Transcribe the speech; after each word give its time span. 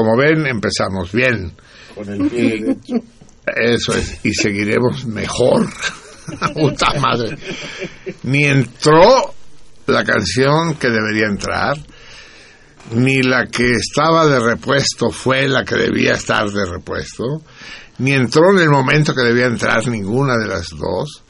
Como 0.00 0.16
ven, 0.16 0.46
empezamos 0.46 1.12
bien. 1.12 1.52
Con 1.94 2.08
el 2.08 2.30
pie 2.30 2.58
derecho. 2.58 2.94
Eso 3.44 3.92
es. 3.92 4.24
Y 4.24 4.32
seguiremos 4.32 5.04
mejor. 5.04 5.68
Puta 6.54 6.94
madre. 6.98 7.36
Ni 8.22 8.44
entró 8.44 9.34
la 9.86 10.02
canción 10.02 10.76
que 10.76 10.88
debería 10.88 11.26
entrar, 11.26 11.76
ni 12.92 13.22
la 13.22 13.46
que 13.48 13.72
estaba 13.72 14.26
de 14.26 14.40
repuesto 14.40 15.10
fue 15.10 15.48
la 15.48 15.66
que 15.66 15.74
debía 15.74 16.14
estar 16.14 16.48
de 16.48 16.64
repuesto, 16.64 17.42
ni 17.98 18.14
entró 18.14 18.52
en 18.52 18.60
el 18.60 18.70
momento 18.70 19.14
que 19.14 19.20
debía 19.20 19.46
entrar 19.46 19.86
ninguna 19.86 20.38
de 20.38 20.48
las 20.48 20.70
dos. 20.70 21.24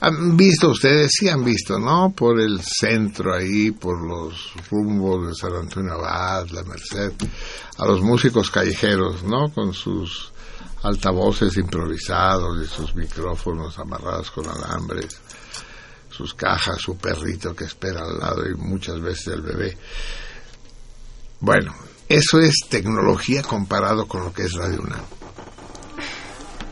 ¿Han 0.00 0.36
visto 0.36 0.70
ustedes? 0.70 1.12
Sí 1.12 1.28
han 1.28 1.44
visto, 1.44 1.78
¿no? 1.78 2.12
Por 2.14 2.40
el 2.40 2.60
centro 2.60 3.34
ahí, 3.34 3.70
por 3.70 4.06
los 4.06 4.52
rumbos 4.70 5.28
de 5.28 5.34
San 5.34 5.54
Antonio 5.54 5.92
Abad, 5.94 6.48
la 6.48 6.62
Merced, 6.64 7.12
a 7.78 7.86
los 7.86 8.00
músicos 8.00 8.50
callejeros, 8.50 9.22
¿no? 9.22 9.52
Con 9.52 9.74
sus 9.74 10.32
altavoces 10.82 11.56
improvisados 11.56 12.64
y 12.64 12.68
sus 12.68 12.94
micrófonos 12.94 13.78
amarrados 13.78 14.30
con 14.30 14.48
alambres, 14.48 15.20
sus 16.10 16.34
cajas, 16.34 16.80
su 16.80 16.96
perrito 16.96 17.54
que 17.54 17.64
espera 17.64 18.02
al 18.02 18.18
lado 18.18 18.48
y 18.48 18.54
muchas 18.54 19.00
veces 19.00 19.28
el 19.28 19.42
bebé. 19.42 19.76
Bueno, 21.40 21.74
eso 22.08 22.40
es 22.40 22.54
tecnología 22.68 23.42
comparado 23.42 24.06
con 24.06 24.24
lo 24.24 24.32
que 24.32 24.44
es 24.44 24.52
Radio 24.54 24.80
UNAM. 24.80 25.04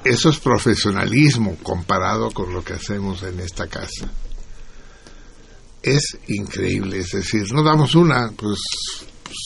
eso 0.04 0.28
es 0.28 0.38
profesionalismo 0.38 1.56
comparado 1.62 2.30
con 2.30 2.52
lo 2.52 2.62
que 2.62 2.74
hacemos 2.74 3.22
en 3.22 3.40
esta 3.40 3.66
casa. 3.66 4.10
Es 5.82 6.16
increíble, 6.28 6.98
es 6.98 7.10
decir, 7.10 7.52
no 7.52 7.62
damos 7.62 7.94
una, 7.94 8.30
pues 8.36 8.58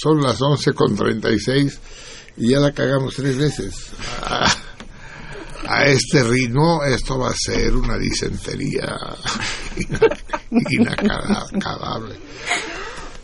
son 0.00 0.20
las 0.20 0.40
11 0.40 0.72
con 0.72 0.94
36 0.96 1.78
y 2.38 2.50
ya 2.50 2.60
la 2.60 2.72
cagamos 2.72 3.14
tres 3.16 3.36
veces. 3.36 3.74
A, 4.22 4.46
a 5.66 5.84
este 5.86 6.22
ritmo 6.22 6.82
esto 6.84 7.18
va 7.18 7.30
a 7.30 7.34
ser 7.34 7.74
una 7.74 7.98
disentería 7.98 8.96
inacabable. 10.70 12.16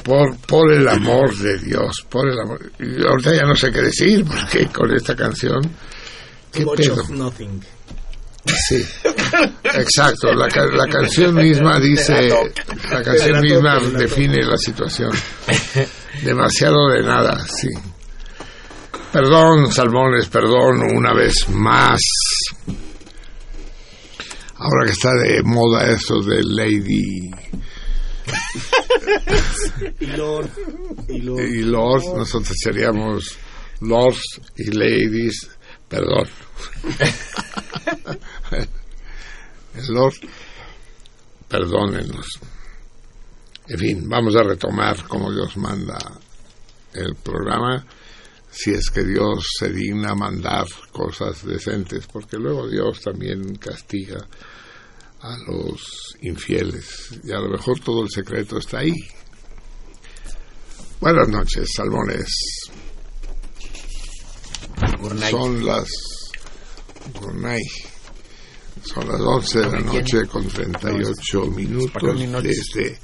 Por, 0.03 0.37
por 0.39 0.71
el 0.73 0.87
amor 0.87 1.35
de 1.39 1.59
Dios, 1.59 2.05
por 2.11 2.29
el 2.29 2.39
amor. 2.39 2.61
Y 2.79 3.07
ahorita 3.07 3.35
ya 3.35 3.43
no 3.47 3.55
sé 3.55 3.71
qué 3.73 3.81
decir, 3.81 4.25
porque 4.25 4.67
con 4.67 4.95
esta 4.95 5.17
canción. 5.17 5.61
¿Qué 6.53 6.65
Much 6.65 6.77
pedo? 6.77 7.01
of 7.01 7.11
nothing. 7.11 7.61
Sí, 8.69 8.85
exacto. 9.63 10.35
La, 10.35 10.47
la 10.49 10.87
canción 10.89 11.35
misma 11.35 11.81
dice, 11.81 12.29
la 12.91 13.03
canción 13.03 13.41
misma 13.41 13.79
define 13.99 14.45
la 14.45 14.59
situación. 14.59 15.11
Demasiado 16.25 16.89
de 16.89 17.03
nada, 17.03 17.39
sí. 17.47 17.69
Perdón, 19.13 19.71
Salmones, 19.71 20.29
perdón 20.29 20.83
una 20.97 21.13
vez 21.13 21.49
más. 21.51 22.01
Ahora 24.57 24.87
que 24.87 24.93
está 24.93 25.13
de 25.13 25.43
moda 25.43 25.91
eso 25.91 26.21
de 26.21 26.43
Lady 26.43 27.31
Y 30.01 30.07
Lord. 30.07 30.51
Y 31.09 31.21
Lord. 31.21 31.41
y 31.43 31.63
Lord, 31.63 32.03
nosotros 32.17 32.57
seríamos 32.63 33.37
Lords 33.81 34.41
y 34.57 34.71
Ladies, 34.71 35.51
perdón. 35.89 36.29
El 39.75 39.87
Lord, 39.89 40.15
perdónenos. 41.49 42.41
En 43.67 43.79
fin, 43.79 44.09
vamos 44.09 44.37
a 44.37 44.43
retomar 44.43 45.05
como 45.05 45.33
Dios 45.33 45.57
manda 45.57 45.99
el 46.93 47.15
programa, 47.17 47.85
si 48.51 48.73
es 48.73 48.91
que 48.91 49.03
Dios 49.03 49.47
se 49.59 49.71
digna 49.71 50.15
mandar 50.15 50.67
cosas 50.93 51.45
decentes, 51.45 52.07
porque 52.07 52.37
luego 52.37 52.69
Dios 52.69 53.01
también 53.01 53.57
castiga 53.57 54.19
a 55.23 55.37
los 55.47 56.15
infieles, 56.21 57.19
y 57.25 57.33
a 57.33 57.41
lo 57.41 57.49
mejor 57.49 57.81
todo 57.81 58.03
el 58.03 58.11
secreto 58.11 58.59
está 58.59 58.81
ahí. 58.81 58.95
Buenas 61.01 61.29
noches, 61.29 61.69
salmones. 61.75 62.29
Son 65.31 65.65
las. 65.65 65.89
Son 68.83 69.09
las 69.09 69.21
11 69.21 69.59
de 69.59 69.71
la 69.71 69.81
noche 69.81 70.27
con 70.27 70.47
38 70.47 71.47
minutos 71.47 72.43
desde 72.43 72.99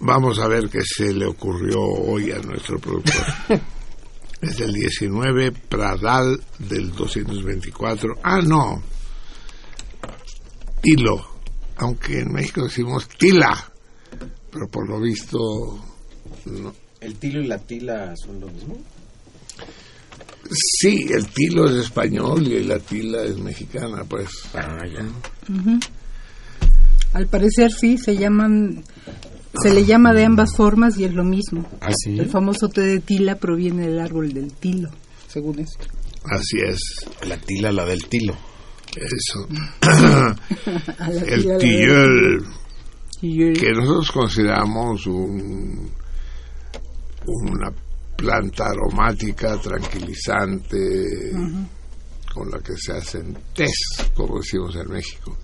vamos 0.00 0.38
a 0.38 0.48
ver 0.48 0.68
qué 0.68 0.80
se 0.82 1.12
le 1.12 1.26
ocurrió 1.26 1.80
hoy 1.80 2.30
a 2.30 2.38
nuestro 2.38 2.78
productor. 2.78 3.24
Es 4.40 4.60
el 4.60 4.74
19 4.74 5.52
Pradal 5.52 6.38
del 6.58 6.92
224. 6.92 8.16
Ah, 8.22 8.42
no. 8.42 8.82
Tilo. 10.82 11.26
Aunque 11.76 12.18
en 12.18 12.30
México 12.30 12.64
decimos 12.64 13.08
Tila. 13.08 13.72
Pero 14.50 14.68
por 14.68 14.86
lo 14.86 15.00
visto 15.00 15.38
no, 16.44 16.74
¿El 17.00 17.16
tilo 17.16 17.42
y 17.42 17.46
la 17.46 17.58
tila 17.58 18.14
son 18.16 18.40
lo 18.40 18.48
mismo? 18.48 18.78
Sí, 20.50 21.06
el 21.10 21.26
tilo 21.28 21.68
es 21.68 21.86
español 21.86 22.46
y 22.46 22.62
la 22.64 22.78
tila 22.78 23.22
es 23.22 23.38
mexicana, 23.38 24.04
pues. 24.04 24.28
Ah, 24.54 24.78
ya. 24.86 25.06
Al 27.12 27.26
parecer 27.28 27.70
sí, 27.72 27.96
se 27.96 28.16
llaman, 28.16 28.84
se 29.62 29.72
le 29.72 29.84
llama 29.84 30.12
de 30.12 30.24
ambas 30.24 30.56
formas 30.56 30.98
y 30.98 31.04
es 31.04 31.14
lo 31.14 31.24
mismo. 31.24 31.66
¿Ah, 31.80 31.92
sí? 31.92 32.18
El 32.18 32.28
famoso 32.28 32.68
té 32.68 32.82
de 32.82 33.00
tila 33.00 33.36
proviene 33.36 33.88
del 33.88 34.00
árbol 34.00 34.32
del 34.32 34.52
tilo, 34.52 34.90
según 35.28 35.60
esto. 35.60 35.86
Así 36.24 36.58
es, 36.64 36.78
La 37.26 37.36
tila, 37.36 37.70
la 37.70 37.84
del 37.84 38.06
tilo. 38.06 38.34
eso. 38.96 39.46
La 40.98 41.20
el 41.26 41.58
tilleul, 41.58 42.46
que 43.20 43.72
nosotros 43.72 44.10
consideramos 44.10 45.06
un, 45.06 45.90
una 47.26 47.72
planta 48.16 48.66
aromática, 48.66 49.58
tranquilizante, 49.58 51.32
con 52.32 52.50
la 52.50 52.58
que 52.58 52.74
se 52.76 52.92
hacen 52.92 53.36
tés, 53.54 53.76
como 54.14 54.38
decimos 54.38 54.74
en 54.76 54.88
México. 54.90 55.36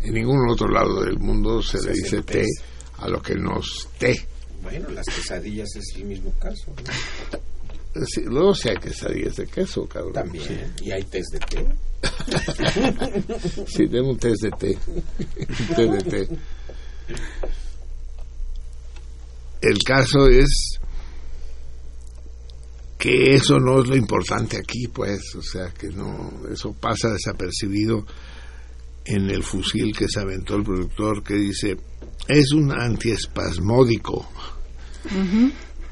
En 0.00 0.14
ningún 0.14 0.48
otro 0.50 0.68
lado 0.68 1.02
del 1.02 1.18
mundo 1.18 1.62
se, 1.62 1.78
le 1.84 1.92
dice 1.92 2.22
té 2.22 2.44
a 2.98 3.08
lo 3.08 3.20
que 3.22 3.34
nos 3.34 3.88
té. 3.98 4.26
Bueno, 4.62 4.90
las 4.90 5.06
quesadillas 5.06 5.68
es 5.76 5.96
el 5.96 6.04
mismo 6.04 6.32
caso. 6.38 6.74
¿no? 6.74 8.06
Sí, 8.06 8.22
luego 8.24 8.54
sí 8.54 8.68
hay 8.68 8.76
quesadillas 8.76 9.36
de 9.36 9.46
queso, 9.46 9.86
cabrón. 9.86 10.12
También. 10.12 10.72
Sí. 10.76 10.84
Y 10.84 10.92
hay 10.92 11.02
test 11.04 11.32
de 11.32 11.38
té. 11.40 11.66
Sí, 13.66 13.86
denme 13.86 14.10
un 14.10 14.18
test 14.18 14.42
de 14.42 14.50
té. 14.50 14.78
Un 14.88 15.74
té 15.74 15.86
de 15.86 15.98
té. 15.98 16.28
El 19.60 19.78
caso 19.84 20.28
es 20.28 20.78
que 22.98 23.34
eso 23.34 23.58
no 23.58 23.82
es 23.82 23.88
lo 23.88 23.96
importante 23.96 24.56
aquí, 24.56 24.88
pues, 24.88 25.34
o 25.36 25.42
sea, 25.42 25.72
que 25.72 25.88
no, 25.88 26.32
eso 26.52 26.72
pasa 26.72 27.10
desapercibido 27.10 28.04
en 29.04 29.30
el 29.30 29.42
fusil 29.42 29.96
que 29.96 30.06
se 30.08 30.20
aventó 30.20 30.56
el 30.56 30.64
productor 30.64 31.22
que 31.22 31.34
dice, 31.34 31.76
es 32.28 32.52
un 32.52 32.70
antiespasmódico. 32.70 34.28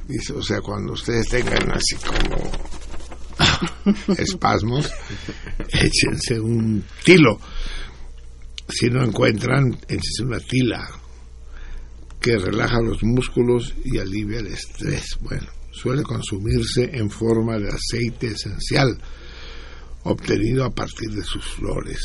Dice, 0.06 0.34
o 0.34 0.42
sea, 0.42 0.60
cuando 0.60 0.92
ustedes 0.92 1.28
tengan 1.28 1.72
así 1.72 1.96
como 1.96 2.50
espasmos, 4.18 4.92
échense 5.68 6.38
un 6.38 6.84
tilo. 7.02 7.40
Si 8.68 8.90
no 8.90 9.02
encuentran, 9.02 9.76
échense 9.88 10.22
una 10.22 10.38
tila 10.38 10.88
que 12.20 12.36
relaja 12.38 12.80
los 12.80 13.02
músculos 13.02 13.74
y 13.84 13.98
alivia 13.98 14.40
el 14.40 14.48
estrés. 14.48 15.16
Bueno, 15.20 15.46
suele 15.70 16.02
consumirse 16.02 16.90
en 16.92 17.08
forma 17.08 17.58
de 17.58 17.68
aceite 17.68 18.28
esencial 18.28 18.98
obtenido 20.02 20.64
a 20.64 20.70
partir 20.70 21.10
de 21.10 21.22
sus 21.22 21.44
flores. 21.44 21.98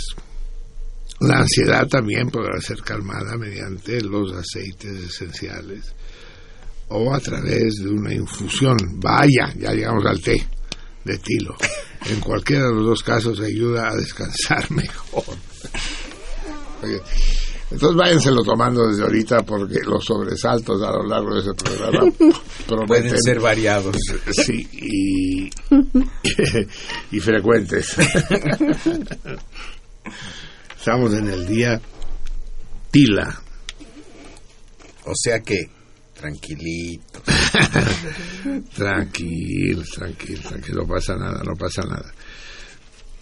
La 1.22 1.40
ansiedad 1.40 1.88
también 1.88 2.30
podrá 2.30 2.60
ser 2.60 2.82
calmada 2.82 3.38
mediante 3.38 4.02
los 4.02 4.34
aceites 4.34 4.92
esenciales 4.92 5.94
o 6.90 7.14
a 7.14 7.20
través 7.20 7.76
de 7.76 7.90
una 7.90 8.14
infusión. 8.14 8.78
Vaya, 8.96 9.54
ya 9.58 9.72
llegamos 9.72 10.06
al 10.06 10.20
té 10.20 10.46
de 11.04 11.18
tilo. 11.20 11.56
En 12.10 12.20
cualquiera 12.20 12.66
de 12.68 12.74
los 12.74 12.86
dos 12.86 13.04
casos 13.04 13.40
ayuda 13.40 13.90
a 13.90 13.96
descansar 13.96 14.70
mejor. 14.72 15.24
Entonces 17.70 17.96
váyanselo 17.96 18.44
tomando 18.44 18.88
desde 18.88 19.04
ahorita 19.04 19.44
porque 19.44 19.80
los 19.86 20.04
sobresaltos 20.04 20.82
a 20.82 20.92
lo 20.92 21.08
largo 21.08 21.36
de 21.36 21.42
ese 21.42 21.54
programa 21.54 22.00
prometen 22.68 22.88
Pueden 22.88 23.22
ser 23.22 23.40
variados. 23.40 23.96
sí 24.32 24.68
y, 24.74 25.50
y 27.16 27.20
frecuentes. 27.20 27.96
Estamos 30.82 31.14
en 31.14 31.28
el 31.28 31.46
día 31.46 31.80
Tila. 32.90 33.40
O 35.06 35.14
sea 35.14 35.40
que, 35.42 35.70
tranquilito. 36.16 37.22
Tranquilo, 38.76 39.84
tranquilo, 39.96 40.42
tranquilo, 40.42 40.82
no 40.82 40.88
pasa 40.88 41.16
nada, 41.18 41.44
no 41.44 41.54
pasa 41.56 41.84
nada. 41.84 42.12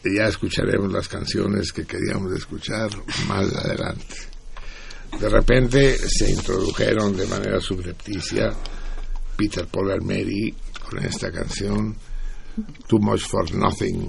Ya 0.05 0.29
escucharemos 0.29 0.89
las 0.89 1.09
canciones 1.09 1.73
que 1.73 1.85
queríamos 1.85 2.31
escuchar 2.31 2.91
más 3.27 3.53
adelante. 3.53 4.15
De 5.19 5.27
repente 5.27 5.97
se 5.97 6.31
introdujeron 6.31 7.17
de 7.17 7.27
manera 7.27 7.59
subrepticia 7.59 8.51
Peter 9.35 9.67
Paul 9.67 9.91
and 9.91 10.03
Mary 10.03 10.55
con 10.89 11.03
esta 11.03 11.29
canción 11.29 11.93
Too 12.87 12.99
Much 12.99 13.27
for 13.27 13.53
Nothing, 13.53 14.07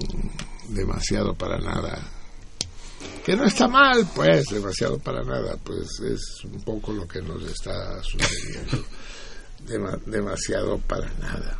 demasiado 0.69 1.33
para 1.33 1.59
nada. 1.59 2.20
Que 3.25 3.35
no 3.35 3.45
está 3.45 3.67
mal, 3.67 4.05
pues, 4.15 4.45
demasiado 4.47 4.97
para 4.97 5.23
nada, 5.23 5.55
pues 5.63 5.99
es 5.99 6.43
un 6.45 6.59
poco 6.61 6.91
lo 6.91 7.07
que 7.07 7.21
nos 7.21 7.43
está 7.43 8.01
sucediendo. 8.03 8.83
Dema- 9.67 9.99
demasiado 10.05 10.79
para 10.79 11.07
nada. 11.19 11.59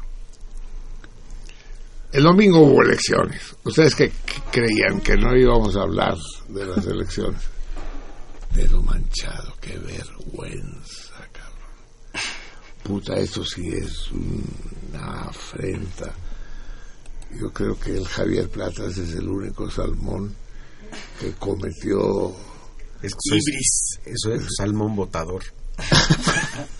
El 2.12 2.24
domingo 2.24 2.60
hubo 2.62 2.82
elecciones. 2.82 3.56
¿Ustedes 3.64 3.96
qué 3.96 4.12
creían? 4.52 5.00
Que 5.02 5.16
no 5.16 5.36
íbamos 5.38 5.76
a 5.76 5.82
hablar 5.84 6.18
de 6.50 6.66
las 6.66 6.86
elecciones. 6.88 7.42
Dedo 8.56 8.82
manchado, 8.82 9.56
qué 9.62 9.78
vergüenza, 9.78 11.14
cabrón. 11.32 12.26
Puta, 12.84 13.16
esto 13.18 13.46
sí 13.46 13.70
es 13.70 14.12
una 14.12 15.22
afrenta 15.30 16.12
Yo 17.40 17.50
creo 17.54 17.80
que 17.80 17.96
el 17.96 18.06
Javier 18.08 18.50
Platas 18.50 18.98
es 18.98 19.14
el 19.16 19.30
único 19.30 19.70
salmón 19.72 20.36
que 21.20 21.32
cometió 21.34 22.34
Es 23.02 23.14
Ibris. 23.26 24.00
Eso 24.06 24.34
es 24.34 24.48
salmón 24.58 24.96
botador. 24.96 25.44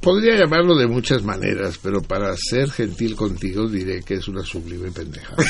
Podría 0.00 0.36
llamarlo 0.38 0.76
de 0.76 0.86
muchas 0.86 1.22
maneras, 1.22 1.78
pero 1.82 2.02
para 2.02 2.34
ser 2.36 2.70
gentil 2.70 3.16
contigo 3.16 3.68
diré 3.68 4.02
que 4.02 4.14
es 4.14 4.28
una 4.28 4.42
sublime 4.42 4.90
pendeja. 4.90 5.34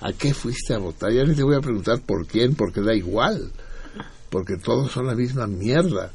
¿A 0.00 0.12
qué 0.12 0.32
fuiste 0.32 0.74
a 0.74 0.78
votar? 0.78 1.12
Ya 1.12 1.24
ni 1.24 1.34
te 1.34 1.42
voy 1.42 1.56
a 1.56 1.60
preguntar 1.60 2.00
por 2.02 2.26
quién, 2.26 2.54
porque 2.54 2.80
da 2.80 2.94
igual. 2.94 3.50
Porque 4.30 4.56
todos 4.56 4.92
son 4.92 5.06
la 5.06 5.14
misma 5.14 5.46
mierda. 5.46 6.12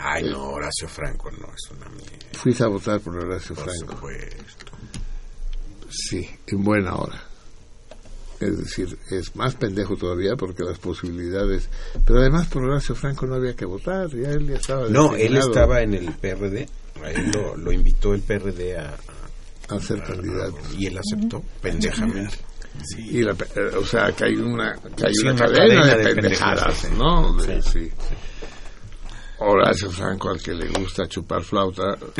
Ay, 0.00 0.24
no, 0.30 0.50
Horacio 0.50 0.88
Franco 0.88 1.30
no 1.32 1.46
es 1.52 1.70
una 1.76 1.88
mierda. 1.90 2.16
Fuiste 2.32 2.64
a 2.64 2.68
votar 2.68 3.00
por 3.00 3.16
Horacio 3.16 3.54
Por 3.54 3.64
Franco. 3.64 3.94
supuesto. 3.94 4.66
Sí, 5.90 6.28
en 6.46 6.62
buena 6.62 6.94
hora. 6.94 7.22
Es 8.40 8.56
decir, 8.58 8.96
es 9.10 9.34
más 9.34 9.54
pendejo 9.56 9.96
todavía 9.96 10.36
porque 10.36 10.62
las 10.62 10.78
posibilidades... 10.78 11.68
Pero 12.06 12.20
además 12.20 12.46
por 12.48 12.62
Horacio 12.64 12.94
Franco 12.94 13.26
no 13.26 13.34
había 13.34 13.54
que 13.56 13.64
votar, 13.64 14.08
ya 14.10 14.30
él 14.30 14.46
ya 14.48 14.56
estaba... 14.56 14.88
No, 14.88 15.16
él 15.16 15.36
estaba 15.36 15.80
en 15.82 15.94
el 15.94 16.12
PRD. 16.12 16.68
A 17.02 17.10
él 17.10 17.30
lo, 17.32 17.56
lo 17.56 17.72
invitó 17.72 18.14
el 18.14 18.20
PRD 18.22 18.76
a, 18.76 18.90
a- 19.70 19.74
a 19.76 19.80
ser 19.80 20.02
candidato. 20.02 20.56
y 20.76 20.86
él 20.86 20.98
aceptó 20.98 21.42
pendejamente. 21.60 22.36
Y 22.98 23.22
la, 23.22 23.32
eh, 23.32 23.76
o 23.76 23.84
sea, 23.84 24.12
que 24.12 24.24
hay 24.26 24.36
una, 24.36 24.74
que 24.96 25.06
hay 25.06 25.14
Sí, 25.14 25.22
una 25.22 25.32
una 25.32 25.44
cadena, 25.46 25.58
cadena 25.82 25.86
de, 25.86 25.96
de 26.04 26.14
pendejadas, 26.14 26.64
pendejadas, 26.64 26.78
sí. 26.78 26.88
¿no? 26.96 27.36
De- 27.42 27.62
sí. 27.62 27.90
Horacio 29.40 29.90
Franco, 29.90 30.30
al 30.30 30.40
que 30.42 30.52
le 30.54 30.68
gusta 30.68 31.06
chupar 31.08 31.42
flauta, 31.42 31.96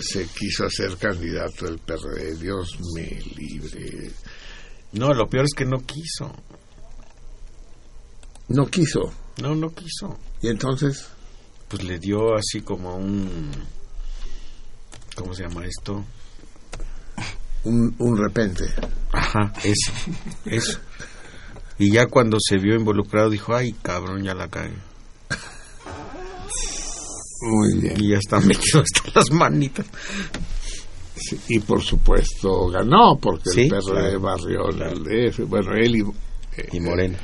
se, 0.00 0.26
quiso 0.28 0.66
hacer 0.66 0.96
candidato 0.96 1.66
del 1.66 1.78
PRD. 1.78 2.36
Dios 2.36 2.78
me 2.94 3.20
libre. 3.36 4.10
No, 4.92 5.12
lo 5.12 5.26
peor 5.28 5.44
es 5.44 5.54
que 5.54 5.64
no 5.64 5.78
quiso. 5.78 6.32
No 8.48 8.66
quiso. 8.66 9.12
No, 9.42 9.54
no 9.54 9.74
quiso. 9.74 10.18
Y 10.42 10.48
entonces, 10.48 11.08
Pues 11.68 11.82
le 11.82 11.98
dio 11.98 12.34
así 12.34 12.60
como 12.60 12.94
un... 12.96 13.50
¿Cómo 15.16 15.34
se 15.34 15.44
llama 15.44 15.64
esto? 15.64 16.04
un, 17.64 17.94
un 17.98 18.16
repente. 18.16 18.64
Ajá, 19.12 19.52
eso. 19.64 19.92
Eso. 20.44 20.78
Y 21.78 21.92
ya 21.92 22.06
cuando 22.06 22.38
se 22.40 22.58
vio 22.58 22.74
involucrado 22.76 23.30
dijo, 23.30 23.54
ay, 23.54 23.72
cabrón, 23.82 24.22
ya 24.22 24.34
la 24.34 24.48
cagué. 24.48 24.74
Muy 27.42 27.78
bien. 27.80 27.94
Y 28.02 28.10
ya 28.10 28.18
está 28.18 28.40
metido 28.40 28.80
hasta 28.82 29.10
las 29.14 29.30
manitas. 29.30 29.86
Sí, 31.16 31.38
y 31.48 31.58
por 31.60 31.80
supuesto 31.82 32.68
ganó, 32.68 33.16
porque 33.20 33.50
Sí, 33.50 33.60
el 33.62 33.68
PRD 33.68 33.82
claro, 33.84 34.20
barrió 34.20 34.70
en 34.70 34.82
el 34.82 35.04
DF. 35.32 35.40
Bueno, 35.46 35.72
él 35.74 35.96
y, 35.96 36.00
eh, 36.00 36.68
Y 36.72 36.80
Morena. 36.80 37.18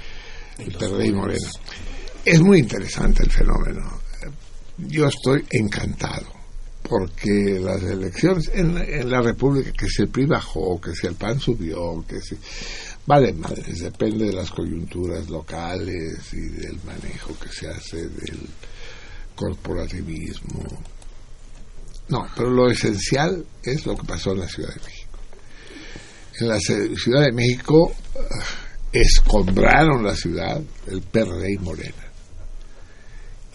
el 0.59 0.73
PRD 0.73 1.07
y 1.07 1.13
Morena. 1.13 1.49
Es 2.25 2.41
muy 2.41 2.59
interesante 2.61 3.23
el 3.25 3.31
fenómeno. 3.31 3.99
Yo 4.79 5.07
estoy 5.09 5.45
encantado 5.51 6.27
porque 6.89 7.61
las 7.63 7.83
elecciones 7.83 8.51
en, 8.55 8.75
la- 8.75 8.85
en 8.85 9.11
la 9.11 9.21
República, 9.23 9.73
que 9.73 9.87
si 9.89 10.03
el 10.03 10.09
PRI 10.09 10.27
bajó, 10.27 10.81
que 10.81 10.95
si 10.95 11.07
el 11.07 11.15
PAN 11.15 11.39
subió, 11.39 12.05
que 12.09 12.21
si... 12.21 12.37
Vale, 13.07 13.33
madres, 13.33 13.81
depende 13.81 14.27
de 14.27 14.33
las 14.33 14.51
coyunturas 14.51 15.29
locales 15.31 16.33
y 16.33 16.41
del 16.41 16.79
manejo 16.85 17.35
que 17.39 17.49
se 17.49 17.69
hace 17.69 18.09
del 18.09 18.39
corporativismo. 19.41 20.63
No, 22.09 22.27
pero 22.37 22.51
lo 22.51 22.69
esencial 22.71 23.45
es 23.63 23.87
lo 23.87 23.97
que 23.97 24.05
pasó 24.07 24.33
en 24.33 24.41
la 24.41 24.49
Ciudad 24.49 24.69
de 24.75 24.81
México. 24.81 25.19
En 26.41 26.49
la 26.49 26.59
Ciudad 26.61 27.23
de 27.23 27.33
México 27.33 27.95
ah, 28.17 28.45
escombraron 28.93 30.05
la 30.05 30.15
ciudad 30.15 30.61
el 30.89 31.03
PRD 31.03 31.53
y 31.55 31.59
Morena. 31.59 32.05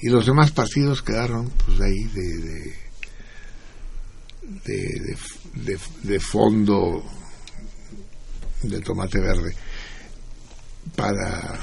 Y 0.02 0.10
los 0.10 0.26
demás 0.26 0.52
partidos 0.52 1.02
quedaron 1.02 1.50
pues 1.50 1.80
ahí 1.82 2.04
de, 2.14 2.76
de- 5.66 5.80
de 6.04 6.20
fondo 6.20 7.04
de 8.62 8.80
tomate 8.82 9.20
verde 9.20 9.56
para 10.96 11.60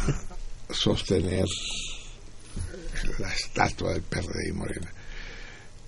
sostener 0.70 1.44
la 3.18 3.32
estatua 3.32 3.92
del 3.92 4.02
PRD 4.02 4.48
y 4.48 4.52
Morena. 4.52 4.92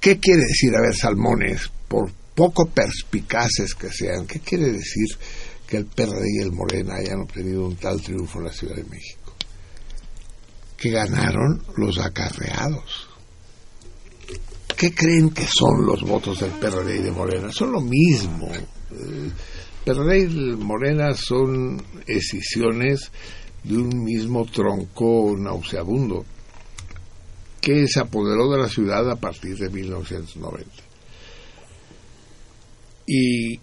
¿Qué 0.00 0.18
quiere 0.18 0.42
decir, 0.42 0.76
a 0.76 0.82
ver, 0.82 0.94
Salmones, 0.94 1.70
por 1.88 2.12
poco 2.34 2.66
perspicaces 2.66 3.74
que 3.74 3.90
sean, 3.90 4.26
qué 4.26 4.40
quiere 4.40 4.70
decir 4.72 5.06
que 5.66 5.78
el 5.78 5.86
PRD 5.86 6.26
y 6.38 6.42
el 6.42 6.52
Morena 6.52 6.96
hayan 6.96 7.20
obtenido 7.20 7.66
un 7.66 7.76
tal 7.76 8.02
triunfo 8.02 8.38
en 8.38 8.44
la 8.44 8.52
Ciudad 8.52 8.76
de 8.76 8.84
México? 8.84 9.34
Que 10.76 10.90
ganaron 10.90 11.62
los 11.76 11.98
acarreados. 11.98 13.08
¿Qué 14.76 14.94
creen 14.94 15.30
que 15.30 15.46
son 15.46 15.86
los 15.86 16.02
votos 16.02 16.40
del 16.40 16.50
PRD 16.50 16.98
y 16.98 17.02
de 17.02 17.12
Morena? 17.12 17.50
Son 17.50 17.72
lo 17.72 17.80
mismo. 17.80 18.48
Eh, 18.52 19.30
PRD 19.84 20.18
y 20.18 20.56
Morena 20.56 21.14
son 21.14 21.82
escisiones 22.06 23.10
de 23.62 23.76
un 23.78 24.04
mismo 24.04 24.44
tronco 24.44 25.34
nauseabundo 25.38 26.26
que 27.64 27.88
se 27.88 27.98
apoderó 27.98 28.50
de 28.50 28.58
la 28.58 28.68
ciudad 28.68 29.10
a 29.10 29.16
partir 29.16 29.56
de 29.56 29.70
1990. 29.70 30.70
Y 33.06 33.58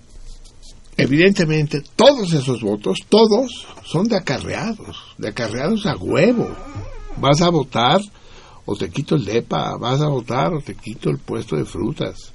evidentemente 0.97 1.83
todos 1.95 2.33
esos 2.33 2.63
votos, 2.63 2.97
todos 3.07 3.67
son 3.83 4.07
de 4.07 4.17
acarreados, 4.17 5.15
de 5.19 5.29
acarreados 5.29 5.85
a 5.85 5.95
huevo. 5.95 6.49
Vas 7.17 7.41
a 7.41 7.49
votar 7.49 8.01
o 8.65 8.75
te 8.75 8.89
quito 8.89 9.15
el 9.15 9.25
DEPA, 9.25 9.77
vas 9.77 10.01
a 10.01 10.07
votar 10.07 10.51
o 10.55 10.61
te 10.61 10.73
quito 10.73 11.11
el 11.11 11.19
puesto 11.19 11.55
de 11.55 11.65
frutas, 11.65 12.33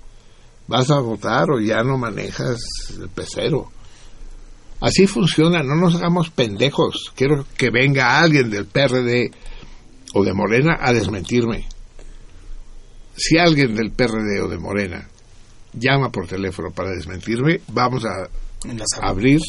vas 0.68 0.88
a 0.92 1.00
votar 1.00 1.50
o 1.50 1.60
ya 1.60 1.82
no 1.82 1.98
manejas 1.98 2.58
el 2.96 3.08
pecero. 3.08 3.72
Así 4.80 5.08
funciona, 5.08 5.64
no 5.64 5.74
nos 5.74 5.96
hagamos 5.96 6.30
pendejos. 6.30 7.10
Quiero 7.16 7.44
que 7.56 7.70
venga 7.70 8.20
alguien 8.20 8.50
del 8.50 8.66
PRD 8.66 9.32
o 10.16 10.24
de 10.24 10.32
Morena 10.32 10.78
a 10.80 10.94
desmentirme. 10.94 11.68
Si 13.14 13.36
alguien 13.36 13.74
del 13.74 13.92
PRD 13.92 14.40
o 14.40 14.48
de 14.48 14.58
Morena 14.58 15.06
llama 15.74 16.10
por 16.10 16.26
teléfono 16.26 16.70
para 16.70 16.90
desmentirme, 16.90 17.60
vamos 17.68 18.02
a 18.06 18.28
abrir 19.02 19.40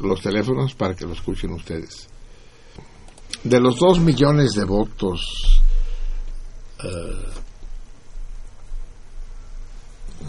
los 0.00 0.22
teléfonos 0.22 0.74
para 0.74 0.94
que 0.94 1.04
lo 1.04 1.12
escuchen 1.12 1.52
ustedes. 1.52 2.08
De 3.44 3.60
los 3.60 3.76
dos 3.76 4.00
millones 4.00 4.52
de 4.52 4.64
votos, 4.64 5.20
eh, 6.82 7.26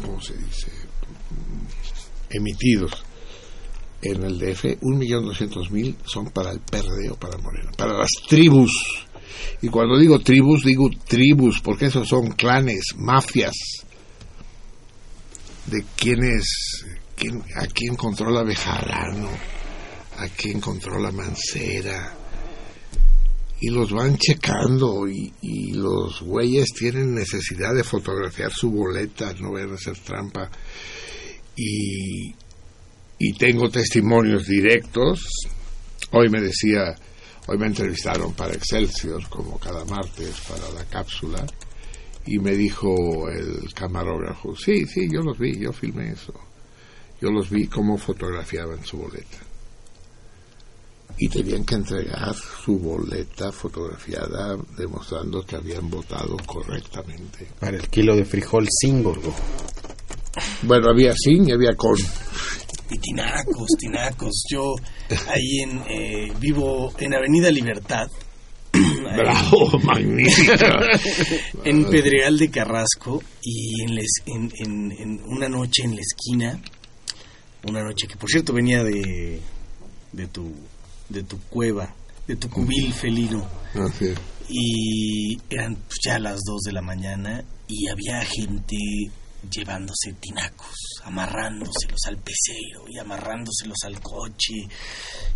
¿cómo 0.01 0.22
se 0.22 0.36
dice? 0.36 0.70
Emitidos 2.30 3.06
en 4.01 4.24
el 4.24 4.38
DF, 4.38 4.78
un 4.82 4.98
millón 4.98 5.25
doscientos 5.25 5.72
mil 5.72 5.96
son 6.04 6.30
para 6.32 6.51
el 6.51 6.60
PRD 6.60 7.10
o 7.10 7.16
para 7.16 7.38
Morena, 7.38 7.72
para 7.78 7.94
las 7.94 8.10
tribus. 8.28 9.08
Y 9.61 9.69
cuando 9.69 9.97
digo 9.97 10.19
tribus, 10.19 10.63
digo 10.63 10.89
tribus, 11.07 11.61
porque 11.61 11.85
esos 11.85 12.07
son 12.07 12.31
clanes, 12.31 12.83
mafias, 12.97 13.55
de 15.67 15.83
quienes, 15.95 16.85
a 17.55 17.67
quién 17.67 17.95
controla 17.95 18.43
Bejarano, 18.43 19.29
a 20.17 20.27
quién 20.29 20.59
controla 20.59 21.11
Mancera, 21.11 22.17
y 23.59 23.69
los 23.69 23.91
van 23.91 24.17
checando, 24.17 25.07
y, 25.07 25.31
los 25.73 26.21
güeyes 26.21 26.73
tienen 26.73 27.13
necesidad 27.13 27.73
de 27.75 27.83
fotografiar 27.83 28.51
su 28.51 28.71
boleta, 28.71 29.33
no 29.39 29.51
vayan 29.51 29.71
a 29.71 29.75
hacer 29.75 29.97
trampa, 30.00 30.50
y, 31.55 32.33
y 33.19 33.33
tengo 33.38 33.69
testimonios 33.69 34.47
directos. 34.47 35.27
Hoy 36.11 36.29
me 36.29 36.41
decía, 36.41 36.95
hoy 37.48 37.57
me 37.57 37.67
entrevistaron 37.67 38.33
para 38.33 38.53
Excelsior, 38.53 39.27
como 39.29 39.57
cada 39.60 39.86
martes, 39.86 40.41
para 40.48 40.69
la 40.71 40.86
cápsula, 40.86 41.45
y 42.25 42.39
me 42.39 42.51
dijo 42.51 43.29
el 43.29 43.74
camarógrafo, 43.74 44.55
sí, 44.55 44.86
sí, 44.86 45.07
yo 45.12 45.21
los 45.21 45.38
vi, 45.38 45.60
yo 45.60 45.74
filmé 45.74 46.12
eso. 46.12 46.33
Yo 47.19 47.29
los 47.29 47.50
vi 47.50 47.67
cómo 47.67 47.98
fotografiaban 47.98 48.83
su 48.83 48.98
boleta. 48.98 49.38
Y 51.17 51.29
tenían 51.29 51.63
que 51.65 51.75
entregar 51.75 52.33
su 52.33 52.79
boleta 52.79 53.51
fotografiada 53.51 54.57
demostrando 54.77 55.45
que 55.45 55.55
habían 55.55 55.89
votado 55.89 56.38
correctamente. 56.45 57.48
Para 57.60 57.77
el 57.77 57.88
kilo 57.89 58.15
de 58.15 58.25
frijol 58.25 58.67
sin 58.69 59.03
gordo. 59.03 59.33
Bueno, 60.63 60.89
había 60.89 61.13
sin 61.13 61.48
y 61.48 61.51
había 61.51 61.75
con. 61.75 61.95
Y 62.93 62.98
tinacos, 63.00 63.67
tinacos. 63.79 64.43
Yo 64.51 64.75
ahí 65.29 65.62
en, 65.62 65.81
eh, 65.89 66.33
vivo 66.39 66.93
en 67.00 67.13
Avenida 67.15 67.50
Libertad. 67.50 68.07
Bravo, 68.74 69.79
magnífica. 69.83 70.79
en 71.65 71.86
Pedregal 71.86 72.38
de 72.38 72.50
Carrasco 72.50 73.21
y 73.43 73.81
en, 73.83 73.95
la 73.95 74.01
es- 74.01 74.24
en- 74.25 74.51
en- 74.57 74.91
en 74.91 75.21
una 75.25 75.48
noche 75.50 75.83
en 75.83 75.95
la 75.95 76.01
esquina, 76.01 76.62
una 77.67 77.83
noche 77.83 78.07
que 78.07 78.15
por 78.15 78.29
cierto 78.29 78.53
venía 78.53 78.83
de, 78.83 79.39
de, 80.13 80.27
tu, 80.27 80.53
de 81.10 81.24
tu 81.24 81.38
cueva, 81.50 81.93
de 82.27 82.36
tu 82.38 82.50
cubil 82.50 82.93
felino, 82.93 83.45
es. 83.75 84.17
y 84.50 85.38
eran 85.50 85.75
pues, 85.75 86.00
ya 86.05 86.17
las 86.19 86.39
2 86.45 86.62
de 86.65 86.71
la 86.71 86.81
mañana 86.81 87.43
y 87.67 87.88
había 87.89 88.24
gente 88.25 88.77
llevándose 89.50 90.13
tinacos, 90.19 90.75
amarrándoselos 91.03 92.00
al 92.08 92.17
pecero 92.17 92.86
y 92.89 92.98
amarrándoselos 92.98 93.77
al 93.86 94.00
coche. 94.01 94.53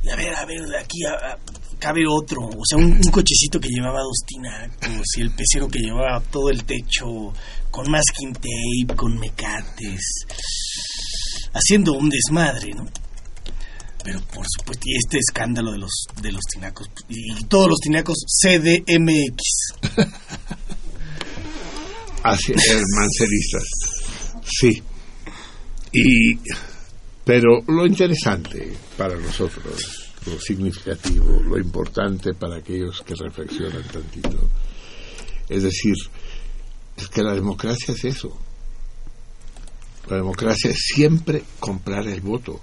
Y 0.04 0.10
a 0.10 0.16
ver, 0.16 0.34
a 0.36 0.46
ver, 0.46 0.62
aquí 0.80 1.04
a- 1.06 1.38
cabe 1.80 2.04
otro. 2.08 2.42
O 2.48 2.66
sea, 2.68 2.78
un, 2.78 3.02
cochecito 3.12 3.60
que 3.60 3.70
llevaba 3.70 4.00
dos 4.02 4.20
tinacos 4.26 5.06
y 5.18 5.22
el 5.22 5.32
pecero 5.32 5.68
que 5.68 5.80
llevaba 5.80 6.20
todo 6.32 6.50
el 6.50 6.64
techo 6.66 7.06
con 7.72 7.90
masking 7.90 8.34
tape, 8.34 8.96
con 8.96 9.18
mecates, 9.20 10.26
haciendo 11.54 11.94
un 11.94 12.10
desmadre, 12.10 12.74
¿no? 12.74 12.86
Pero 14.04 14.22
por 14.28 14.46
supuesto, 14.48 14.84
y 14.86 14.96
este 14.98 15.18
escándalo 15.18 15.72
de 15.72 15.80
los 15.80 16.06
de 16.22 16.32
los 16.32 16.44
tinacos 16.44 16.88
y 17.10 17.44
todos 17.46 17.70
los 17.70 17.80
tinacos 17.80 18.18
CDMX. 18.44 19.74
Así 22.24 22.54
es, 22.54 22.84
manceristas. 22.96 23.64
Sí. 24.60 24.82
Y, 25.98 26.38
pero 27.24 27.62
lo 27.68 27.86
interesante 27.86 28.76
para 28.98 29.16
nosotros, 29.16 30.12
lo 30.26 30.38
significativo, 30.38 31.42
lo 31.42 31.58
importante 31.58 32.34
para 32.34 32.58
aquellos 32.58 33.02
que 33.02 33.16
reflexionan 33.16 33.84
tantito, 33.84 34.50
es 35.48 35.64
decir, 35.64 35.96
es 36.98 37.08
que 37.08 37.24
la 37.24 37.34
democracia 37.34 37.94
es 37.94 38.04
eso. 38.04 38.38
La 40.10 40.18
democracia 40.18 40.70
es 40.70 40.80
siempre 40.94 41.44
comprar 41.62 42.06
el 42.08 42.20
voto. 42.20 42.60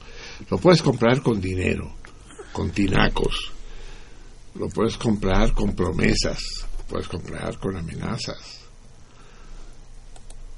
Lo 0.50 0.58
puedes 0.58 0.82
comprar 0.82 1.22
con 1.22 1.40
dinero, 1.40 1.96
con 2.52 2.70
tinacos, 2.70 3.50
lo 4.56 4.68
puedes 4.68 4.98
comprar 4.98 5.54
con 5.54 5.74
promesas, 5.74 6.38
lo 6.78 6.84
puedes 6.84 7.08
comprar 7.08 7.58
con 7.58 7.76
amenazas, 7.76 8.60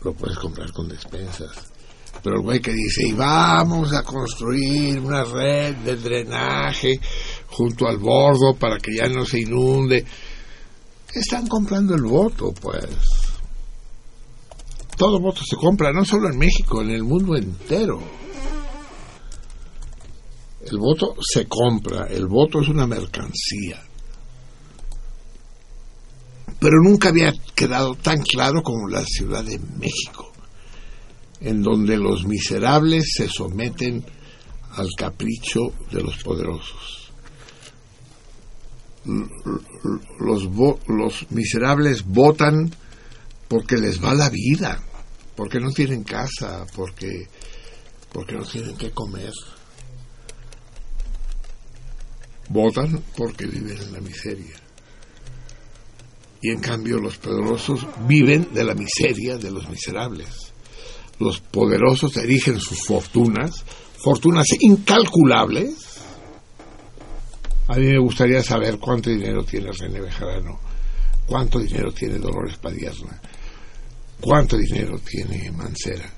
lo 0.03 0.13
puedes 0.13 0.39
comprar 0.39 0.73
con 0.73 0.89
despensas. 0.89 1.74
Pero 2.23 2.37
el 2.37 2.43
güey 2.43 2.61
que 2.61 2.73
dice, 2.73 3.07
y 3.09 3.13
vamos 3.13 3.93
a 3.93 4.03
construir 4.03 4.99
una 4.99 5.25
red 5.25 5.77
de 5.77 5.97
drenaje 5.97 6.99
junto 7.49 7.87
al 7.87 7.99
bordo 7.99 8.55
para 8.59 8.79
que 8.79 8.95
ya 8.95 9.09
no 9.09 9.25
se 9.25 9.41
inunde, 9.41 10.05
están 11.15 11.47
comprando 11.47 11.95
el 11.95 12.03
voto, 12.03 12.53
pues. 12.53 12.89
Todo 14.97 15.21
voto 15.21 15.43
se 15.45 15.57
compra, 15.57 15.93
no 15.93 16.05
solo 16.05 16.31
en 16.31 16.39
México, 16.39 16.81
en 16.83 16.91
el 16.91 17.03
mundo 17.03 17.37
entero. 17.37 18.01
El 20.67 20.79
voto 20.79 21.15
se 21.21 21.47
compra, 21.47 22.07
el 22.07 22.27
voto 22.27 22.61
es 22.61 22.69
una 22.69 22.87
mercancía. 22.87 23.83
Pero 26.59 26.77
nunca 26.83 27.11
había 27.11 27.33
quedado 27.55 27.95
tan 27.97 28.23
claro 28.23 28.63
como 28.63 28.89
la 28.89 29.05
Ciudad 29.05 29.45
de 29.45 29.59
México, 29.59 30.33
en 31.45 31.63
donde 31.63 31.99
los 31.99 32.25
miserables 32.25 33.05
se 33.17 33.29
someten 33.29 34.03
al 34.73 34.89
capricho 34.97 35.61
de 35.93 36.03
los 36.03 36.17
poderosos. 36.23 37.13
Los 40.19 41.31
miserables 41.31 42.05
votan 42.05 42.75
porque 43.47 43.77
les 43.77 44.03
va 44.03 44.15
la 44.15 44.31
vida, 44.31 44.83
porque 45.37 45.61
no 45.61 45.71
tienen 45.71 46.03
casa, 46.03 46.67
porque, 46.75 47.29
porque 48.11 48.35
no 48.35 48.45
tienen 48.45 48.77
que 48.79 48.91
comer. 48.91 49.33
Votan 52.49 53.05
porque 53.17 53.45
viven 53.47 53.77
en 53.77 53.93
la 53.93 54.01
miseria. 54.01 54.57
Y 56.41 56.51
en 56.51 56.61
cambio 56.61 56.99
los 56.99 57.19
poderosos 57.19 57.87
viven 58.07 58.49
de 58.55 58.65
la 58.65 58.75
miseria 58.75 59.37
de 59.37 59.51
los 59.51 59.69
miserables. 59.69 60.44
Los 61.19 61.41
poderosos 61.41 62.17
erigen 62.17 62.61
sus 62.61 62.87
fortunas, 62.87 63.65
fortunas 63.97 64.47
incalculables. 64.61 65.75
A 67.69 67.77
mí 67.77 67.87
me 67.87 67.99
gustaría 67.99 68.43
saber 68.43 68.79
cuánto 68.79 69.11
dinero 69.11 69.45
tiene 69.45 69.71
René 69.73 70.01
Bejarano, 70.01 70.61
cuánto 71.27 71.59
dinero 71.59 71.93
tiene 71.93 72.19
Dolores 72.19 72.57
Padierna, 72.59 73.21
cuánto 74.21 74.57
dinero 74.57 74.99
tiene 74.99 75.51
Mancera. 75.53 76.11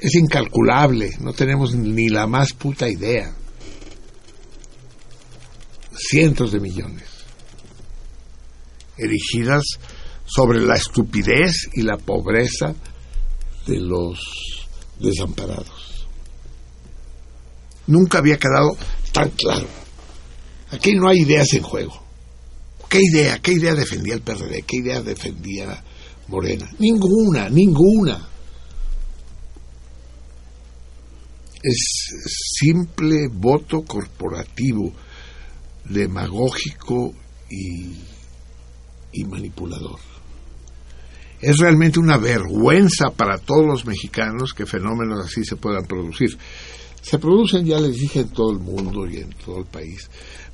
Es 0.00 0.14
incalculable, 0.14 1.12
no 1.20 1.32
tenemos 1.32 1.74
ni 1.74 2.08
la 2.08 2.26
más 2.26 2.52
puta 2.52 2.88
idea. 2.88 3.32
Cientos 5.94 6.52
de 6.52 6.60
millones 6.60 7.16
erigidas 8.96 9.62
sobre 10.24 10.60
la 10.60 10.76
estupidez 10.76 11.68
y 11.74 11.82
la 11.82 11.96
pobreza 11.96 12.74
de 13.66 13.80
los 13.80 14.18
desamparados. 14.98 16.06
Nunca 17.86 18.18
había 18.18 18.38
quedado 18.38 18.76
tan 19.12 19.30
claro. 19.30 19.66
Aquí 20.70 20.92
no 20.94 21.08
hay 21.08 21.20
ideas 21.20 21.52
en 21.54 21.62
juego. 21.62 22.02
¿Qué 22.88 22.98
idea? 23.00 23.38
¿Qué 23.40 23.52
idea 23.52 23.74
defendía 23.74 24.14
el 24.14 24.22
PRD? 24.22 24.62
¿Qué 24.62 24.78
idea 24.78 25.00
defendía 25.02 25.82
Morena? 26.28 26.68
Ninguna, 26.78 27.48
ninguna. 27.48 28.28
Es 31.62 32.06
simple 32.60 33.28
voto 33.32 33.82
corporativo, 33.82 34.92
demagógico 35.84 37.12
y 37.50 38.16
y 39.16 39.24
manipulador. 39.24 39.98
Es 41.40 41.58
realmente 41.58 42.00
una 42.00 42.16
vergüenza 42.16 43.10
para 43.10 43.38
todos 43.38 43.64
los 43.66 43.86
mexicanos 43.86 44.52
que 44.54 44.66
fenómenos 44.66 45.26
así 45.26 45.44
se 45.44 45.56
puedan 45.56 45.84
producir. 45.84 46.36
Se 47.02 47.18
producen, 47.18 47.66
ya 47.66 47.78
les 47.78 47.94
dije, 47.94 48.20
en 48.20 48.30
todo 48.30 48.52
el 48.52 48.58
mundo 48.58 49.06
y 49.06 49.18
en 49.18 49.30
todo 49.30 49.58
el 49.58 49.66
país, 49.66 50.10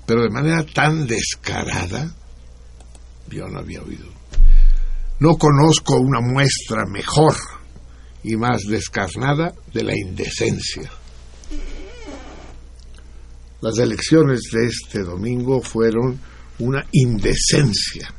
pero 0.06 0.22
de 0.22 0.30
manera 0.30 0.64
tan 0.66 1.06
descarada, 1.06 2.12
yo 3.30 3.46
no 3.46 3.60
había 3.60 3.82
oído. 3.82 4.06
No 5.20 5.36
conozco 5.36 5.96
una 5.96 6.20
muestra 6.20 6.84
mejor 6.84 7.36
y 8.24 8.36
más 8.36 8.62
descarnada 8.64 9.54
de 9.72 9.84
la 9.84 9.96
indecencia. 9.96 10.90
Las 13.60 13.78
elecciones 13.78 14.40
de 14.52 14.66
este 14.66 15.04
domingo 15.04 15.62
fueron 15.62 16.18
una 16.58 16.84
indecencia. 16.90 18.12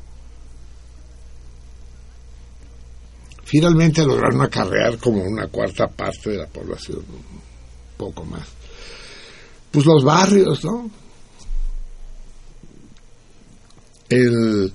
Finalmente 3.53 4.03
lograron 4.03 4.41
acarrear 4.41 4.97
como 4.97 5.21
una 5.21 5.45
cuarta 5.45 5.87
parte 5.87 6.31
de 6.31 6.37
la 6.37 6.47
población, 6.47 6.97
un 7.07 7.43
poco 7.95 8.25
más. 8.25 8.47
Pues 9.69 9.85
los 9.85 10.03
barrios, 10.03 10.65
¿no? 10.65 10.89
El, 14.09 14.73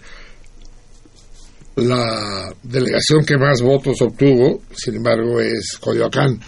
la 1.75 2.55
delegación 2.63 3.25
que 3.27 3.37
más 3.37 3.61
votos 3.63 4.01
obtuvo, 4.01 4.63
sin 4.73 4.95
embargo, 4.95 5.41
es 5.41 5.77
Coyoacán, 5.81 6.41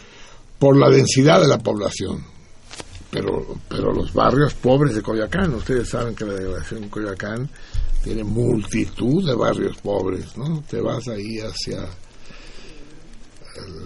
por 0.57 0.77
la 0.77 0.88
densidad 0.88 1.40
de 1.40 1.49
la 1.49 1.59
población. 1.59 2.25
Pero, 3.11 3.57
pero 3.69 3.93
los 3.93 4.12
barrios 4.12 4.55
pobres 4.55 4.95
de 4.95 5.03
Coyoacán, 5.03 5.53
ustedes 5.53 5.88
saben 5.88 6.14
que 6.14 6.27
la 6.27 6.35
delegación 6.35 6.88
Coyoacán 6.90 7.51
tiene 8.05 8.23
multitud 8.23 9.27
de 9.27 9.35
barrios 9.35 9.79
pobres, 9.79 10.37
¿no? 10.37 10.62
Te 10.71 10.81
vas 10.81 11.09
ahí 11.09 11.40
hacia 11.40 11.88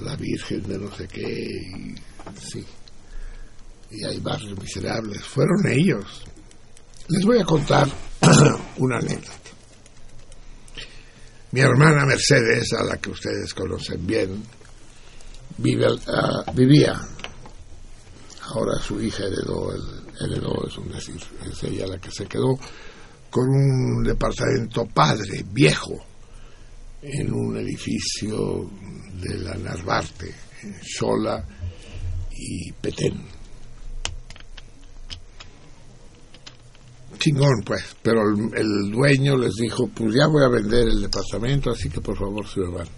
la 0.02 0.16
Virgen 0.16 0.62
de 0.62 0.78
no 0.78 0.94
sé 0.94 1.08
qué, 1.08 1.22
y, 1.22 1.94
sí. 2.40 2.64
Y 3.90 4.04
hay 4.04 4.20
barrios 4.20 4.58
miserables. 4.58 5.22
Fueron 5.22 5.66
ellos. 5.68 6.24
Les 7.08 7.24
voy 7.24 7.40
a 7.40 7.44
contar 7.44 7.88
una 8.78 8.98
anécdota. 8.98 9.50
Mi 11.52 11.60
hermana 11.60 12.04
Mercedes, 12.04 12.72
a 12.72 12.82
la 12.82 12.96
que 12.96 13.10
ustedes 13.10 13.54
conocen 13.54 14.04
bien, 14.04 14.42
vive, 15.58 15.86
ah, 16.08 16.50
vivía. 16.52 17.00
Ahora 18.42 18.78
su 18.80 19.00
hija 19.00 19.24
heredó, 19.24 19.72
el, 19.72 19.82
heredó, 20.20 20.66
es 20.66 20.76
un 20.76 20.90
decir, 20.90 21.20
es 21.48 21.62
ella 21.62 21.86
la 21.86 21.98
que 21.98 22.10
se 22.10 22.26
quedó 22.26 22.58
con 23.30 23.48
un 23.48 24.02
departamento 24.02 24.84
padre, 24.86 25.44
viejo, 25.52 25.94
en 27.04 27.32
un 27.32 27.56
edificio 27.58 28.70
de 29.20 29.38
la 29.38 29.54
Narvarte, 29.54 30.34
en 30.62 30.74
Xola 30.82 31.46
y 32.32 32.72
Petén. 32.72 33.34
chingón, 37.24 37.62
pues. 37.64 37.96
Pero 38.02 38.22
el, 38.28 38.90
dueño 38.90 39.36
les 39.36 39.54
dijo, 39.54 39.88
pues 39.88 40.14
ya 40.14 40.26
voy 40.26 40.44
a 40.44 40.48
vender 40.48 40.88
el 40.88 41.02
departamento, 41.02 41.70
así 41.70 41.88
que 41.88 42.00
por 42.00 42.18
favor 42.18 42.46
se 42.46 42.60
van. 42.60 42.88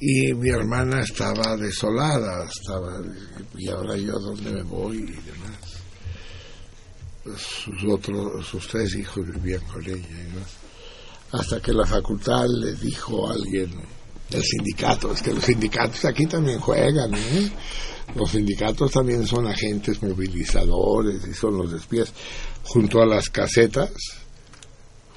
Y 0.00 0.34
mi 0.34 0.50
hermana 0.50 1.00
estaba 1.00 1.56
desolada, 1.56 2.44
estaba, 2.44 3.00
y 3.56 3.68
ahora 3.68 3.96
yo 3.96 4.12
dónde 4.18 4.52
me 4.52 4.62
voy 4.62 4.96
y 4.98 5.00
demás. 5.02 5.58
Pues 7.24 7.40
sus 7.40 7.84
otros, 7.90 8.46
sus 8.46 8.68
tres 8.68 8.94
hijos 8.96 9.26
vivían 9.26 9.64
con 9.64 9.82
ella 9.82 9.96
y 9.96 10.32
demás. 10.32 10.65
Hasta 11.32 11.60
que 11.60 11.72
la 11.72 11.84
facultad 11.86 12.46
le 12.48 12.74
dijo 12.74 13.28
a 13.28 13.32
alguien 13.32 13.70
del 14.30 14.42
sindicato, 14.42 15.12
es 15.12 15.22
que 15.22 15.32
los 15.32 15.44
sindicatos 15.44 16.04
aquí 16.04 16.26
también 16.26 16.58
juegan, 16.60 17.14
¿eh? 17.14 17.50
Los 18.14 18.30
sindicatos 18.30 18.92
también 18.92 19.26
son 19.26 19.46
agentes 19.46 20.00
movilizadores 20.02 21.26
y 21.28 21.34
son 21.34 21.58
los 21.58 21.72
espías. 21.72 22.12
Junto 22.64 23.02
a 23.02 23.06
las 23.06 23.28
casetas, 23.28 23.90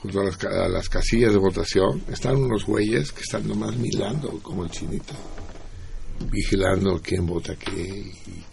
junto 0.01 0.21
a 0.21 0.23
las, 0.25 0.43
a 0.43 0.67
las 0.67 0.89
casillas 0.89 1.31
de 1.31 1.37
votación, 1.39 2.03
están 2.11 2.35
unos 2.37 2.65
güeyes 2.65 3.11
que 3.11 3.21
están 3.21 3.47
nomás 3.47 3.75
milando 3.77 4.39
como 4.41 4.63
el 4.63 4.71
chinito, 4.71 5.13
vigilando 6.31 6.99
quién 7.01 7.25
vota 7.25 7.55
qué. 7.55 7.71
y- 7.71 8.43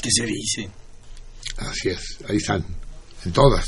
¿Qué 0.00 0.08
se 0.10 0.24
dice? 0.26 0.68
así 1.58 1.90
es, 1.90 2.18
ahí 2.28 2.36
están, 2.36 2.64
en 3.24 3.32
todas. 3.32 3.66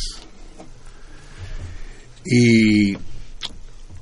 Y, 2.24 2.92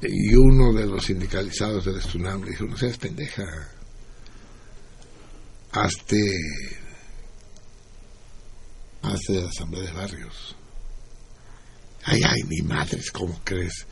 y 0.02 0.35
uno 0.35 0.72
de 0.72 0.87
los 0.87 1.04
sindicalizados 1.04 1.85
del 1.85 1.96
Estunam 1.96 2.42
le 2.42 2.50
dijo, 2.50 2.64
no 2.64 2.76
seas 2.76 2.98
pendeja, 2.98 3.44
hazte, 5.72 6.38
hazte 9.02 9.44
asamblea 9.44 9.85
de 9.85 9.92
barrios. 9.92 10.56
Ay, 12.04 12.20
ay, 12.24 12.42
mi 12.44 12.62
madre, 12.62 13.00
¿cómo 13.12 13.40
crees? 13.44 13.87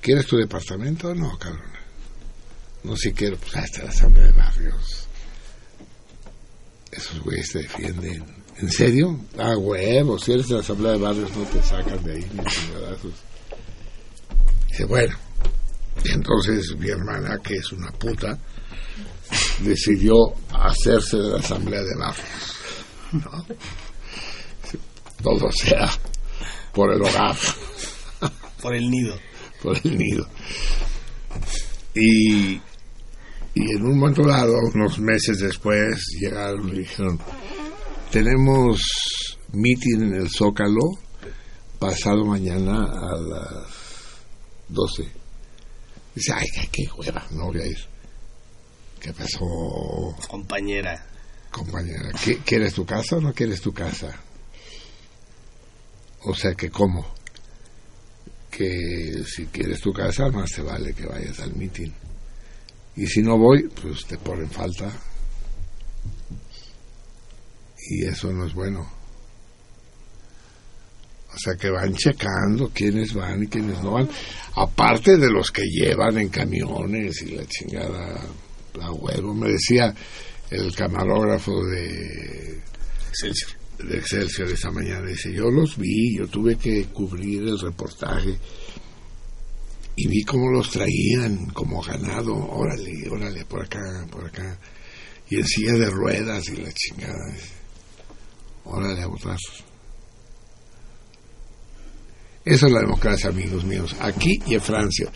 ¿Quieres 0.00 0.26
tu 0.26 0.36
departamento? 0.36 1.14
No, 1.14 1.38
cabrón. 1.38 1.72
No, 2.84 2.96
si 2.96 3.12
quiero, 3.12 3.36
pues 3.36 3.56
hazte 3.56 3.82
la 3.82 3.88
asamblea 3.88 4.26
de 4.26 4.32
barrios. 4.32 5.08
Esos 6.90 7.20
güeyes 7.20 7.50
te 7.52 7.58
defienden. 7.60 8.24
¿En 8.58 8.70
serio? 8.70 9.20
Ah, 9.38 9.56
huevo, 9.56 10.18
si 10.18 10.32
eres 10.32 10.48
de 10.48 10.54
la 10.54 10.60
asamblea 10.60 10.92
de 10.92 10.98
barrios 10.98 11.36
no 11.36 11.44
te 11.44 11.62
sacan 11.62 12.02
de 12.04 12.12
ahí 12.12 12.30
ni 12.32 12.44
chingadazos. 12.44 13.12
Dice, 14.76 14.84
bueno. 14.84 15.16
Y 16.04 16.10
entonces 16.10 16.76
mi 16.78 16.90
hermana, 16.90 17.38
que 17.42 17.54
es 17.54 17.72
una 17.72 17.90
puta, 17.92 18.38
decidió 19.60 20.14
hacerse 20.52 21.16
de 21.16 21.30
la 21.30 21.38
asamblea 21.38 21.80
de 21.82 21.96
barrios. 21.96 22.56
¿no? 23.12 23.46
Todo 25.22 25.50
sea 25.50 25.88
por 26.74 26.92
el 26.92 27.00
hogar, 27.00 27.34
Por 28.60 28.74
el 28.74 28.90
nido. 28.90 29.18
por 29.62 29.78
el 29.82 29.96
nido. 29.96 30.28
Y, 31.94 32.56
y 33.54 33.70
en 33.76 33.82
un 33.82 33.98
momento 33.98 34.26
dado, 34.28 34.52
unos 34.74 34.98
meses 34.98 35.38
después, 35.38 35.98
llegaron 36.20 36.68
y 36.68 36.80
dijeron, 36.80 37.18
tenemos 38.12 38.78
meeting 39.54 40.02
en 40.02 40.14
el 40.16 40.28
Zócalo 40.30 40.82
pasado 41.78 42.26
mañana 42.26 42.84
a 42.84 43.16
las 43.16 43.75
12. 44.68 45.08
Dice, 46.14 46.32
ay, 46.34 46.46
qué- 46.54 46.68
qué 46.72 46.88
hueva, 46.96 47.26
no 47.32 47.46
voy 47.46 47.60
a 47.60 47.66
ir. 47.66 47.78
¿Qué 49.00 49.12
pasó, 49.12 50.16
Compañera. 50.28 51.04
compañera? 51.52 52.10
¿Qui- 52.12 52.42
¿Quieres 52.44 52.74
tu 52.74 52.84
casa 52.86 53.16
o 53.16 53.20
no 53.20 53.32
quieres 53.32 53.60
tu 53.60 53.72
casa? 53.72 54.14
O 56.24 56.34
sea 56.34 56.54
que, 56.54 56.70
¿cómo? 56.70 57.06
Que 58.50 59.22
si 59.26 59.46
quieres 59.46 59.80
tu 59.80 59.92
casa, 59.92 60.28
más 60.30 60.50
te 60.50 60.62
vale 60.62 60.94
que 60.94 61.06
vayas 61.06 61.38
al 61.40 61.54
meeting. 61.54 61.92
Y 62.96 63.06
si 63.06 63.20
no 63.20 63.36
voy, 63.38 63.68
pues 63.68 64.06
te 64.06 64.16
ponen 64.18 64.50
falta. 64.50 64.90
Y 67.90 68.04
eso 68.06 68.32
no 68.32 68.46
es 68.46 68.54
bueno. 68.54 68.90
O 71.36 71.38
sea 71.38 71.54
que 71.54 71.68
van 71.68 71.94
checando 71.94 72.70
quiénes 72.72 73.12
van 73.12 73.42
y 73.42 73.46
quiénes 73.46 73.82
no 73.82 73.92
van. 73.92 74.08
Aparte 74.54 75.18
de 75.18 75.30
los 75.30 75.50
que 75.50 75.62
llevan 75.64 76.16
en 76.16 76.30
camiones 76.30 77.20
y 77.20 77.36
la 77.36 77.44
chingada, 77.44 78.26
la 78.74 78.90
huevo. 78.90 79.34
Me 79.34 79.50
decía 79.50 79.94
el 80.50 80.74
camarógrafo 80.74 81.62
de 81.66 82.58
Excelsior. 83.10 83.50
de 83.86 83.98
Excelsior 83.98 84.50
esta 84.50 84.70
mañana. 84.70 85.06
Dice, 85.06 85.30
yo 85.30 85.50
los 85.50 85.76
vi, 85.76 86.16
yo 86.16 86.26
tuve 86.26 86.56
que 86.56 86.86
cubrir 86.86 87.42
el 87.42 87.60
reportaje 87.60 88.38
y 89.94 90.08
vi 90.08 90.24
cómo 90.24 90.50
los 90.50 90.70
traían 90.70 91.50
como 91.50 91.82
ganado, 91.82 92.34
órale, 92.34 93.10
órale, 93.10 93.44
por 93.44 93.62
acá, 93.62 94.06
por 94.10 94.24
acá, 94.24 94.58
y 95.28 95.36
en 95.36 95.46
silla 95.46 95.72
de 95.74 95.90
ruedas 95.90 96.48
y 96.48 96.56
la 96.56 96.72
chingada. 96.72 97.32
Dice, 97.32 97.52
órale, 98.64 99.02
a 99.02 99.06
botazos. 99.06 99.65
Esa 102.46 102.66
es 102.66 102.72
la 102.72 102.80
democracia, 102.80 103.28
amigos 103.28 103.64
míos, 103.64 103.94
aquí 104.00 104.40
y 104.46 104.54
en 104.54 104.62
Francia. 104.62 105.12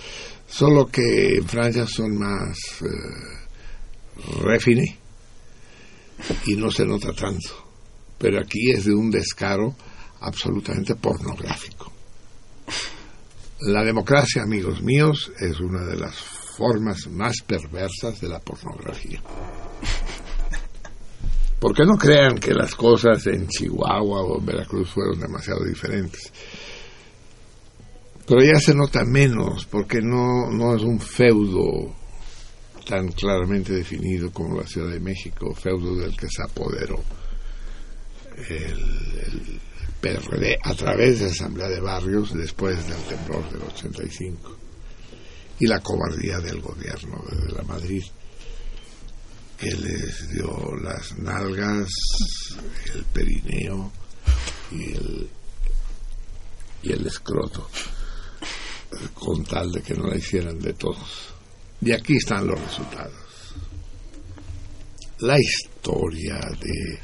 Solo 0.46 0.86
que 0.86 1.36
en 1.36 1.48
Francia 1.48 1.86
son 1.86 2.18
más 2.18 2.58
eh, 2.82 4.42
refine 4.42 4.98
y 6.44 6.56
no 6.56 6.70
se 6.70 6.84
nota 6.84 7.14
tanto 7.14 7.70
pero 8.20 8.38
aquí 8.38 8.70
es 8.70 8.84
de 8.84 8.94
un 8.94 9.10
descaro 9.10 9.74
absolutamente 10.20 10.94
pornográfico. 10.94 11.90
La 13.62 13.82
democracia, 13.82 14.42
amigos 14.42 14.82
míos, 14.82 15.32
es 15.40 15.58
una 15.58 15.82
de 15.86 15.96
las 15.96 16.16
formas 16.16 17.08
más 17.08 17.36
perversas 17.46 18.20
de 18.20 18.28
la 18.28 18.38
pornografía. 18.38 19.22
¿Por 21.58 21.74
qué 21.74 21.84
no 21.84 21.96
crean 21.96 22.38
que 22.38 22.52
las 22.52 22.74
cosas 22.74 23.26
en 23.26 23.48
Chihuahua 23.48 24.22
o 24.22 24.38
en 24.38 24.46
Veracruz 24.46 24.90
fueron 24.90 25.18
demasiado 25.18 25.64
diferentes? 25.64 26.30
Pero 28.30 28.44
ya 28.44 28.60
se 28.60 28.76
nota 28.76 29.04
menos, 29.04 29.66
porque 29.66 30.00
no, 30.00 30.52
no 30.52 30.76
es 30.76 30.82
un 30.82 31.00
feudo 31.00 31.92
tan 32.88 33.08
claramente 33.08 33.72
definido 33.72 34.30
como 34.30 34.60
la 34.60 34.68
Ciudad 34.68 34.88
de 34.88 35.00
México, 35.00 35.52
feudo 35.52 35.96
del 35.96 36.16
que 36.16 36.28
se 36.28 36.40
apoderó 36.44 37.02
el, 38.48 38.78
el 39.26 39.60
PRD 40.00 40.56
a 40.62 40.74
través 40.74 41.18
de 41.18 41.26
la 41.26 41.32
Asamblea 41.32 41.68
de 41.70 41.80
Barrios 41.80 42.32
después 42.32 42.76
del 42.86 43.02
temblor 43.02 43.50
del 43.50 43.62
85 43.62 44.56
y 45.58 45.66
la 45.66 45.80
cobardía 45.80 46.38
del 46.38 46.60
gobierno 46.60 47.24
de 47.32 47.52
la 47.52 47.62
Madrid 47.64 48.04
que 49.58 49.72
les 49.72 50.28
dio 50.30 50.76
las 50.76 51.18
nalgas, 51.18 51.88
el 52.94 53.02
perineo 53.06 53.90
y 54.70 54.92
el, 54.92 55.30
y 56.84 56.92
el 56.92 57.06
escroto 57.08 57.68
con 59.14 59.44
tal 59.44 59.70
de 59.72 59.82
que 59.82 59.94
no 59.94 60.06
la 60.08 60.16
hicieran 60.16 60.58
de 60.58 60.72
todos. 60.74 61.28
Y 61.80 61.92
aquí 61.92 62.16
están 62.16 62.46
los 62.46 62.60
resultados. 62.60 63.14
La 65.20 65.38
historia 65.38 66.38
de 66.60 66.98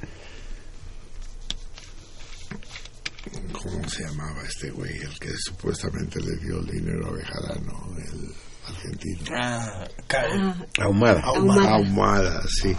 ¿Cómo 3.53 3.88
se 3.88 4.05
llamaba 4.05 4.42
este 4.46 4.70
güey? 4.70 4.96
El 4.99 5.18
que 5.18 5.31
supuestamente 5.37 6.20
le 6.20 6.37
dio 6.37 6.61
el 6.61 6.66
dinero 6.66 7.09
a 7.09 7.12
Bejarano, 7.12 7.88
el 7.99 8.33
argentino. 8.68 9.22
Ah, 9.37 9.85
Ah, 10.14 10.55
Ahumada. 10.83 11.20
Ahumada. 11.22 11.75
Ahumada, 11.75 12.42
sí. 12.49 12.75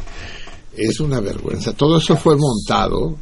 Es 0.76 1.00
una 1.00 1.20
vergüenza. 1.20 1.74
Todo 1.74 1.98
eso 1.98 2.16
fue 2.16 2.36
montado. 2.38 3.18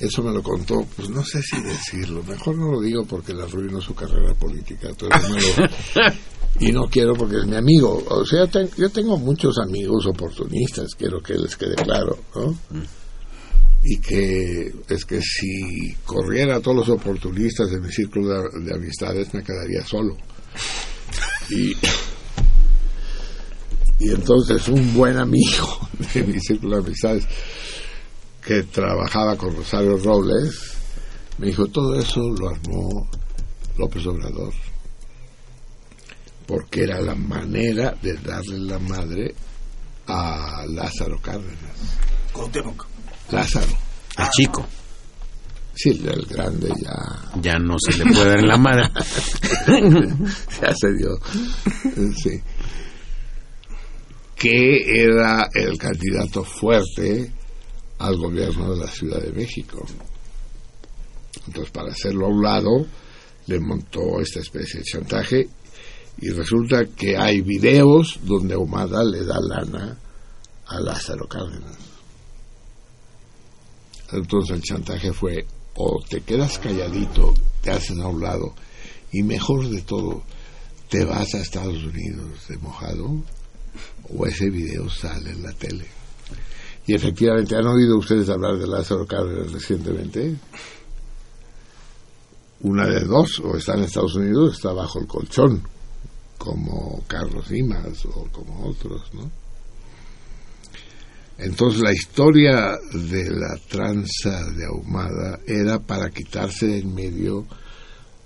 Eso 0.00 0.22
me 0.22 0.32
lo 0.32 0.42
contó, 0.42 0.86
pues 0.96 1.08
no 1.10 1.24
sé 1.24 1.42
si 1.42 1.60
decirlo. 1.60 2.22
Mejor 2.22 2.56
no 2.56 2.70
lo 2.72 2.80
digo 2.80 3.04
porque 3.04 3.34
le 3.34 3.42
arruinó 3.42 3.80
su 3.80 3.94
carrera 3.94 4.32
política. 4.34 4.88
Lo- 5.00 5.08
y 6.60 6.70
no 6.72 6.82
quiero 6.88 7.14
porque 7.14 7.38
es 7.38 7.46
mi 7.46 7.56
amigo. 7.56 8.04
O 8.08 8.24
sea, 8.24 8.46
ten- 8.46 8.70
yo 8.76 8.88
tengo 8.90 9.16
muchos 9.16 9.56
amigos 9.58 10.06
oportunistas, 10.06 10.94
quiero 10.96 11.20
que 11.20 11.34
les 11.34 11.56
quede 11.56 11.74
claro, 11.74 12.16
¿no? 12.36 12.56
Y 13.84 13.98
que 13.98 14.72
es 14.88 15.04
que 15.04 15.20
si 15.20 15.94
corriera 16.04 16.56
a 16.56 16.60
todos 16.60 16.76
los 16.78 16.88
oportunistas 16.90 17.70
de 17.70 17.80
mi 17.80 17.90
círculo 17.90 18.28
de, 18.42 18.64
de 18.64 18.74
amistades 18.74 19.32
me 19.34 19.42
quedaría 19.42 19.84
solo. 19.84 20.16
Y, 21.50 21.72
y 24.00 24.10
entonces 24.10 24.68
un 24.68 24.94
buen 24.94 25.16
amigo 25.16 25.88
de 26.14 26.22
mi 26.22 26.38
círculo 26.40 26.76
de 26.80 26.86
amistades 26.86 27.24
que 28.44 28.62
trabajaba 28.64 29.36
con 29.36 29.56
Rosario 29.56 29.96
Robles 29.98 30.76
me 31.38 31.48
dijo 31.48 31.66
todo 31.66 31.98
eso 31.98 32.20
lo 32.20 32.48
armó 32.48 33.08
López 33.76 34.06
Obrador 34.06 34.52
porque 36.46 36.84
era 36.84 37.00
la 37.00 37.14
manera 37.14 37.94
de 38.00 38.14
darle 38.14 38.58
la 38.58 38.78
madre 38.78 39.34
a 40.06 40.64
Lázaro 40.66 41.20
Cárdenas 41.20 42.08
Cuauhtémoc. 42.32 42.86
Lázaro 43.30 43.76
El 44.16 44.28
chico. 44.30 44.66
Sí, 45.74 45.90
el 45.90 46.26
grande 46.26 46.72
ya, 46.82 47.40
Ya 47.40 47.58
no 47.58 47.76
se 47.78 47.96
le 47.98 48.12
puede 48.12 48.30
dar 48.30 48.38
en 48.38 48.48
la 48.48 48.56
madre. 48.56 48.90
ya 50.60 50.74
se 50.74 50.92
dio. 50.94 51.16
Sí. 52.16 52.42
Que 54.34 55.02
era 55.04 55.48
el 55.54 55.78
candidato 55.78 56.42
fuerte 56.42 57.32
al 57.98 58.16
gobierno 58.16 58.74
de 58.74 58.80
la 58.80 58.90
Ciudad 58.90 59.20
de 59.20 59.32
México. 59.32 59.84
Entonces, 61.46 61.70
para 61.72 61.92
hacerlo 61.92 62.26
a 62.26 62.30
un 62.30 62.42
lado, 62.42 62.86
le 63.46 63.60
montó 63.60 64.20
esta 64.20 64.40
especie 64.40 64.80
de 64.80 64.84
chantaje 64.84 65.48
y 66.20 66.30
resulta 66.30 66.84
que 66.84 67.16
hay 67.16 67.40
videos 67.40 68.20
donde 68.22 68.54
Ahumada 68.54 69.02
le 69.04 69.24
da 69.24 69.38
lana 69.40 69.96
a 70.66 70.80
Lázaro 70.80 71.26
Cárdenas. 71.28 71.76
Entonces 74.12 74.56
el 74.56 74.62
chantaje 74.62 75.12
fue 75.12 75.46
o 75.74 76.02
te 76.08 76.22
quedas 76.22 76.58
calladito, 76.58 77.34
te 77.62 77.70
hacen 77.70 78.00
a 78.00 78.08
un 78.08 78.20
lado 78.20 78.54
y 79.12 79.22
mejor 79.22 79.68
de 79.68 79.82
todo, 79.82 80.22
te 80.88 81.04
vas 81.04 81.34
a 81.34 81.40
Estados 81.40 81.84
Unidos 81.84 82.48
de 82.48 82.58
mojado 82.58 83.22
o 84.08 84.26
ese 84.26 84.50
video 84.50 84.88
sale 84.90 85.30
en 85.30 85.42
la 85.42 85.52
tele. 85.52 85.97
Y 86.88 86.94
efectivamente, 86.94 87.54
¿han 87.54 87.66
oído 87.66 87.98
ustedes 87.98 88.30
hablar 88.30 88.56
de 88.56 88.66
Lázaro 88.66 89.06
Cárdenas 89.06 89.52
recientemente? 89.52 90.34
Una 92.62 92.86
de 92.86 93.04
dos, 93.04 93.40
o 93.40 93.58
está 93.58 93.74
en 93.74 93.84
Estados 93.84 94.14
Unidos, 94.14 94.48
o 94.48 94.52
está 94.54 94.72
bajo 94.72 94.98
el 94.98 95.06
colchón, 95.06 95.62
como 96.38 97.04
Carlos 97.06 97.50
Dimas 97.50 98.06
o 98.06 98.26
como 98.32 98.68
otros, 98.68 99.02
¿no? 99.12 99.30
Entonces 101.36 101.82
la 101.82 101.92
historia 101.92 102.78
de 102.90 103.32
la 103.32 103.58
tranza 103.68 104.50
de 104.52 104.64
Ahumada 104.64 105.40
era 105.46 105.78
para 105.80 106.08
quitarse 106.08 106.68
de 106.68 106.78
en 106.78 106.94
medio 106.94 107.44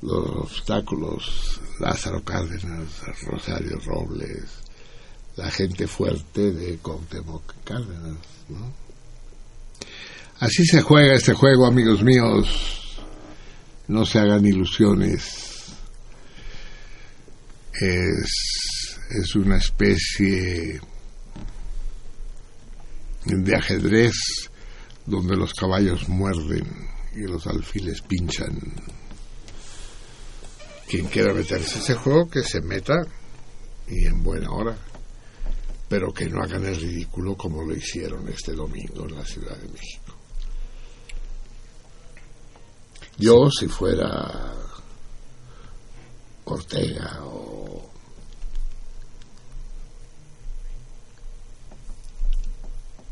los 0.02 0.36
obstáculos, 0.36 1.60
Lázaro 1.80 2.22
Cárdenas, 2.22 3.02
Rosario 3.26 3.80
Robles, 3.84 4.61
la 5.36 5.50
gente 5.50 5.86
fuerte 5.86 6.52
de 6.52 6.76
Cuauhtémoc 6.78 7.54
Cárdenas, 7.64 8.18
¿no? 8.48 8.72
Así 10.40 10.64
se 10.64 10.82
juega 10.82 11.14
este 11.14 11.34
juego, 11.34 11.66
amigos 11.66 12.02
míos. 12.02 13.00
No 13.88 14.04
se 14.04 14.18
hagan 14.18 14.44
ilusiones. 14.44 15.72
Es, 17.72 18.98
es 19.10 19.34
una 19.36 19.56
especie 19.56 20.80
de 23.24 23.56
ajedrez 23.56 24.14
donde 25.06 25.36
los 25.36 25.54
caballos 25.54 26.08
muerden 26.08 26.66
y 27.14 27.22
los 27.22 27.46
alfiles 27.46 28.02
pinchan. 28.02 28.58
Quien 30.88 31.06
quiera 31.06 31.32
meterse 31.32 31.78
a 31.78 31.82
ese 31.82 31.94
juego, 31.94 32.28
que 32.28 32.42
se 32.42 32.60
meta 32.60 32.94
y 33.88 34.06
en 34.06 34.22
buena 34.22 34.50
hora, 34.50 34.76
pero 35.92 36.10
que 36.10 36.26
no 36.26 36.42
hagan 36.42 36.64
el 36.64 36.76
ridículo 36.76 37.36
como 37.36 37.62
lo 37.62 37.76
hicieron 37.76 38.26
este 38.26 38.54
domingo 38.54 39.06
en 39.06 39.14
la 39.14 39.24
Ciudad 39.26 39.54
de 39.58 39.68
México. 39.68 40.16
Yo, 43.18 43.50
si 43.50 43.68
fuera 43.68 44.54
Ortega 46.46 47.20
o 47.24 47.90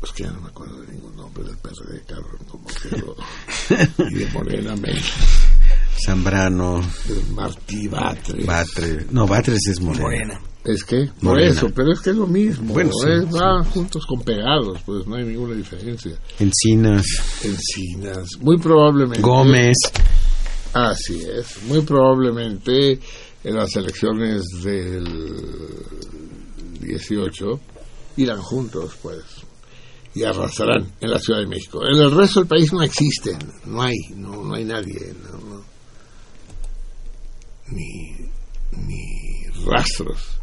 es 0.01 0.11
que 0.13 0.23
ya 0.23 0.31
no 0.31 0.41
me 0.41 0.47
acuerdo 0.47 0.81
de 0.81 0.87
ningún 0.91 1.15
nombre 1.15 1.43
del 1.43 1.57
PRD, 1.57 2.03
cabrón, 2.07 2.43
como 2.49 2.65
que 2.65 2.97
lo... 2.97 3.15
y 4.09 4.13
de 4.15 4.25
Morena 4.31 4.75
menos, 4.75 5.13
Zambrano, 6.03 6.81
Martí 7.35 7.87
Batres. 7.87 8.43
Batre. 8.43 9.05
No, 9.11 9.27
Batres 9.27 9.67
es 9.67 9.79
moreno. 9.79 10.01
Morena. 10.05 10.50
Es 10.63 10.83
que, 10.83 11.05
por 11.15 11.23
Morena. 11.23 11.49
eso, 11.51 11.69
pero 11.75 11.91
es 11.91 11.99
que 12.01 12.11
es 12.11 12.15
lo 12.15 12.27
mismo. 12.27 12.73
Bueno, 12.73 12.91
sí, 13.03 13.09
es- 13.09 13.31
van 13.31 13.63
juntos 13.65 14.05
con 14.05 14.21
pegados, 14.21 14.79
pues 14.85 15.07
no 15.07 15.15
hay 15.15 15.23
ninguna 15.25 15.55
diferencia. 15.55 16.11
Encinas, 16.39 17.03
Encinas, 17.43 18.27
muy 18.39 18.57
probablemente. 18.59 19.21
Gómez. 19.21 19.75
Así 20.73 21.19
es, 21.23 21.63
muy 21.63 21.81
probablemente 21.81 22.99
en 23.43 23.55
las 23.55 23.75
elecciones 23.75 24.43
del 24.63 25.03
18 26.79 27.59
irán 28.17 28.39
juntos, 28.41 28.93
pues, 29.01 29.23
y 30.13 30.23
arrasarán 30.23 30.91
en 31.01 31.09
la 31.09 31.17
Ciudad 31.19 31.39
de 31.39 31.47
México. 31.47 31.79
En 31.85 31.99
el 31.99 32.11
resto 32.11 32.41
del 32.41 32.47
país 32.47 32.71
no 32.71 32.83
existen, 32.83 33.37
no 33.65 33.81
hay, 33.81 33.95
no, 34.15 34.43
no 34.43 34.53
hay 34.53 34.63
nadie, 34.63 35.13
no, 35.23 35.37
no. 35.55 35.61
Ni, 37.69 38.15
ni 38.85 39.45
rastros. 39.65 40.37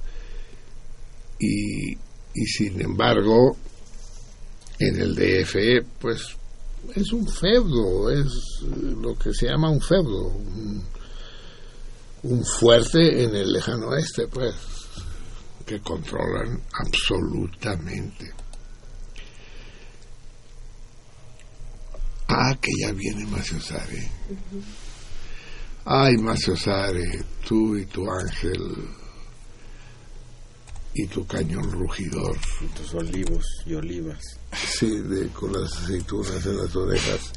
Y, 1.38 1.92
y 1.92 2.46
sin 2.46 2.80
embargo, 2.80 3.56
en 4.78 5.00
el 5.00 5.14
DF, 5.14 5.86
pues 6.00 6.36
es 6.94 7.12
un 7.12 7.26
feudo, 7.26 8.10
es 8.10 8.62
lo 8.62 9.16
que 9.16 9.32
se 9.32 9.46
llama 9.46 9.70
un 9.70 9.80
feudo, 9.80 10.28
un, 10.28 10.82
un 12.22 12.44
fuerte 12.44 13.24
en 13.24 13.34
el 13.34 13.52
lejano 13.52 13.88
oeste, 13.88 14.26
pues, 14.28 14.54
que 15.66 15.80
controlan 15.80 16.62
absolutamente. 16.72 18.32
Ah, 22.28 22.56
que 22.60 22.70
ya 22.80 22.92
viene 22.92 23.26
Macio 23.26 23.60
Sare. 23.60 24.10
Ay, 25.84 26.16
Macio 26.18 26.56
Sare, 26.56 27.24
tú 27.46 27.76
y 27.76 27.86
tu 27.86 28.08
ángel 28.10 28.60
y 30.98 31.06
tu 31.06 31.24
cañón 31.24 31.70
rugidor. 31.70 32.36
Tus 32.76 32.94
olivos 32.94 33.44
y 33.64 33.74
olivas. 33.74 34.20
Sí, 34.52 35.00
de, 35.02 35.28
con 35.28 35.52
las 35.52 35.72
aceitunas 35.72 36.44
en 36.44 36.56
las 36.56 36.74
orejas. 36.74 37.32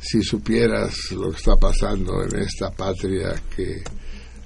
Si 0.00 0.20
supieras 0.22 0.92
lo 1.12 1.30
que 1.30 1.36
está 1.36 1.54
pasando 1.54 2.24
en 2.24 2.40
esta 2.40 2.72
patria 2.72 3.40
que 3.54 3.84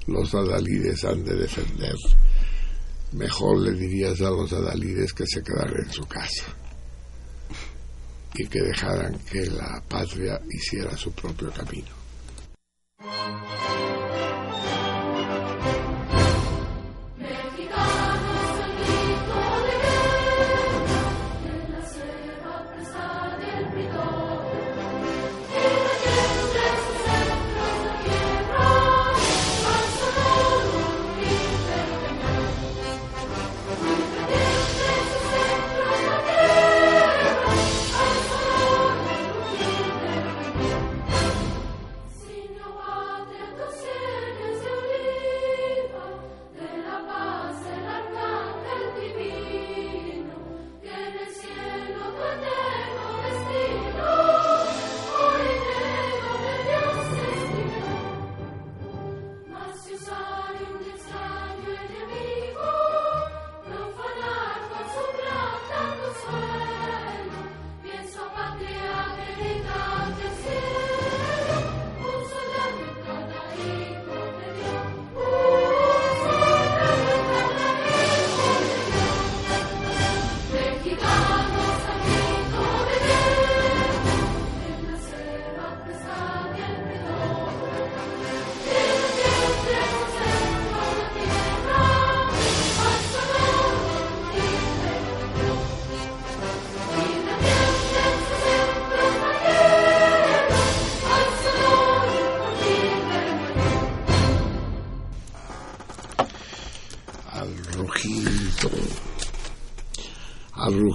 los 0.06 0.34
adalides 0.34 1.04
han 1.06 1.24
de 1.24 1.36
defender, 1.36 1.94
mejor 3.12 3.60
le 3.60 3.72
dirías 3.72 4.20
a 4.20 4.30
los 4.30 4.52
adalides 4.52 5.14
que 5.14 5.24
se 5.26 5.42
quedaran 5.42 5.86
en 5.86 5.90
su 5.90 6.04
casa 6.04 6.44
y 8.34 8.46
que 8.46 8.60
dejaran 8.60 9.18
que 9.20 9.46
la 9.46 9.82
patria 9.88 10.38
hiciera 10.50 10.94
su 10.98 11.12
propio 11.12 11.50
camino. 11.50 11.96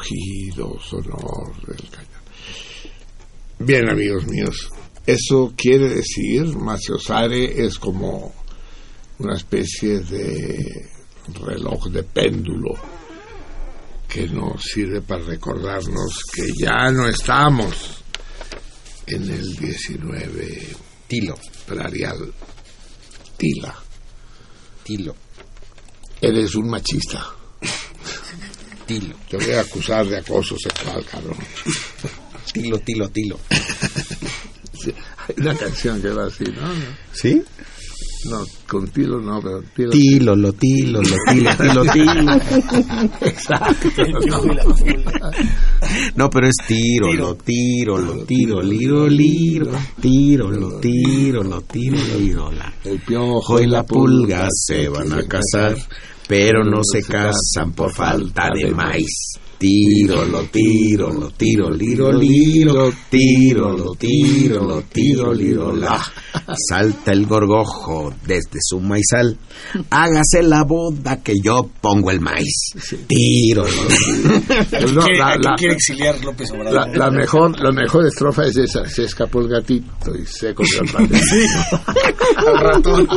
Rugido 0.03 0.79
sonor 0.79 1.55
del 1.67 1.89
cañón. 1.89 2.21
Bien, 3.59 3.89
amigos 3.89 4.25
míos, 4.27 4.69
eso 5.05 5.53
quiere 5.55 5.89
decir, 5.89 6.45
Maciosare 6.57 7.65
es 7.65 7.77
como 7.77 8.33
una 9.19 9.35
especie 9.35 9.99
de 9.99 10.89
reloj 11.45 11.87
de 11.87 12.03
péndulo 12.03 12.73
que 14.07 14.27
nos 14.27 14.63
sirve 14.63 15.01
para 15.01 15.23
recordarnos 15.23 16.19
que 16.33 16.47
ya 16.59 16.91
no 16.91 17.07
estamos 17.07 18.03
en 19.07 19.29
el 19.29 19.55
19 19.55 20.67
Tilo, 21.07 21.35
Prarial. 21.67 22.33
Tila, 23.37 23.75
tilo, 24.83 25.15
eres 26.21 26.55
un 26.55 26.69
machista. 26.69 27.35
Tilo, 28.85 29.15
Te 29.29 29.37
voy 29.37 29.51
a 29.51 29.61
acusar 29.61 30.05
de 30.07 30.17
acoso 30.17 30.55
sexual, 30.57 31.03
cabrón. 31.05 31.37
tilo, 32.53 32.79
tilo, 32.79 33.09
tilo. 33.09 33.39
Sí, 34.73 34.93
Hay 35.27 35.35
una 35.37 35.55
canción 35.55 36.01
que 36.01 36.09
va 36.09 36.25
así, 36.25 36.43
¿no? 36.43 36.69
¿Sí? 37.13 37.41
no, 38.29 38.45
con 38.67 38.87
tilo 38.87 39.19
no, 39.19 39.41
pero 39.41 39.61
tilo. 39.75 39.89
Tilo, 39.91 40.35
lo 40.35 40.53
tilo, 40.53 41.01
lo 41.01 41.15
tilo, 41.27 41.55
tilo, 41.57 41.85
tilo. 41.91 42.13
No, 46.15 46.29
pero 46.29 46.47
es 46.47 46.55
tiro, 46.67 47.13
lo 47.13 47.35
tiro, 47.35 47.97
lo 47.97 48.25
tiro, 48.25 48.61
liro, 48.61 49.07
liro, 49.07 49.71
tiro, 50.01 50.49
lo 50.51 50.79
tiro, 50.79 51.43
lo 51.43 51.61
tiro, 51.61 51.97
liro. 52.17 52.51
El 52.83 52.99
piojo 52.99 53.33
Ojo 53.33 53.59
y 53.59 53.67
la 53.67 53.83
pulga 53.83 54.47
se 54.51 54.87
van 54.87 55.11
a 55.13 55.23
casar, 55.23 55.75
pero 56.27 56.63
no 56.63 56.81
se 56.83 57.03
casan 57.03 57.73
por 57.73 57.93
falta 57.93 58.49
de 58.53 58.71
maíz. 58.71 59.37
Tiro, 59.67 60.25
lo 60.25 60.41
tiro, 60.47 61.09
lo 61.09 61.29
tiro, 61.31 61.69
liro, 61.69 62.11
liro, 62.11 62.91
tiro, 63.09 63.71
lo 63.71 63.95
tiro, 63.95 64.61
lo 64.61 64.81
tiro, 64.81 65.33
liro, 65.33 65.73
la. 65.73 66.03
Salta 66.67 67.13
el 67.13 67.25
gorgojo 67.25 68.13
desde 68.27 68.59
su 68.59 68.81
maizal. 68.81 69.37
Hágase 69.89 70.43
la 70.43 70.65
boda 70.65 71.23
que 71.23 71.35
yo 71.41 71.69
pongo 71.79 72.11
el 72.11 72.19
maíz. 72.19 72.73
Tiro, 73.07 73.63
lo 73.63 73.87
tiro. 73.87 74.91
No, 74.95 75.05
¿Qué- 75.05 75.17
la- 75.17 75.37
la- 75.37 75.55
quiere 75.55 75.75
exiliar 75.75 76.21
López 76.25 76.51
Obrador? 76.51 76.73
La, 76.97 77.05
la 77.05 77.11
mejor, 77.11 77.57
la 77.63 77.71
mejor 77.71 78.05
estrofa 78.05 78.45
es 78.45 78.57
esa, 78.57 78.83
se 78.89 79.05
escapó 79.05 79.39
el 79.39 79.47
gatito 79.47 80.11
y 80.21 80.25
se 80.25 80.53
comió 80.53 80.81
el 80.81 80.91
pan. 80.91 81.09
Al 82.35 82.59
ratón. 82.59 83.07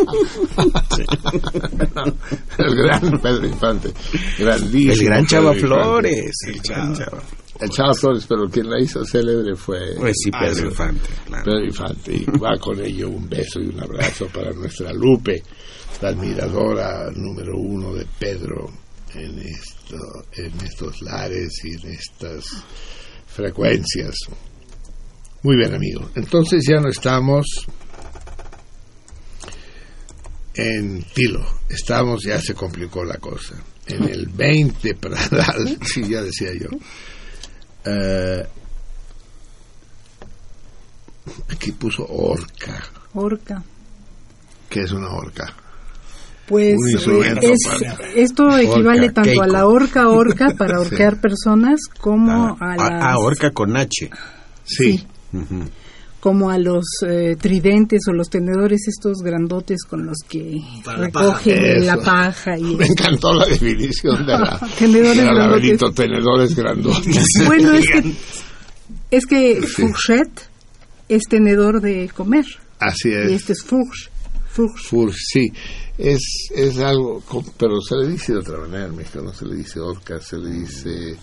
el 2.59 2.74
gran 2.76 3.20
Pedro 3.20 3.46
Infante, 3.48 3.92
grandísimo. 4.38 4.92
El 4.92 5.04
gran 5.04 5.26
Chava 5.26 5.52
Infante. 5.56 6.30
Flores. 6.44 6.61
El 6.61 6.62
gran 6.62 6.94
Chava. 6.94 7.22
El 7.61 7.70
Chava 7.70 7.94
Flores, 7.94 8.27
pero 8.29 8.49
quien 8.51 8.68
la 8.70 8.81
hizo 8.81 9.05
célebre 9.05 9.55
fue 9.57 9.79
Pues 9.99 10.14
sí, 10.22 10.31
Ah, 10.33 10.40
Pedro 10.40 10.55
sí. 10.55 10.62
Infante. 10.64 11.09
claro. 11.27 11.44
Pedro 11.44 11.64
Infante. 11.64 12.14
Y 12.14 12.25
va 12.38 12.59
con 12.59 12.81
ello 12.85 13.09
un 13.11 13.29
beso 13.29 13.61
y 13.61 13.66
un 13.68 13.81
abrazo 13.83 14.27
para 14.33 14.53
nuestra 14.53 14.92
Lupe, 14.92 15.42
la 16.03 16.09
admiradora 16.11 17.11
número 17.14 17.57
uno 17.57 17.94
de 17.94 18.07
Pedro 18.18 18.70
en, 19.14 19.38
esto, 19.38 19.96
en 20.33 20.53
estos 20.66 21.01
lares 21.03 21.53
y 21.64 21.72
en 21.75 21.92
estas 21.92 22.44
frecuencias. 23.27 24.14
Muy 25.42 25.57
bien, 25.57 25.75
amigo. 25.75 26.11
Entonces 26.16 26.64
ya 26.68 26.81
no 26.81 26.88
estamos 26.90 27.46
en 30.55 31.03
Tilo. 31.14 31.44
Estamos, 31.68 32.22
ya 32.25 32.40
se 32.40 32.55
complicó 32.55 33.05
la 33.05 33.16
cosa. 33.18 33.55
En 33.88 34.05
el 34.09 34.27
20 34.27 34.94
Pradal, 34.96 35.79
sí, 35.85 36.09
ya 36.09 36.22
decía 36.22 36.51
yo. 36.55 36.68
Eh, 37.85 38.46
aquí 41.51 41.72
puso 41.72 42.05
orca. 42.09 42.83
Orca. 43.14 43.62
¿Qué 44.68 44.81
es 44.81 44.92
una 44.92 45.11
orca? 45.11 45.55
Pues 46.49 46.77
es- 47.42 47.59
esto 48.14 48.57
equivale 48.59 49.11
tanto 49.11 49.31
Keiko. 49.31 49.42
a 49.42 49.46
la 49.49 49.66
orca 49.66 50.09
orca 50.09 50.46
para 50.59 50.77
ahorcar 50.79 51.20
personas 51.20 51.81
como 52.01 52.57
Ah, 52.61 52.72
a 52.72 52.77
las 52.77 53.05
ah, 53.05 53.18
orca 53.18 53.51
con 53.51 53.77
H. 53.77 54.11
Sí. 54.64 55.05
Como 56.20 56.50
a 56.50 56.59
los 56.59 56.85
eh, 57.07 57.37
tridentes 57.40 58.00
o 58.09 58.12
los 58.12 58.29
tenedores 58.31 58.88
estos 58.88 59.18
grandotes 59.18 59.85
con 59.85 60.07
los 60.07 60.16
que 60.29 60.57
Para 60.85 60.98
la 60.98 61.07
recogen 61.07 61.59
paja. 61.59 61.79
la 61.85 61.96
paja 61.98 62.59
y 62.59 62.62
Me 62.76 62.87
encantó 62.87 63.33
la 63.33 63.46
definición 63.46 64.26
de 64.26 64.33
la 64.33 64.59
Tenedores 64.79 65.16
de 65.16 65.24
la 65.24 65.33
grandotes. 65.35 65.94
tenedores 65.94 66.55
grandotes. 66.57 67.24
bueno 67.46 67.74
es 67.74 67.87
que 67.90 68.14
es 69.11 69.26
que 69.26 69.62
fourchette 69.62 70.40
es 71.09 71.22
tenedor 71.29 71.81
de 71.81 72.09
comer 72.09 72.44
Así 72.81 73.09
y 73.11 73.12
es. 73.14 73.31
este 73.33 73.52
es 73.52 73.62
fourche 73.62 74.11
fourche 74.50 74.83
Fur, 74.88 75.12
sí. 75.14 75.46
Es, 75.98 76.48
es 76.55 76.79
algo, 76.79 77.22
pero 77.59 77.81
se 77.81 77.94
le 77.96 78.09
dice 78.09 78.33
de 78.33 78.38
otra 78.40 78.59
manera 78.59 78.87
en 78.87 78.96
México, 78.96 79.20
no 79.22 79.33
se 79.33 79.44
le 79.46 79.57
dice 79.57 79.81
orca, 79.81 80.20
se 80.20 80.38
le 80.38 80.50
dice 80.50 81.16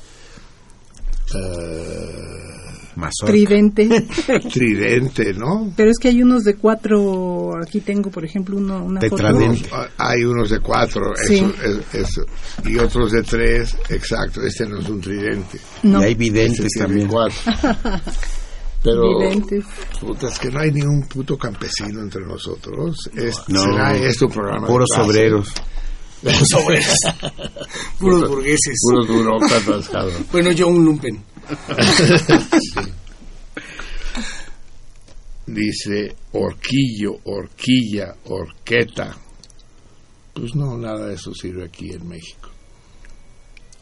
Mazorca. 2.95 3.31
tridente 3.31 3.89
tridente, 4.53 5.33
¿no? 5.33 5.73
pero 5.75 5.89
es 5.89 5.97
que 5.99 6.09
hay 6.09 6.21
unos 6.21 6.43
de 6.43 6.55
cuatro 6.55 7.51
aquí 7.59 7.79
tengo 7.81 8.11
por 8.11 8.23
ejemplo 8.23 8.55
uno 8.57 8.83
una 8.83 9.01
foto 9.01 9.15
Tetradente. 9.15 9.69
Hay 9.97 10.23
unos 10.23 10.51
de 10.51 10.59
cuatro, 10.59 11.01
Sí. 11.15 11.35
eso, 11.37 11.53
es- 11.63 11.95
eso. 11.95 12.25
y 12.65 12.77
otros 12.77 13.11
de 13.11 13.23
tres, 13.23 13.75
exacto. 13.89 14.41
Este 14.43 14.67
no 14.67 14.77
es 14.79 14.87
un 14.89 15.01
tridente. 15.01 15.59
no 15.81 16.01
Y 16.01 16.03
hay 16.03 16.11
Este 16.11 16.23
videntes 16.23 16.67
tiene 16.67 16.87
también. 16.87 17.07
cuatro. 17.07 17.35
Pero, 18.83 19.17
videntes 19.17 19.63
puta, 19.99 20.27
es 20.27 20.37
que 20.37 20.51
no 20.51 20.59
hay 20.59 20.71
ni 20.71 20.81
un 20.83 21.07
puto 21.07 21.35
campesino 21.37 22.01
entre 22.01 22.21
nosotros. 22.25 23.09
Es, 23.15 23.37
No. 23.47 23.61
será 23.63 23.95
esto 23.95 24.25
un 24.27 24.33
programa 24.33 24.67
Puros 24.67 24.89
obreros. 24.99 25.51
Sobres. 26.31 26.93
Puros 27.99 28.29
burgueses. 28.29 28.77
Puros 28.81 29.07
burócratas, 29.07 29.89
cabrón. 29.89 30.25
Bueno, 30.31 30.51
yo 30.51 30.67
un 30.67 30.85
lumpen. 30.85 31.23
Dice 35.45 36.15
horquillo, 36.31 37.17
horquilla, 37.25 38.15
horqueta. 38.25 39.15
Pues 40.33 40.55
no, 40.55 40.77
nada 40.77 41.07
de 41.07 41.15
eso 41.15 41.33
sirve 41.33 41.65
aquí 41.65 41.91
en 41.91 42.07
México. 42.07 42.49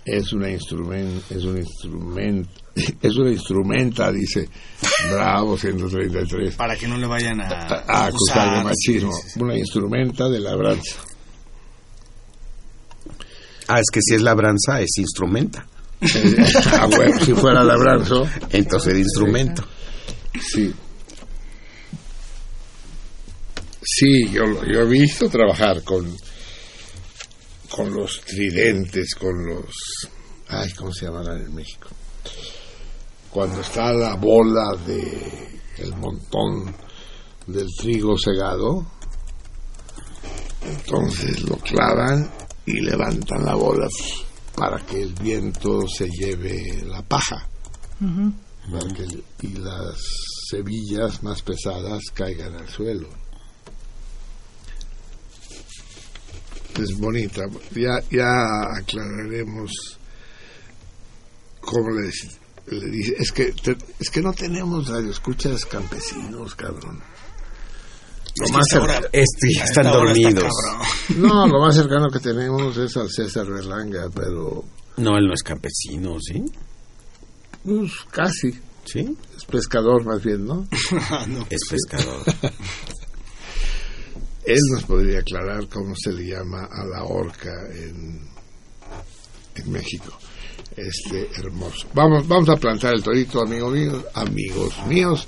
Es 0.04 0.34
una 0.34 0.49
instrumento, 0.49 1.23
es 1.30 1.43
un 1.43 1.58
instrumento, 1.58 2.49
es 3.01 3.15
una 3.15 3.30
instrumenta, 3.32 4.12
dice 4.12 4.49
Bravo 5.12 5.56
133, 5.56 6.56
Para 6.56 6.75
que 6.75 6.88
no 6.88 6.97
le 6.97 7.06
vayan 7.06 7.39
a, 7.39 7.47
a, 7.47 7.84
a 7.88 8.06
acusar 8.08 8.58
de 8.58 8.63
machismo. 8.63 9.13
Una 9.39 9.56
instrumenta 9.56 10.27
de 10.27 10.39
labranza. 10.39 11.11
Ah, 13.73 13.79
es 13.79 13.86
que 13.91 14.01
si 14.01 14.15
es 14.15 14.21
labranza, 14.21 14.81
es 14.81 14.97
instrumenta. 14.97 15.65
ah, 16.73 16.88
bueno, 16.88 17.19
si 17.23 17.34
fuera 17.34 17.63
labranzo, 17.63 18.27
Entonces, 18.51 18.93
de 18.93 18.99
instrumento. 18.99 19.63
sí. 20.41 20.73
Sí, 23.84 24.29
yo, 24.31 24.43
lo- 24.45 24.63
yo 24.65 24.81
he 24.81 24.86
visto 24.86 25.27
trabajar 25.29 25.84
con, 25.84 26.15
con 27.69 27.91
los 27.93 28.21
tridentes, 28.21 29.15
con 29.15 29.31
los... 29.47 29.73
Ay, 30.49 30.72
¿cómo 30.74 30.93
se 30.93 31.05
llamarán 31.05 31.41
en 31.41 31.55
México? 31.55 31.89
Cuando 33.32 33.61
está 33.61 33.91
la 33.93 34.15
bola 34.15 34.76
de 34.86 35.59
el 35.80 35.95
montón 35.95 36.76
del 37.47 37.67
trigo 37.80 38.17
segado, 38.17 38.86
entonces 40.63 41.41
lo 41.41 41.55
clavan 41.57 42.30
y 42.66 42.80
levantan 42.82 43.45
la 43.45 43.55
bola 43.55 43.88
para 44.55 44.78
que 44.86 45.01
el 45.01 45.14
viento 45.14 45.88
se 45.88 46.07
lleve 46.09 46.84
la 46.86 47.01
paja 47.01 47.47
para 48.72 48.93
que 48.93 49.03
el- 49.03 49.24
y 49.41 49.47
las 49.57 49.95
semillas 50.49 51.22
más 51.24 51.41
pesadas 51.41 52.01
caigan 52.14 52.55
al 52.55 52.68
suelo. 52.68 53.07
Es 56.80 56.97
bonita. 56.97 57.43
Ya, 57.76 57.99
ya 58.09 58.32
aclararemos 58.78 59.72
cómo 61.59 61.89
le, 61.91 62.07
dice- 62.07 62.32
le 62.68 62.86
dice. 62.89 63.16
Es 63.20 63.32
que, 63.32 63.51
te- 63.51 63.78
es 63.99 64.09
que 64.09 64.22
no 64.22 64.34
tenemos 64.34 64.88
radioescuchas 64.88 65.66
campesinos, 65.66 66.55
cabrón. 66.55 67.01
Lo 68.38 68.45
Es 68.45 68.51
que 68.51 68.57
más 68.57 68.65
esta 68.67 68.82
hora- 68.82 68.93
cerca- 68.93 69.09
Este, 69.13 69.47
están 69.49 69.86
está 69.86 69.97
dormidos. 69.97 70.51
no, 71.17 71.47
lo 71.47 71.59
más 71.59 71.75
cercano 71.75 72.07
que 72.09 72.19
tenemos 72.19 72.77
es 72.77 72.95
al 72.97 73.09
César 73.09 73.45
Berlanga, 73.47 74.09
pero 74.13 74.63
No, 74.97 75.17
él 75.17 75.27
no 75.27 75.34
es 75.34 75.43
campesino, 75.43 76.17
¿sí? 76.19 76.43
pues, 77.63 77.91
casi. 78.09 78.59
¿Sí? 78.86 79.15
Es 79.38 79.45
pescador 79.45 80.03
más 80.05 80.23
bien, 80.23 80.45
¿no? 80.45 80.65
No. 81.27 81.45
Es 81.49 81.61
pescador. 81.69 82.23
Él 84.45 84.59
nos 84.73 84.84
podría 84.86 85.19
aclarar 85.19 85.67
cómo 85.67 85.93
se 85.95 86.11
le 86.13 86.25
llama 86.25 86.67
a 86.71 86.84
la 86.86 87.03
orca 87.03 87.51
en, 87.73 88.27
en 89.55 89.71
México. 89.71 90.17
este 90.75 91.29
hermoso. 91.39 91.88
Vamos, 91.93 92.27
vamos 92.27 92.49
a 92.49 92.55
plantar 92.55 92.95
el 92.95 93.03
torito, 93.03 93.41
amigos 93.41 93.71
míos, 93.73 94.03
amigos 94.15 94.73
míos, 94.88 95.27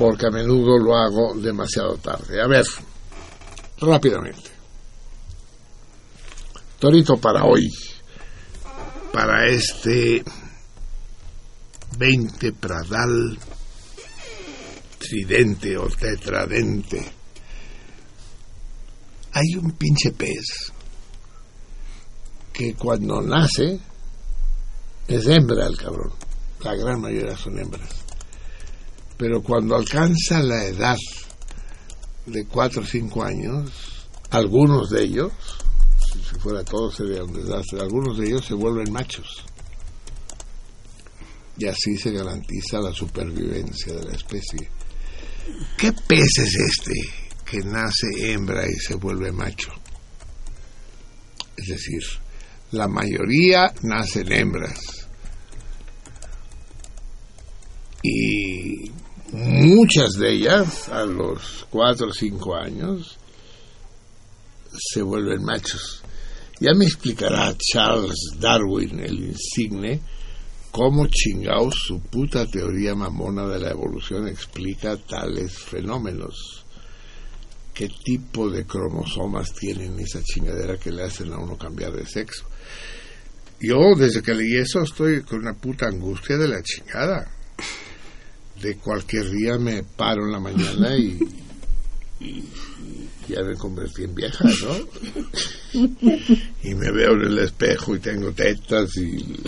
porque 0.00 0.28
a 0.28 0.30
menudo 0.30 0.78
lo 0.78 0.96
hago 0.96 1.34
demasiado 1.34 1.98
tarde. 1.98 2.40
A 2.40 2.46
ver, 2.46 2.64
rápidamente. 3.82 4.50
Torito 6.78 7.18
para 7.18 7.44
hoy, 7.44 7.68
para 9.12 9.46
este 9.46 10.24
20 11.98 12.52
Pradal 12.52 13.38
tridente 14.98 15.76
o 15.76 15.86
tetradente. 15.88 17.12
Hay 19.32 19.54
un 19.56 19.72
pinche 19.72 20.12
pez 20.12 20.72
que 22.54 22.72
cuando 22.72 23.20
nace 23.20 23.78
es 25.06 25.26
hembra 25.26 25.66
el 25.66 25.76
cabrón. 25.76 26.14
La 26.60 26.74
gran 26.74 27.02
mayoría 27.02 27.36
son 27.36 27.58
hembras. 27.58 27.99
Pero 29.20 29.42
cuando 29.42 29.76
alcanza 29.76 30.42
la 30.42 30.64
edad 30.64 30.96
de 32.24 32.46
4 32.46 32.80
o 32.80 32.86
5 32.86 33.22
años, 33.22 33.70
algunos 34.30 34.88
de 34.88 35.04
ellos, 35.04 35.30
si 36.10 36.38
fuera 36.40 36.64
todo 36.64 36.90
sería 36.90 37.22
un 37.22 37.34
desastre, 37.34 37.82
algunos 37.82 38.16
de 38.16 38.28
ellos 38.28 38.46
se 38.46 38.54
vuelven 38.54 38.90
machos. 38.90 39.44
Y 41.58 41.66
así 41.66 41.98
se 41.98 42.12
garantiza 42.12 42.80
la 42.80 42.94
supervivencia 42.94 43.92
de 43.92 44.04
la 44.04 44.12
especie. 44.12 44.70
¿Qué 45.76 45.92
pez 45.92 46.38
es 46.38 46.54
este 46.54 46.94
que 47.44 47.58
nace 47.58 48.32
hembra 48.32 48.66
y 48.66 48.74
se 48.76 48.94
vuelve 48.94 49.30
macho? 49.32 49.70
Es 51.58 51.66
decir, 51.68 52.02
la 52.70 52.88
mayoría 52.88 53.70
nacen 53.82 54.32
hembras. 54.32 55.06
Y 58.02 58.90
muchas 59.32 60.12
de 60.12 60.32
ellas, 60.32 60.88
a 60.88 61.04
los 61.04 61.66
4 61.70 62.08
o 62.08 62.12
5 62.12 62.56
años, 62.56 63.18
se 64.72 65.02
vuelven 65.02 65.44
machos. 65.44 66.02
Ya 66.60 66.74
me 66.74 66.84
explicará 66.84 67.54
Charles 67.56 68.18
Darwin, 68.38 69.00
el 69.00 69.24
insigne, 69.24 70.00
cómo 70.70 71.06
chingaos 71.06 71.74
su 71.74 72.00
puta 72.00 72.46
teoría 72.46 72.94
mamona 72.94 73.46
de 73.46 73.58
la 73.58 73.70
evolución 73.70 74.28
explica 74.28 74.96
tales 74.96 75.52
fenómenos. 75.58 76.64
¿Qué 77.72 77.88
tipo 78.04 78.50
de 78.50 78.66
cromosomas 78.66 79.54
tienen 79.54 79.98
esa 80.00 80.22
chingadera 80.22 80.76
que 80.76 80.92
le 80.92 81.04
hacen 81.04 81.32
a 81.32 81.38
uno 81.38 81.56
cambiar 81.56 81.92
de 81.92 82.04
sexo? 82.04 82.44
Yo, 83.60 83.94
desde 83.96 84.22
que 84.22 84.34
leí 84.34 84.56
eso, 84.56 84.82
estoy 84.82 85.22
con 85.22 85.40
una 85.40 85.54
puta 85.54 85.86
angustia 85.86 86.36
de 86.36 86.48
la 86.48 86.62
chingada. 86.62 87.30
De 88.60 88.76
cualquier 88.76 89.30
día 89.30 89.58
me 89.58 89.82
paro 89.82 90.26
en 90.26 90.32
la 90.32 90.40
mañana 90.40 90.96
y, 90.96 91.18
y 92.20 92.44
ya 93.28 93.42
me 93.42 93.54
convertí 93.56 94.04
en 94.04 94.14
vieja, 94.14 94.44
¿no? 94.44 94.76
y 96.62 96.74
me 96.74 96.90
veo 96.90 97.12
en 97.12 97.22
el 97.22 97.38
espejo 97.38 97.94
y 97.94 98.00
tengo 98.00 98.32
tetas 98.32 98.96
y. 98.96 99.42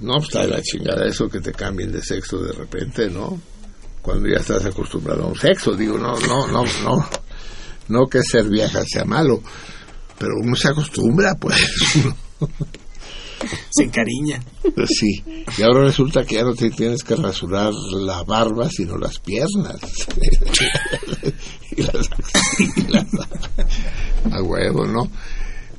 No 0.00 0.18
está 0.18 0.42
de 0.42 0.48
la 0.48 0.62
chingada 0.62 1.06
eso 1.06 1.28
que 1.28 1.40
te 1.40 1.52
cambien 1.52 1.90
de 1.90 2.02
sexo 2.02 2.38
de 2.38 2.52
repente, 2.52 3.10
¿no? 3.10 3.40
Cuando 4.00 4.28
ya 4.28 4.38
estás 4.38 4.64
acostumbrado 4.64 5.24
a 5.24 5.26
un 5.26 5.36
sexo, 5.36 5.74
digo, 5.74 5.98
no, 5.98 6.18
no, 6.20 6.46
no, 6.46 6.64
no. 6.84 7.08
No 7.88 8.06
que 8.06 8.20
ser 8.22 8.48
vieja 8.48 8.84
sea 8.86 9.04
malo, 9.04 9.42
pero 10.18 10.34
uno 10.42 10.54
se 10.54 10.68
acostumbra, 10.68 11.34
pues. 11.34 11.58
Se 13.70 13.84
encariña. 13.84 14.42
Pues 14.74 14.90
sí, 14.98 15.22
y 15.56 15.62
ahora 15.62 15.84
resulta 15.84 16.24
que 16.24 16.36
ya 16.36 16.44
no 16.44 16.54
te 16.54 16.70
tienes 16.70 17.02
que 17.02 17.16
rasurar 17.16 17.72
la 17.92 18.22
barba, 18.22 18.68
sino 18.68 18.96
las 18.96 19.18
piernas. 19.18 19.76
y 21.76 21.82
las 21.82 22.10
axilas. 22.10 23.06
A 24.30 24.42
huevo, 24.42 24.86
¿no? 24.86 25.10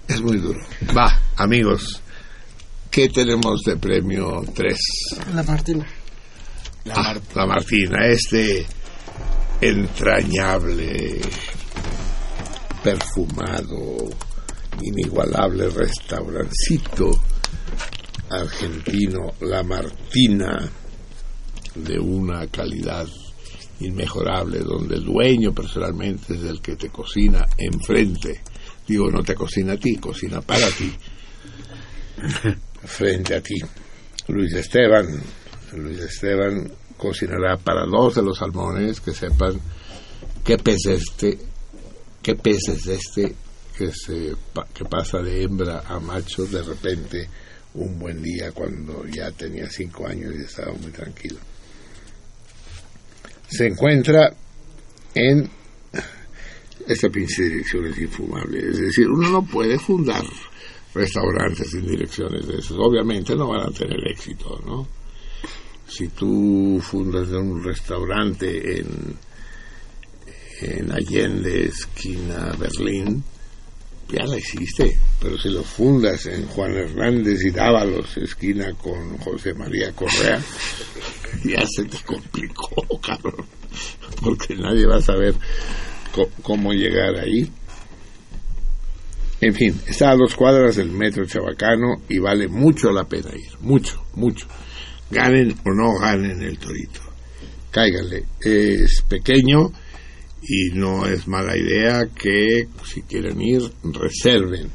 Es 0.07 0.21
muy 0.21 0.37
duro. 0.37 0.59
Va, 0.95 1.19
amigos, 1.35 2.01
¿qué 2.89 3.09
tenemos 3.09 3.61
de 3.61 3.77
premio 3.77 4.41
3? 4.53 4.77
La 5.35 5.43
Martina. 5.43 5.85
La 6.85 6.93
Ah, 6.95 7.19
la 7.35 7.45
Martina, 7.45 8.07
este 8.07 8.65
entrañable, 9.61 11.19
perfumado, 12.81 14.09
inigualable 14.81 15.69
restaurancito 15.69 17.21
argentino, 18.29 19.33
La 19.41 19.63
Martina, 19.63 20.69
de 21.75 21.99
una 21.99 22.47
calidad 22.47 23.07
inmejorable, 23.79 24.59
donde 24.59 24.95
el 24.95 25.05
dueño 25.05 25.53
personalmente 25.53 26.33
es 26.33 26.43
el 26.43 26.61
que 26.61 26.75
te 26.75 26.89
cocina 26.89 27.45
enfrente. 27.57 28.41
Digo, 28.87 29.09
no 29.09 29.23
te 29.23 29.35
cocina 29.35 29.73
a 29.73 29.77
ti, 29.77 29.95
cocina 29.97 30.41
para 30.41 30.67
ti. 30.69 30.91
Frente 32.83 33.35
a 33.35 33.41
ti. 33.41 33.55
Luis 34.27 34.53
Esteban. 34.53 35.05
Luis 35.73 35.99
Esteban 35.99 36.71
cocinará 36.97 37.57
para 37.57 37.85
dos 37.85 38.15
de 38.15 38.23
los 38.23 38.37
salmones 38.37 38.99
que 38.99 39.13
sepan 39.13 39.59
qué 40.43 40.57
pez 40.57 40.85
es 40.87 41.01
este, 41.01 41.39
qué 42.21 42.35
pez 42.35 42.67
es 42.67 42.87
este 42.87 43.35
que 43.77 43.91
se 43.93 44.35
que 44.73 44.83
pasa 44.83 45.19
de 45.19 45.43
hembra 45.43 45.83
a 45.87 45.99
macho 45.99 46.45
de 46.45 46.61
repente 46.61 47.29
un 47.73 47.99
buen 47.99 48.21
día 48.21 48.51
cuando 48.51 49.05
ya 49.07 49.31
tenía 49.31 49.69
cinco 49.69 50.07
años 50.07 50.33
y 50.37 50.43
estaba 50.43 50.73
muy 50.73 50.91
tranquilo. 50.91 51.37
Se 53.47 53.67
encuentra 53.67 54.33
en 55.13 55.49
esta 56.87 57.09
pinche 57.09 57.43
dirección 57.43 57.85
es 57.85 57.97
infumable. 57.99 58.69
Es 58.69 58.79
decir, 58.79 59.07
uno 59.07 59.29
no 59.29 59.45
puede 59.45 59.77
fundar 59.77 60.23
restaurantes 60.93 61.69
sin 61.69 61.85
direcciones 61.85 62.47
de 62.47 62.57
esos. 62.57 62.77
Obviamente 62.79 63.35
no 63.35 63.47
van 63.47 63.67
a 63.67 63.71
tener 63.71 63.99
éxito, 64.07 64.59
¿no? 64.65 64.87
Si 65.87 66.07
tú 66.09 66.79
fundas 66.81 67.29
un 67.29 67.63
restaurante 67.63 68.79
en, 68.79 69.17
en 70.61 70.91
Allende, 70.91 71.65
esquina 71.65 72.53
Berlín, 72.57 73.23
ya 74.11 74.25
la 74.25 74.37
hiciste. 74.37 74.97
Pero 75.21 75.37
si 75.37 75.49
lo 75.49 75.63
fundas 75.63 76.25
en 76.25 76.45
Juan 76.47 76.75
Hernández 76.75 77.43
y 77.43 77.51
Dávalos, 77.51 78.17
esquina 78.17 78.73
con 78.73 79.17
José 79.17 79.53
María 79.53 79.91
Correa, 79.91 80.41
ya 81.43 81.65
se 81.67 81.85
te 81.85 81.97
complicó, 82.05 82.85
cabrón. 83.01 83.45
Porque 84.21 84.55
nadie 84.55 84.85
va 84.87 84.97
a 84.97 85.01
saber 85.01 85.35
cómo 86.41 86.73
llegar 86.73 87.15
ahí. 87.17 87.51
En 89.41 89.53
fin, 89.53 89.79
está 89.87 90.11
a 90.11 90.15
dos 90.15 90.35
cuadras 90.35 90.75
del 90.75 90.91
metro 90.91 91.25
Chabacano 91.25 92.01
y 92.09 92.19
vale 92.19 92.47
mucho 92.47 92.91
la 92.91 93.05
pena 93.05 93.29
ir. 93.33 93.57
Mucho, 93.61 94.03
mucho. 94.15 94.47
Ganen 95.09 95.55
o 95.65 95.73
no 95.73 95.97
ganen 95.97 96.41
el 96.41 96.57
torito. 96.57 96.99
Cáiganle. 97.71 98.25
Es 98.41 99.01
pequeño 99.07 99.71
y 100.41 100.69
no 100.71 101.05
es 101.05 101.27
mala 101.27 101.57
idea 101.57 102.07
que 102.07 102.67
si 102.85 103.01
quieren 103.03 103.41
ir 103.41 103.61
reserven 103.83 104.71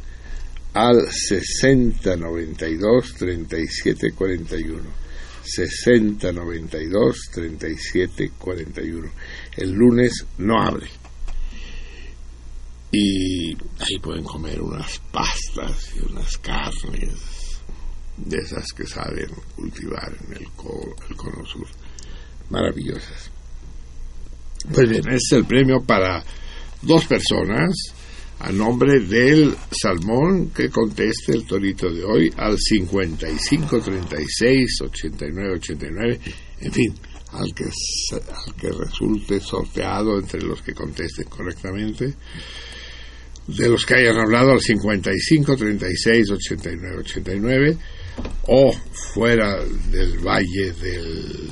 al 0.74 1.10
6092 1.10 3.14
3741 3.18 5.04
6092 5.44 7.16
3741 7.32 9.10
el 9.56 9.70
lunes 9.70 10.26
no 10.38 10.60
abre. 10.60 10.88
Y 12.90 13.54
ahí 13.80 13.98
pueden 14.00 14.22
comer 14.22 14.62
unas 14.62 15.00
pastas 15.10 15.90
y 15.96 16.12
unas 16.12 16.38
carnes 16.38 17.58
de 18.16 18.38
esas 18.38 18.72
que 18.72 18.86
saben 18.86 19.30
cultivar 19.56 20.16
en 20.26 20.34
el, 20.34 20.42
el 20.42 21.16
cono 21.16 21.44
sur. 21.44 21.66
Maravillosas 22.50 23.33
pues 24.72 24.88
bien, 24.88 25.02
este 25.08 25.14
es 25.14 25.32
el 25.32 25.44
premio 25.44 25.80
para 25.86 26.22
dos 26.82 27.04
personas 27.06 27.70
a 28.40 28.50
nombre 28.50 29.00
del 29.00 29.54
salmón 29.70 30.50
que 30.50 30.68
conteste 30.68 31.32
el 31.32 31.46
torito 31.46 31.90
de 31.90 32.04
hoy 32.04 32.32
al 32.36 32.58
55 32.58 33.80
36 33.80 34.80
89 34.82 35.52
89 35.54 36.20
en 36.60 36.72
fin 36.72 36.94
al 37.32 37.52
que, 37.54 37.64
al 37.64 38.54
que 38.56 38.70
resulte 38.70 39.40
sorteado 39.40 40.18
entre 40.18 40.40
los 40.42 40.62
que 40.62 40.72
contesten 40.72 41.26
correctamente 41.26 42.14
de 43.46 43.68
los 43.68 43.84
que 43.84 43.94
hayan 43.94 44.18
hablado 44.18 44.52
al 44.52 44.60
55 44.60 45.56
36 45.56 46.30
89 46.30 46.96
89 47.00 47.78
o 48.48 48.72
fuera 49.12 49.62
del 49.90 50.18
valle 50.18 50.72
del 50.72 51.50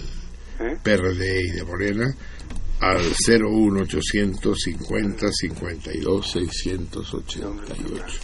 PRD 0.82 1.46
y 1.46 1.50
de 1.50 1.64
Morena 1.64 2.14
al 2.82 3.00
01850 3.26 5.26
52 5.32 6.30
688 6.32 8.20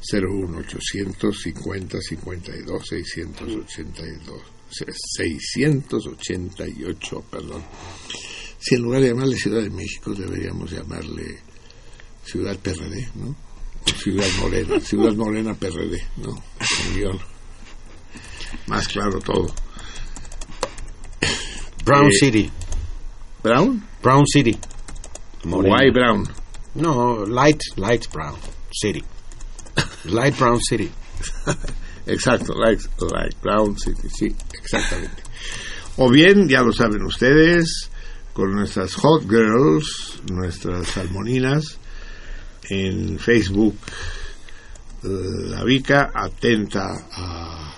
01800 0.00 1.36
50 1.42 1.98
52 2.00 2.86
682 2.88 4.42
688, 4.70 7.24
perdón. 7.30 7.62
Si 8.60 8.74
en 8.74 8.82
lugar 8.82 9.00
de 9.02 9.08
llamarle 9.08 9.36
Ciudad 9.36 9.62
de 9.62 9.70
México 9.70 10.12
deberíamos 10.14 10.70
llamarle 10.70 11.38
Ciudad 12.24 12.56
PRD, 12.58 13.08
¿no? 13.14 13.34
Ciudad 13.96 14.26
Morena, 14.40 14.80
Ciudad 14.80 15.14
Morena 15.14 15.54
PRD, 15.54 16.02
¿no? 16.18 16.42
Guión. 16.94 17.18
Más 18.66 18.86
claro 18.88 19.18
todo. 19.20 19.46
Brown 21.84 22.10
Eh, 22.10 22.14
City. 22.14 22.50
¿Brown? 23.42 23.86
Brown 24.02 24.26
City. 24.26 24.58
Why 25.44 25.90
Brown? 25.90 26.26
No, 26.74 27.24
light, 27.24 27.60
light 27.76 28.08
brown 28.12 28.38
city. 28.72 29.02
Light 30.04 30.36
brown 30.38 30.60
city. 30.60 30.92
Exacto, 32.06 32.54
like, 32.54 32.80
like 33.00 33.40
Brown 33.42 33.76
City, 33.76 34.08
sí, 34.08 34.34
exactamente. 34.54 35.22
O 36.00 36.08
bien, 36.10 36.48
ya 36.48 36.62
lo 36.62 36.72
saben 36.72 37.02
ustedes, 37.02 37.90
con 38.32 38.54
nuestras 38.54 38.94
Hot 38.94 39.28
Girls, 39.28 40.22
nuestras 40.30 40.86
salmoninas, 40.86 41.76
en 42.70 43.18
Facebook, 43.18 43.74
la 45.02 45.64
Vica 45.64 46.12
atenta 46.14 46.86
a, 47.12 47.74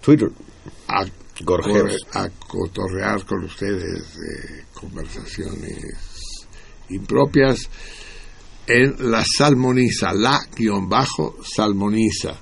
Twitter. 0.00 0.30
a, 0.88 1.02
a 1.02 2.30
cotorrear 2.48 3.26
con 3.26 3.44
ustedes 3.44 4.16
de 4.16 4.63
conversaciones 4.74 6.46
impropias 6.90 7.68
en 8.66 9.10
la 9.10 9.24
salmoniza, 9.24 10.12
la 10.12 10.40
guion 10.56 10.88
bajo 10.88 11.36
salmoniza. 11.44 12.38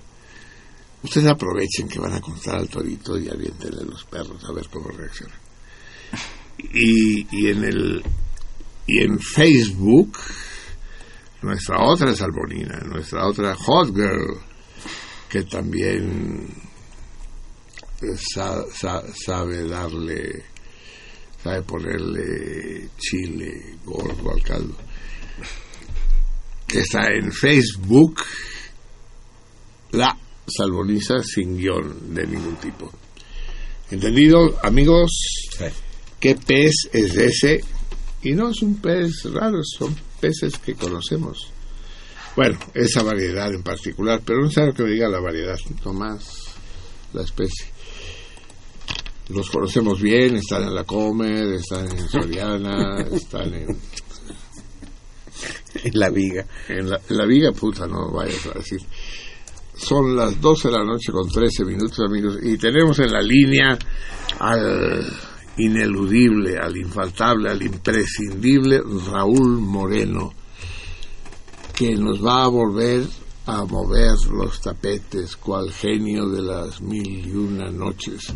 Ustedes 1.02 1.28
aprovechen 1.28 1.88
que 1.88 1.98
van 1.98 2.12
a 2.14 2.20
contar 2.20 2.56
al 2.56 2.68
torito 2.68 3.18
y 3.18 3.28
aviéntenle 3.28 3.84
los 3.84 4.04
perros 4.04 4.42
a 4.44 4.52
ver 4.52 4.68
cómo 4.68 4.88
reaccionan. 4.90 5.36
Y, 6.58 7.26
y 7.36 7.48
en 7.50 7.64
el 7.64 8.02
y 8.86 8.98
en 9.02 9.18
Facebook 9.18 10.16
nuestra 11.42 11.82
otra 11.82 12.14
salmonina, 12.14 12.78
nuestra 12.84 13.26
otra 13.26 13.54
hot 13.56 13.92
girl 13.94 14.38
que 15.28 15.42
también 15.44 16.48
sa- 18.16 18.64
sa- 18.72 19.02
sabe 19.14 19.66
darle 19.66 20.44
sabe 21.42 21.62
ponerle 21.62 22.88
chile 22.98 23.76
gordo 23.84 24.30
al 24.30 24.42
caldo 24.42 24.76
que 26.66 26.78
está 26.78 27.08
en 27.08 27.30
Facebook 27.32 28.22
la 29.92 30.16
salmoniza 30.46 31.22
sin 31.22 31.56
guion 31.58 32.14
de 32.14 32.26
ningún 32.26 32.56
tipo. 32.56 32.90
Entendido 33.90 34.58
amigos 34.62 35.10
qué 36.18 36.34
pez 36.34 36.72
es 36.92 37.14
ese 37.14 37.60
y 38.22 38.32
no 38.32 38.48
es 38.48 38.62
un 38.62 38.80
pez 38.80 39.24
raro 39.24 39.60
son 39.62 39.94
peces 40.18 40.56
que 40.58 40.74
conocemos. 40.74 41.50
Bueno 42.34 42.58
esa 42.72 43.02
variedad 43.02 43.52
en 43.52 43.62
particular 43.62 44.22
pero 44.24 44.38
no 44.38 44.46
es 44.46 44.56
necesario 44.56 44.74
que 44.74 44.84
me 44.84 44.90
diga 44.92 45.08
la 45.08 45.20
variedad 45.20 45.58
nomás 45.84 46.54
la 47.12 47.22
especie 47.22 47.71
los 49.28 49.50
conocemos 49.50 50.00
bien, 50.00 50.36
están 50.36 50.64
en 50.64 50.74
la 50.74 50.84
Comer, 50.84 51.54
están 51.54 51.90
en 51.90 52.08
Soriana, 52.08 52.96
están 53.12 53.54
en, 53.54 53.78
En 55.84 55.98
la 55.98 56.10
viga. 56.10 56.46
en 56.68 56.90
la, 56.90 57.00
en 57.08 57.16
la 57.16 57.26
Viga, 57.26 57.52
puta, 57.52 57.86
no 57.86 58.10
vayas 58.10 58.46
a 58.46 58.58
decir. 58.58 58.80
Son 59.74 60.14
las 60.14 60.40
12 60.40 60.68
de 60.68 60.74
la 60.74 60.84
noche 60.84 61.10
con 61.12 61.28
13 61.28 61.64
minutos, 61.64 61.98
amigos, 62.00 62.38
y 62.42 62.56
tenemos 62.58 62.98
en 62.98 63.12
la 63.12 63.22
línea 63.22 63.78
al 64.38 65.04
ineludible, 65.56 66.58
al 66.58 66.76
infaltable, 66.76 67.50
al 67.50 67.62
imprescindible 67.62 68.80
Raúl 69.10 69.60
Moreno, 69.60 70.32
que 71.74 71.94
nos 71.96 72.24
va 72.24 72.44
a 72.44 72.48
volver 72.48 73.06
a 73.46 73.64
mover 73.64 74.14
los 74.30 74.60
tapetes, 74.60 75.36
cual 75.36 75.72
genio 75.72 76.28
de 76.28 76.42
las 76.42 76.80
mil 76.80 77.26
y 77.26 77.32
una 77.32 77.70
noches. 77.70 78.32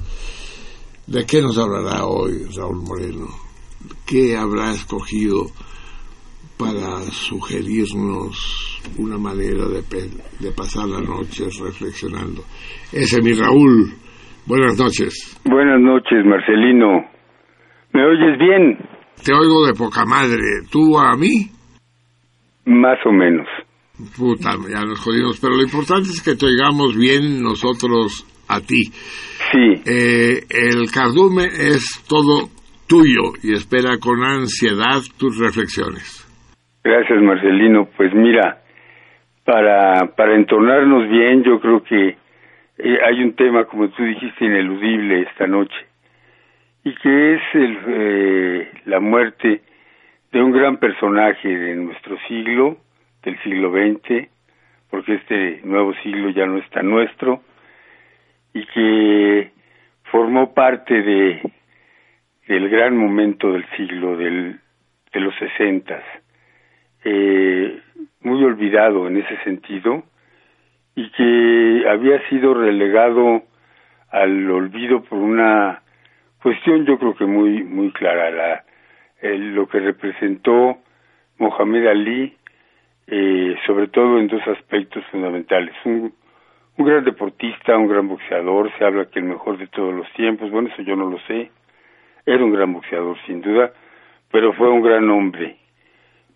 ¿De 1.07 1.25
qué 1.25 1.41
nos 1.41 1.57
hablará 1.57 2.05
hoy 2.05 2.49
Raúl 2.57 2.83
Moreno? 2.83 3.29
¿Qué 4.05 4.37
habrá 4.37 4.73
escogido 4.73 5.47
para 6.59 6.99
sugerirnos 7.13 8.83
una 8.99 9.17
manera 9.17 9.69
de, 9.69 10.51
pasar 10.51 10.89
la 10.89 11.01
noche 11.01 11.45
reflexionando? 11.63 12.43
Ese 12.93 13.19
es 13.21 13.23
mi 13.23 13.35
Raúl. 13.35 13.95
Buenas 14.47 14.77
noches. 14.77 15.41
Buenas 15.45 15.81
noches, 15.81 16.25
Marcelino. 16.25 17.07
¿Me 17.93 18.05
oyes 18.05 18.37
bien? 18.41 18.77
Te 19.25 19.33
oigo 19.33 19.65
de 19.65 19.75
poca 19.75 20.05
madre. 20.05 20.43
¿Tú 20.69 20.99
a 20.99 21.17
mí? 21.17 21.47
Más 22.65 22.99
o 23.07 23.13
menos. 23.13 23.47
Puta, 24.19 24.57
ya 24.69 24.83
nos 24.83 24.99
jodimos. 24.99 25.39
Pero 25.39 25.55
lo 25.55 25.63
importante 25.63 26.09
es 26.09 26.21
que 26.21 26.35
te 26.35 26.47
oigamos 26.47 26.97
bien 26.97 27.41
nosotros 27.43 28.27
a 28.49 28.61
ti. 28.61 28.91
Sí, 29.53 29.82
Eh, 29.86 30.40
el 30.51 30.90
cardumen 30.92 31.49
es 31.51 32.05
todo 32.09 32.49
tuyo 32.88 33.32
y 33.42 33.53
espera 33.55 33.99
con 33.99 34.22
ansiedad 34.22 35.01
tus 35.18 35.38
reflexiones. 35.38 36.22
gracias, 36.84 37.20
Marcelino. 37.22 37.88
Pues 37.97 38.12
mira, 38.14 38.62
para, 39.44 40.14
para 40.16 40.34
entonarnos 40.36 41.09
bien, 41.09 41.42
yo 41.44 41.61
creo 41.61 41.82
que 41.82 42.16
eh, 42.78 42.99
hay 43.07 43.22
un 43.22 43.34
tema, 43.34 43.64
como 43.64 43.88
tú 43.90 44.03
dijiste, 44.05 44.44
ineludible 44.44 45.22
esta 45.22 45.47
noche, 45.47 45.76
y 46.84 46.94
que 46.94 47.34
es 47.34 47.42
el, 47.55 47.78
eh, 47.88 48.70
la 48.86 49.01
muerte 49.01 49.62
de 50.32 50.42
un 50.42 50.53
gran 50.53 50.76
personaje 50.78 51.49
de 51.49 51.74
nuestro 51.76 52.16
siglo, 52.28 52.76
del 53.24 53.36
siglo 53.42 53.70
XX, 53.72 54.28
porque 54.90 55.14
este 55.14 55.61
nuevo 55.64 55.92
siglo 56.03 56.30
ya 56.30 56.47
no 56.47 56.59
es 56.59 56.68
tan 56.70 56.88
nuestro, 56.88 57.40
y 58.57 58.65
que 58.67 59.51
formó 60.05 60.55
parte 60.55 61.03
de 61.03 61.43
del 62.49 62.69
gran 62.71 62.97
momento 62.97 63.53
del 63.53 63.67
siglo 63.77 64.17
del, 64.17 64.61
de 65.13 65.21
los 65.21 65.35
sesentas. 65.35 66.03
Eh, 67.05 67.81
muy 68.21 68.43
olvidado 68.45 69.09
en 69.09 69.17
ese 69.19 69.37
sentido 69.45 70.05
y 70.95 71.11
que 71.11 71.85
había 71.89 72.27
sido 72.29 72.55
relegado 72.55 73.43
al 74.11 74.51
olvido 74.51 75.03
por 75.03 75.19
una 75.19 75.83
cuestión 76.43 76.87
yo 76.87 76.99
creo 76.99 77.15
que 77.15 77.27
muy 77.27 77.63
muy 77.63 77.91
clara 77.93 78.31
la 78.31 78.65
el- 79.21 79.55
lo 79.55 79.69
que 79.69 79.81
representó 79.81 80.79
Mohamed 81.39 81.87
Ali 81.89 82.37
eh, 83.09 83.55
sobre 83.67 83.89
todo 83.89 84.19
en 84.19 84.29
dos 84.29 84.43
aspectos 84.49 85.05
fundamentales 85.11 85.75
un 85.85 86.13
un 86.79 86.85
gran 86.85 87.05
deportista, 87.05 87.77
un 87.77 87.89
gran 87.89 88.09
boxeador, 88.09 88.70
se 88.77 88.85
habla 88.85 89.07
que 89.07 89.18
el 89.18 89.24
mejor 89.24 89.59
de 89.59 89.66
todos 89.68 89.95
los 89.95 90.11
tiempos, 90.12 90.51
bueno, 90.51 90.68
eso 90.68 90.83
yo 90.83 90.95
no 90.95 91.09
lo 91.09 91.18
sé, 91.20 91.51
era 92.27 92.45
un 92.45 92.53
gran 92.53 92.72
boxeador 92.72 93.16
sin 93.27 93.41
duda, 93.41 93.72
pero 94.31 94.53
fue 94.53 94.68
un 94.68 94.83
gran 94.83 95.09
hombre, 95.11 95.57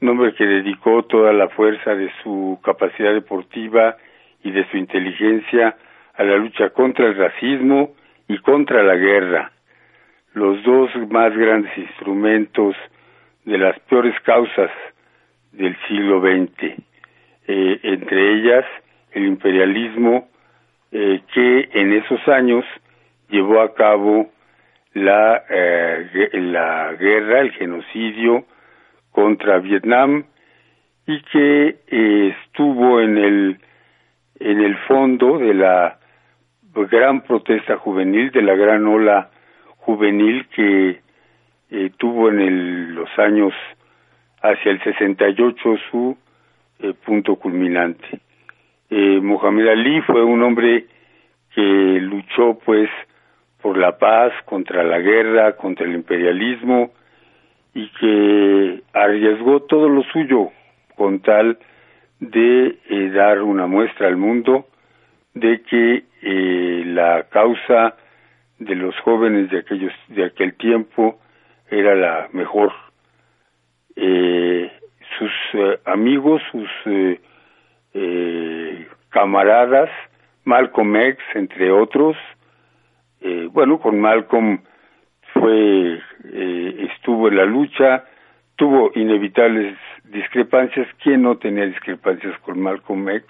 un 0.01 0.09
hombre 0.09 0.35
que 0.35 0.47
dedicó 0.47 1.03
toda 1.05 1.33
la 1.33 1.49
fuerza 1.49 1.95
de 1.95 2.11
su 2.23 2.59
capacidad 2.65 3.13
deportiva 3.13 3.97
y 4.43 4.51
de 4.51 4.67
su 4.71 4.79
inteligencia 4.79 5.77
a 6.15 6.25
la 6.25 6.37
lucha 6.37 6.71
contra 6.71 7.07
el 7.07 7.17
racismo 7.17 7.95
y 8.29 8.39
contra 8.39 8.83
la 8.83 8.97
guerra, 8.97 9.53
los 10.33 10.63
dos 10.63 10.91
más 11.11 11.37
grandes 11.37 11.77
instrumentos 11.77 12.77
de 13.45 13.59
las 13.59 13.79
peores 13.81 14.19
causas 14.21 14.71
del 15.53 15.77
siglo 15.89 16.21
XX, 16.21 16.79
eh, 17.49 17.81
entre 17.83 18.33
ellas 18.35 18.65
el 19.13 19.27
imperialismo 19.27 20.29
eh, 20.93 21.21
que 21.33 21.69
en 21.73 21.93
esos 21.93 22.27
años 22.29 22.65
llevó 23.29 23.61
a 23.61 23.75
cabo 23.75 24.31
la, 24.95 25.45
eh, 25.49 26.31
la 26.35 26.93
guerra, 26.95 27.41
el 27.41 27.53
genocidio 27.53 28.45
contra 29.13 29.59
Vietnam 29.59 30.25
y 31.07 31.21
que 31.23 31.77
eh, 31.89 32.35
estuvo 32.45 33.01
en 33.01 33.19
el 33.19 33.59
en 34.43 34.61
el 34.63 34.75
fondo 34.89 35.39
de 35.39 35.53
la 35.53 35.99
gran 36.91 37.21
protesta 37.23 37.77
juvenil, 37.77 38.31
de 38.31 38.41
la 38.41 38.55
gran 38.55 38.87
ola 38.87 39.31
juvenil 39.77 40.47
que 40.49 41.01
eh, 41.71 41.91
tuvo 41.99 42.31
en 42.31 42.41
el- 42.41 42.95
los 42.95 43.11
años 43.19 43.53
hacia 44.43 44.73
el 44.73 44.83
68 44.83 45.77
su 45.91 46.17
punto 47.05 47.37
culminante. 47.37 48.21
Eh, 48.91 49.21
Mohamed 49.21 49.69
Ali 49.69 50.01
fue 50.03 50.23
un 50.25 50.43
hombre 50.43 50.87
que 51.55 51.61
luchó 52.01 52.59
pues 52.65 52.91
por 53.63 53.77
la 53.77 53.99
paz, 53.99 54.33
contra 54.45 54.83
la 54.83 54.99
guerra, 54.99 55.57
contra 55.57 55.87
el 55.87 55.95
imperialismo 55.95 56.93
y 57.75 57.89
que 58.01 58.83
arriesgó 58.93 59.61
todo 59.63 59.89
lo 59.89 60.03
suyo 60.05 60.51
con 60.97 61.21
tal 61.21 61.59
de 62.19 62.79
eh, 62.89 63.11
dar 63.11 63.43
una 63.43 63.67
muestra 63.67 64.09
al 64.09 64.17
mundo 64.17 64.67
de 65.35 65.63
que 65.63 66.05
eh, 66.23 66.83
la 66.87 67.25
causa 67.31 67.97
de 68.59 68.75
los 68.75 68.95
jóvenes 69.01 69.51
de 69.51 69.61
aquellos 69.61 69.93
de 70.09 70.25
aquel 70.25 70.55
tiempo 70.55 71.19
era 71.71 71.95
la 71.95 72.29
mejor. 72.33 72.73
Eh, 73.97 74.71
sus 75.19 75.31
eh, 75.55 75.79
amigos 75.85 76.43
sus 76.51 76.69
eh, 77.95 78.89
camaradas 79.11 79.91
Malcolm 80.45 80.97
X 80.97 81.19
entre 81.35 81.71
otros. 81.71 82.17
Eh, 83.21 83.49
bueno 83.53 83.79
con 83.81 84.01
Malcolm 84.01 84.63
fue 85.35 86.01
eh, 86.25 86.89
estuvo 86.93 87.29
en 87.29 87.37
la 87.37 87.45
lucha 87.45 88.05
tuvo 88.57 88.91
inevitables 88.95 89.77
discrepancias. 90.05 90.87
Quién 91.03 91.23
no 91.23 91.39
tenía 91.39 91.67
discrepancias 91.67 92.39
con 92.41 92.61
Malcolm 92.61 93.09
X 93.09 93.27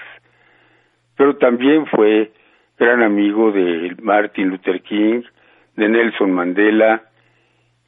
pero 1.21 1.37
también 1.37 1.85
fue 1.85 2.33
gran 2.79 3.03
amigo 3.03 3.53
de 3.53 3.95
Martin 4.01 4.49
Luther 4.49 4.81
King, 4.81 5.21
de 5.77 5.87
Nelson 5.87 6.33
Mandela 6.33 7.03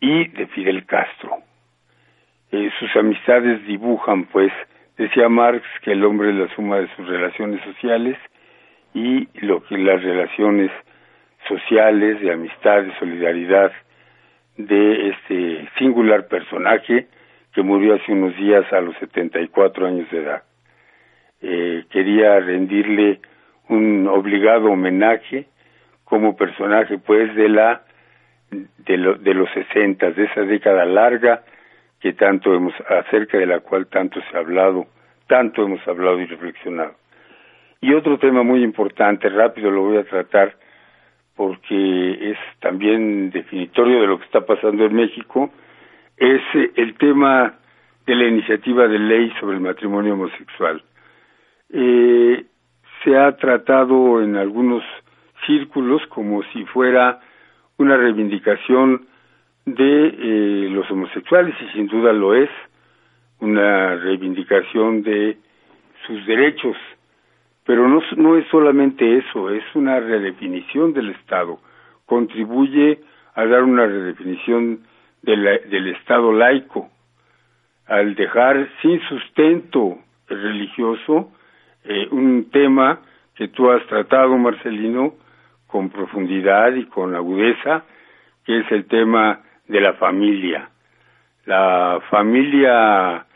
y 0.00 0.28
de 0.28 0.46
Fidel 0.48 0.84
Castro. 0.84 1.38
Eh, 2.50 2.70
sus 2.78 2.94
amistades 2.94 3.66
dibujan, 3.66 4.26
pues, 4.26 4.52
decía 5.02 5.28
Marx 5.28 5.64
que 5.82 5.92
el 5.92 6.04
hombre 6.04 6.30
es 6.30 6.36
la 6.36 6.48
suma 6.54 6.78
de 6.78 6.88
sus 6.96 7.06
relaciones 7.06 7.60
sociales 7.64 8.16
y 8.94 9.28
lo 9.46 9.62
que 9.64 9.78
las 9.78 10.02
relaciones 10.02 10.70
sociales, 11.48 12.20
de 12.20 12.32
amistad, 12.32 12.82
de 12.82 12.94
solidaridad 12.98 13.72
de 14.56 15.08
este 15.08 15.68
singular 15.78 16.28
personaje 16.28 17.08
que 17.54 17.62
murió 17.62 17.94
hace 17.94 18.12
unos 18.12 18.36
días 18.36 18.70
a 18.72 18.80
los 18.80 18.96
74 18.98 19.86
años 19.86 20.10
de 20.10 20.18
edad. 20.18 20.42
Eh, 21.42 21.84
quería 21.90 22.38
rendirle 22.40 23.20
un 23.68 24.06
obligado 24.08 24.70
homenaje 24.70 25.46
como 26.04 26.36
personaje 26.36 26.98
pues 26.98 27.34
de 27.34 27.48
la 27.48 27.82
de, 28.50 28.96
lo- 28.98 29.14
de 29.16 29.34
los 29.34 29.50
sesentas 29.52 30.14
de 30.14 30.24
esa 30.24 30.42
década 30.42 30.84
larga 30.84 31.42
que 32.02 32.12
tanto 32.12 32.52
hemos 32.54 32.74
acerca 32.88 33.38
de 33.38 33.46
la 33.46 33.60
cual 33.60 33.86
tanto 33.86 34.20
se 34.20 34.36
ha 34.36 34.40
hablado 34.40 34.86
tanto 35.32 35.62
hemos 35.62 35.80
hablado 35.88 36.20
y 36.20 36.26
reflexionado. 36.26 36.94
Y 37.80 37.94
otro 37.94 38.18
tema 38.18 38.42
muy 38.42 38.62
importante 38.62 39.30
rápido 39.30 39.70
lo 39.70 39.84
voy 39.84 39.96
a 39.96 40.04
tratar 40.04 40.54
porque 41.34 42.32
es 42.32 42.38
también 42.60 43.30
definitorio 43.30 44.02
de 44.02 44.06
lo 44.08 44.18
que 44.18 44.26
está 44.26 44.44
pasando 44.44 44.84
en 44.84 44.94
México 44.94 45.50
es 46.18 46.42
eh, 46.52 46.72
el 46.76 46.94
tema 46.98 47.54
de 48.04 48.14
la 48.14 48.24
iniciativa 48.26 48.86
de 48.86 48.98
ley 48.98 49.32
sobre 49.40 49.56
el 49.56 49.62
matrimonio 49.62 50.12
homosexual. 50.12 50.82
Eh, 51.72 52.44
se 53.02 53.16
ha 53.16 53.34
tratado 53.36 54.22
en 54.22 54.36
algunos 54.36 54.84
círculos 55.46 56.06
como 56.08 56.42
si 56.52 56.64
fuera 56.66 57.20
una 57.78 57.96
reivindicación 57.96 59.06
de 59.64 60.06
eh, 60.06 60.68
los 60.70 60.90
homosexuales 60.90 61.54
y 61.60 61.72
sin 61.72 61.86
duda 61.86 62.12
lo 62.12 62.34
es 62.34 62.50
una 63.40 63.96
reivindicación 63.96 65.02
de 65.02 65.36
sus 66.06 66.26
derechos. 66.26 66.76
Pero 67.64 67.88
no, 67.88 68.02
no 68.16 68.36
es 68.36 68.46
solamente 68.48 69.18
eso 69.18 69.50
es 69.50 69.62
una 69.74 70.00
redefinición 70.00 70.92
del 70.92 71.10
Estado. 71.10 71.58
Contribuye 72.06 73.00
a 73.34 73.46
dar 73.46 73.62
una 73.62 73.86
redefinición 73.86 74.80
del 75.22 75.88
Estado 75.88 76.32
laico 76.32 76.90
al 77.86 78.14
dejar 78.14 78.68
sin 78.80 79.00
sustento 79.02 79.98
religioso 80.28 81.30
eh, 81.84 82.08
un 82.10 82.50
tema 82.50 83.00
que 83.34 83.48
tú 83.48 83.70
has 83.70 83.84
tratado, 83.86 84.36
Marcelino, 84.36 85.14
con 85.66 85.90
profundidad 85.90 86.74
y 86.74 86.86
con 86.86 87.14
agudeza, 87.14 87.84
que 88.44 88.60
es 88.60 88.70
el 88.72 88.86
tema 88.86 89.40
de 89.72 89.80
la 89.80 89.94
familia. 89.94 90.68
La 91.46 92.00
familia 92.10 93.26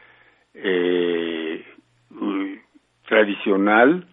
eh, 0.54 1.64
u- 2.10 2.56
tradicional, 3.08 4.06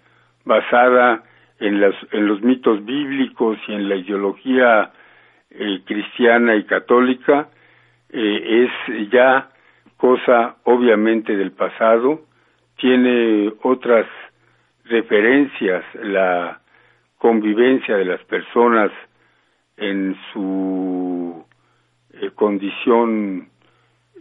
basada 0.45 1.23
en, 1.59 1.79
las, 1.81 1.95
en 2.11 2.27
los 2.27 2.41
mitos 2.41 2.83
bíblicos 2.85 3.57
y 3.67 3.73
en 3.73 3.89
la 3.89 3.95
ideología 3.95 4.91
eh, 5.51 5.81
cristiana 5.85 6.55
y 6.55 6.63
católica, 6.63 7.49
eh, 8.09 8.69
es 8.87 9.09
ya 9.11 9.49
cosa 9.97 10.55
obviamente 10.63 11.35
del 11.35 11.51
pasado, 11.51 12.21
tiene 12.77 13.51
otras 13.61 14.07
referencias, 14.85 15.83
la 16.01 16.59
convivencia 17.17 17.95
de 17.95 18.05
las 18.05 18.21
personas 18.25 18.91
en 19.77 20.15
su 20.31 21.22
eh, 22.13 22.31
condición 22.35 23.49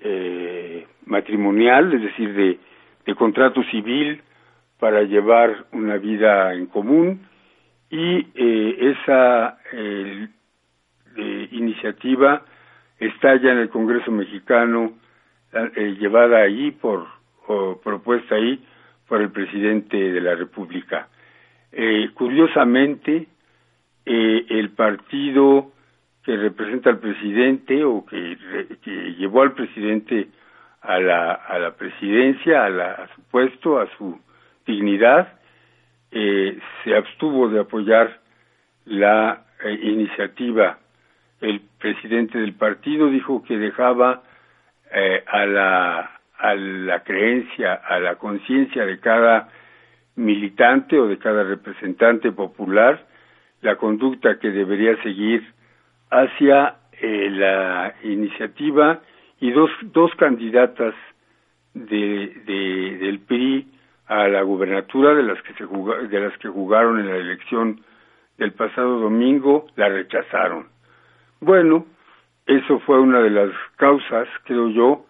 eh, 0.01 0.87
matrimonial, 1.07 1.93
es 1.93 2.03
decir, 2.03 2.33
de, 2.35 2.59
de 3.07 3.15
contrato 3.15 3.63
civil 3.65 4.23
para 4.79 5.03
llevar 5.03 5.67
una 5.73 5.97
vida 5.97 6.55
en 6.55 6.67
común 6.67 7.21
y 7.93 8.27
eh, 8.35 8.95
esa 8.97 9.59
eh, 9.73 10.29
iniciativa 11.53 12.43
está 12.99 13.37
ya 13.37 13.53
en 13.53 13.59
el 13.59 13.69
Congreso 13.69 14.11
mexicano 14.11 14.95
eh, 15.53 15.97
llevada 16.01 16.39
ahí 16.39 16.71
por 16.71 17.07
o 17.47 17.79
propuesta 17.81 18.37
ahí 18.37 18.65
por 19.07 19.21
el 19.21 19.31
presidente 19.31 19.97
de 19.97 20.21
la 20.21 20.35
República. 20.35 21.09
Curiosamente, 22.15 23.27
el 24.05 24.71
partido 24.71 25.73
que 26.25 26.37
representa 26.37 26.91
al 26.91 26.99
presidente 26.99 27.85
o 27.85 28.05
que, 28.07 28.37
llevó 29.19 29.43
al 29.43 29.53
presidente 29.53 30.29
a 30.81 30.99
la, 30.99 31.33
a 31.33 31.59
la 31.59 31.75
presidencia, 31.75 32.65
a, 32.65 32.71
la, 32.71 32.93
a 32.93 33.15
su 33.15 33.23
puesto, 33.31 33.81
a 33.81 33.89
su 33.97 34.21
dignidad, 34.67 35.41
eh, 36.11 36.59
se 36.85 36.97
abstuvo 36.97 37.49
de 37.49 37.61
apoyar 37.61 38.21
la 38.85 39.45
eh, 39.65 39.79
iniciativa. 39.83 40.79
El 41.41 41.61
presidente 41.79 42.39
del 42.39 42.55
partido 42.55 43.09
dijo 43.09 43.43
que 43.43 43.59
dejaba 43.59 44.23
eh, 44.93 45.25
a 45.27 45.47
la 45.47 46.11
a 46.43 46.57
la 46.57 47.05
creencia, 47.05 47.75
a 47.75 48.01
la 48.01 48.17
conciencia 48.17 48.85
de 48.85 48.99
cada 48.99 49.49
militante 50.17 50.99
o 50.99 51.07
de 51.07 51.17
cada 51.17 51.45
representante 51.45 52.33
popular 52.33 53.07
la 53.61 53.77
conducta 53.77 54.41
que 54.41 54.51
debería 54.51 55.01
seguir 55.05 55.47
hacia 56.13 56.77
eh, 57.01 57.29
la 57.31 57.95
iniciativa 58.05 59.01
y 59.41 59.51
dos, 59.51 59.71
dos 59.83 60.15
candidatas 60.17 60.95
de, 61.75 62.29
de, 62.47 62.99
del 62.99 63.19
PRI 63.21 63.67
a 64.07 64.29
la 64.29 64.43
gubernatura 64.43 65.15
de 65.15 65.23
las 65.23 65.41
que 65.43 65.55
se 65.55 65.65
juga- 65.65 66.03
de 66.07 66.21
las 66.21 66.37
que 66.39 66.49
jugaron 66.49 67.01
en 67.01 67.09
la 67.09 67.17
elección 67.17 67.81
del 68.39 68.53
pasado 68.53 69.01
domingo 69.01 69.67
la 69.77 69.89
rechazaron. 69.89 70.67
Bueno, 71.41 71.87
eso 72.47 72.79
fue 72.81 73.01
una 73.01 73.21
de 73.21 73.31
las 73.31 73.51
causas, 73.77 74.29
creo 74.45 74.69
yo, 74.69 75.07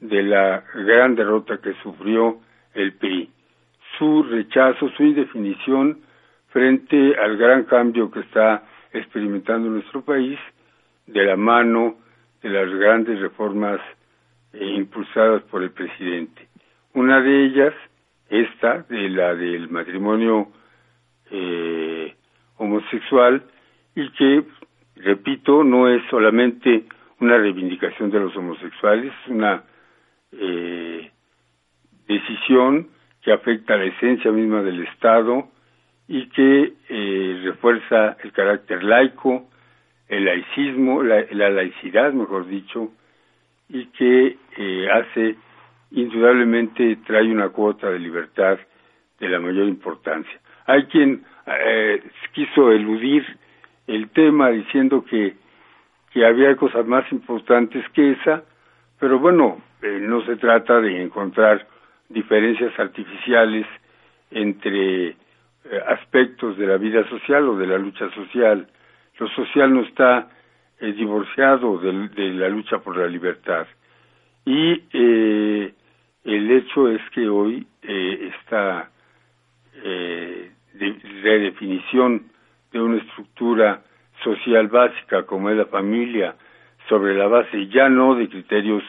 de 0.00 0.22
la 0.22 0.64
gran 0.74 1.14
derrota 1.14 1.58
que 1.58 1.74
sufrió 1.82 2.38
el 2.74 2.94
PRI. 2.94 3.30
Su 3.98 4.22
rechazo, 4.22 4.88
su 4.96 5.02
indefinición 5.02 5.98
frente 6.48 7.16
al 7.16 7.36
gran 7.36 7.64
cambio 7.64 8.10
que 8.10 8.20
está 8.20 8.62
experimentando 8.92 9.68
nuestro 9.68 10.02
país 10.02 10.38
de 11.06 11.24
la 11.24 11.36
mano 11.36 11.96
de 12.42 12.50
las 12.50 12.70
grandes 12.70 13.18
reformas 13.20 13.80
eh, 14.52 14.64
impulsadas 14.64 15.42
por 15.44 15.62
el 15.62 15.70
presidente. 15.70 16.48
Una 16.94 17.20
de 17.20 17.44
ellas, 17.44 17.74
esta, 18.28 18.82
de 18.88 19.08
la 19.08 19.34
del 19.34 19.68
matrimonio 19.68 20.48
eh, 21.30 22.14
homosexual, 22.56 23.42
y 23.94 24.10
que, 24.10 24.44
repito, 24.96 25.64
no 25.64 25.88
es 25.88 26.02
solamente 26.10 26.84
una 27.20 27.36
reivindicación 27.36 28.10
de 28.10 28.20
los 28.20 28.36
homosexuales, 28.36 29.12
es 29.24 29.30
una 29.30 29.64
eh, 30.32 31.10
decisión 32.06 32.88
que 33.22 33.32
afecta 33.32 33.74
a 33.74 33.78
la 33.78 33.84
esencia 33.84 34.30
misma 34.30 34.62
del 34.62 34.84
Estado 34.84 35.48
y 36.08 36.26
que 36.30 36.72
eh, 36.88 37.40
refuerza 37.44 38.16
el 38.24 38.32
carácter 38.32 38.82
laico, 38.82 39.48
el 40.08 40.24
laicismo, 40.24 41.02
la, 41.02 41.24
la 41.30 41.50
laicidad, 41.50 42.12
mejor 42.12 42.46
dicho, 42.48 42.90
y 43.68 43.86
que 43.86 44.36
eh, 44.56 44.88
hace, 44.90 45.36
indudablemente, 45.90 46.96
trae 47.06 47.30
una 47.30 47.50
cuota 47.50 47.90
de 47.90 47.98
libertad 47.98 48.58
de 49.20 49.28
la 49.28 49.38
mayor 49.38 49.68
importancia. 49.68 50.40
Hay 50.66 50.84
quien 50.86 51.24
eh, 51.46 52.02
quiso 52.32 52.72
eludir 52.72 53.24
el 53.86 54.08
tema 54.10 54.50
diciendo 54.50 55.04
que, 55.04 55.34
que 56.12 56.24
había 56.24 56.56
cosas 56.56 56.86
más 56.86 57.10
importantes 57.12 57.84
que 57.90 58.12
esa, 58.12 58.44
pero 58.98 59.18
bueno, 59.18 59.60
eh, 59.82 59.98
no 60.00 60.24
se 60.24 60.36
trata 60.36 60.80
de 60.80 61.02
encontrar 61.02 61.66
diferencias 62.08 62.78
artificiales 62.78 63.66
entre 64.30 65.16
aspectos 65.86 66.56
de 66.56 66.66
la 66.66 66.76
vida 66.78 67.08
social 67.08 67.48
o 67.48 67.56
de 67.56 67.66
la 67.66 67.78
lucha 67.78 68.08
social. 68.10 68.66
Lo 69.18 69.28
social 69.28 69.72
no 69.74 69.82
está 69.82 70.28
eh, 70.80 70.92
divorciado 70.92 71.78
de, 71.78 71.92
la 72.34 72.48
lucha 72.48 72.78
por 72.78 72.96
la 72.96 73.06
libertad. 73.06 73.66
Y 74.44 74.82
eh, 74.92 75.74
el 76.24 76.50
hecho 76.50 76.88
es 76.88 77.00
que 77.10 77.28
hoy 77.28 77.66
eh, 77.82 78.32
esta 78.34 78.90
eh, 79.82 80.50
de- 80.74 80.96
redefinición 81.22 82.24
de 82.72 82.80
una 82.80 82.98
estructura 82.98 83.82
social 84.22 84.68
básica 84.68 85.24
como 85.24 85.50
es 85.50 85.56
la 85.56 85.66
familia, 85.66 86.34
sobre 86.88 87.14
la 87.14 87.26
base 87.26 87.68
ya 87.68 87.88
no 87.88 88.14
de 88.14 88.28
criterios 88.28 88.82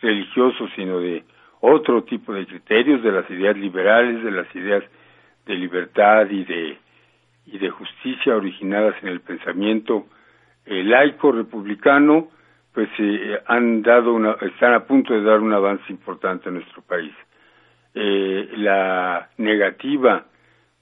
religiosos, 0.00 0.70
sino 0.74 0.98
de 1.00 1.22
otro 1.60 2.02
tipo 2.04 2.32
de 2.32 2.46
criterios, 2.46 3.02
de 3.02 3.12
las 3.12 3.28
ideas 3.30 3.56
liberales, 3.56 4.24
de 4.24 4.30
las 4.30 4.54
ideas 4.56 4.82
de 5.46 5.54
libertad 5.54 6.28
y 6.30 6.44
de, 6.44 6.78
y 7.46 7.58
de 7.58 7.70
justicia 7.70 8.36
originadas 8.36 8.94
en 9.02 9.08
el 9.08 9.20
pensamiento 9.20 10.06
eh, 10.64 10.84
laico 10.84 11.32
republicano, 11.32 12.28
pues 12.72 12.88
eh, 12.98 13.40
han 13.46 13.82
dado 13.82 14.14
una, 14.14 14.36
están 14.40 14.74
a 14.74 14.84
punto 14.84 15.12
de 15.14 15.22
dar 15.22 15.40
un 15.40 15.52
avance 15.52 15.84
importante 15.88 16.48
en 16.48 16.56
nuestro 16.56 16.82
país. 16.82 17.12
Eh, 17.94 18.48
la 18.56 19.28
negativa 19.36 20.24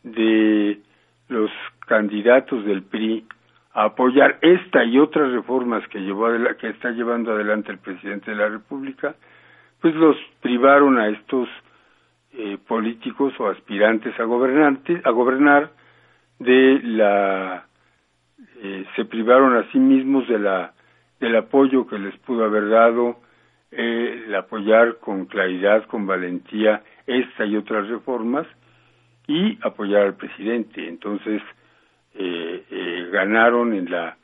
de 0.03 0.81
los 1.29 1.51
candidatos 1.87 2.65
del 2.65 2.83
PRI 2.83 3.27
a 3.73 3.85
apoyar 3.85 4.39
esta 4.43 4.85
y 4.85 4.99
otras 4.99 5.33
reformas 5.33 5.87
que 5.89 6.01
llevó 6.01 6.29
que 6.59 6.69
está 6.69 6.91
llevando 6.91 7.33
adelante 7.33 7.73
el 7.73 7.79
presidente 7.79 8.31
de 8.31 8.37
la 8.37 8.49
República, 8.49 9.15
pues 9.81 9.95
los 9.95 10.17
privaron 10.41 10.99
a 10.99 11.09
estos 11.09 11.49
eh, 12.33 12.59
políticos 12.67 13.35
o 13.41 13.49
aspirantes 13.49 14.19
a 14.21 14.25
gobernantes 14.25 15.05
a 15.05 15.11
gobernar 15.11 15.71
de 16.39 16.81
la 16.85 17.67
eh, 18.63 18.87
se 18.95 19.05
privaron 19.05 19.57
a 19.57 19.71
sí 19.73 19.79
mismos 19.79 20.29
de 20.29 20.39
la 20.39 20.73
del 21.19 21.37
apoyo 21.37 21.87
que 21.87 21.99
les 21.99 22.17
pudo 22.19 22.45
haber 22.45 22.69
dado 22.69 23.17
eh, 23.73 24.25
el 24.27 24.35
apoyar 24.35 24.99
con 24.99 25.27
claridad 25.27 25.85
con 25.87 26.07
valentía 26.07 26.83
esta 27.07 27.45
y 27.45 27.57
otras 27.57 27.89
reformas 27.89 28.47
y 29.27 29.59
apoyar 29.63 30.03
al 30.03 30.15
presidente. 30.15 30.89
Entonces 30.89 31.43
eh, 32.15 33.09
ganaron 33.13 33.75
en 33.75 33.91
la 33.91 34.17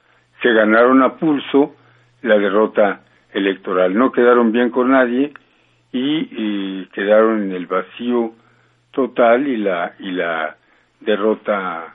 se 0.42 0.52
ganaron 0.52 1.02
a 1.02 1.16
pulso 1.16 1.74
la 2.22 2.38
derrota 2.38 3.00
electoral. 3.32 3.94
No 3.94 4.12
quedaron 4.12 4.52
bien 4.52 4.70
con 4.70 4.90
nadie 4.90 5.32
y, 5.93 6.87
quedaron 6.87 7.43
en 7.45 7.53
el 7.53 7.66
vacío 7.66 8.32
total 8.91 9.47
y 9.47 9.57
la 9.59 9.95
y 9.99 10.11
la 10.11 10.57
derrota 11.01 11.95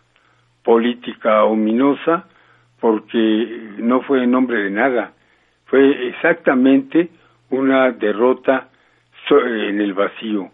política 0.63 1.43
ominosa 1.43 2.27
porque 2.79 3.75
no 3.77 4.01
fue 4.01 4.23
en 4.23 4.31
nombre 4.31 4.63
de 4.63 4.69
nada. 4.69 5.13
Fue 5.65 6.07
exactamente 6.09 7.09
una 7.49 7.91
derrota 7.91 8.69
so- 9.27 9.45
en 9.45 9.81
el 9.81 9.93
vacío. 9.93 10.51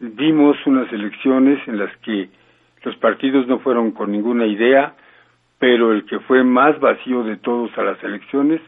Vimos 0.00 0.56
unas 0.66 0.92
elecciones 0.92 1.66
en 1.66 1.78
las 1.78 1.94
que 1.98 2.28
los 2.84 2.96
partidos 2.96 3.46
no 3.46 3.58
fueron 3.58 3.92
con 3.92 4.12
ninguna 4.12 4.46
idea 4.46 4.94
pero 5.58 5.92
el 5.92 6.04
que 6.04 6.20
fue 6.20 6.44
más 6.44 6.78
vacío 6.80 7.24
de 7.24 7.36
todos 7.36 7.76
a 7.76 7.82
las 7.82 8.02
elecciones 8.02 8.60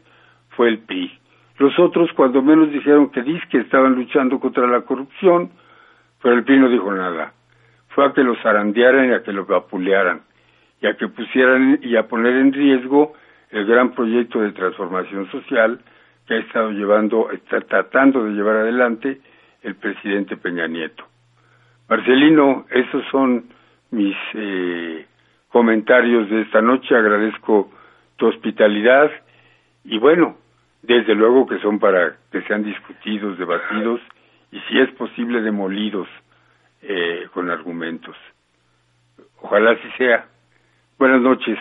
fue 0.51 0.69
el 0.69 0.79
PRI 0.79 1.20
los 1.61 1.79
otros 1.79 2.11
cuando 2.17 2.41
menos 2.41 2.73
dijeron 2.73 3.11
que 3.11 3.23
que 3.51 3.59
estaban 3.59 3.95
luchando 3.95 4.41
contra 4.41 4.67
la 4.67 4.81
corrupción, 4.81 5.51
pero 6.23 6.35
el 6.35 6.43
PRI 6.43 6.59
no 6.59 6.71
dijo 6.71 6.91
nada. 6.91 7.35
Fue 7.89 8.07
a 8.07 8.15
que 8.15 8.25
los 8.25 8.39
zarandearan 8.41 9.11
y 9.11 9.13
a 9.13 9.23
que 9.23 9.31
los 9.31 9.47
vapulearan, 9.47 10.23
y 10.81 10.87
a 10.87 10.97
que 10.97 11.09
pusieran 11.09 11.79
y 11.83 11.97
a 11.97 12.09
poner 12.09 12.35
en 12.37 12.55
riesgo 12.55 13.13
el 13.51 13.67
gran 13.67 13.93
proyecto 13.93 14.41
de 14.41 14.53
transformación 14.53 15.31
social 15.31 15.81
que 16.27 16.35
ha 16.35 16.39
estado 16.39 16.71
llevando, 16.71 17.31
está 17.31 17.61
tratando 17.61 18.25
de 18.25 18.31
llevar 18.31 18.57
adelante 18.57 19.21
el 19.63 19.75
presidente 19.75 20.39
Peña 20.39 20.67
Nieto. 20.67 21.05
Marcelino, 21.91 22.65
esos 22.71 23.05
son 23.11 23.51
mis 23.91 24.17
eh, 24.33 25.05
comentarios 25.51 26.31
de 26.31 26.41
esta 26.41 26.63
noche. 26.63 26.97
Agradezco 26.97 27.71
tu 28.17 28.29
hospitalidad 28.29 29.11
y 29.85 29.99
bueno, 29.99 30.37
desde 30.83 31.14
luego 31.14 31.47
que 31.47 31.59
son 31.59 31.78
para 31.78 32.16
que 32.33 32.43
sean 32.43 32.64
discutidos, 32.64 33.39
debatidos 33.39 34.01
y 34.53 34.61
si 34.61 34.78
es 34.78 34.91
posible 34.93 35.43
demolidos 35.43 36.09
eh, 36.83 37.28
con 37.33 37.51
argumentos. 37.51 38.16
Ojalá 39.43 39.72
así 39.72 39.89
sea. 39.97 40.26
Buenas 40.99 41.20
noches. 41.20 41.59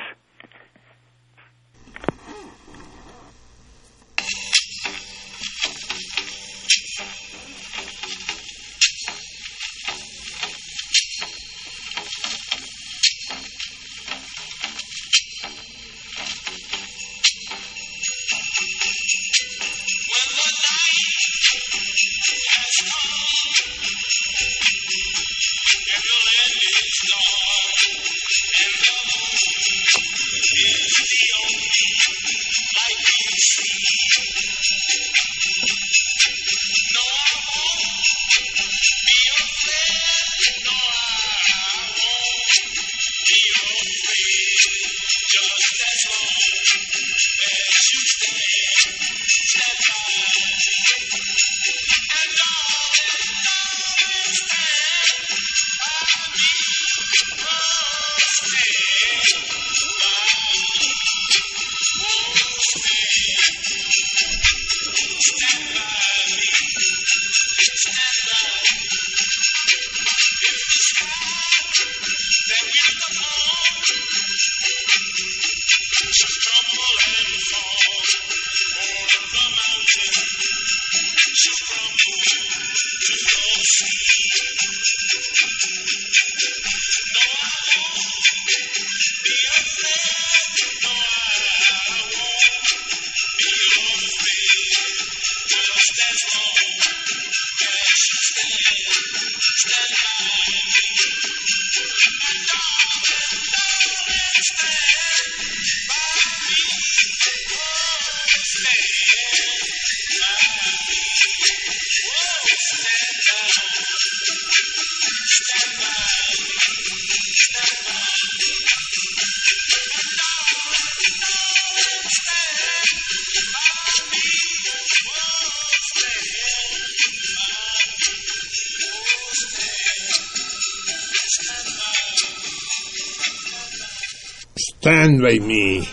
Stand 134.80 135.22
by 135.22 135.40
me. 135.40 135.86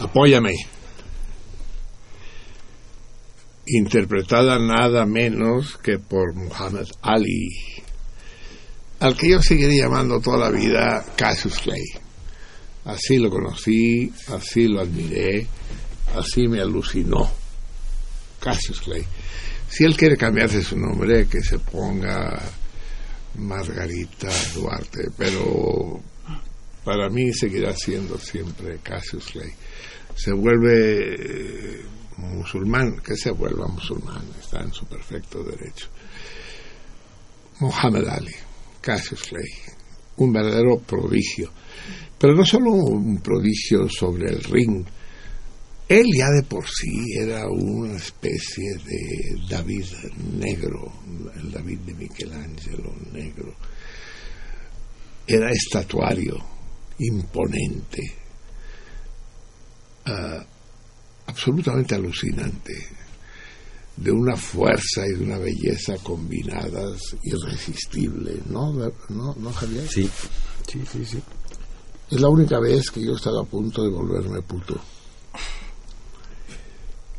Apóyame. 0.00 0.54
interpretada 3.66 4.58
nada 4.58 5.06
menos 5.06 5.76
que 5.78 5.98
por 5.98 6.34
Muhammad 6.34 6.86
Ali, 7.00 7.48
al 9.00 9.16
que 9.16 9.30
yo 9.30 9.40
seguiré 9.40 9.76
llamando 9.78 10.20
toda 10.20 10.38
la 10.38 10.50
vida 10.50 11.04
Cassius 11.16 11.58
Clay. 11.58 11.84
Así 12.84 13.18
lo 13.18 13.30
conocí, 13.30 14.12
así 14.28 14.68
lo 14.68 14.80
admiré, 14.80 15.46
así 16.14 16.46
me 16.46 16.60
alucinó. 16.60 17.30
Cassius 18.40 18.80
Clay. 18.82 19.04
Si 19.68 19.84
él 19.84 19.96
quiere 19.96 20.16
cambiarse 20.16 20.62
su 20.62 20.76
nombre, 20.76 21.26
que 21.26 21.40
se 21.40 21.58
ponga 21.58 22.42
Margarita 23.36 24.28
Duarte, 24.54 25.08
pero 25.16 26.00
para 26.84 27.08
mí 27.08 27.32
seguirá 27.32 27.74
siendo 27.74 28.18
siempre 28.18 28.78
Cassius 28.82 29.26
Clay. 29.26 29.50
Se 30.14 30.32
vuelve 30.32 31.14
eh, 31.14 31.84
musulmán, 32.18 33.00
que 33.04 33.16
se 33.16 33.30
vuelva 33.30 33.66
musulmán, 33.66 34.24
está 34.40 34.60
en 34.60 34.72
su 34.72 34.86
perfecto 34.86 35.42
derecho. 35.42 35.88
Muhammad 37.60 38.08
Ali, 38.08 38.34
Cassius 38.80 39.22
Clay, 39.22 39.48
un 40.18 40.32
verdadero 40.32 40.78
prodigio, 40.78 41.50
pero 42.18 42.34
no 42.34 42.44
solo 42.44 42.72
un 42.72 43.20
prodigio 43.20 43.88
sobre 43.88 44.30
el 44.30 44.44
ring, 44.44 44.84
él 45.88 46.06
ya 46.16 46.30
de 46.30 46.42
por 46.44 46.64
sí 46.66 47.04
era 47.20 47.46
una 47.46 47.96
especie 47.96 48.74
de 48.84 49.36
David 49.48 49.84
negro, 50.38 50.92
el 51.36 51.50
David 51.50 51.80
de 51.80 51.94
Michelangelo 51.94 52.94
negro. 53.12 53.54
Era 55.26 55.50
estatuario, 55.50 56.53
imponente, 56.98 58.02
ah, 60.06 60.44
absolutamente 61.26 61.94
alucinante, 61.94 62.88
de 63.96 64.10
una 64.10 64.36
fuerza 64.36 65.06
y 65.06 65.18
de 65.18 65.24
una 65.24 65.38
belleza 65.38 65.96
combinadas 66.02 67.16
irresistibles, 67.22 68.46
¿no, 68.46 68.72
¿No, 68.72 69.34
¿no 69.36 69.52
Javier? 69.52 69.88
Sí, 69.88 70.10
sí, 70.66 70.82
sí, 70.90 71.04
sí. 71.04 71.22
Es 72.10 72.20
la 72.20 72.28
única 72.28 72.58
vez 72.60 72.90
que 72.90 73.02
yo 73.02 73.12
he 73.12 73.16
estado 73.16 73.40
a 73.40 73.44
punto 73.44 73.82
de 73.82 73.90
volverme 73.90 74.42
puto. 74.42 74.78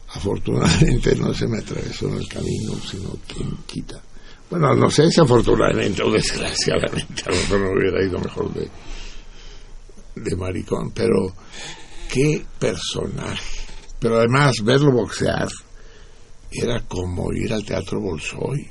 Afortunadamente 0.09 1.15
no 1.15 1.33
se 1.33 1.47
me 1.47 1.57
atravesó 1.57 2.07
en 2.07 2.17
el 2.17 2.27
camino, 2.27 2.75
sino 2.89 3.17
quien 3.27 3.57
quita. 3.65 4.01
Bueno, 4.49 4.73
no 4.75 4.89
sé 4.89 5.09
si 5.09 5.19
afortunadamente 5.19 6.03
o 6.03 6.11
desgraciadamente, 6.11 7.23
a 7.25 7.31
lo 7.31 7.35
mejor 7.35 7.59
no 7.59 7.71
hubiera 7.71 8.05
ido 8.05 8.19
mejor 8.19 8.53
de, 8.53 8.69
de 10.15 10.35
maricón, 10.35 10.91
pero 10.91 11.33
qué 12.09 12.45
personaje. 12.59 13.61
Pero 13.99 14.17
además, 14.17 14.57
verlo 14.63 14.91
boxear 14.91 15.47
era 16.51 16.81
como 16.81 17.33
ir 17.33 17.53
al 17.53 17.65
teatro 17.65 17.99
Bolshoi, 17.99 18.69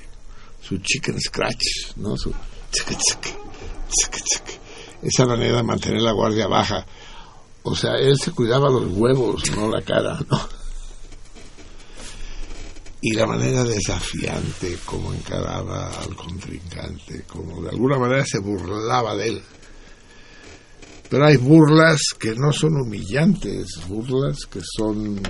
su 0.61 0.79
chicken 0.79 1.21
scratch, 1.21 1.97
¿no? 1.97 2.17
Su 2.17 2.33
esa 5.03 5.27
manera 5.27 5.59
de 5.59 5.63
mantener 5.63 6.01
la 6.01 6.13
guardia 6.13 6.47
baja. 6.47 6.85
O 7.63 7.75
sea, 7.75 7.95
él 7.97 8.17
se 8.19 8.33
cuidaba 8.33 8.71
los 8.71 8.91
huevos, 8.93 9.51
no 9.55 9.69
la 9.69 9.83
cara, 9.83 10.19
¿no? 10.31 10.65
y 13.07 13.13
la 13.13 13.27
manera 13.27 13.63
desafiante 13.65 14.79
como 14.87 15.13
encaraba 15.13 15.91
al 16.01 16.17
contrincante, 16.17 17.25
como 17.25 17.61
de 17.61 17.69
alguna 17.69 17.99
manera 17.99 18.25
se 18.25 18.39
burlaba 18.39 19.15
de 19.15 19.29
él. 19.29 19.43
Pero 21.09 21.27
hay 21.27 21.37
burlas 21.37 22.01
que 22.19 22.35
no 22.35 22.53
son 22.53 22.77
humillantes, 22.81 23.81
burlas 23.89 24.47
que 24.47 24.61
son 24.61 25.21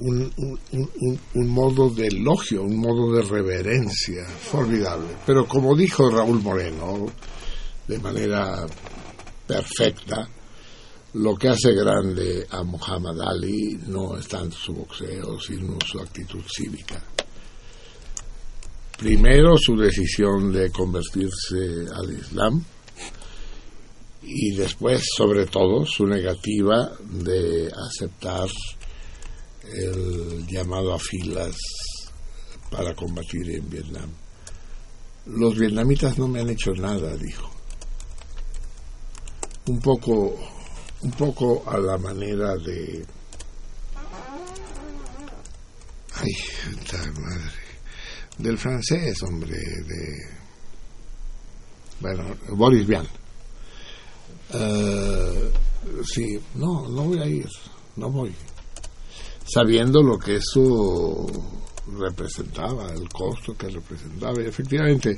un, 0.00 0.32
un, 0.72 1.20
un, 1.34 1.48
modo 1.48 1.90
de 1.90 2.08
elogio, 2.08 2.62
un 2.62 2.78
modo 2.78 3.12
de 3.12 3.22
reverencia, 3.22 4.24
formidable. 4.26 5.08
Pero 5.26 5.46
como 5.46 5.76
dijo 5.76 6.10
Raúl 6.10 6.42
Moreno, 6.42 7.06
de 7.86 7.98
manera 7.98 8.66
perfecta, 9.46 10.28
lo 11.14 11.36
que 11.36 11.48
hace 11.48 11.72
grande 11.72 12.46
a 12.50 12.62
Muhammad 12.64 13.20
Ali 13.20 13.78
no 13.86 14.16
es 14.16 14.26
tanto 14.26 14.56
su 14.56 14.72
boxeo, 14.74 15.38
sino 15.40 15.78
su 15.86 16.00
actitud 16.00 16.42
cívica. 16.48 17.02
Primero 18.98 19.56
su 19.56 19.76
decisión 19.76 20.52
de 20.52 20.70
convertirse 20.70 21.86
al 21.92 22.12
Islam 22.16 22.64
y 24.22 24.54
después, 24.56 25.04
sobre 25.16 25.46
todo, 25.46 25.84
su 25.84 26.06
negativa 26.06 26.92
de 27.00 27.70
aceptar 27.88 28.48
el 29.64 30.46
llamado 30.46 30.94
a 30.94 30.98
filas 30.98 31.56
para 32.70 32.94
combatir 32.94 33.50
en 33.50 33.68
Vietnam. 33.68 34.10
Los 35.26 35.58
vietnamitas 35.58 36.18
no 36.18 36.28
me 36.28 36.40
han 36.40 36.50
hecho 36.50 36.72
nada, 36.72 37.16
dijo. 37.16 37.50
Un 39.66 39.80
poco 39.80 40.38
un 41.04 41.10
poco 41.12 41.62
a 41.66 41.78
la 41.78 41.98
manera 41.98 42.56
de 42.56 43.04
ay 46.14 46.32
madre 47.20 47.63
del 48.38 48.58
francés 48.58 49.22
hombre 49.22 49.56
de 49.56 50.18
bueno 52.00 52.24
Boris 52.50 52.86
Vian 52.86 53.06
Eh, 54.52 55.50
sí 56.04 56.38
no 56.54 56.88
no 56.88 57.04
voy 57.04 57.18
a 57.18 57.26
ir 57.26 57.48
no 57.96 58.10
voy 58.10 58.32
sabiendo 59.44 60.02
lo 60.02 60.18
que 60.18 60.36
eso 60.36 61.26
representaba 61.98 62.92
el 62.92 63.08
costo 63.08 63.56
que 63.56 63.68
representaba 63.68 64.42
y 64.42 64.46
efectivamente 64.46 65.16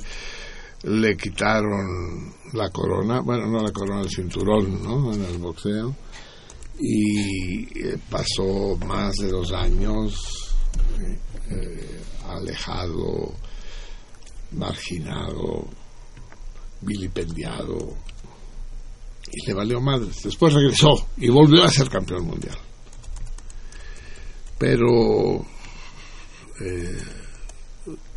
le 0.83 1.17
quitaron 1.17 2.33
la 2.53 2.69
corona, 2.69 3.21
bueno, 3.21 3.47
no 3.47 3.63
la 3.63 3.71
corona, 3.71 4.01
el 4.01 4.09
cinturón, 4.09 4.83
¿no? 4.83 5.13
En 5.13 5.23
el 5.23 5.37
boxeo. 5.37 5.95
Y 6.79 7.79
eh, 7.79 7.97
pasó 8.09 8.77
más 8.85 9.15
de 9.15 9.29
dos 9.29 9.51
años 9.51 10.46
eh, 11.49 12.01
alejado, 12.25 13.33
marginado, 14.51 15.67
vilipendiado. 16.81 17.77
Y 19.31 19.47
le 19.47 19.53
valió 19.53 19.81
madres. 19.81 20.23
Después 20.23 20.53
regresó 20.53 21.07
y 21.17 21.29
volvió 21.29 21.63
a 21.63 21.69
ser 21.69 21.89
campeón 21.89 22.25
mundial. 22.25 22.57
Pero 24.57 25.45
eh, 26.61 26.97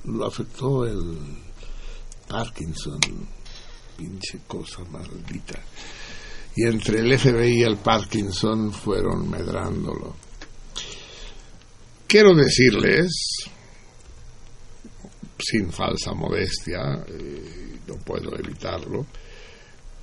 lo 0.04 0.26
afectó 0.26 0.86
el 0.86 1.18
Parkinson, 2.26 3.00
pinche 3.96 4.40
cosa 4.46 4.82
maldita. 4.84 5.60
Y 6.56 6.66
entre 6.66 7.00
el 7.00 7.18
FBI 7.18 7.60
y 7.60 7.62
el 7.62 7.76
Parkinson 7.76 8.72
fueron 8.72 9.28
medrándolo. 9.30 10.16
Quiero 12.10 12.34
decirles, 12.34 13.12
sin 15.38 15.70
falsa 15.70 16.12
modestia, 16.12 17.06
no 17.86 17.94
puedo 18.04 18.36
evitarlo, 18.36 19.06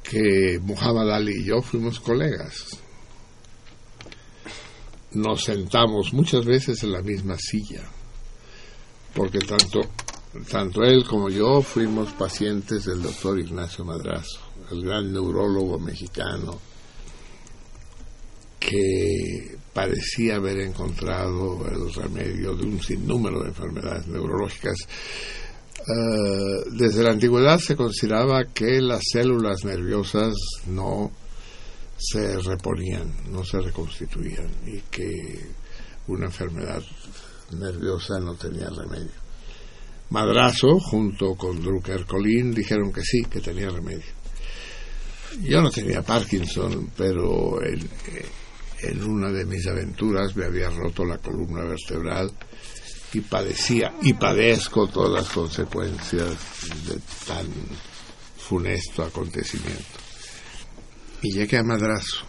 que 0.04 0.58
Muhammad 0.62 1.12
Ali 1.14 1.42
y 1.42 1.44
yo 1.44 1.62
fuimos 1.62 2.00
colegas. 2.00 2.80
Nos 5.12 5.44
sentamos 5.44 6.14
muchas 6.14 6.46
veces 6.46 6.82
en 6.84 6.94
la 6.94 7.02
misma 7.02 7.36
silla, 7.38 7.84
porque 9.14 9.40
tanto 9.40 9.82
tanto 10.50 10.84
él 10.84 11.04
como 11.04 11.30
yo 11.30 11.62
fuimos 11.62 12.14
pacientes 12.14 12.86
del 12.86 13.02
doctor 13.02 13.38
Ignacio 13.38 13.84
Madrazo, 13.84 14.40
el 14.72 14.82
gran 14.82 15.12
neurólogo 15.12 15.78
mexicano 15.78 16.58
que 18.62 19.58
parecía 19.78 20.38
haber 20.38 20.60
encontrado 20.62 21.64
el 21.70 21.94
remedio 21.94 22.56
de 22.56 22.66
un 22.66 22.82
sinnúmero 22.82 23.44
de 23.44 23.50
enfermedades 23.50 24.08
neurológicas. 24.08 24.76
Uh, 25.88 26.72
desde 26.72 27.04
la 27.04 27.12
antigüedad 27.12 27.60
se 27.60 27.76
consideraba 27.76 28.46
que 28.56 28.82
las 28.82 29.04
células 29.12 29.64
nerviosas 29.66 30.34
no 30.66 31.12
se 31.96 32.40
reponían, 32.40 33.14
no 33.30 33.44
se 33.44 33.62
reconstituían 33.62 34.50
y 34.66 34.80
que 34.90 35.46
una 36.08 36.26
enfermedad 36.26 36.82
nerviosa 37.52 38.20
no 38.20 38.34
tenía 38.34 38.72
remedio. 38.72 39.14
Madrazo, 40.10 40.80
junto 40.80 41.36
con 41.36 41.62
Drucker 41.62 42.08
Colin, 42.08 42.52
dijeron 42.52 42.92
que 42.92 43.02
sí, 43.04 43.22
que 43.30 43.42
tenía 43.42 43.70
remedio. 43.70 44.12
Yo 45.44 45.62
no 45.62 45.70
tenía 45.70 46.02
Parkinson, 46.02 46.90
pero 46.98 47.64
en, 47.64 47.88
en 48.82 49.04
una 49.04 49.32
de 49.32 49.46
mis 49.46 49.66
aventuras 49.68 50.36
me 50.36 50.46
había 50.46 50.70
roto 50.70 51.04
la 51.06 51.18
columna 51.18 51.64
vertebral 51.64 52.32
y 53.14 53.22
padecía 53.22 53.94
y 54.02 54.14
padezco 54.14 54.88
todas 54.88 55.24
las 55.24 55.34
consecuencias 55.34 56.36
de 56.86 57.00
tan 57.26 57.48
funesto 58.38 59.04
acontecimiento. 59.04 59.84
Y 61.22 61.34
llegué 61.34 61.58
a 61.58 61.64
Madrazo, 61.64 62.26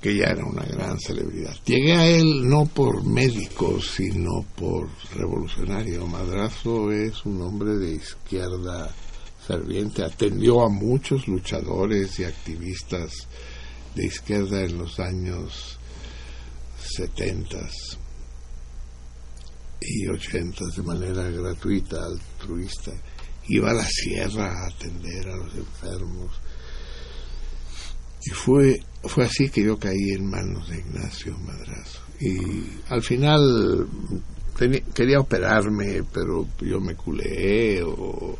que 0.00 0.16
ya 0.16 0.26
era 0.26 0.44
una 0.44 0.64
gran 0.64 0.98
celebridad. 0.98 1.54
Llegué 1.64 1.92
a 1.92 2.06
él 2.06 2.48
no 2.48 2.66
por 2.66 3.04
médico, 3.04 3.80
sino 3.80 4.46
por 4.56 4.88
revolucionario. 5.14 6.06
Madrazo 6.06 6.90
es 6.90 7.24
un 7.26 7.42
hombre 7.42 7.76
de 7.76 7.92
izquierda 7.92 8.90
ferviente, 9.46 10.04
atendió 10.04 10.62
a 10.62 10.68
muchos 10.68 11.28
luchadores 11.28 12.18
y 12.18 12.24
activistas 12.24 13.28
de 13.96 14.06
izquierda 14.06 14.62
en 14.62 14.78
los 14.78 15.00
años 15.00 15.78
70 16.78 17.56
y 19.80 20.08
80 20.08 20.64
de 20.76 20.82
manera 20.82 21.30
gratuita, 21.30 22.04
altruista. 22.04 22.92
Iba 23.48 23.70
a 23.70 23.74
la 23.74 23.86
sierra 23.86 24.52
a 24.52 24.66
atender 24.66 25.28
a 25.28 25.36
los 25.36 25.54
enfermos. 25.54 26.30
Y 28.24 28.30
fue, 28.30 28.80
fue 29.04 29.24
así 29.24 29.48
que 29.48 29.62
yo 29.62 29.78
caí 29.78 30.10
en 30.10 30.28
manos 30.28 30.68
de 30.68 30.78
Ignacio 30.78 31.36
Madrazo. 31.38 32.00
Y 32.20 32.36
al 32.88 33.02
final 33.02 33.88
quería 34.94 35.20
operarme, 35.20 36.02
pero 36.12 36.46
yo 36.60 36.80
me 36.80 36.94
culeé 36.96 37.82
o, 37.82 38.38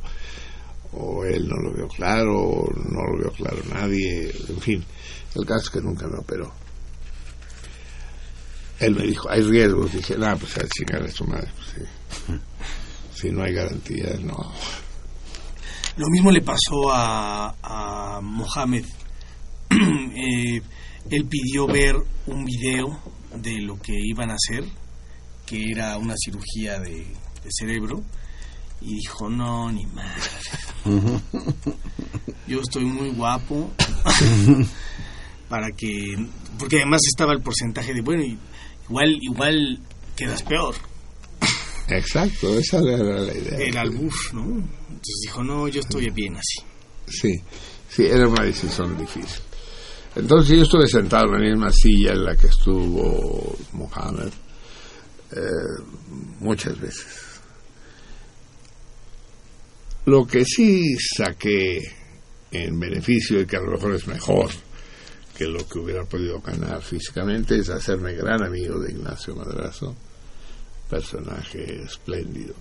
o 0.97 1.25
él 1.25 1.47
no 1.47 1.57
lo 1.57 1.73
vio 1.73 1.89
claro, 1.89 2.41
o 2.41 2.73
no 2.73 3.03
lo 3.05 3.19
vio 3.19 3.31
claro 3.33 3.59
nadie, 3.73 4.33
en 4.49 4.61
fin. 4.61 4.85
El 5.35 5.45
caso 5.45 5.65
es 5.65 5.71
que 5.71 5.81
nunca 5.81 6.07
me 6.07 6.19
operó. 6.19 6.53
Él 8.79 8.95
me 8.95 9.07
dijo, 9.07 9.31
hay 9.31 9.43
riesgos. 9.43 9.93
Dije, 9.93 10.17
no, 10.17 10.37
pues 10.39 10.57
a 10.59 10.67
chingar 10.69 11.03
a 11.03 11.11
su 11.11 11.25
madre. 11.25 11.49
pues, 11.55 11.89
sí. 12.27 12.33
Si 13.15 13.31
no 13.31 13.43
hay 13.43 13.55
garantías, 13.55 14.21
no. 14.21 14.37
Lo 15.97 16.07
mismo 16.11 16.31
le 16.31 16.43
pasó 16.43 16.93
a, 16.93 17.55
a 17.63 18.21
Mohamed. 18.21 18.85
Eh, 20.19 20.63
él 21.11 21.27
pidió 21.27 21.67
ver 21.67 21.95
un 22.27 22.45
video 22.45 22.99
de 23.35 23.61
lo 23.61 23.79
que 23.79 23.93
iban 23.95 24.31
a 24.31 24.35
hacer, 24.35 24.65
que 25.45 25.71
era 25.71 25.99
una 25.99 26.15
cirugía 26.17 26.81
de, 26.81 27.07
de 27.45 27.51
cerebro, 27.51 28.03
y 28.81 28.95
dijo, 28.95 29.29
no, 29.29 29.71
ni 29.73 29.87
madre. 29.87 30.23
Yo 32.47 32.61
estoy 32.61 32.85
muy 32.85 33.11
guapo 33.11 33.71
para 35.49 35.71
que... 35.73 36.17
Porque 36.59 36.77
además 36.77 37.03
estaba 37.07 37.33
el 37.33 37.43
porcentaje 37.43 37.93
de, 37.93 38.01
bueno, 38.01 38.23
igual, 38.89 39.19
igual 39.21 39.81
quedas 40.15 40.43
peor. 40.43 40.75
Exacto, 41.89 42.59
esa 42.59 42.79
era 42.79 43.21
la 43.21 43.35
idea. 43.35 43.59
El 43.59 43.77
albuf, 43.77 44.33
¿no? 44.33 44.43
Entonces 44.43 45.21
dijo, 45.23 45.45
no, 45.45 45.69
yo 45.69 45.81
estoy 45.81 46.11
bien 46.11 46.37
así. 46.37 46.67
Sí, 47.07 47.33
sí, 47.89 48.05
era 48.07 48.29
una 48.29 48.45
decisión 48.45 48.97
difícil. 48.97 49.43
Entonces 50.17 50.57
yo 50.57 50.63
estuve 50.63 50.89
sentado 50.89 51.27
en 51.27 51.33
la 51.33 51.39
misma 51.39 51.71
silla 51.71 52.13
en 52.13 52.25
la 52.25 52.35
que 52.35 52.47
estuvo 52.47 53.57
Mohammed 53.73 54.33
eh, 55.33 55.83
muchas 56.41 56.81
veces. 56.81 57.26
Lo 60.07 60.25
que 60.25 60.45
sí 60.45 60.97
saqué 60.97 61.83
en 62.53 62.79
beneficio 62.79 63.41
y 63.41 63.47
que 63.47 63.57
a 63.57 63.61
lo 63.61 63.73
mejor 63.73 63.95
es 63.97 64.07
mejor 64.07 64.51
que 65.37 65.47
lo 65.47 65.67
que 65.67 65.81
hubiera 65.81 66.05
podido 66.05 66.41
ganar 66.41 66.81
físicamente 66.81 67.59
es 67.59 67.69
hacerme 67.71 68.15
gran 68.15 68.41
amigo 68.41 68.79
de 68.79 68.93
Ignacio 68.93 69.35
Madrazo, 69.35 69.97
personaje 70.89 71.83
espléndido, 71.83 72.55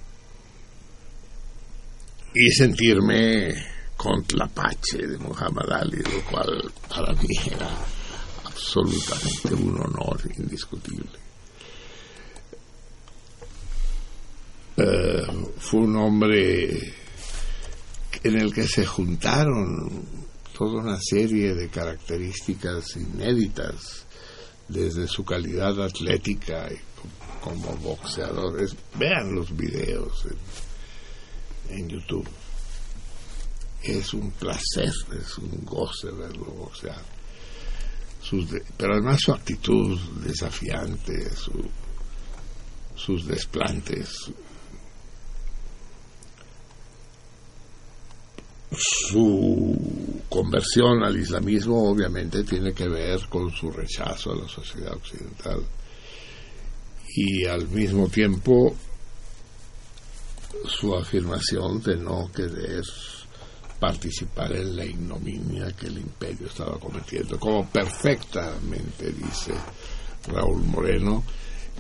y 2.33 2.49
sentirme 2.49 3.53
con 3.95 4.23
Tlapache 4.23 5.05
de 5.05 5.17
Muhammad 5.19 5.71
Ali, 5.71 5.99
lo 5.99 6.25
cual 6.29 6.73
para 6.89 7.13
mí 7.13 7.29
era 7.45 7.69
absolutamente 8.43 9.53
un 9.53 9.79
honor 9.79 10.19
indiscutible. 10.35 11.19
Eh, 14.77 15.27
fue 15.59 15.81
un 15.81 15.95
hombre 15.95 17.04
en 18.27 18.39
el 18.39 18.53
que 18.53 18.67
se 18.67 18.85
juntaron 18.85 20.03
toda 20.57 20.81
una 20.81 20.99
serie 21.01 21.53
de 21.53 21.69
características 21.69 22.95
inéditas, 22.95 24.05
desde 24.67 25.07
su 25.07 25.23
calidad 25.23 25.79
atlética 25.83 26.67
y 26.71 26.75
co- 26.75 27.41
como 27.41 27.75
boxeador. 27.77 28.61
Es- 28.61 28.75
vean 28.97 29.35
los 29.35 29.55
videos 29.55 30.25
en, 31.69 31.77
en 31.77 31.89
YouTube. 31.89 32.27
Es 33.83 34.13
un 34.15 34.31
placer, 34.31 34.91
es 35.21 35.37
un 35.37 35.63
goce 35.63 36.09
verlo 36.11 36.45
boxear. 36.45 37.03
Sus 38.21 38.49
de- 38.49 38.63
pero 38.75 38.93
además 38.93 39.19
su 39.21 39.31
actitud 39.33 39.99
desafiante, 40.23 41.29
su- 41.35 41.69
sus 42.95 43.27
desplantes, 43.27 44.09
su 48.71 50.21
conversión 50.29 51.03
al 51.03 51.17
islamismo 51.17 51.89
obviamente 51.89 52.43
tiene 52.43 52.73
que 52.73 52.87
ver 52.87 53.27
con 53.29 53.51
su 53.51 53.71
rechazo 53.71 54.31
a 54.31 54.35
la 54.35 54.47
sociedad 54.47 54.93
occidental. 54.93 55.63
Y 57.15 57.45
al 57.45 57.67
mismo 57.69 58.09
tiempo 58.09 58.75
su 60.67 60.95
afirmación 60.95 61.81
de 61.81 61.97
no 61.97 62.29
querer 62.33 62.83
participar 63.79 64.53
en 64.55 64.75
la 64.75 64.85
ignominia 64.85 65.71
que 65.73 65.87
el 65.87 65.99
imperio 65.99 66.47
estaba 66.47 66.79
cometiendo, 66.79 67.39
como 67.39 67.69
perfectamente 67.69 69.11
dice 69.11 69.53
Raúl 70.27 70.63
Moreno, 70.63 71.23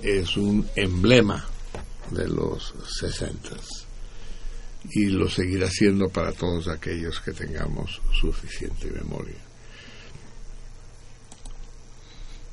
es 0.01 0.37
un 0.37 0.67
emblema 0.75 1.45
de 2.11 2.27
los 2.27 2.73
sesentas 2.99 3.84
y 4.91 5.07
lo 5.07 5.29
seguirá 5.29 5.69
siendo 5.69 6.07
para 6.09 6.31
todos 6.31 6.67
aquellos 6.67 7.19
que 7.21 7.31
tengamos 7.31 8.01
suficiente 8.19 8.89
memoria. 8.91 9.37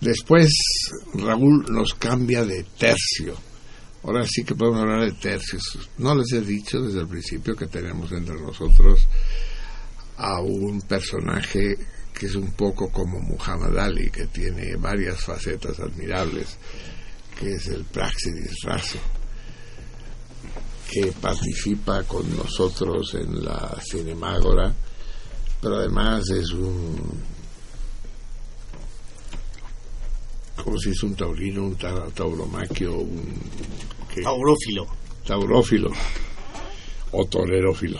Después 0.00 0.52
Raúl 1.14 1.64
nos 1.70 1.94
cambia 1.94 2.44
de 2.44 2.64
tercio. 2.76 3.36
Ahora 4.02 4.26
sí 4.26 4.42
que 4.42 4.56
podemos 4.56 4.80
hablar 4.80 5.04
de 5.04 5.12
tercios. 5.12 5.88
No 5.98 6.14
les 6.16 6.32
he 6.32 6.40
dicho 6.40 6.80
desde 6.80 7.00
el 7.00 7.06
principio 7.06 7.54
que 7.54 7.68
tenemos 7.68 8.10
entre 8.10 8.34
nosotros 8.34 9.06
a 10.16 10.40
un 10.40 10.80
personaje 10.82 11.78
que 12.12 12.26
es 12.26 12.34
un 12.34 12.52
poco 12.52 12.90
como 12.90 13.20
Muhammad 13.20 13.78
Ali, 13.78 14.10
que 14.10 14.26
tiene 14.26 14.76
varias 14.76 15.24
facetas 15.24 15.78
admirables, 15.78 16.58
que 17.38 17.52
es 17.52 17.68
el 17.68 17.84
Praxidis 17.84 18.56
Raso 18.64 18.98
que 20.92 21.12
participa 21.12 22.02
con 22.04 22.36
nosotros 22.36 23.14
en 23.14 23.42
la 23.44 23.76
Cinemágora, 23.90 24.72
pero 25.60 25.76
además 25.76 26.28
es 26.30 26.50
un. 26.50 27.00
¿Cómo 30.62 30.78
se 30.78 30.90
dice 30.90 31.06
un 31.06 31.14
taurino? 31.16 31.62
Un 31.64 31.76
ta- 31.76 32.06
tauromaquio, 32.14 32.94
un. 32.98 33.40
¿qué? 34.14 34.22
Taurófilo. 34.22 34.86
Taurófilo. 35.26 35.90
O 37.12 37.24
torerófilo. 37.26 37.98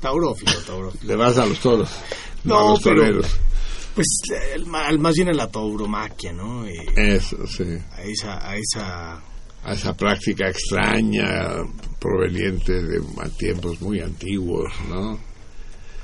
Taurófilo, 0.00 0.52
taurófilo. 0.66 1.04
Le 1.08 1.16
vas 1.16 1.38
a 1.38 1.46
los 1.46 1.58
toros, 1.60 1.90
no, 2.44 2.54
No, 2.54 2.68
a 2.68 2.70
los 2.72 2.80
pero- 2.82 2.96
toreros. 3.02 3.26
Pues 3.94 4.06
el 4.54 4.66
al 4.74 4.98
más 4.98 5.14
bien 5.14 5.30
a 5.30 5.32
la 5.32 5.50
tauromaquia, 5.50 6.30
¿no? 6.30 6.66
Eh, 6.66 6.74
Eso, 6.96 7.46
sí. 7.46 7.64
a 7.92 8.02
esa, 8.02 8.46
a 8.46 8.54
esa 8.56 9.22
A 9.66 9.72
esa 9.72 9.96
práctica 9.96 10.48
extraña 10.48 11.58
proveniente 11.98 12.72
de 12.72 13.02
tiempos 13.36 13.80
muy 13.80 14.00
antiguos, 14.00 14.72
¿no? 14.88 15.18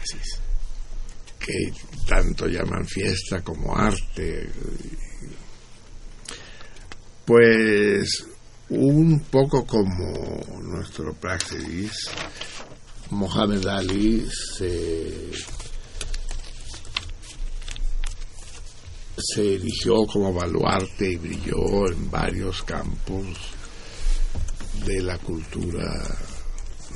así 0.02 0.18
es. 0.20 0.40
que 1.38 1.72
tanto 2.08 2.48
llaman 2.48 2.84
fiesta 2.86 3.40
como 3.42 3.76
arte. 3.76 4.50
Pues 7.24 8.26
un 8.70 9.20
poco 9.30 9.64
como 9.64 10.44
nuestro 10.62 11.14
praxis, 11.14 11.92
Mohamed 13.10 13.64
Ali 13.66 14.26
se, 14.28 15.30
se 19.22 19.54
erigió 19.54 20.04
como 20.06 20.32
baluarte 20.32 21.12
y 21.12 21.16
brilló 21.16 21.88
en 21.90 22.10
varios 22.10 22.62
campos 22.62 23.26
de 24.84 25.02
la 25.02 25.18
cultura 25.18 26.02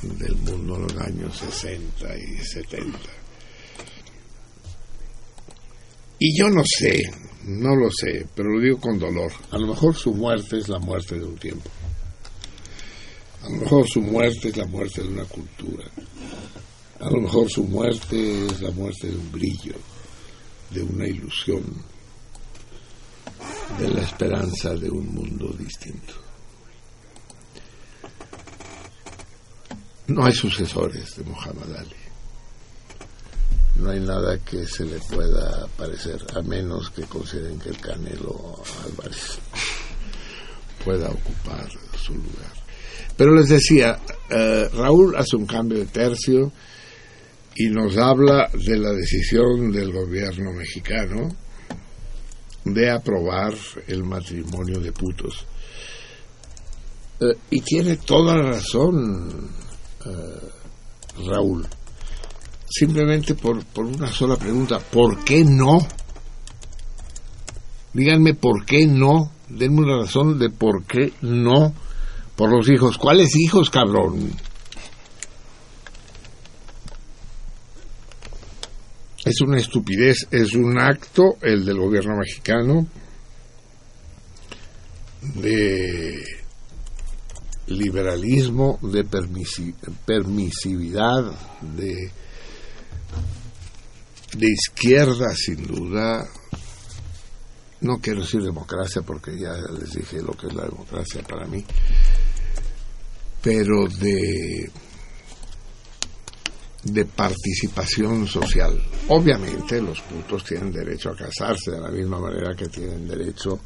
del 0.03 0.35
mundo 0.35 0.75
en 0.75 0.81
los 0.81 0.97
años 0.97 1.37
60 1.37 2.17
y 2.17 2.37
70. 2.37 2.99
Y 6.19 6.37
yo 6.37 6.49
no 6.49 6.63
sé, 6.65 6.99
no 7.45 7.75
lo 7.75 7.89
sé, 7.91 8.27
pero 8.35 8.49
lo 8.49 8.61
digo 8.61 8.79
con 8.79 8.97
dolor. 8.99 9.31
A 9.51 9.57
lo 9.57 9.67
mejor 9.67 9.95
su 9.95 10.13
muerte 10.13 10.57
es 10.57 10.67
la 10.67 10.79
muerte 10.79 11.17
de 11.17 11.25
un 11.25 11.37
tiempo. 11.37 11.69
A 13.43 13.49
lo 13.49 13.57
mejor 13.57 13.87
su 13.87 14.01
muerte 14.01 14.49
es 14.49 14.57
la 14.57 14.65
muerte 14.65 15.01
de 15.01 15.07
una 15.07 15.25
cultura. 15.25 15.85
A 16.99 17.09
lo 17.09 17.21
mejor 17.21 17.49
su 17.49 17.63
muerte 17.63 18.45
es 18.47 18.61
la 18.61 18.71
muerte 18.71 19.07
de 19.07 19.15
un 19.15 19.31
brillo, 19.31 19.75
de 20.71 20.81
una 20.81 21.07
ilusión. 21.07 21.63
De 23.79 23.89
la 23.89 24.01
esperanza 24.01 24.73
de 24.73 24.89
un 24.89 25.13
mundo 25.13 25.53
distinto. 25.57 26.13
No 30.07 30.25
hay 30.25 30.33
sucesores 30.33 31.17
de 31.17 31.23
Muhammad 31.23 31.75
Ali. 31.75 31.95
No 33.75 33.91
hay 33.91 33.99
nada 33.99 34.39
que 34.39 34.65
se 34.65 34.85
le 34.85 34.99
pueda 34.99 35.67
parecer, 35.77 36.25
a 36.33 36.41
menos 36.41 36.89
que 36.89 37.03
consideren 37.03 37.59
que 37.59 37.69
el 37.69 37.79
Canelo 37.79 38.63
Álvarez 38.85 39.37
pueda 40.83 41.09
ocupar 41.09 41.69
su 41.95 42.13
lugar. 42.13 42.53
Pero 43.17 43.35
les 43.35 43.49
decía, 43.49 43.99
eh, 44.29 44.69
Raúl 44.73 45.15
hace 45.15 45.35
un 45.35 45.45
cambio 45.45 45.79
de 45.79 45.87
tercio 45.87 46.51
y 47.55 47.69
nos 47.69 47.97
habla 47.97 48.49
de 48.53 48.77
la 48.77 48.93
decisión 48.93 49.71
del 49.71 49.91
gobierno 49.91 50.53
mexicano 50.53 51.35
de 52.73 52.91
aprobar 52.91 53.53
el 53.87 54.03
matrimonio 54.03 54.79
de 54.79 54.91
putos. 54.91 55.45
Eh, 57.19 57.35
y 57.51 57.61
tiene 57.61 57.97
toda 57.97 58.35
la 58.35 58.51
razón 58.51 59.49
eh, 60.05 61.25
Raúl. 61.25 61.67
Simplemente 62.69 63.33
por, 63.35 63.63
por 63.65 63.85
una 63.85 64.07
sola 64.11 64.35
pregunta, 64.35 64.79
¿por 64.79 65.23
qué 65.23 65.43
no? 65.43 65.79
Díganme 67.93 68.35
por 68.35 68.65
qué 68.65 68.85
no. 68.85 69.31
Denme 69.49 69.81
una 69.81 69.97
razón 70.03 70.37
de 70.37 70.49
por 70.49 70.83
qué 70.83 71.13
no. 71.21 71.73
Por 72.35 72.51
los 72.51 72.69
hijos. 72.69 72.97
¿Cuáles 72.97 73.35
hijos, 73.35 73.69
cabrón? 73.69 74.31
Es 79.37 79.41
una 79.41 79.59
estupidez, 79.59 80.27
es 80.31 80.55
un 80.55 80.79
acto, 80.79 81.37
el 81.43 81.63
del 81.63 81.77
gobierno 81.77 82.17
mexicano, 82.17 82.87
de 85.35 86.23
liberalismo, 87.67 88.79
de 88.81 89.05
permisi- 89.05 89.75
permisividad, 90.07 91.35
de, 91.61 92.11
de 94.33 94.47
izquierda 94.51 95.27
sin 95.35 95.67
duda. 95.67 96.27
No 97.81 97.99
quiero 98.01 98.21
decir 98.21 98.41
democracia 98.41 99.03
porque 99.03 99.37
ya 99.39 99.53
les 99.79 99.93
dije 99.93 100.19
lo 100.23 100.31
que 100.33 100.47
es 100.47 100.53
la 100.55 100.63
democracia 100.65 101.21
para 101.21 101.45
mí, 101.45 101.63
pero 103.43 103.87
de 103.87 104.71
de 106.93 107.05
participación 107.05 108.27
social. 108.27 108.79
Obviamente 109.09 109.81
los 109.81 110.01
putos 110.01 110.43
tienen 110.43 110.71
derecho 110.71 111.09
a 111.09 111.15
casarse 111.15 111.71
de 111.71 111.81
la 111.81 111.89
misma 111.89 112.19
manera 112.19 112.55
que 112.55 112.67
tienen 112.67 113.07
derecho 113.07 113.59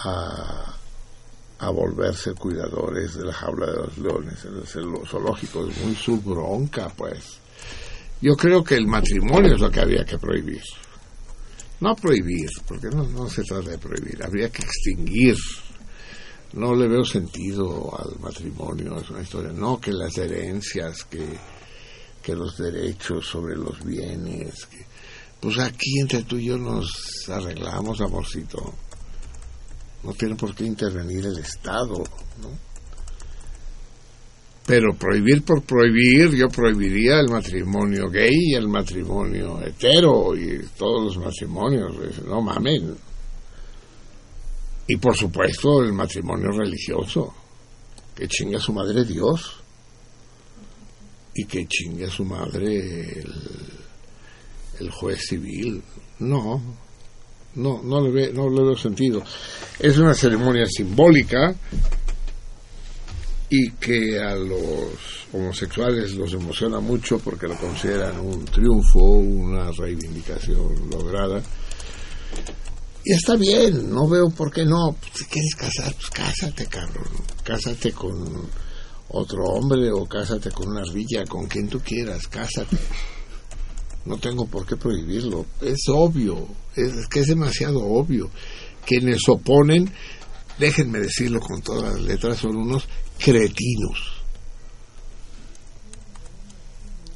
a, 0.00 0.76
a 1.58 1.70
volverse 1.70 2.34
cuidadores 2.34 3.14
de 3.14 3.24
la 3.24 3.32
jaula 3.32 3.66
de 3.66 3.76
los 3.76 3.98
leones 3.98 4.44
en 4.44 4.90
los 4.90 5.08
zoológicos. 5.08 5.70
Es 5.70 5.84
muy 5.84 5.94
su 5.94 6.20
bronca, 6.20 6.92
pues. 6.96 7.38
Yo 8.20 8.34
creo 8.36 8.62
que 8.62 8.76
el 8.76 8.86
matrimonio 8.86 9.54
es 9.54 9.60
lo 9.60 9.70
que 9.70 9.80
habría 9.80 10.04
que 10.04 10.18
prohibir. 10.18 10.62
No 11.80 11.94
prohibir, 11.96 12.48
porque 12.66 12.88
no, 12.88 13.04
no 13.04 13.28
se 13.28 13.42
trata 13.42 13.70
de 13.70 13.78
prohibir, 13.78 14.22
habría 14.22 14.50
que 14.50 14.62
extinguir. 14.62 15.36
No 16.52 16.74
le 16.74 16.86
veo 16.86 17.04
sentido 17.04 17.90
al 17.98 18.18
matrimonio, 18.20 18.98
es 18.98 19.10
una 19.10 19.22
historia. 19.22 19.52
No, 19.52 19.80
que 19.80 19.92
las 19.92 20.16
herencias, 20.18 21.04
que 21.04 21.26
que 22.22 22.34
los 22.34 22.56
derechos 22.56 23.26
sobre 23.26 23.56
los 23.56 23.82
bienes. 23.84 24.66
Que, 24.66 24.86
pues 25.40 25.58
aquí 25.58 25.98
entre 26.00 26.22
tú 26.22 26.36
y 26.36 26.46
yo 26.46 26.58
nos 26.58 27.28
arreglamos, 27.28 28.00
amorcito. 28.00 28.74
No 30.04 30.12
tiene 30.14 30.36
por 30.36 30.54
qué 30.54 30.64
intervenir 30.64 31.26
el 31.26 31.38
Estado, 31.38 31.98
¿no? 32.40 32.72
Pero 34.64 34.94
prohibir 34.94 35.44
por 35.44 35.62
prohibir, 35.62 36.30
yo 36.36 36.48
prohibiría 36.48 37.18
el 37.18 37.28
matrimonio 37.28 38.08
gay 38.08 38.30
y 38.32 38.54
el 38.54 38.68
matrimonio 38.68 39.60
hetero 39.60 40.36
y 40.36 40.64
todos 40.78 41.16
los 41.16 41.24
matrimonios, 41.24 41.92
no 42.24 42.40
mamen. 42.40 42.96
Y 44.86 44.96
por 44.96 45.16
supuesto 45.16 45.82
el 45.82 45.92
matrimonio 45.92 46.52
religioso, 46.52 47.34
que 48.14 48.28
chinga 48.28 48.60
su 48.60 48.72
madre 48.72 49.04
Dios 49.04 49.61
y 51.34 51.44
que 51.44 51.66
chingue 51.66 52.06
a 52.06 52.10
su 52.10 52.24
madre 52.24 53.20
el, 53.20 53.32
el 54.80 54.90
juez 54.90 55.20
civil. 55.26 55.82
No, 56.18 56.60
no, 57.54 57.82
no 57.82 58.00
le, 58.00 58.10
ve, 58.10 58.32
no 58.32 58.48
le 58.48 58.62
veo 58.62 58.76
sentido. 58.76 59.22
Es 59.78 59.98
una 59.98 60.14
ceremonia 60.14 60.66
simbólica 60.66 61.54
y 63.48 63.70
que 63.72 64.18
a 64.18 64.34
los 64.34 65.26
homosexuales 65.32 66.14
los 66.14 66.32
emociona 66.32 66.80
mucho 66.80 67.18
porque 67.18 67.46
lo 67.46 67.56
consideran 67.56 68.18
un 68.18 68.44
triunfo, 68.46 69.00
una 69.00 69.70
reivindicación 69.72 70.90
lograda. 70.90 71.42
Y 73.04 73.12
está 73.12 73.36
bien, 73.36 73.90
no 73.92 74.08
veo 74.08 74.30
por 74.30 74.50
qué 74.50 74.64
no. 74.64 74.96
Si 75.12 75.24
quieres 75.26 75.54
casar, 75.54 75.92
pues 75.94 76.08
cásate, 76.10 76.66
cabrón. 76.66 77.08
Cásate 77.42 77.92
con 77.92 78.48
otro 79.12 79.44
hombre 79.44 79.90
o 79.90 80.06
cásate 80.06 80.50
con 80.50 80.68
una 80.68 80.80
ardilla, 80.80 81.24
con 81.24 81.46
quien 81.46 81.68
tú 81.68 81.80
quieras, 81.80 82.26
cásate. 82.28 82.78
No 84.04 84.18
tengo 84.18 84.46
por 84.46 84.66
qué 84.66 84.76
prohibirlo. 84.76 85.46
Es 85.60 85.82
obvio, 85.88 86.48
es, 86.74 87.06
que 87.08 87.20
es 87.20 87.28
demasiado 87.28 87.84
obvio. 87.84 88.30
Quienes 88.84 89.20
oponen, 89.28 89.92
déjenme 90.58 90.98
decirlo 90.98 91.40
con 91.40 91.62
todas 91.62 91.92
las 91.92 92.00
letras, 92.02 92.38
son 92.38 92.56
unos 92.56 92.88
cretinos. 93.18 94.24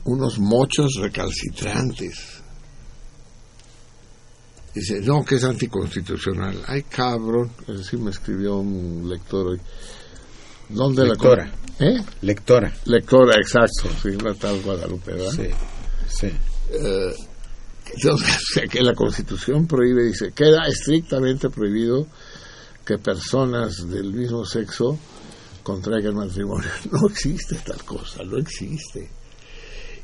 Unos 0.04 0.38
mochos 0.38 0.92
recalcitrantes. 1.00 2.36
Dice, 4.72 5.00
no, 5.00 5.24
que 5.24 5.36
es 5.36 5.44
anticonstitucional. 5.44 6.62
Ay, 6.66 6.82
cabrón, 6.82 7.50
así 7.66 7.96
me 7.96 8.10
escribió 8.10 8.58
un 8.58 9.08
lector 9.08 9.46
hoy. 9.48 9.60
¿Dónde 10.68 11.06
Lectora. 11.06 11.50
la 11.78 11.86
¿Eh? 11.86 12.04
Lectora. 12.22 12.72
Lectora, 12.86 13.36
exacto, 13.36 13.88
sí, 14.02 14.10
la 14.22 14.34
tal 14.34 14.60
Guadalupe, 14.62 15.12
¿verdad? 15.12 15.30
Sí, 15.30 15.48
sí. 16.08 16.26
Eh, 16.70 17.14
que 18.70 18.82
la 18.82 18.94
Constitución 18.94 19.66
prohíbe, 19.66 20.04
dice, 20.04 20.32
queda 20.32 20.66
estrictamente 20.66 21.50
prohibido 21.50 22.06
que 22.84 22.98
personas 22.98 23.88
del 23.88 24.12
mismo 24.12 24.44
sexo 24.44 24.98
contraigan 25.62 26.14
matrimonio. 26.14 26.70
No 26.92 27.08
existe 27.08 27.56
tal 27.64 27.82
cosa, 27.84 28.22
no 28.24 28.38
existe. 28.38 29.10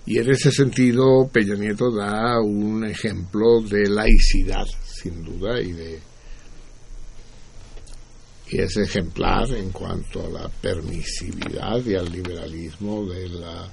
Y 0.04 0.18
en 0.18 0.30
ese 0.30 0.50
sentido, 0.50 1.28
Peña 1.32 1.54
Nieto 1.54 1.94
da 1.94 2.40
un 2.40 2.84
ejemplo 2.84 3.60
de 3.62 3.88
laicidad, 3.88 4.66
sin 4.84 5.22
duda, 5.22 5.60
y 5.60 5.72
de 5.72 6.00
y 8.52 8.60
es 8.60 8.76
ejemplar 8.76 9.50
en 9.52 9.70
cuanto 9.70 10.26
a 10.26 10.28
la 10.28 10.48
permisividad 10.48 11.82
y 11.86 11.94
al 11.94 12.12
liberalismo 12.12 13.06
de 13.06 13.26
la 13.30 13.66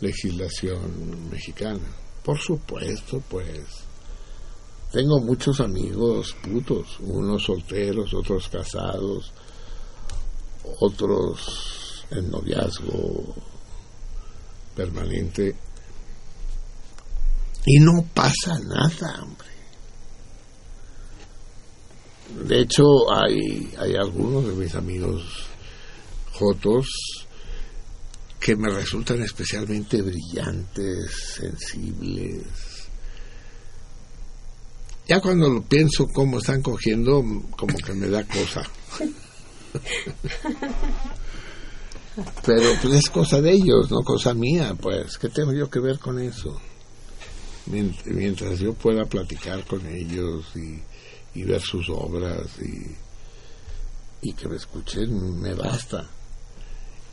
legislación 0.00 1.28
mexicana. 1.30 1.86
Por 2.24 2.38
supuesto, 2.38 3.22
pues 3.28 3.60
tengo 4.90 5.20
muchos 5.20 5.60
amigos 5.60 6.34
putos, 6.42 6.98
unos 7.00 7.44
solteros, 7.44 8.14
otros 8.14 8.48
casados, 8.48 9.34
otros 10.80 12.06
en 12.10 12.30
noviazgo 12.30 13.34
permanente. 14.74 15.54
Y 17.66 17.80
no 17.80 18.02
pasa 18.14 18.58
nada, 18.60 19.22
hombre. 19.22 19.49
De 22.46 22.60
hecho, 22.60 22.84
hay, 23.14 23.72
hay 23.78 23.94
algunos 23.94 24.46
de 24.46 24.52
mis 24.54 24.74
amigos 24.74 25.22
jotos 26.32 26.86
que 28.38 28.56
me 28.56 28.70
resultan 28.70 29.22
especialmente 29.22 30.00
brillantes, 30.00 31.10
sensibles. 31.36 32.42
Ya 35.06 35.20
cuando 35.20 35.48
lo 35.50 35.62
pienso 35.62 36.06
cómo 36.14 36.38
están 36.38 36.62
cogiendo, 36.62 37.22
como 37.56 37.76
que 37.76 37.92
me 37.94 38.08
da 38.08 38.24
cosa. 38.24 38.62
Pero 42.44 42.72
pues 42.82 42.94
es 42.94 43.10
cosa 43.10 43.40
de 43.40 43.52
ellos, 43.52 43.90
no 43.90 44.00
cosa 44.02 44.34
mía, 44.34 44.74
pues. 44.80 45.16
¿Qué 45.18 45.28
tengo 45.28 45.52
yo 45.52 45.68
que 45.70 45.80
ver 45.80 45.98
con 45.98 46.18
eso? 46.18 46.60
Mient- 47.70 48.04
Mientras 48.06 48.58
yo 48.58 48.74
pueda 48.74 49.04
platicar 49.04 49.64
con 49.66 49.86
ellos 49.86 50.44
y, 50.56 50.80
y 51.34 51.44
ver 51.44 51.60
sus 51.60 51.88
obras 51.90 52.46
y, 52.60 54.28
y 54.28 54.32
que 54.32 54.48
me 54.48 54.56
escuchen, 54.56 55.40
me 55.40 55.54
basta. 55.54 56.08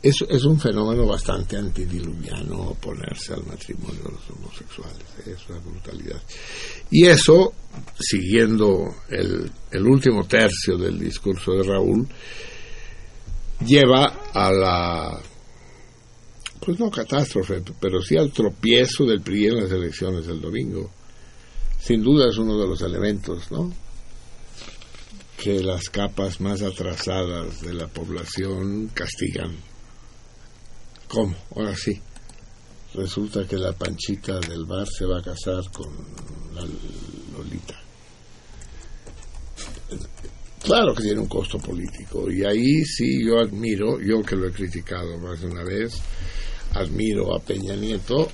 es, 0.02 0.16
es 0.28 0.44
un 0.44 0.58
fenómeno 0.60 1.06
bastante 1.06 1.56
antidiluviano 1.56 2.70
oponerse 2.70 3.34
al 3.34 3.44
matrimonio 3.44 4.02
de 4.02 4.12
los 4.12 4.30
homosexuales, 4.30 5.04
es 5.26 5.48
una 5.48 5.58
brutalidad. 5.60 6.20
Y 6.90 7.06
eso, 7.06 7.52
siguiendo 7.98 8.94
el, 9.08 9.50
el 9.70 9.86
último 9.86 10.24
tercio 10.26 10.76
del 10.76 10.98
discurso 10.98 11.52
de 11.52 11.62
Raúl, 11.64 12.06
lleva 13.66 14.30
a 14.32 14.52
la, 14.52 15.20
pues 16.64 16.78
no 16.78 16.90
catástrofe, 16.90 17.62
pero 17.80 18.00
sí 18.00 18.16
al 18.16 18.30
tropiezo 18.30 19.04
del 19.04 19.20
PRI 19.20 19.46
en 19.46 19.62
las 19.62 19.70
elecciones 19.72 20.26
del 20.26 20.40
domingo. 20.40 20.90
Sin 21.80 22.02
duda 22.02 22.28
es 22.28 22.36
uno 22.38 22.58
de 22.58 22.68
los 22.68 22.82
elementos, 22.82 23.50
¿no? 23.50 23.72
Que 25.40 25.62
las 25.62 25.88
capas 25.88 26.40
más 26.40 26.62
atrasadas 26.62 27.60
de 27.60 27.72
la 27.72 27.86
población 27.86 28.88
castigan. 28.92 29.56
¿Cómo? 31.08 31.34
Ahora 31.54 31.74
sí. 31.76 32.02
Resulta 32.94 33.46
que 33.46 33.56
la 33.56 33.72
panchita 33.72 34.40
del 34.40 34.64
bar 34.64 34.86
se 34.86 35.04
va 35.04 35.20
a 35.20 35.22
casar 35.22 35.62
con 35.72 35.88
la 36.54 36.62
Lolita. 37.32 37.80
Claro 40.62 40.94
que 40.94 41.02
tiene 41.02 41.20
un 41.20 41.28
costo 41.28 41.58
político 41.58 42.30
y 42.30 42.44
ahí 42.44 42.84
sí 42.84 43.24
yo 43.24 43.38
admiro, 43.38 44.00
yo 44.00 44.22
que 44.22 44.36
lo 44.36 44.48
he 44.48 44.52
criticado 44.52 45.18
más 45.18 45.40
de 45.40 45.46
una 45.46 45.64
vez, 45.64 45.94
admiro 46.74 47.34
a 47.34 47.40
Peña 47.40 47.76
Nieto 47.76 48.28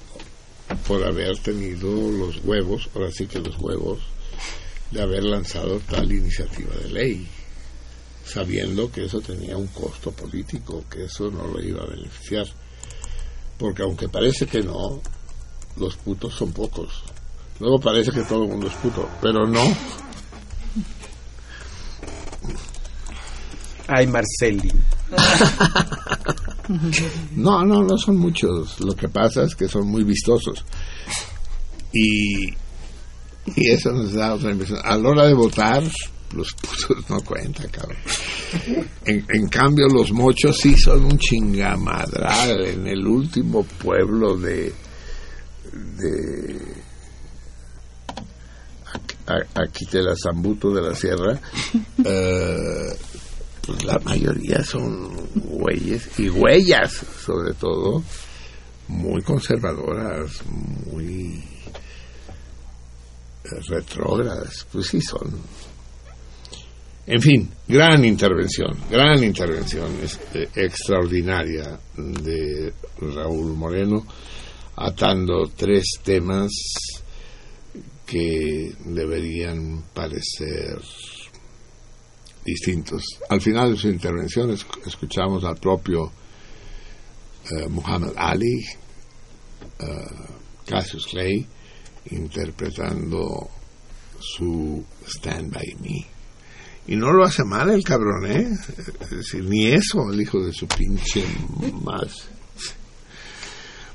por 0.89 1.05
haber 1.05 1.39
tenido 1.39 2.11
los 2.11 2.43
huevos, 2.45 2.89
ahora 2.95 3.11
sí 3.13 3.27
que 3.27 3.39
los 3.39 3.57
huevos, 3.61 4.01
de 4.95 5.03
haber 5.03 5.25
lanzado 5.25 5.81
tal 5.81 6.11
iniciativa 6.11 6.73
de 6.77 6.89
ley, 6.91 7.29
sabiendo 8.25 8.91
que 8.91 9.05
eso 9.07 9.21
tenía 9.21 9.57
un 9.57 9.67
costo 9.67 10.13
político, 10.13 10.85
que 10.89 11.05
eso 11.05 11.31
no 11.31 11.49
lo 11.49 11.61
iba 11.61 11.83
a 11.83 11.87
beneficiar. 11.87 12.47
Porque 13.59 13.83
aunque 13.83 14.09
parece 14.09 14.47
que 14.47 14.63
no, 14.63 15.03
los 15.77 15.97
putos 15.97 16.35
son 16.35 16.53
pocos. 16.53 17.03
Luego 17.59 17.81
parece 17.81 18.13
que 18.13 18.23
todo 18.23 18.45
el 18.45 18.51
mundo 18.51 18.69
es 18.69 18.75
puto, 18.75 19.09
pero 19.21 19.47
no. 19.47 19.63
Ay, 23.89 24.07
Marceli. 24.07 24.73
No, 27.37 27.63
no, 27.65 27.83
no 27.83 27.99
son 27.99 28.17
muchos. 28.17 28.81
Lo 28.81 28.95
que 28.95 29.09
pasa 29.09 29.43
es 29.43 29.55
que 29.55 29.69
son 29.69 29.87
muy 29.87 30.03
vistosos. 30.03 30.65
Y, 31.93 32.55
y 33.57 33.71
eso 33.71 33.93
nos 33.93 34.13
da 34.13 34.35
otra 34.35 34.51
impresión. 34.51 34.81
A 34.83 34.97
la 34.97 35.09
hora 35.09 35.27
de 35.27 35.35
votar, 35.35 35.83
los 36.35 36.53
putos 36.55 37.09
no 37.09 37.21
cuentan, 37.23 37.69
cabrón. 37.69 37.99
En, 39.05 39.49
cambio, 39.49 39.87
los 39.89 40.13
mochos 40.13 40.59
sí 40.59 40.77
son 40.77 41.05
un 41.05 41.19
chingamadral. 41.19 42.65
En 42.67 42.87
el 42.87 43.07
último 43.07 43.65
pueblo 43.65 44.37
de. 44.37 44.73
de 45.73 46.85
aquí 49.27 49.87
de 49.91 50.03
la 50.03 50.15
Zambuto 50.23 50.71
de 50.71 50.83
la 50.83 50.95
Sierra, 50.95 51.41
eh, 52.05 52.97
pues 53.67 53.85
la 53.85 53.99
mayoría 54.01 54.63
son 54.63 55.31
güeyes 55.35 56.19
y 56.19 56.29
huellas, 56.29 56.93
sobre 57.25 57.55
todo, 57.55 58.03
muy 58.89 59.23
conservadoras, 59.23 60.43
muy 60.93 61.43
retrógradas, 63.69 64.67
pues 64.73 64.87
sí 64.89 65.01
son. 65.01 65.33
En 67.07 67.21
fin, 67.21 67.51
gran 67.69 68.03
intervención, 68.05 68.71
gran 68.91 69.23
intervención 69.23 69.95
este, 70.03 70.49
extraordinaria 70.55 71.79
de 71.97 72.73
Raúl 73.01 73.55
Moreno, 73.55 74.07
atando 74.77 75.51
tres 75.55 75.85
temas 76.03 76.51
que 78.07 78.73
deberían 78.87 79.83
parecer 79.93 80.79
distintos. 82.45 83.05
Al 83.29 83.41
final 83.41 83.73
de 83.73 83.77
su 83.79 83.89
intervención 83.89 84.51
es- 84.51 84.67
escuchamos 84.87 85.45
al 85.45 85.57
propio 85.57 86.11
eh, 87.51 87.69
Muhammad 87.69 88.13
Ali, 88.17 88.65
eh, 89.79 89.85
Cassius 90.67 91.07
Clay, 91.07 91.47
interpretando 92.11 93.49
su 94.21 94.85
Stand 95.07 95.53
By 95.53 95.77
Me. 95.81 96.07
Y 96.87 96.97
no 96.97 97.13
lo 97.13 97.25
hace 97.25 97.45
mal 97.45 97.71
el 97.71 97.83
cabrón, 97.83 98.27
¿eh? 98.31 98.49
Es 99.01 99.11
decir, 99.11 99.45
ni 99.45 99.67
eso, 99.67 100.11
el 100.13 100.21
hijo 100.21 100.39
de 100.45 100.53
su 100.53 100.67
pinche 100.67 101.25
madre. 101.83 102.11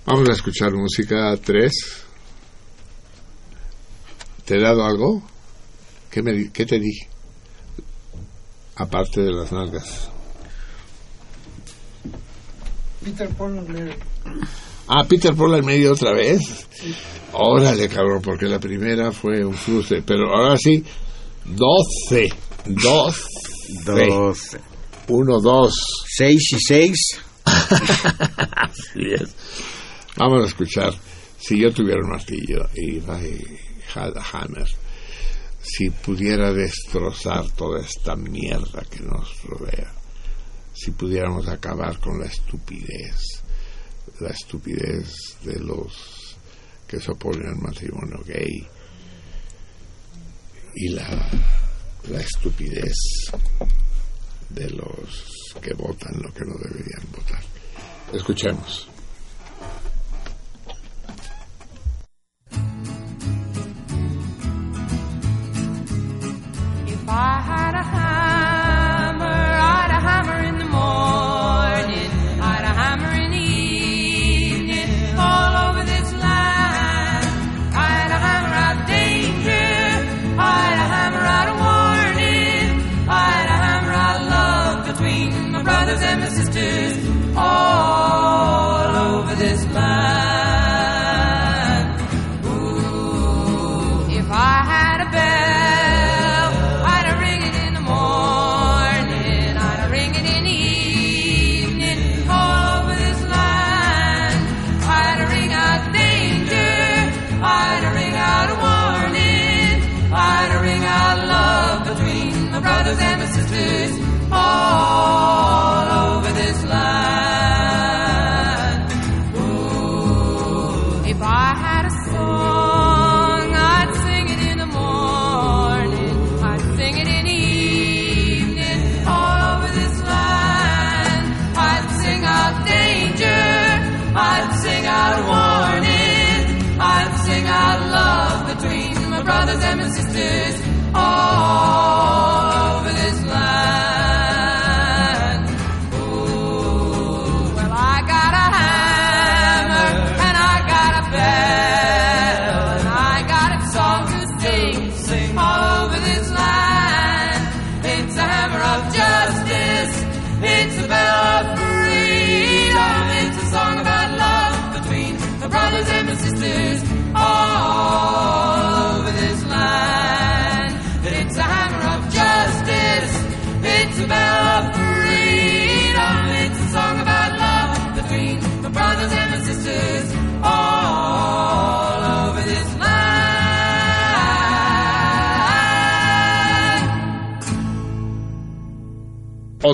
Vamos 0.06 0.28
a 0.28 0.34
escuchar 0.34 0.74
música 0.74 1.36
3. 1.38 1.72
¿Te 4.46 4.56
he 4.58 4.62
dado 4.62 4.84
algo? 4.86 5.22
¿Qué, 6.10 6.24
me, 6.24 6.32
di- 6.34 6.50
qué 6.50 6.66
te 6.66 6.80
dije? 6.80 7.08
Aparte 8.76 9.22
de 9.22 9.34
las 9.34 9.52
nalgas. 9.52 10.10
Peter 13.04 13.30
Paul 13.30 13.64
Ah, 14.92 15.06
Peter 15.08 15.36
Paul 15.36 15.54
al 15.54 15.64
medio 15.64 15.92
otra 15.92 16.14
vez. 16.14 16.42
Órale, 17.34 17.88
cabrón, 17.88 18.24
porque 18.24 18.48
la 18.48 18.60
primera 18.60 19.12
fue 19.12 19.46
un 19.46 19.54
cruce. 19.54 20.02
Pero 20.02 20.36
ahora 20.36 20.58
sí, 20.58 20.84
12. 21.46 22.30
12. 22.66 23.22
Doce. 23.86 24.60
1, 25.08 25.42
2. 25.42 25.74
Seis 26.08 26.54
y 26.54 26.60
seis. 26.60 26.98
Así 27.46 29.14
es. 29.14 29.36
Vamos 30.18 30.44
a 30.44 30.48
escuchar. 30.48 30.94
Si 31.38 31.62
yo 31.62 31.72
tuviera 31.72 32.02
un 32.04 32.10
martillo 32.10 32.68
y 32.76 33.00
had 33.96 34.18
a 34.18 34.24
hammer, 34.34 34.68
si 35.62 35.92
pudiera 35.92 36.52
destrozar 36.52 37.48
toda 37.52 37.82
esta 37.82 38.16
mierda 38.16 38.84
que 38.90 39.02
nos 39.02 39.44
rodea, 39.44 39.94
si 40.74 40.90
pudiéramos 40.92 41.48
acabar 41.48 42.00
con 42.00 42.20
la 42.20 42.26
estupidez, 42.26 43.44
la 44.20 44.30
estupidez 44.30 45.38
de 45.44 45.60
los 45.60 46.38
que 46.88 47.00
se 47.00 47.12
oponen 47.12 47.48
al 47.48 47.58
matrimonio 47.58 48.20
gay 48.26 48.68
y 50.76 50.90
la, 50.90 51.30
la 52.10 52.20
estupidez 52.20 52.94
de 54.50 54.70
los 54.72 55.56
que 55.62 55.74
votan 55.74 56.22
lo 56.22 56.34
que 56.34 56.46
no 56.46 56.56
deberían 56.58 57.06
votar. 57.12 57.44
Escuchemos. 58.14 58.90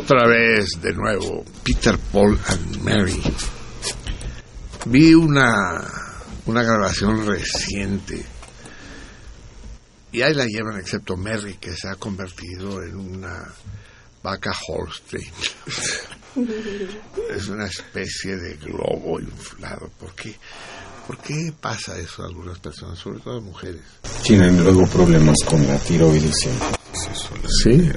Otra 0.05 0.27
vez, 0.27 0.69
de 0.81 0.93
nuevo, 0.93 1.43
Peter, 1.63 1.97
Paul 2.11 2.39
and 2.45 2.81
Mary. 2.83 3.21
Vi 4.85 5.15
una, 5.15 5.83
una 6.45 6.61
grabación 6.61 7.25
reciente 7.25 8.23
y 10.15 10.21
ahí 10.21 10.33
la 10.33 10.45
llevan 10.45 10.79
excepto 10.79 11.17
Mary, 11.17 11.57
que 11.59 11.75
se 11.75 11.89
ha 11.89 11.95
convertido 11.95 12.81
en 12.81 12.95
una 12.95 13.51
vaca 14.23 14.53
Holstein. 14.69 15.29
es 17.35 17.47
una 17.49 17.65
especie 17.65 18.37
de 18.37 18.55
globo 18.55 19.19
inflado. 19.19 19.89
¿Por 19.99 20.13
qué? 20.13 20.33
¿Por 21.05 21.17
qué 21.17 21.51
pasa 21.59 21.97
eso 21.97 22.23
a 22.23 22.27
algunas 22.27 22.59
personas, 22.59 22.97
sobre 22.97 23.19
todo 23.19 23.39
a 23.39 23.41
mujeres? 23.41 23.81
Tienen 24.23 24.63
luego 24.63 24.87
problemas 24.87 25.37
con 25.45 25.67
la 25.67 25.77
tiroides 25.79 26.47
Sí. 27.63 27.91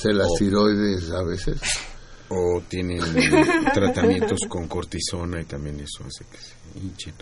¿Se 0.00 0.12
las 0.12 0.28
tiroides 0.38 1.10
a 1.10 1.22
veces? 1.22 1.60
O 2.30 2.62
tienen 2.68 3.00
tratamientos 3.74 4.38
con 4.48 4.66
cortisona 4.66 5.42
y 5.42 5.44
también 5.44 5.80
eso 5.80 6.04
hace 6.06 6.24
que 6.30 6.38
se 6.38 6.78
hinchen. 6.78 7.14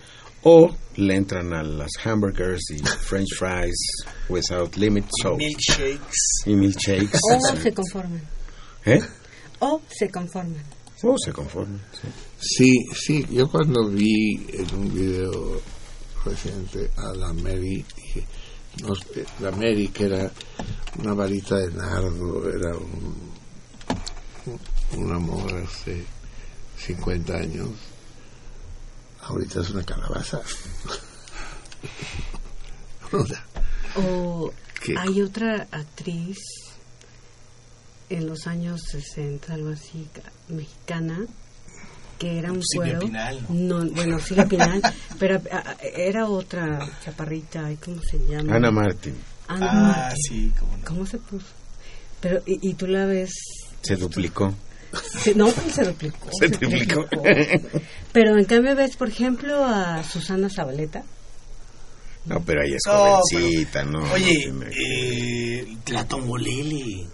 O 0.45 0.69
le 0.97 1.17
entran 1.17 1.53
a 1.55 1.65
las 1.65 1.91
hamburgers 2.05 2.71
y 2.71 2.79
french 2.79 3.35
fries 3.37 3.75
without 4.29 4.77
limit 4.77 5.07
sauce. 5.21 5.39
Milkshakes. 5.39 6.45
Y 6.47 6.55
milkshakes. 6.55 7.19
O 7.35 7.57
se 7.57 7.73
conforman. 7.73 8.23
¿Eh? 8.85 9.01
O 9.59 9.81
se 9.89 10.09
conforman. 10.09 10.63
O 11.03 11.17
se 11.19 11.33
conforman. 11.33 11.81
sí. 11.93 12.09
Sí, 12.41 12.85
sí, 12.95 13.27
yo 13.33 13.49
cuando 13.51 13.89
vi 13.89 14.47
en 14.53 14.75
un 14.77 14.95
video 14.95 15.61
reciente 16.25 16.91
a 16.97 17.13
la 17.15 17.33
Mary, 17.33 17.85
la 19.41 19.51
Mary 19.53 19.89
que 19.89 20.05
era 20.05 20.31
una 20.99 21.15
varita 21.15 21.57
de 21.57 21.71
nardo, 21.73 22.49
era 22.49 22.77
un, 22.77 23.33
un 24.97 25.13
amor 25.13 25.53
hace 25.55 26.05
50 26.79 27.35
años, 27.35 27.69
ahorita 29.23 29.61
es 29.61 29.71
una 29.71 29.85
calabaza. 29.85 30.41
O 33.97 34.53
hay 34.99 35.23
otra 35.23 35.67
actriz 35.73 36.39
en 38.11 38.27
los 38.27 38.47
años 38.47 38.83
60, 38.91 39.55
algo 39.55 39.71
así, 39.71 40.07
ca- 40.13 40.31
mexicana, 40.49 41.27
que 42.19 42.39
era 42.39 42.53
un 42.53 42.63
Silvia 42.63 42.93
cuero. 42.99 43.07
Pinal, 43.07 43.47
¿no? 43.49 43.81
No, 43.83 43.91
bueno, 43.93 44.19
Silvia 44.19 44.47
Pinal, 44.47 44.83
pero 45.19 45.41
a- 45.53 45.57
a- 45.71 45.77
era 45.83 46.27
otra 46.29 46.89
chaparrita, 47.05 47.71
¿y 47.73 47.77
¿cómo 47.77 48.03
se 48.03 48.19
llama? 48.27 48.57
Ana 48.57 48.71
Martín 48.71 49.15
Ana 49.47 49.69
Ah, 49.71 49.75
Martín. 50.09 50.17
sí, 50.29 50.53
cómo 50.59 50.77
no. 50.77 50.85
¿Cómo 50.85 51.07
se 51.07 51.19
puso? 51.19 51.47
Pero, 52.21 52.43
y, 52.47 52.71
y 52.71 52.75
tú 52.75 52.87
la 52.87 53.07
ves... 53.07 53.31
se 53.83 53.97
duplicó. 53.97 54.53
se- 55.23 55.35
no, 55.35 55.49
pues 55.49 55.75
se 55.75 55.85
duplicó. 55.85 56.29
Se 56.39 56.49
duplicó. 56.49 57.07
Pero 58.13 58.37
en 58.39 58.45
cambio 58.47 58.75
ves, 58.75 58.97
por 58.97 59.09
ejemplo, 59.09 59.65
a 59.65 60.03
Susana 60.03 60.49
Zabaleta. 60.51 61.03
No, 62.25 62.41
pero 62.43 62.63
ella 62.63 62.77
es 62.77 62.83
No, 62.87 63.21
jovencita, 63.23 63.85
¿no? 63.85 64.01
no 64.01 64.13
Oye, 64.13 64.35
tiene- 64.35 64.67
eh, 64.71 65.77
la 65.93 66.05
Tongolele. 66.05 67.07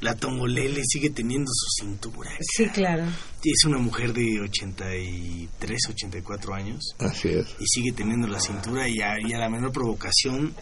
La 0.00 0.14
Tongolele 0.14 0.82
sigue 0.86 1.10
teniendo 1.10 1.50
su 1.52 1.82
cintura. 1.84 2.30
Sí, 2.40 2.66
claro. 2.68 3.04
Es 3.42 3.64
una 3.64 3.78
mujer 3.78 4.12
de 4.12 4.40
83, 4.42 5.78
84 5.90 6.54
años 6.54 6.94
así 6.98 7.28
es. 7.28 7.46
y 7.58 7.64
sigue 7.66 7.92
teniendo 7.92 8.26
la 8.28 8.38
cintura 8.40 8.88
y 8.88 9.00
a, 9.00 9.14
y 9.26 9.32
a 9.32 9.38
la 9.38 9.48
menor 9.48 9.72
provocación 9.72 10.54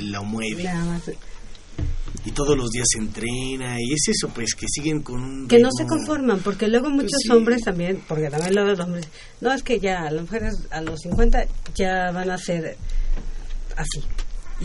la 0.00 0.22
mueve. 0.22 0.64
Más. 0.64 1.02
Y 2.24 2.30
todos 2.32 2.56
los 2.56 2.70
días 2.70 2.86
se 2.90 2.98
entrena 2.98 3.76
y 3.80 3.92
es 3.92 4.08
eso, 4.08 4.28
pues, 4.32 4.54
que 4.54 4.66
siguen 4.68 5.02
con 5.02 5.20
un... 5.22 5.48
Que 5.48 5.58
no 5.58 5.68
se 5.70 5.86
conforman, 5.86 6.40
porque 6.40 6.66
luego 6.66 6.88
muchos 6.90 7.20
sí. 7.22 7.30
hombres 7.30 7.62
también, 7.62 8.02
porque 8.08 8.28
también 8.30 8.54
luego 8.54 8.70
los 8.70 8.80
hombres, 8.80 9.08
no 9.40 9.52
es 9.52 9.62
que 9.62 9.78
ya 9.78 10.10
las 10.10 10.22
mujeres 10.22 10.54
a 10.70 10.80
los 10.80 11.00
50 11.02 11.44
ya 11.74 12.10
van 12.12 12.30
a 12.30 12.38
ser 12.38 12.76
así. 13.76 14.00
Y, 14.60 14.64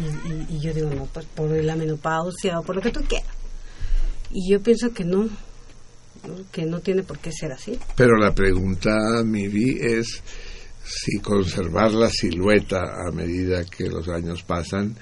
y- 0.53 0.57
y 0.57 0.59
yo 0.59 0.73
digo, 0.73 0.89
no, 0.91 1.05
pues 1.07 1.25
por 1.27 1.49
la 1.51 1.75
menopausia 1.75 2.59
o 2.59 2.63
por 2.63 2.75
lo 2.77 2.81
que 2.81 2.91
tú 2.91 3.01
quieras. 3.07 3.27
Y 4.33 4.49
yo 4.51 4.61
pienso 4.61 4.93
que 4.93 5.03
no, 5.03 5.23
¿no? 5.23 6.35
que 6.51 6.65
no 6.65 6.79
tiene 6.79 7.03
por 7.03 7.19
qué 7.19 7.31
ser 7.31 7.51
así. 7.51 7.77
Pero 7.95 8.17
la 8.17 8.33
pregunta, 8.33 8.91
Miri, 9.25 9.77
es 9.81 10.21
si 10.83 11.19
conservar 11.19 11.91
la 11.91 12.09
silueta 12.09 12.81
a 13.07 13.11
medida 13.11 13.63
que 13.65 13.85
los 13.87 14.07
años 14.09 14.43
pasan 14.43 14.95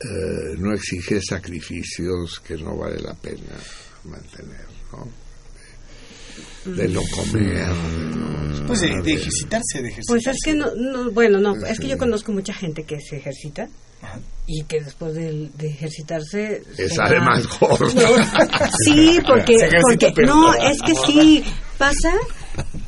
eh, 0.00 0.54
no 0.58 0.72
exige 0.74 1.20
sacrificios 1.22 2.40
que 2.40 2.56
no 2.56 2.76
vale 2.76 2.98
la 3.00 3.14
pena 3.14 3.54
mantener, 4.04 4.66
¿no? 4.92 5.08
De 6.76 6.88
no 6.88 7.00
comer, 7.14 7.66
de 7.68 8.16
no- 8.16 8.66
Pues 8.66 8.80
de, 8.82 8.88
de 9.02 9.12
ejercitarse, 9.14 9.80
de 9.82 9.88
ejercitarse. 9.88 10.06
Pues 10.08 10.26
es 10.26 10.36
que 10.44 10.54
no, 10.54 10.74
no 10.74 11.10
bueno, 11.12 11.38
no, 11.38 11.54
es 11.64 11.78
que 11.80 11.88
yo 11.88 11.96
conozco 11.96 12.32
mucha 12.32 12.52
gente 12.52 12.82
que 12.84 13.00
se 13.00 13.16
ejercita. 13.16 13.68
Y 14.46 14.62
que 14.64 14.80
después 14.80 15.14
de, 15.14 15.50
de 15.56 15.68
ejercitarse... 15.68 16.62
Es 16.78 16.92
se 16.92 16.98
va- 16.98 17.06
además 17.06 17.46
gordo. 17.58 17.88
Sí, 18.84 19.18
porque, 19.26 19.56
porque 19.82 20.22
no, 20.24 20.54
es 20.54 20.80
que 20.82 20.94
sí 21.06 21.44
pasa 21.78 22.12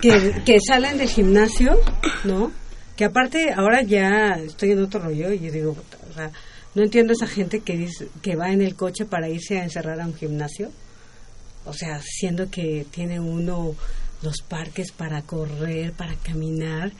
que, 0.01 0.43
que 0.45 0.59
salen 0.61 0.99
del 0.99 1.09
gimnasio, 1.09 1.79
¿no? 2.25 2.53
Que 2.97 3.05
aparte 3.05 3.53
ahora 3.53 3.83
ya 3.83 4.39
estoy 4.45 4.73
en 4.73 4.83
otro 4.83 5.01
rollo 5.01 5.33
y 5.33 5.41
yo 5.41 5.53
digo, 5.53 5.77
o 6.11 6.15
sea, 6.15 6.31
no 6.75 6.83
entiendo 6.83 7.13
esa 7.13 7.27
gente 7.27 7.61
que 7.61 7.77
dice 7.77 8.09
que 8.23 8.37
va 8.37 8.51
en 8.53 8.63
el 8.63 8.75
coche 8.77 9.05
para 9.05 9.29
irse 9.29 9.59
a 9.59 9.65
encerrar 9.65 10.01
a 10.01 10.07
un 10.07 10.15
gimnasio. 10.15 10.71
O 11.65 11.73
sea, 11.73 12.01
siendo 12.03 12.51
que 12.51 12.87
tiene 12.91 13.21
uno 13.21 13.75
los 14.23 14.37
parques 14.49 14.91
para 14.93 15.23
correr, 15.23 15.93
para 15.93 16.15
caminar. 16.17 16.93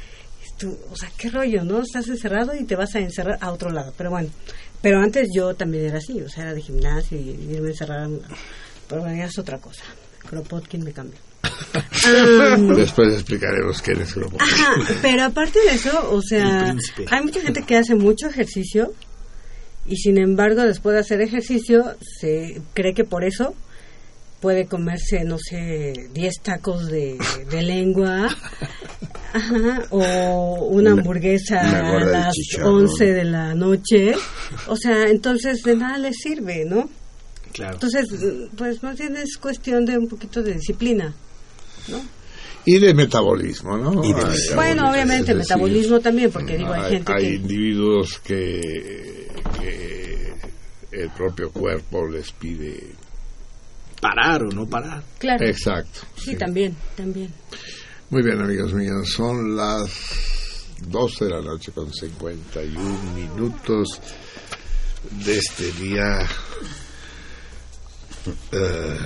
Tú- 0.59 0.77
o 0.91 0.97
sea, 0.97 1.09
qué 1.17 1.31
rollo, 1.31 1.65
¿no? 1.65 1.81
Estás 1.83 2.09
encerrado 2.09 2.55
y 2.55 2.65
te 2.65 2.75
vas 2.77 2.95
a 2.95 2.99
encerrar 3.01 3.39
a 3.41 3.53
otro 3.53 3.71
lado. 3.71 3.93
Pero 3.97 4.11
bueno, 4.11 4.29
pero 4.83 5.01
antes 5.01 5.29
yo 5.35 5.55
también 5.55 5.85
era 5.87 5.99
así, 5.99 6.21
o 6.21 6.29
sea, 6.29 6.45
era 6.45 6.55
de 6.55 6.63
gimnasio 6.63 7.19
y 7.19 7.31
irme 7.51 7.69
a 7.69 7.71
encerrar. 7.71 8.09
Pero 8.89 9.03
bueno, 9.03 9.17
ya 9.17 9.27
es 9.27 9.39
otra 9.39 9.59
cosa. 9.59 9.85
Kropotkin 10.29 10.83
me 10.85 10.93
cambió. 10.93 11.19
Am, 12.07 12.69
Después 12.77 13.15
explicaremos 13.15 13.81
quién 13.83 14.01
es 14.01 14.13
Kropotkin. 14.13 14.41
Ajá, 14.43 14.75
pero 15.03 15.25
aparte 15.25 15.61
de 15.61 15.75
eso, 15.75 16.11
o 16.13 16.21
sea, 16.23 16.75
hay 17.11 17.23
mucha 17.23 17.41
gente 17.41 17.63
que 17.63 17.77
hace 17.77 17.95
mucho 17.95 18.27
ejercicio 18.29 18.93
y 19.87 19.97
sin 19.97 20.19
embargo 20.19 20.63
después 20.63 20.95
de 20.95 21.01
hacer 21.01 21.21
ejercicio 21.23 21.97
se 22.21 22.61
cree 22.75 22.93
que 22.95 23.05
por 23.05 23.25
eso 23.25 23.55
puede 24.41 24.67
comerse, 24.67 25.25
no 25.25 25.37
sé, 25.39 25.93
10 26.15 26.35
tacos 26.43 26.87
de, 26.89 27.19
de 27.51 27.63
lengua 27.63 28.29
ajá, 29.33 29.83
o 29.91 30.67
una 30.71 30.93
Una- 30.93 31.01
hamburguesa 31.03 31.61
una 31.61 31.97
a 31.99 32.05
las 32.05 32.35
chicharrón. 32.35 32.83
11 32.85 33.13
de 33.13 33.25
la 33.25 33.55
noche. 33.55 34.13
O 34.69 34.77
sea, 34.77 35.09
entonces 35.09 35.63
de 35.63 35.77
nada 35.77 35.99
le 35.99 36.13
sirve, 36.13 36.65
¿no? 36.65 36.89
Claro. 37.53 37.75
Entonces, 37.75 38.07
pues 38.57 38.83
más 38.83 38.97
bien 38.99 39.17
es 39.17 39.37
cuestión 39.39 39.85
de 39.85 39.99
un 39.99 40.07
poquito 40.09 40.43
de 40.43 40.55
disciplina. 40.55 41.13
Y 42.65 42.79
de 42.79 42.93
metabolismo, 42.95 43.77
¿no? 43.79 44.05
Y 44.05 44.13
de 44.13 44.21
Hay-. 44.23 44.55
Bueno, 44.55 44.91
obviamente, 44.91 45.35
decir, 45.35 45.37
metabolismo 45.37 46.01
también, 46.01 46.31
porque 46.31 46.59
digo, 46.59 46.73
hay 46.73 46.83
hay, 46.83 46.93
gente 46.93 47.13
hay 47.13 47.23
que... 47.25 47.35
individuos 47.37 48.19
que, 48.23 49.29
que 49.59 50.33
el 50.93 51.11
propio 51.11 51.51
cuerpo 51.51 52.07
les 52.07 52.31
pide. 52.33 52.79
Parar 54.01 54.43
o 54.45 54.49
no 54.49 54.67
parar. 54.67 55.03
Claro, 55.19 55.45
Exacto. 55.45 56.01
sí, 56.17 56.37
también, 56.37 56.77
también. 56.97 57.33
Muy 58.11 58.23
bien, 58.23 58.41
amigos 58.41 58.73
míos, 58.73 59.11
son 59.11 59.57
las 59.57 59.91
12 60.87 61.25
de 61.25 61.31
la 61.31 61.41
noche 61.43 61.73
con 61.73 61.93
51 61.93 63.13
minutos 63.15 64.01
de 65.25 65.39
este 65.39 65.73
día 65.73 66.27
eh, 68.53 68.97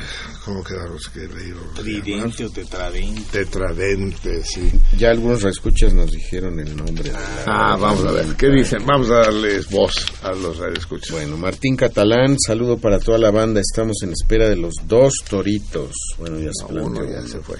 ¿cómo 0.45 0.63
quedamos 0.63 1.09
que 1.09 1.21
le 1.21 1.49
iba 1.49 1.61
a 1.61 1.75
Tridente 1.75 2.45
o 2.45 2.51
tetradente. 2.51 3.23
Tetradente, 3.45 4.43
sí. 4.45 4.71
Ya 4.99 5.11
algunos 5.11 5.43
reescuchas 5.43 5.93
nos 5.95 6.11
dijeron 6.11 6.59
el 6.61 6.77
nombre. 6.77 7.13
Ah, 7.47 7.77
vamos 7.81 8.05
a 8.05 8.13
ver, 8.13 8.27
¿qué 8.37 8.49
dicen? 8.49 8.85
Vamos 8.87 9.11
a 9.11 9.17
darles 9.19 9.69
voz 9.71 10.07
a 10.23 10.33
los 10.33 10.59
radioescuchas. 10.59 11.11
Bueno, 11.13 11.37
Martín 11.37 11.77
Catalán, 11.77 12.37
saludo 12.39 12.79
para 12.79 12.99
toda 12.99 13.19
la 13.19 13.31
banda. 13.31 13.61
Estamos 13.61 13.97
en 14.03 14.13
espera 14.13 14.49
de 14.49 14.57
los 14.57 14.75
dos 14.87 15.15
toritos. 15.29 15.93
Bueno, 16.19 16.39
ya 16.39 16.51
se 16.53 16.65
Uno 16.73 16.91
planteó 16.93 17.05
ya 17.13 17.19
uno. 17.21 17.29
se 17.29 17.39
fue. 17.41 17.57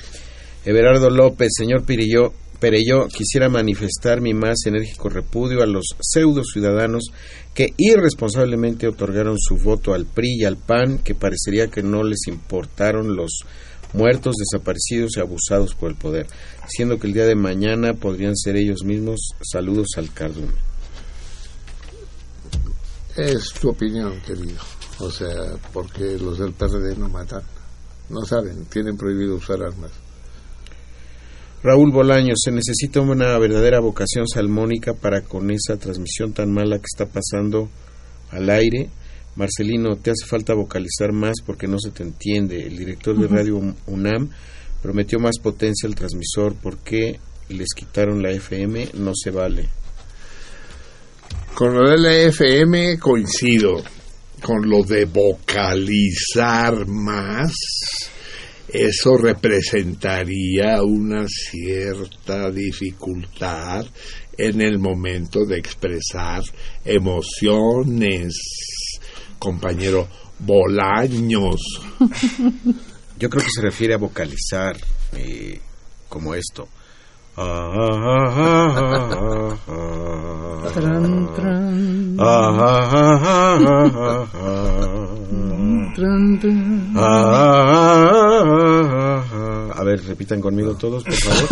Everardo 0.65 1.11
López, 1.11 1.49
señor 1.57 1.85
Pirillo, 1.85 2.33
Pereyó, 2.63 3.09
quisiera 3.09 3.49
manifestar 3.49 4.21
mi 4.21 4.35
más 4.35 4.67
enérgico 4.67 5.09
repudio 5.09 5.65
a 5.65 5.67
los 5.67 5.97
pseudo 5.99 6.45
ciudadanos 6.45 7.11
que 7.55 7.75
irresponsablemente 7.77 8.87
otorgaron 8.87 9.37
su 9.37 9.57
voto 9.57 9.95
al 9.95 10.07
PRI 10.07 10.37
y 10.39 10.45
al 10.45 10.57
PAN, 10.59 10.99
que 10.99 11.17
parecería 11.17 11.67
que 11.67 11.83
no 11.83 12.05
les 12.05 12.29
importaron 12.29 13.17
los 13.17 13.41
muertos, 13.95 14.37
desaparecidos 14.37 15.17
y 15.17 15.21
abusados 15.21 15.75
por 15.75 15.91
el 15.91 15.97
poder, 15.97 16.29
siendo 16.69 17.01
que 17.01 17.09
el 17.09 17.15
día 17.15 17.27
de 17.27 17.35
mañana 17.35 17.95
podrían 17.95 18.37
ser 18.37 18.55
ellos 18.55 18.85
mismos. 18.85 19.31
Saludos 19.43 19.89
al 19.97 20.13
cardumen. 20.13 20.55
Es 23.17 23.55
tu 23.61 23.71
opinión, 23.71 24.21
querido. 24.21 24.61
O 25.01 25.11
sea, 25.11 25.57
porque 25.73 26.17
los 26.17 26.39
del 26.39 26.53
PRD 26.53 26.95
no 26.97 27.09
matan. 27.09 27.43
No 28.09 28.25
saben, 28.25 28.67
tienen 28.67 28.97
prohibido 28.97 29.35
usar 29.35 29.61
armas. 29.65 29.91
Raúl 31.63 31.93
Bolaño, 31.93 32.35
se 32.37 32.51
necesita 32.51 33.01
una 33.01 33.39
verdadera 33.39 33.79
vocación 33.79 34.27
salmónica 34.27 34.95
para 34.95 35.21
con 35.21 35.49
esa 35.53 35.77
transmisión 35.77 36.33
tan 36.33 36.51
mala 36.53 36.79
que 36.79 36.87
está 36.93 37.07
pasando 37.07 37.69
al 38.31 38.51
aire. 38.51 38.89
Marcelino, 39.37 39.95
te 39.97 40.11
hace 40.11 40.27
falta 40.27 40.55
vocalizar 40.55 41.13
más 41.13 41.35
porque 41.47 41.69
no 41.69 41.79
se 41.79 41.91
te 41.91 42.03
entiende. 42.03 42.67
El 42.67 42.77
director 42.77 43.17
de 43.17 43.29
Radio 43.29 43.61
UNAM 43.87 44.31
prometió 44.83 45.21
más 45.21 45.39
potencia 45.41 45.89
al 45.89 45.95
transmisor. 45.95 46.57
¿Por 46.57 46.79
qué 46.79 47.21
les 47.49 47.69
quitaron 47.75 48.21
la 48.21 48.33
FM? 48.33 48.89
No 48.95 49.13
se 49.15 49.31
vale. 49.31 49.69
Con 51.55 51.75
lo 51.75 51.89
de 51.89 51.99
la 51.99 52.15
FM 52.29 52.99
coincido. 52.99 53.85
Con 54.43 54.69
lo 54.69 54.83
de 54.83 55.05
vocalizar 55.05 56.89
más, 56.89 57.53
eso 58.73 59.19
representaría 59.19 60.83
una 60.83 61.27
cierta 61.29 62.51
dificultad 62.51 63.85
en 64.39 64.63
el 64.63 64.79
momento 64.79 65.45
de 65.45 65.59
expresar 65.59 66.43
emociones. 66.85 68.35
Compañero 69.39 70.09
Bolaños. 70.39 71.61
Yo 73.19 73.29
creo 73.29 73.45
que 73.45 73.51
se 73.55 73.61
refiere 73.61 73.95
a 73.95 73.99
vocalizar 73.99 74.77
eh, 75.13 75.61
como 76.09 76.35
esto. 76.35 76.69
A 89.75 89.85
ver, 89.85 90.05
repitan 90.07 90.41
conmigo 90.41 90.75
todos, 90.75 91.03
por 91.05 91.15
favor. 91.15 91.49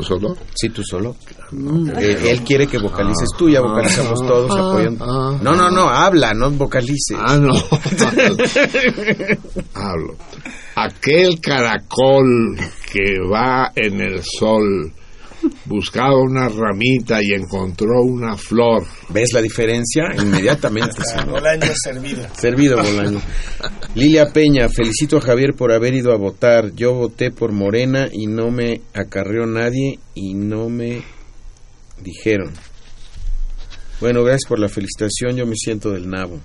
¿Yo 0.00 0.02
solo? 0.02 0.36
Sí, 0.54 0.70
tú 0.70 0.82
solo. 0.82 1.14
Eh, 1.98 2.30
él 2.30 2.42
quiere 2.42 2.66
que 2.66 2.78
vocalices 2.78 3.28
tú, 3.36 3.50
ya 3.50 3.60
vocalizamos 3.60 4.18
todos 4.20 4.50
apoyando. 4.50 5.04
No, 5.42 5.54
no, 5.54 5.70
no, 5.70 5.90
habla, 5.90 6.32
no 6.32 6.50
vocalices. 6.52 7.18
Ah, 7.20 7.36
no. 7.36 7.52
Hablo. 9.74 10.16
Aquel 10.76 11.38
caracol 11.40 12.56
que 12.90 13.18
va 13.30 13.72
en 13.74 14.00
el 14.00 14.22
sol 14.22 14.94
buscaba 15.70 16.20
una 16.20 16.48
ramita 16.48 17.22
y 17.22 17.32
encontró 17.32 18.02
una 18.02 18.36
flor. 18.36 18.84
¿Ves 19.08 19.30
la 19.32 19.40
diferencia? 19.40 20.10
Inmediatamente. 20.20 20.96
señor. 21.04 21.30
Bolaño 21.30 21.70
servido. 21.80 22.26
Servido, 22.34 22.76
Bolaño. 22.76 23.22
Lilia 23.94 24.32
Peña, 24.32 24.68
felicito 24.68 25.18
a 25.18 25.20
Javier 25.20 25.54
por 25.54 25.72
haber 25.72 25.94
ido 25.94 26.12
a 26.12 26.16
votar. 26.16 26.72
Yo 26.74 26.94
voté 26.94 27.30
por 27.30 27.52
Morena 27.52 28.08
y 28.10 28.26
no 28.26 28.50
me 28.50 28.80
acarreó 28.92 29.46
nadie 29.46 30.00
y 30.14 30.34
no 30.34 30.68
me 30.68 31.04
dijeron. 32.02 32.50
Bueno, 34.00 34.24
gracias 34.24 34.48
por 34.48 34.58
la 34.58 34.68
felicitación. 34.68 35.36
Yo 35.36 35.46
me 35.46 35.54
siento 35.54 35.92
del 35.92 36.08
nabo. 36.10 36.40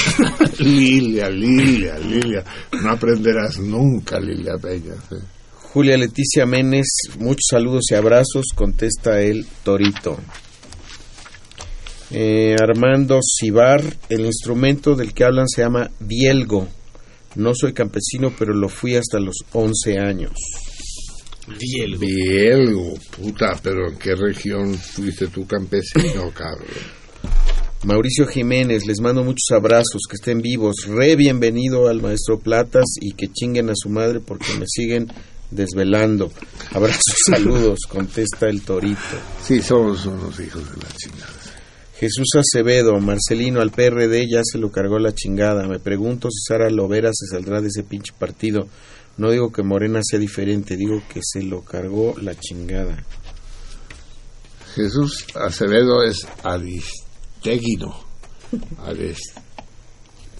Lilia, 0.58 1.30
Lilia, 1.30 1.98
Lilia. 1.98 2.42
No 2.82 2.90
aprenderás 2.90 3.60
nunca, 3.60 4.18
Lilia 4.18 4.54
Peña. 4.60 4.94
sí. 5.08 5.35
Julia 5.76 5.98
Leticia 5.98 6.46
Menes, 6.46 6.86
muchos 7.18 7.48
saludos 7.50 7.82
y 7.90 7.96
abrazos, 7.96 8.46
contesta 8.54 9.20
el 9.20 9.44
Torito. 9.62 10.16
Eh, 12.10 12.56
Armando 12.58 13.20
Cibar, 13.22 13.82
el 14.08 14.24
instrumento 14.24 14.94
del 14.94 15.12
que 15.12 15.24
hablan 15.24 15.46
se 15.46 15.60
llama 15.60 15.90
Dielgo. 16.00 16.66
No 17.34 17.54
soy 17.54 17.74
campesino, 17.74 18.32
pero 18.38 18.54
lo 18.54 18.70
fui 18.70 18.96
hasta 18.96 19.20
los 19.20 19.36
11 19.52 19.98
años. 19.98 20.32
Dielgo. 21.60 22.00
Bielgo, 22.00 22.94
puta, 23.14 23.60
pero 23.62 23.90
¿en 23.90 23.98
qué 23.98 24.14
región 24.14 24.78
fuiste 24.78 25.26
tú 25.26 25.46
campesino, 25.46 26.30
cabrón? 26.34 26.68
Mauricio 27.84 28.26
Jiménez, 28.26 28.86
les 28.86 29.00
mando 29.00 29.22
muchos 29.22 29.50
abrazos, 29.50 30.00
que 30.08 30.14
estén 30.14 30.40
vivos. 30.40 30.86
Re 30.88 31.16
bienvenido 31.16 31.88
al 31.88 32.00
maestro 32.00 32.38
Platas 32.38 32.86
y 32.98 33.12
que 33.12 33.28
chinguen 33.28 33.68
a 33.68 33.74
su 33.76 33.90
madre 33.90 34.20
porque 34.20 34.54
me 34.58 34.64
siguen 34.66 35.12
desvelando. 35.50 36.30
Abrazos, 36.72 37.02
saludos, 37.30 37.80
contesta 37.88 38.48
el 38.48 38.62
Torito. 38.62 38.98
Sí, 39.42 39.62
somos 39.62 40.04
unos 40.06 40.38
hijos 40.40 40.64
de 40.70 40.76
la 40.82 40.88
chingada. 40.96 41.32
Jesús 41.98 42.28
Acevedo, 42.36 43.00
Marcelino, 43.00 43.62
al 43.62 43.70
PRD 43.70 44.26
ya 44.30 44.42
se 44.44 44.58
lo 44.58 44.70
cargó 44.70 44.98
la 44.98 45.14
chingada. 45.14 45.66
Me 45.66 45.78
pregunto 45.78 46.28
si 46.30 46.40
Sara 46.46 46.68
Lovera 46.68 47.10
se 47.14 47.26
saldrá 47.26 47.62
de 47.62 47.68
ese 47.68 47.84
pinche 47.84 48.12
partido. 48.18 48.68
No 49.16 49.30
digo 49.30 49.50
que 49.50 49.62
Morena 49.62 50.00
sea 50.02 50.18
diferente, 50.18 50.76
digo 50.76 51.02
que 51.08 51.20
se 51.22 51.42
lo 51.42 51.62
cargó 51.62 52.14
la 52.20 52.38
chingada. 52.38 53.02
Jesús 54.74 55.24
Acevedo 55.34 56.02
es 56.02 56.28
aristeguino. 56.42 58.04
Arist, 58.84 59.38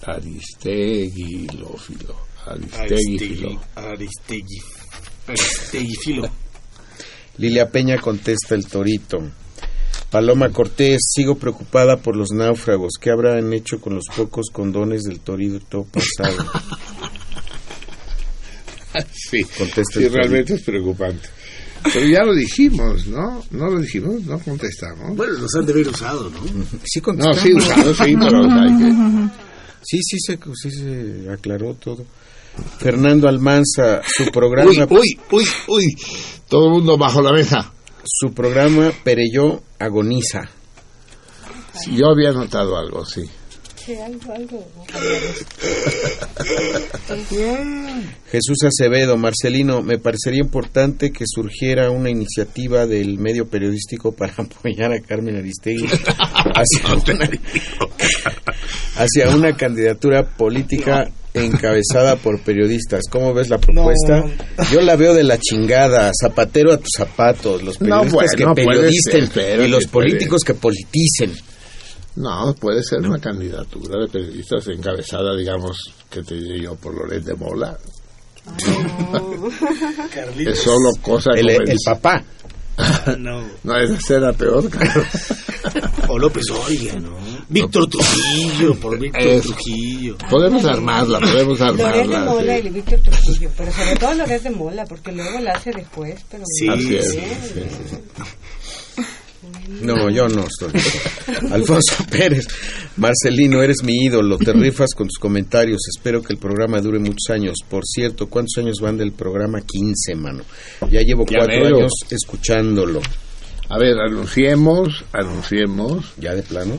aristeguilófilo. 0.05 2.15
Aristeguifilo. 2.45 3.59
Aristegui. 3.75 4.61
Filo. 6.03 6.29
Lilia 7.37 7.69
Peña 7.69 7.97
contesta 7.99 8.55
el 8.55 8.65
torito. 8.67 9.17
Paloma 10.09 10.49
Cortés, 10.51 11.01
sigo 11.13 11.35
preocupada 11.37 11.97
por 11.97 12.15
los 12.15 12.31
náufragos. 12.31 12.93
¿Qué 12.99 13.09
habrán 13.11 13.51
hecho 13.53 13.81
con 13.81 13.95
los 13.95 14.05
pocos 14.15 14.47
condones 14.51 15.03
del 15.03 15.19
torito 15.19 15.83
pasado? 15.85 16.45
Sí, 19.13 19.43
Contesta 19.43 19.99
sí, 19.99 20.05
el 20.05 20.13
realmente 20.13 20.55
es 20.55 20.63
preocupante. 20.63 21.29
Pero 21.93 22.07
ya 22.07 22.23
lo 22.23 22.33
dijimos, 22.33 23.05
¿no? 23.05 23.43
No 23.51 23.69
lo 23.69 23.79
dijimos, 23.79 24.23
no 24.23 24.39
contestamos. 24.39 25.15
Bueno, 25.15 25.33
los 25.33 25.53
han 25.53 25.65
de 25.67 25.73
haber 25.73 25.87
usado, 25.89 26.29
¿no? 26.31 26.39
Sí 26.83 26.99
No, 26.99 27.03
contestamos. 27.03 27.39
sí, 27.39 27.53
usado, 27.53 27.93
sí, 27.93 28.15
pero 28.17 28.41
o 28.41 28.49
sea, 28.49 28.61
hay 28.63 28.77
que- 28.77 29.29
Sí, 29.83 29.99
sí 30.01 30.17
se, 30.19 30.39
sí 30.55 30.71
se 30.71 31.29
aclaró 31.31 31.75
todo. 31.75 32.05
Fernando 32.79 33.27
Almanza, 33.27 34.01
su 34.05 34.31
programa, 34.31 34.69
Uy, 34.69 34.77
uy, 34.89 35.17
uy, 35.31 35.45
uy. 35.67 35.95
Todo 36.47 36.67
el 36.67 36.71
mundo 36.73 36.97
bajo 36.97 37.21
la 37.21 37.33
mesa. 37.33 37.71
su 38.03 38.33
programa 38.33 38.91
Pereyó 39.03 39.61
agoniza. 39.79 40.41
Sí, 41.73 41.97
Yo 41.97 42.07
había 42.07 42.31
notado 42.31 42.77
algo, 42.77 43.05
sí. 43.05 43.29
Jesús 48.29 48.57
Acevedo, 48.65 49.15
Marcelino, 49.15 49.81
me 49.81 49.97
parecería 49.97 50.41
importante 50.41 51.11
que 51.11 51.23
surgiera 51.25 51.89
una 51.89 52.09
iniciativa 52.09 52.85
del 52.85 53.17
medio 53.17 53.47
periodístico 53.47 54.11
para 54.11 54.33
apoyar 54.37 54.91
a 54.91 54.99
Carmen 54.99 55.37
Aristegui 55.37 55.85
hacia 55.87 57.13
una, 57.13 57.29
hacia 58.97 59.29
una 59.35 59.55
candidatura 59.55 60.35
política 60.35 61.09
encabezada 61.45 62.15
por 62.15 62.41
periodistas. 62.41 63.03
¿Cómo 63.09 63.33
ves 63.33 63.49
la 63.49 63.57
propuesta? 63.57 64.23
Yo 64.71 64.81
la 64.81 64.95
veo 64.95 65.13
de 65.13 65.23
la 65.23 65.37
chingada, 65.37 66.11
zapatero 66.19 66.73
a 66.73 66.77
tus 66.77 66.91
zapatos, 66.95 67.63
los 67.63 67.79
No, 67.81 68.01
periodistas 68.01 68.11
bueno, 68.13 68.55
que 68.55 68.63
puede 68.63 68.77
periodisten 68.77 69.31
ser, 69.31 69.59
y 69.61 69.67
los 69.67 69.85
políticos 69.87 70.43
que 70.43 70.53
politicen. 70.53 71.33
No, 72.15 72.55
puede 72.59 72.81
ser 72.83 72.99
una 72.99 73.19
candidatura 73.19 74.01
de 74.01 74.07
periodistas 74.07 74.67
encabezada, 74.67 75.35
digamos, 75.35 75.77
que 76.09 76.23
te 76.23 76.35
diré 76.35 76.61
yo, 76.61 76.75
por 76.75 76.95
Loret 76.95 77.23
de 77.23 77.35
Mola. 77.35 77.77
Carlitos. 80.13 80.53
Es 80.53 80.63
solo 80.63 80.91
cosa 81.01 81.31
El, 81.35 81.49
el 81.49 81.77
papá. 81.85 82.23
No. 83.17 83.43
No, 83.63 83.75
esa 83.75 83.99
será 83.99 84.33
peor, 84.33 84.69
Carlos. 84.69 85.07
O 86.07 86.19
López 86.19 86.45
Oiga, 86.67 86.93
¿no? 86.99 87.17
Víctor 87.49 87.87
Trujillo, 87.89 88.75
por 88.75 88.99
Víctor 88.99 89.21
Es- 89.21 89.43
Trujillo. 89.43 90.17
Podemos 90.29 90.65
armarla, 90.65 91.19
podemos 91.19 91.59
de 91.59 91.65
armarla. 91.65 92.25
Mola 92.25 92.57
sí. 92.59 92.67
y 92.67 92.69
Víctor 92.69 92.99
Trujillo, 92.99 93.49
pero 93.57 93.71
sobre 93.71 93.95
todo 93.95 94.13
Loret 94.15 94.43
de 94.43 94.49
Mola, 94.49 94.85
porque 94.85 95.11
luego 95.13 95.39
la 95.39 95.51
hace 95.53 95.71
de 95.71 95.85
juez, 95.85 96.19
pero 96.29 96.43
Sí, 96.45 96.67
Así 96.67 96.95
es. 96.95 97.11
sí, 97.11 97.19
sí, 97.19 97.61
sí, 97.61 97.95
sí. 98.97 99.03
No, 99.81 100.09
yo 100.09 100.27
no 100.27 100.45
estoy. 100.45 100.71
Alfonso 101.51 101.93
Pérez, 102.09 102.47
Marcelino, 102.97 103.61
eres 103.61 103.77
mi 103.83 103.93
ídolo, 104.05 104.37
te 104.37 104.51
rifas 104.51 104.89
con 104.95 105.07
tus 105.07 105.17
comentarios, 105.19 105.79
espero 105.95 106.21
que 106.21 106.33
el 106.33 106.39
programa 106.39 106.81
dure 106.81 106.99
muchos 106.99 107.29
años. 107.29 107.57
Por 107.69 107.83
cierto, 107.85 108.27
¿cuántos 108.27 108.57
años 108.57 108.77
van 108.81 108.97
del 108.97 109.11
programa? 109.13 109.61
15, 109.61 110.15
mano. 110.15 110.43
Ya 110.89 111.01
llevo 111.01 111.25
Ya 111.29 111.37
cuatro 111.39 111.63
veo. 111.63 111.77
años 111.77 111.91
escuchándolo. 112.09 113.01
A 113.69 113.77
ver, 113.77 113.97
anunciemos, 113.99 115.03
anunciemos, 115.13 116.13
¿Ya 116.17 116.33
de 116.33 116.43
plano? 116.43 116.77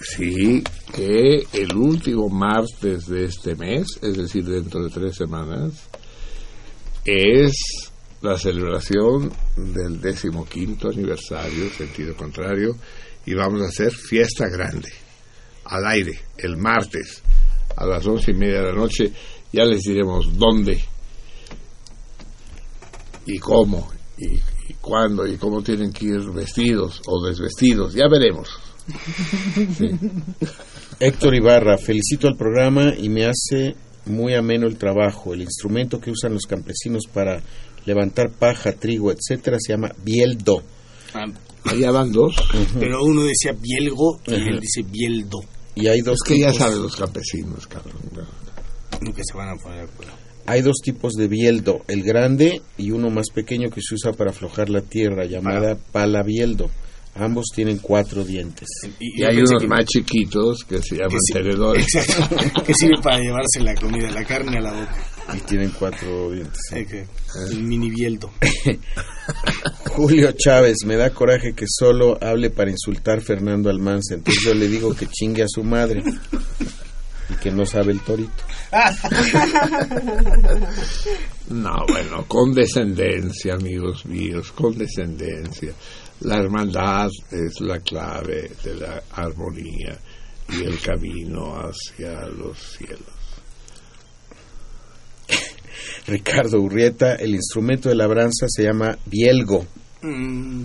Sí, 0.00 0.62
que 0.94 1.46
el 1.52 1.74
último 1.76 2.28
martes 2.28 3.06
de 3.06 3.24
este 3.24 3.54
mes, 3.54 3.86
es 4.02 4.16
decir, 4.16 4.44
dentro 4.44 4.82
de 4.84 4.90
tres 4.90 5.16
semanas, 5.16 5.88
es 7.04 7.52
la 8.20 8.36
celebración 8.36 9.32
del 9.56 10.00
decimoquinto 10.00 10.88
aniversario, 10.88 11.70
sentido 11.70 12.16
contrario, 12.16 12.76
y 13.26 13.34
vamos 13.34 13.62
a 13.62 13.66
hacer 13.66 13.92
fiesta 13.92 14.48
grande, 14.48 14.90
al 15.64 15.86
aire, 15.86 16.18
el 16.38 16.56
martes, 16.56 17.22
a 17.76 17.86
las 17.86 18.06
once 18.06 18.32
y 18.32 18.34
media 18.34 18.60
de 18.60 18.72
la 18.72 18.74
noche, 18.74 19.12
ya 19.52 19.64
les 19.64 19.82
diremos 19.82 20.36
dónde 20.36 20.80
y 23.26 23.38
cómo 23.38 23.90
y, 24.16 24.74
cuándo 24.80 25.26
y 25.26 25.36
cómo 25.36 25.62
tienen 25.62 25.92
que 25.92 26.06
ir 26.06 26.30
vestidos 26.32 27.00
o 27.06 27.24
desvestidos, 27.26 27.94
ya 27.94 28.08
veremos. 28.08 28.48
Héctor 31.00 31.34
Ibarra, 31.34 31.78
felicito 31.78 32.26
al 32.28 32.36
programa 32.36 32.94
y 32.96 33.08
me 33.08 33.26
hace 33.26 33.74
muy 34.06 34.34
ameno 34.34 34.66
el 34.66 34.76
trabajo. 34.76 35.34
El 35.34 35.42
instrumento 35.42 36.00
que 36.00 36.10
usan 36.10 36.34
los 36.34 36.44
campesinos 36.46 37.04
para 37.12 37.40
levantar 37.86 38.30
paja, 38.30 38.72
trigo, 38.72 39.12
etcétera, 39.12 39.58
se 39.60 39.72
llama 39.72 39.92
bieldo. 40.04 40.62
Ah, 41.14 41.26
Allá 41.64 41.90
van 41.90 42.12
dos. 42.12 42.34
pero 42.78 43.02
uno 43.04 43.22
decía 43.24 43.52
bielgo 43.52 44.20
y 44.26 44.34
él 44.34 44.60
dice 44.60 44.82
bieldo. 44.82 45.38
Y 45.74 45.86
hay 45.86 46.00
dos 46.00 46.18
Es 46.22 46.28
que 46.28 46.38
ya 46.38 46.50
tipos- 46.50 46.58
saben 46.58 46.82
los 46.82 46.96
campesinos, 46.96 47.66
Carlos. 47.66 47.94
Nunca 49.00 49.22
se 49.24 49.36
van 49.36 49.50
a 49.50 49.56
poner 49.56 49.78
de 49.78 49.84
acuerdo. 49.92 50.12
Hay 50.46 50.62
dos 50.62 50.76
tipos 50.82 51.12
de 51.12 51.28
bieldo, 51.28 51.82
el 51.88 52.02
grande 52.02 52.62
y 52.78 52.90
uno 52.90 53.10
más 53.10 53.26
pequeño 53.34 53.68
que 53.70 53.82
se 53.82 53.94
usa 53.94 54.12
para 54.12 54.30
aflojar 54.30 54.70
la 54.70 54.80
tierra, 54.80 55.26
llamada 55.26 55.76
pala 55.92 56.22
bieldo. 56.22 56.70
Ambos 57.18 57.46
tienen 57.54 57.78
cuatro 57.78 58.24
dientes. 58.24 58.68
Y 59.00 59.20
yo 59.20 59.28
hay 59.28 59.38
unos 59.38 59.60
que- 59.60 59.66
más 59.66 59.84
chiquitos 59.86 60.64
que 60.64 60.80
se 60.80 60.96
llaman 60.96 61.18
sí. 61.20 61.32
tenedores. 61.32 61.86
Exacto. 61.94 62.62
que 62.64 62.74
sirve 62.74 63.00
para 63.02 63.18
llevarse 63.18 63.60
la 63.60 63.74
comida, 63.74 64.10
la 64.10 64.24
carne 64.24 64.58
a 64.58 64.60
la 64.60 64.72
boca. 64.72 64.96
Y 65.34 65.40
tienen 65.40 65.70
cuatro 65.78 66.30
dientes. 66.30 66.58
sí. 66.70 66.76
Eh, 66.78 66.86
que- 66.86 67.06
El 67.50 67.62
mini 67.64 67.90
bieldo. 67.90 68.30
Julio 69.90 70.32
Chávez, 70.32 70.76
me 70.86 70.96
da 70.96 71.10
coraje 71.10 71.52
que 71.54 71.66
solo 71.68 72.16
hable 72.22 72.50
para 72.50 72.70
insultar 72.70 73.20
Fernando 73.20 73.68
Almanza. 73.68 74.14
Entonces 74.14 74.42
yo 74.44 74.54
le 74.54 74.68
digo 74.68 74.94
que 74.94 75.06
chingue 75.06 75.42
a 75.42 75.48
su 75.48 75.62
madre 75.64 76.02
y 77.30 77.34
que 77.42 77.50
no 77.50 77.66
sabe 77.66 77.92
el 77.92 78.00
torito. 78.00 78.30
No, 81.50 81.84
bueno, 81.88 82.24
condescendencia, 82.26 83.54
amigos 83.54 84.04
míos, 84.06 84.52
condescendencia. 84.52 85.72
La 86.20 86.38
hermandad 86.38 87.10
es 87.30 87.60
la 87.60 87.78
clave 87.78 88.50
de 88.64 88.74
la 88.74 89.02
armonía 89.12 89.98
y 90.48 90.64
el 90.64 90.80
camino 90.80 91.54
hacia 91.54 92.26
los 92.26 92.58
cielos. 92.58 93.02
Ricardo 96.06 96.60
Urrieta, 96.60 97.14
el 97.14 97.34
instrumento 97.34 97.88
de 97.88 97.94
labranza 97.94 98.46
se 98.48 98.64
llama 98.64 98.98
bielgo. 99.06 99.64
Mm, 100.02 100.64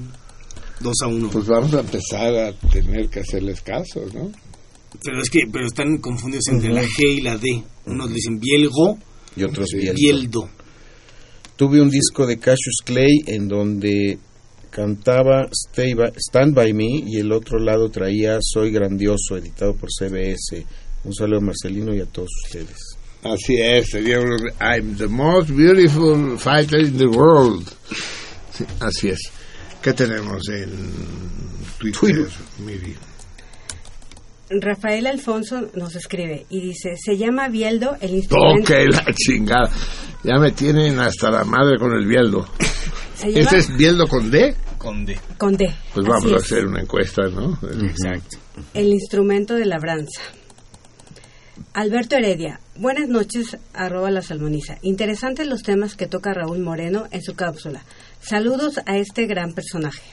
dos 0.79 0.95
a 1.03 1.07
uno. 1.07 1.29
Pues 1.29 1.45
vamos 1.45 1.73
a 1.75 1.81
empezar 1.81 2.35
a 2.35 2.53
tener 2.53 3.09
que 3.09 3.19
hacerles 3.19 3.61
caso, 3.61 4.01
¿no? 4.13 4.31
Pero 5.03 5.21
es 5.21 5.29
que 5.29 5.41
pero 5.51 5.65
están 5.65 5.97
confundidos 5.97 6.47
entre 6.49 6.71
la 6.71 6.83
G 6.83 7.17
y 7.17 7.21
la 7.21 7.37
D. 7.37 7.63
Unos 7.85 8.09
le 8.09 8.15
dicen 8.15 8.39
bielgo, 8.39 8.97
Y 9.35 9.43
otros 9.43 9.69
bieldo. 9.73 9.93
bieldo. 9.93 10.49
Tuve 11.55 11.81
un 11.81 11.89
disco 11.89 12.25
de 12.25 12.37
Cassius 12.37 12.77
Clay 12.83 13.21
en 13.27 13.47
donde 13.47 14.17
cantaba 14.73 15.47
Stay 15.51 15.93
By- 15.93 16.13
Stand 16.17 16.55
By 16.55 16.73
Me 16.73 17.03
y 17.05 17.17
el 17.19 17.31
otro 17.31 17.59
lado 17.59 17.89
traía 17.89 18.39
Soy 18.41 18.71
Grandioso, 18.71 19.37
editado 19.37 19.75
por 19.75 19.89
CBS. 19.91 20.65
Un 21.03 21.13
saludo 21.13 21.37
a 21.39 21.41
Marcelino 21.41 21.93
y 21.93 21.99
a 21.99 22.05
todos 22.05 22.29
ustedes. 22.45 22.77
Así 23.23 23.55
es, 23.57 23.93
I'm 24.59 24.97
the 24.97 25.07
most 25.07 25.49
beautiful 25.51 26.37
fighter 26.37 26.81
in 26.81 26.97
the 26.97 27.05
world. 27.07 27.65
Sí, 28.51 28.65
así 28.79 29.09
es. 29.09 29.19
¿Qué 29.81 29.93
tenemos 29.93 30.41
en 30.49 30.71
Twitter, 31.79 32.27
Miri? 32.65 32.95
Rafael 34.49 35.07
Alfonso 35.07 35.69
nos 35.75 35.95
escribe 35.95 36.45
y 36.49 36.61
dice, 36.61 36.95
se 36.97 37.17
llama 37.17 37.47
bieldo 37.47 37.95
el 38.01 38.15
instrumento... 38.15 38.61
Toque 38.61 38.85
la 38.87 39.05
chingada. 39.13 39.71
Ya 40.23 40.37
me 40.37 40.51
tienen 40.51 40.99
hasta 40.99 41.31
la 41.31 41.43
madre 41.43 41.77
con 41.79 41.91
el 41.93 42.05
bieldo. 42.05 42.47
Se 43.15 43.27
llama 43.31 43.39
¿Este 43.41 43.57
es 43.57 43.77
bieldo 43.77 44.07
con 44.07 44.29
D? 44.31 44.55
Con 44.77 45.05
D. 45.05 45.17
con 45.37 45.55
D. 45.55 45.73
Pues 45.93 46.05
vamos 46.05 46.25
Así 46.25 46.33
a 46.33 46.37
es, 46.37 46.43
hacer 46.43 46.65
una 46.65 46.81
encuesta, 46.81 47.23
¿no? 47.27 47.57
Exacto. 47.83 48.37
El 48.73 48.87
instrumento 48.87 49.55
de 49.55 49.65
labranza. 49.65 50.21
Alberto 51.73 52.15
Heredia, 52.15 52.59
buenas 52.75 53.07
noches, 53.07 53.57
arroba 53.73 54.11
la 54.11 54.21
salmoniza. 54.21 54.77
Interesantes 54.81 55.47
los 55.47 55.63
temas 55.63 55.95
que 55.95 56.07
toca 56.07 56.33
Raúl 56.33 56.59
Moreno 56.59 57.05
en 57.11 57.21
su 57.21 57.35
cápsula. 57.35 57.83
Saludos 58.21 58.79
a 58.85 58.97
este 58.97 59.25
gran 59.25 59.53
personaje. 59.53 60.03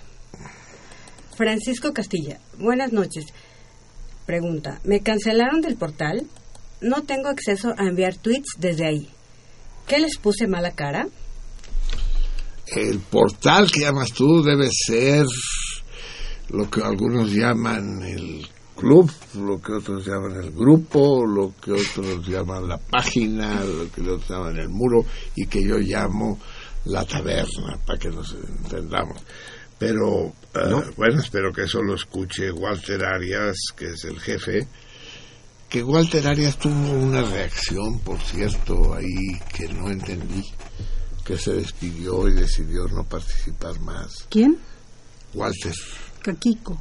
Francisco 1.37 1.93
Castilla, 1.93 2.39
buenas 2.59 2.93
noches. 2.93 3.27
Pregunta, 4.27 4.81
¿me 4.85 5.01
cancelaron 5.01 5.61
del 5.61 5.77
portal? 5.77 6.27
No 6.81 7.03
tengo 7.03 7.29
acceso 7.29 7.75
a 7.77 7.85
enviar 7.89 8.15
tweets 8.17 8.57
desde 8.59 8.87
ahí. 8.87 9.09
¿Qué 9.87 9.99
les 9.99 10.19
puse 10.19 10.47
mala 10.47 10.71
cara? 10.73 11.09
El 12.77 13.01
portal 13.01 13.71
que 13.71 13.81
llamas 13.81 14.13
tú 14.13 14.43
debe 14.43 14.69
ser 14.71 15.27
lo 16.51 16.71
que 16.71 16.83
algunos 16.83 17.33
llaman 17.33 18.03
el 18.03 18.47
club, 18.77 19.11
lo 19.35 19.61
que 19.61 19.73
otros 19.73 20.07
llaman 20.07 20.37
el 20.37 20.53
grupo, 20.53 21.27
lo 21.27 21.53
que 21.61 21.73
otros 21.73 22.27
llaman 22.27 22.69
la 22.69 22.79
página, 22.79 23.63
lo 23.65 23.91
que 23.91 24.01
otros 24.01 24.29
llaman 24.29 24.57
el 24.57 24.69
muro 24.69 25.05
y 25.37 25.47
que 25.47 25.63
yo 25.63 25.79
llamo 25.79 26.39
la 26.87 27.05
taberna, 27.05 27.79
para 27.85 27.99
que 27.99 28.09
nos 28.09 28.35
entendamos. 28.35 29.23
Pero, 29.79 30.27
eh, 30.55 30.93
bueno, 30.97 31.21
espero 31.21 31.53
que 31.53 31.63
eso 31.63 31.83
lo 31.83 31.95
escuche 31.95 32.51
Walter 32.53 33.05
Arias, 33.05 33.57
que 33.77 33.87
es 33.87 34.05
el 34.05 34.21
jefe. 34.21 34.67
Que 35.69 35.83
Walter 35.83 36.27
Arias 36.27 36.59
tuvo 36.59 36.93
una 36.93 37.23
reacción, 37.23 38.01
por 38.01 38.21
cierto, 38.21 38.95
ahí 38.95 39.39
que 39.57 39.73
no 39.73 39.91
entendí, 39.91 40.45
que 41.31 41.39
se 41.39 41.52
despidió 41.55 42.28
y 42.28 42.32
decidió 42.32 42.86
no 42.89 43.05
participar 43.05 43.78
más. 43.81 44.27
¿Quién? 44.28 44.57
Walter. 45.35 45.73
Caquico. 46.23 46.81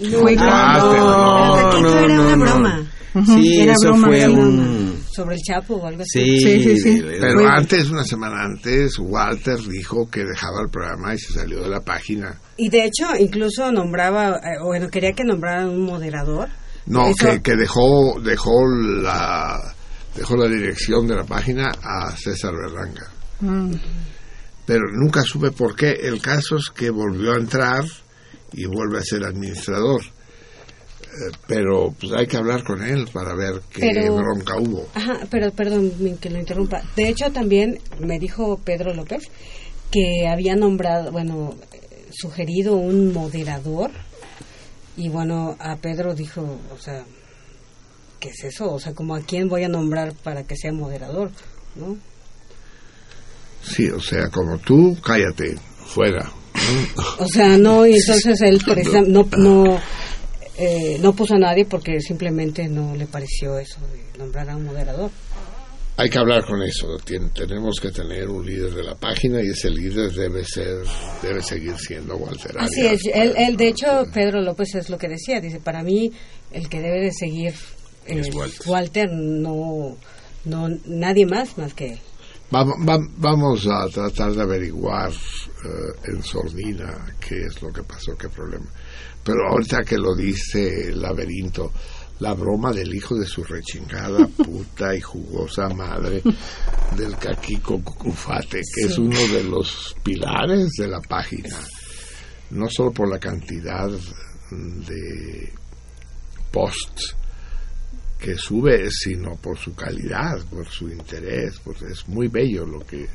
No, 0.00 0.18
Fue 0.20 0.36
Ah, 0.38 1.68
aquí 1.70 1.82
no, 1.82 1.98
era 1.98 2.14
no, 2.14 2.22
una 2.22 2.36
no. 2.36 2.44
broma 2.44 2.92
Sí, 3.26 3.60
era 3.60 3.72
eso 3.72 3.88
broma, 3.88 4.06
fue 4.08 4.28
un... 4.28 5.02
sobre 5.12 5.34
el 5.34 5.40
Chapo 5.42 5.74
o 5.76 5.86
algo 5.86 6.02
así. 6.02 6.38
Sí, 6.38 6.40
Sí, 6.40 6.62
sí, 6.62 6.76
sí. 6.78 7.02
Pero 7.18 7.40
Fue- 7.40 7.48
antes, 7.48 7.90
una 7.90 8.04
semana 8.04 8.44
antes, 8.44 8.96
Walter 9.00 9.58
dijo 9.58 10.08
que 10.08 10.20
dejaba 10.24 10.60
el 10.62 10.68
programa 10.70 11.14
y 11.14 11.18
se 11.18 11.32
salió 11.32 11.62
de 11.62 11.68
la 11.68 11.80
página. 11.80 12.38
Y 12.56 12.68
de 12.68 12.84
hecho, 12.84 13.06
incluso 13.18 13.72
nombraba, 13.72 14.36
eh, 14.36 14.62
bueno, 14.64 14.88
quería 14.88 15.12
que 15.14 15.24
nombraran 15.24 15.68
un 15.70 15.84
moderador. 15.86 16.48
No, 16.86 17.08
Eso- 17.08 17.26
que, 17.26 17.42
que 17.42 17.56
dejó, 17.56 18.20
dejó 18.20 18.52
la 19.02 19.74
dejó 20.14 20.36
la 20.36 20.46
dirección 20.48 21.06
de 21.08 21.16
la 21.16 21.24
página 21.24 21.72
a 21.82 22.10
César 22.16 22.52
Berlanga. 22.54 23.06
Mm. 23.40 23.72
Pero 24.66 24.82
nunca 24.92 25.22
supe 25.22 25.50
por 25.50 25.74
qué. 25.74 25.92
El 25.92 26.20
caso 26.20 26.56
es 26.56 26.68
que 26.70 26.90
volvió 26.90 27.32
a 27.32 27.36
entrar 27.36 27.84
y 28.52 28.66
vuelve 28.66 28.98
a 28.98 29.02
ser 29.02 29.24
administrador. 29.24 30.02
Eh, 30.02 31.32
pero 31.46 31.94
pues 31.98 32.12
hay 32.12 32.26
que 32.26 32.36
hablar 32.36 32.62
con 32.64 32.82
él 32.82 33.08
para 33.12 33.34
ver 33.34 33.62
qué 33.70 33.80
Pero- 33.80 34.16
bronca 34.16 34.56
hubo. 34.58 34.88
Ajá, 34.94 35.20
pero 35.30 35.50
perdón 35.52 35.90
que 36.20 36.30
lo 36.30 36.38
interrumpa. 36.38 36.82
De 36.96 37.08
hecho, 37.08 37.30
también 37.32 37.78
me 37.98 38.18
dijo 38.18 38.58
Pedro 38.62 38.92
López 38.94 39.22
que 39.90 40.28
había 40.28 40.54
nombrado, 40.54 41.10
bueno, 41.12 41.54
sugerido 42.10 42.76
un 42.76 43.12
moderador 43.12 43.90
Y 44.98 45.08
bueno, 45.10 45.56
a 45.60 45.76
Pedro 45.76 46.14
dijo, 46.14 46.58
o 46.74 46.78
sea, 46.78 47.04
¿qué 48.18 48.30
es 48.30 48.42
eso? 48.44 48.72
O 48.72 48.80
sea, 48.80 48.94
como 48.94 49.14
a 49.14 49.20
quién 49.20 49.48
voy 49.48 49.62
a 49.62 49.68
nombrar 49.68 50.12
para 50.12 50.42
que 50.42 50.56
sea 50.56 50.72
moderador, 50.72 51.30
¿no? 51.76 51.96
Sí, 53.68 53.88
o 53.88 54.00
sea, 54.00 54.28
como 54.28 54.58
tú, 54.58 54.96
cállate, 55.02 55.56
fuera. 55.86 56.30
O 57.18 57.26
sea, 57.28 57.56
no, 57.58 57.86
y 57.86 57.94
entonces 57.96 58.40
él, 58.42 58.60
por 58.66 58.78
ejemplo, 58.78 59.26
no, 59.36 59.64
no, 59.64 59.80
eh, 60.58 60.98
no 61.00 61.12
puso 61.14 61.34
a 61.34 61.38
nadie 61.38 61.64
porque 61.64 62.00
simplemente 62.00 62.68
no 62.68 62.94
le 62.96 63.06
pareció 63.06 63.58
eso 63.58 63.78
de 63.92 64.18
nombrar 64.18 64.50
a 64.50 64.56
un 64.56 64.64
moderador. 64.64 65.10
Hay 65.96 66.08
que 66.10 66.18
hablar 66.18 66.44
con 66.46 66.62
eso. 66.62 66.96
Tien- 67.04 67.32
tenemos 67.32 67.80
que 67.80 67.90
tener 67.90 68.28
un 68.28 68.46
líder 68.46 68.72
de 68.72 68.84
la 68.84 68.94
página 68.94 69.42
y 69.42 69.48
ese 69.48 69.68
líder 69.70 70.12
debe 70.12 70.44
ser, 70.44 70.78
debe 71.22 71.42
seguir 71.42 71.76
siendo 71.76 72.16
Walter 72.16 72.56
Así 72.58 72.86
es, 72.86 73.00
él, 73.12 73.34
él, 73.36 73.56
de 73.56 73.68
hecho, 73.68 74.04
Pedro 74.14 74.40
López 74.40 74.74
es 74.76 74.90
lo 74.90 74.98
que 74.98 75.08
decía, 75.08 75.40
dice, 75.40 75.58
para 75.58 75.82
mí 75.82 76.12
el 76.52 76.68
que 76.68 76.80
debe 76.80 77.00
de 77.00 77.12
seguir 77.12 77.52
Es 78.06 78.32
Walter. 78.32 78.60
Walter, 78.66 79.08
no, 79.12 79.96
no, 80.44 80.68
nadie 80.86 81.26
más 81.26 81.58
más 81.58 81.74
que 81.74 81.94
él. 81.94 81.98
Vamos, 82.50 82.76
vam- 82.78 83.10
vamos 83.18 83.66
a 83.66 83.86
tratar 83.88 84.32
de 84.32 84.42
averiguar 84.42 85.10
eh, 85.12 86.10
en 86.12 86.22
sordina 86.22 87.14
qué 87.20 87.42
es 87.46 87.60
lo 87.60 87.70
que 87.72 87.82
pasó, 87.82 88.16
qué 88.16 88.28
problema. 88.28 88.64
Pero 89.22 89.48
ahorita 89.50 89.82
que 89.84 89.98
lo 89.98 90.14
dice 90.14 90.88
el 90.88 91.02
laberinto, 91.02 91.70
la 92.20 92.32
broma 92.32 92.72
del 92.72 92.94
hijo 92.94 93.14
de 93.16 93.26
su 93.26 93.44
rechingada 93.44 94.26
puta 94.36 94.94
y 94.96 95.00
jugosa 95.00 95.68
madre 95.68 96.22
del 96.96 97.16
Caquico 97.18 97.82
Cucufate, 97.82 98.62
que 98.74 98.80
es 98.86 98.96
uno 98.96 99.18
de 99.28 99.44
los 99.44 99.94
pilares 100.02 100.70
de 100.78 100.88
la 100.88 101.00
página, 101.02 101.54
no 102.50 102.66
solo 102.70 102.92
por 102.92 103.10
la 103.10 103.18
cantidad 103.18 103.90
de 104.50 105.52
posts 106.50 107.14
que 108.18 108.36
sube, 108.36 108.90
sino 108.90 109.36
por 109.36 109.58
su 109.58 109.74
calidad, 109.74 110.44
por 110.50 110.68
su 110.68 110.88
interés, 110.88 111.60
porque 111.62 111.86
es 111.86 112.08
muy 112.08 112.28
bello 112.28 112.66
lo 112.66 112.80
que 112.80 113.06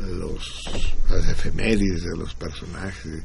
los 0.00 0.62
las 1.08 1.28
efemérides 1.28 2.02
de 2.02 2.16
los 2.16 2.34
personajes 2.34 3.22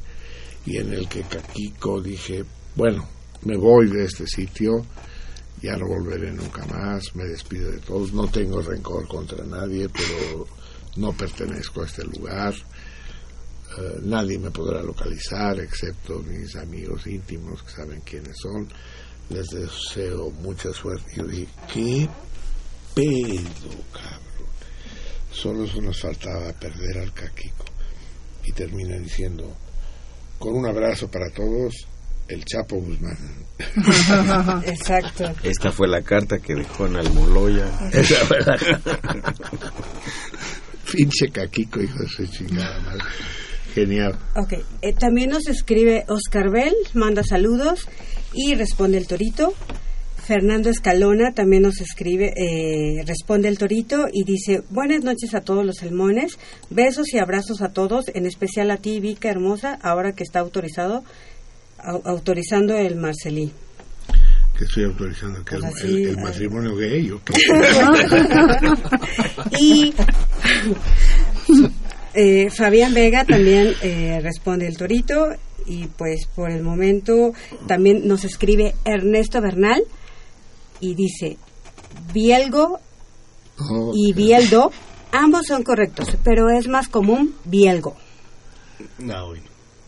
y 0.64 0.76
en 0.78 0.92
el 0.92 1.08
que 1.08 1.22
Caquico 1.22 2.00
dije, 2.00 2.44
bueno, 2.76 3.08
me 3.42 3.56
voy 3.56 3.88
de 3.88 4.04
este 4.04 4.26
sitio, 4.26 4.86
ya 5.60 5.76
no 5.76 5.88
volveré 5.88 6.32
nunca 6.32 6.64
más, 6.66 7.14
me 7.14 7.24
despido 7.24 7.70
de 7.70 7.78
todos, 7.78 8.12
no 8.12 8.28
tengo 8.28 8.62
rencor 8.62 9.06
contra 9.08 9.44
nadie, 9.44 9.88
pero 9.88 10.46
no 10.96 11.12
pertenezco 11.12 11.82
a 11.82 11.86
este 11.86 12.04
lugar, 12.04 12.54
eh, 12.54 13.98
nadie 14.02 14.38
me 14.38 14.50
podrá 14.50 14.82
localizar 14.82 15.58
excepto 15.58 16.20
mis 16.20 16.54
amigos 16.56 17.06
íntimos 17.06 17.62
que 17.62 17.70
saben 17.70 18.00
quiénes 18.02 18.36
son, 18.40 18.68
les 19.32 19.46
deseo 19.48 20.30
mucha 20.42 20.72
suerte. 20.72 21.04
Yo 21.16 21.24
dije, 21.24 21.48
¿qué 21.72 22.08
pedo, 22.94 23.82
cabrón? 23.92 24.20
Solo 25.30 25.64
eso 25.64 25.80
nos 25.80 26.00
faltaba 26.00 26.52
perder 26.52 26.98
al 26.98 27.12
Caquico. 27.12 27.64
Y 28.44 28.52
termina 28.52 28.96
diciendo, 28.98 29.56
con 30.38 30.54
un 30.54 30.66
abrazo 30.66 31.08
para 31.10 31.30
todos, 31.30 31.74
el 32.28 32.44
Chapo 32.44 32.76
Guzmán. 32.76 33.16
Exacto. 34.66 35.32
Esta 35.42 35.70
fue 35.72 35.88
la 35.88 36.02
carta 36.02 36.38
que 36.38 36.54
dejó 36.54 36.86
en 36.86 36.96
Almoloya. 36.96 37.66
Esa 37.92 38.16
fue 38.26 38.40
la- 38.40 39.32
Pinche 40.92 41.30
Caquico, 41.30 41.80
hijo 41.80 41.98
de 42.00 42.08
su 42.08 42.26
chingada 42.26 42.78
madre. 42.80 43.04
Genial. 43.74 44.18
Ok, 44.36 44.52
eh, 44.82 44.92
también 44.92 45.30
nos 45.30 45.46
escribe 45.48 46.04
Oscar 46.08 46.50
Bell, 46.50 46.74
manda 46.92 47.22
saludos 47.24 47.88
y 48.34 48.54
responde 48.54 48.98
el 48.98 49.06
torito. 49.06 49.54
Fernando 50.24 50.70
Escalona 50.70 51.32
también 51.32 51.64
nos 51.64 51.80
escribe, 51.80 52.32
eh, 52.36 53.02
responde 53.04 53.48
el 53.48 53.58
torito 53.58 54.06
y 54.12 54.22
dice, 54.24 54.62
buenas 54.70 55.02
noches 55.02 55.34
a 55.34 55.40
todos 55.40 55.66
los 55.66 55.78
salmones, 55.78 56.38
besos 56.70 57.12
y 57.12 57.18
abrazos 57.18 57.60
a 57.60 57.72
todos, 57.72 58.04
en 58.14 58.26
especial 58.26 58.70
a 58.70 58.76
ti, 58.76 59.00
Vika 59.00 59.30
hermosa, 59.30 59.80
ahora 59.82 60.12
que 60.12 60.22
está 60.22 60.38
autorizado, 60.38 61.02
au- 61.78 62.02
autorizando 62.04 62.76
el 62.76 62.94
Marcelí. 62.94 63.50
Que 64.56 64.64
estoy 64.64 64.84
autorizando 64.84 65.44
que 65.44 65.56
el, 65.56 65.60
Pues 65.62 65.82
el- 65.82 65.96
el 66.06 66.18
eh. 66.18 66.22
matrimonio 66.22 66.76
gay 66.76 67.10
o 67.10 67.20
qué. 67.24 67.32
y 69.60 69.92
eh, 72.14 72.48
Fabián 72.50 72.94
Vega 72.94 73.24
también 73.24 73.72
eh, 73.82 74.20
responde 74.22 74.68
el 74.68 74.76
torito 74.76 75.28
y 75.66 75.86
pues 75.86 76.26
por 76.34 76.50
el 76.50 76.62
momento 76.62 77.32
también 77.66 78.06
nos 78.06 78.24
escribe 78.24 78.74
Ernesto 78.84 79.40
Bernal 79.40 79.82
y 80.80 80.94
dice 80.94 81.38
Bielgo 82.12 82.80
Oh, 83.58 83.92
y 83.94 84.12
Bieldo 84.14 84.72
ambos 85.12 85.42
son 85.46 85.62
correctos 85.62 86.16
pero 86.24 86.48
es 86.50 86.68
más 86.68 86.88
común 86.88 87.34
Bielgo 87.44 87.96
No, 88.98 89.26
bueno. 89.26 89.42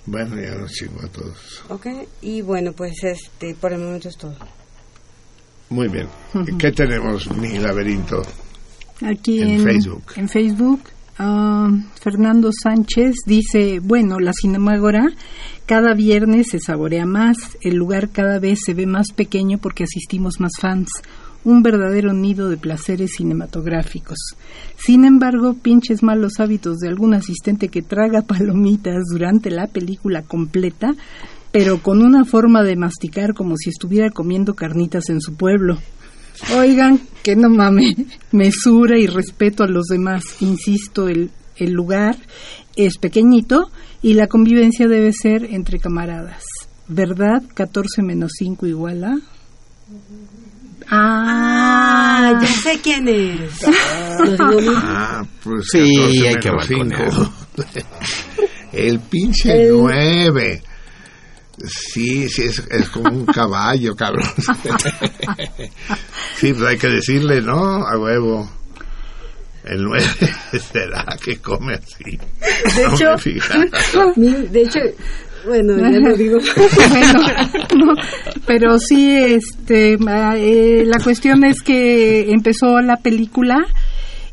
Bueno, 0.07 0.37
ya 0.39 0.55
nos 0.57 0.71
chingó 0.73 1.01
a 1.03 1.09
todos. 1.09 1.63
¿ok? 1.71 1.87
y 2.21 2.43
bueno 2.43 2.73
pues 2.73 3.03
este 3.03 3.55
por 3.55 3.73
el 3.73 3.81
momento 3.81 4.09
es 4.09 4.17
todo 4.19 4.37
Muy 5.71 5.89
bien. 5.89 6.09
¿Qué 6.59 6.71
tenemos, 6.73 7.27
mi 7.37 7.59
laberinto? 7.59 8.23
Aquí 9.03 9.41
En 9.41 9.51
en, 9.53 9.61
Facebook. 9.65 10.05
En 10.17 10.29
Facebook, 10.29 10.81
ah, 11.19 11.69
Fernando 12.01 12.51
Sánchez 12.53 13.15
dice, 13.27 13.81
bueno, 13.83 14.21
la 14.21 14.33
Cinemágora 14.33 15.07
cada 15.67 15.95
viernes 15.95 16.49
se 16.51 16.61
saborea 16.61 17.07
más, 17.07 17.37
el 17.63 17.77
lugar 17.77 18.11
cada 18.11 18.39
vez 18.39 18.61
se 18.65 18.75
ve 18.75 18.87
más 18.87 19.13
pequeño 19.15 19.59
porque 19.59 19.85
asistimos 19.85 20.39
más 20.39 20.53
fans, 20.61 20.91
un 21.45 21.63
verdadero 21.63 22.13
nido 22.13 22.49
de 22.49 22.57
placeres 22.57 23.13
cinematográficos. 23.17 24.19
Sin 24.77 25.05
embargo, 25.05 25.55
pinches 25.55 26.03
malos 26.03 26.41
hábitos 26.41 26.79
de 26.79 26.89
algún 26.89 27.15
asistente 27.15 27.69
que 27.69 27.83
traga 27.83 28.23
palomitas 28.23 29.05
durante 29.11 29.51
la 29.51 29.67
película 29.67 30.23
completa, 30.23 30.95
pero 31.53 31.81
con 31.83 32.03
una 32.03 32.25
forma 32.25 32.63
de 32.63 32.77
masticar 32.77 33.33
como 33.33 33.57
si 33.57 33.71
estuviera 33.71 34.11
comiendo 34.11 34.55
carnitas 34.55 35.09
en 35.09 35.21
su 35.21 35.35
pueblo. 35.35 35.79
Oigan, 36.59 37.01
que 37.23 37.37
no 37.37 37.49
mame, 37.49 37.95
mesura 38.33 38.99
y 38.99 39.07
respeto 39.07 39.63
a 39.63 39.69
los 39.69 39.87
demás. 39.87 40.25
Insisto, 40.41 41.09
el, 41.09 41.31
el 41.57 41.73
lugar 41.73 42.17
es 42.77 42.99
pequeñito 42.99 43.71
y 44.05 44.15
la 44.15 44.29
convivencia 44.29 44.87
debe 44.87 45.13
ser 45.13 45.47
entre 45.47 45.81
camaradas. 45.81 46.45
¿Verdad? 46.87 47.43
14 47.55 48.03
menos 48.03 48.33
5 48.39 48.67
igual 48.67 49.03
a... 49.05 49.17
Ah, 50.91 52.39
ya 52.43 52.47
sé 52.47 52.79
quién 52.83 53.09
es. 53.09 53.65
Ah, 54.39 55.25
pues 55.43 55.65
Sí, 55.73 55.97
14 55.97 56.29
hay 56.29 56.35
que 56.37 56.51
cinco. 56.67 57.33
El 58.73 59.01
pinche 59.01 59.63
El- 59.69 59.79
nueve. 59.79 60.63
Sí, 61.67 62.29
sí, 62.29 62.43
es, 62.43 62.59
es 62.71 62.89
como 62.91 63.09
un 63.11 63.25
caballo, 63.27 63.95
cabrón. 63.97 64.29
Sí, 66.37 66.53
pues 66.53 66.65
hay 66.69 66.77
que 66.77 66.89
decirle, 66.89 67.41
¿no? 67.41 67.87
A 67.87 67.97
huevo. 67.99 68.51
El 69.65 69.83
nueve 69.85 70.05
será 70.73 71.05
que 71.25 71.39
come 71.39 71.75
así. 71.75 72.19
De 72.77 72.83
No 72.83 72.95
hecho, 72.95 73.11
me 73.13 73.19
fijaba. 73.19 73.65
mi- 74.17 74.47
de 74.49 74.63
hecho, 74.63 74.79
bueno, 75.47 75.77
ya 75.79 75.99
lo 76.01 76.17
digo. 76.17 76.39
bueno, 76.91 77.21
no, 77.77 77.93
pero 78.47 78.79
sí, 78.79 79.11
este, 79.11 79.95
eh, 79.95 80.85
la 80.87 80.99
cuestión 81.03 81.45
es 81.45 81.63
que 81.63 82.31
empezó 82.31 82.81
la 82.81 82.97
película 82.97 83.57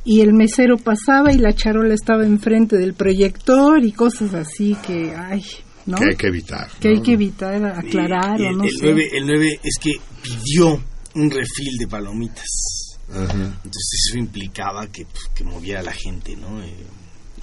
y 0.03 0.21
el 0.21 0.33
mesero 0.33 0.77
pasaba 0.77 1.31
y 1.31 1.37
la 1.37 1.53
charola 1.53 1.93
estaba 1.93 2.25
enfrente 2.25 2.77
del 2.77 2.93
proyector 2.93 3.83
y 3.83 3.91
cosas 3.91 4.33
así 4.33 4.75
que, 4.85 5.13
ay, 5.15 5.43
¿no? 5.85 5.97
Que 5.97 6.05
hay 6.09 6.15
que 6.15 6.27
evitar. 6.27 6.67
Que 6.79 6.87
hay 6.89 7.01
que 7.01 7.13
evitar, 7.13 7.63
aclarar 7.65 8.39
Y 8.39 8.43
o 8.45 8.49
el, 8.49 8.57
no 8.57 8.63
el 8.63 8.69
sé. 8.71 8.77
9, 8.83 9.07
el 9.13 9.25
9 9.27 9.59
es 9.63 9.75
que 9.81 9.91
pidió 10.23 10.81
un 11.15 11.29
refil 11.29 11.77
de 11.79 11.87
palomitas. 11.87 12.80
Ajá. 13.13 13.33
Entonces 13.33 14.05
eso 14.07 14.17
implicaba 14.17 14.88
que, 14.88 15.05
pues, 15.05 15.23
que 15.35 15.43
moviera 15.43 15.79
a 15.81 15.83
la 15.83 15.93
gente, 15.93 16.35
¿no? 16.35 16.61
Eh, 16.63 16.73